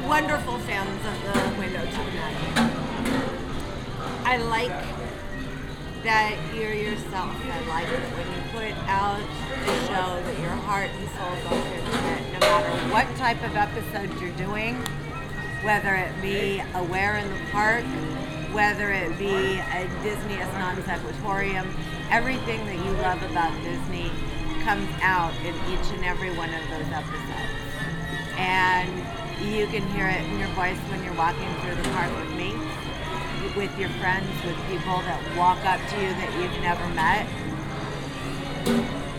wonderful 0.07 0.59
fans 0.69 1.01
of 1.09 1.17
the 1.25 1.59
Window 1.59 1.81
to 1.81 1.97
the 1.97 2.13
Magic? 2.13 2.53
I 4.29 4.37
like 4.37 4.77
that 6.05 6.37
you're 6.55 6.75
yourself. 6.75 7.33
I 7.49 7.65
like 7.65 7.89
it 7.89 8.05
when 8.13 8.29
you 8.29 8.43
put 8.53 8.77
out 8.93 9.25
the 9.65 9.75
show 9.89 10.21
that 10.21 10.39
your 10.39 10.57
heart 10.69 10.91
and 10.93 11.09
soul 11.17 11.33
goes 11.49 11.65
into 11.73 11.97
it, 12.13 12.33
no 12.35 12.41
matter 12.41 12.93
what 12.93 13.09
type 13.17 13.43
of 13.43 13.57
episode 13.57 14.21
you're 14.21 14.37
doing, 14.37 14.77
whether 15.65 15.95
it 15.95 16.13
be 16.21 16.61
a 16.61 16.85
Where 16.85 17.17
in 17.17 17.27
the 17.27 17.41
Park, 17.53 17.85
whether 18.53 18.91
it 18.91 19.17
be 19.19 19.57
a 19.57 19.89
Disney 20.03 20.37
as 20.37 20.53
non 20.53 20.77
sequitorium, 20.85 21.67
everything 22.11 22.65
that 22.67 22.77
you 22.77 22.93
love 23.03 23.23
about 23.31 23.53
Disney 23.63 24.11
comes 24.65 24.89
out 25.03 25.33
in 25.45 25.55
each 25.73 25.87
and 25.93 26.05
every 26.05 26.31
one 26.37 26.53
of 26.53 26.65
those 26.71 26.89
episodes. 26.93 27.53
And 28.37 28.89
you 29.45 29.67
can 29.67 29.87
hear 29.93 30.09
it 30.09 30.25
in 30.25 30.39
your 30.39 30.49
voice 30.57 30.79
when 30.89 31.05
you're 31.05 31.15
walking 31.15 31.49
through 31.61 31.77
the 31.77 31.89
park 31.91 32.11
with 32.17 32.33
me, 32.35 32.55
with 33.57 33.73
your 33.79 33.91
friends, 34.01 34.29
with 34.45 34.57
people 34.69 34.99
that 35.05 35.21
walk 35.37 35.59
up 35.65 35.81
to 35.91 35.97
you 36.01 36.11
that 36.17 36.31
you've 36.41 36.63
never 36.65 36.87
met. 36.97 37.29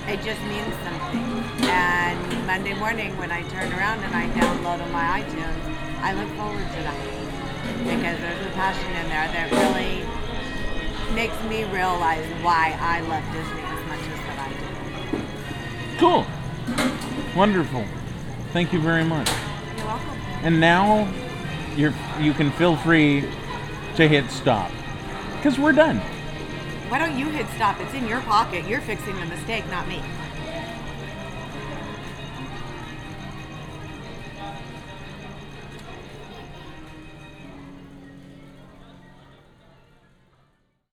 It 0.09 0.21
just 0.25 0.41
means 0.49 0.73
something. 0.81 1.29
And 1.69 2.47
Monday 2.47 2.73
morning 2.73 3.15
when 3.17 3.31
I 3.31 3.43
turn 3.49 3.71
around 3.73 4.01
and 4.01 4.13
I 4.15 4.25
download 4.33 4.81
on 4.81 4.91
my 4.91 5.21
iTunes, 5.21 5.61
I 6.01 6.13
look 6.13 6.29
forward 6.33 6.65
to 6.65 6.79
that. 6.89 6.97
Because 7.85 8.17
there's 8.17 8.45
a 8.47 8.53
passion 8.57 8.89
in 8.97 9.09
there 9.09 9.29
that 9.29 9.51
really 9.51 10.18
makes 11.13 11.41
me 11.43 11.63
realize 11.65 12.25
why 12.43 12.77
I 12.79 13.01
love 13.01 13.23
Disney 13.33 13.61
as 13.61 13.85
much 13.87 13.99
as 13.99 14.19
that 14.27 14.39
I 14.39 14.49
do. 14.59 15.97
Cool. 15.99 16.25
Wonderful. 17.35 17.85
Thank 18.53 18.73
you 18.73 18.79
very 18.79 19.03
much. 19.03 19.29
You're 19.77 19.85
welcome. 19.85 20.19
And 20.43 20.59
now 20.59 21.11
you're 21.75 21.93
you 22.19 22.33
can 22.33 22.51
feel 22.51 22.75
free 22.75 23.29
to 23.95 24.07
hit 24.07 24.29
stop. 24.31 24.71
Cuz 25.41 25.57
we're 25.59 25.73
done. 25.73 25.97
Why 26.89 26.97
don't 26.99 27.17
you 27.17 27.29
hit 27.29 27.45
stop? 27.55 27.79
It's 27.79 27.93
in 27.93 28.07
your 28.07 28.21
pocket. 28.21 28.65
You're 28.65 28.81
fixing 28.81 29.15
the 29.19 29.25
mistake, 29.25 29.69
not 29.69 29.87
me. 29.87 30.01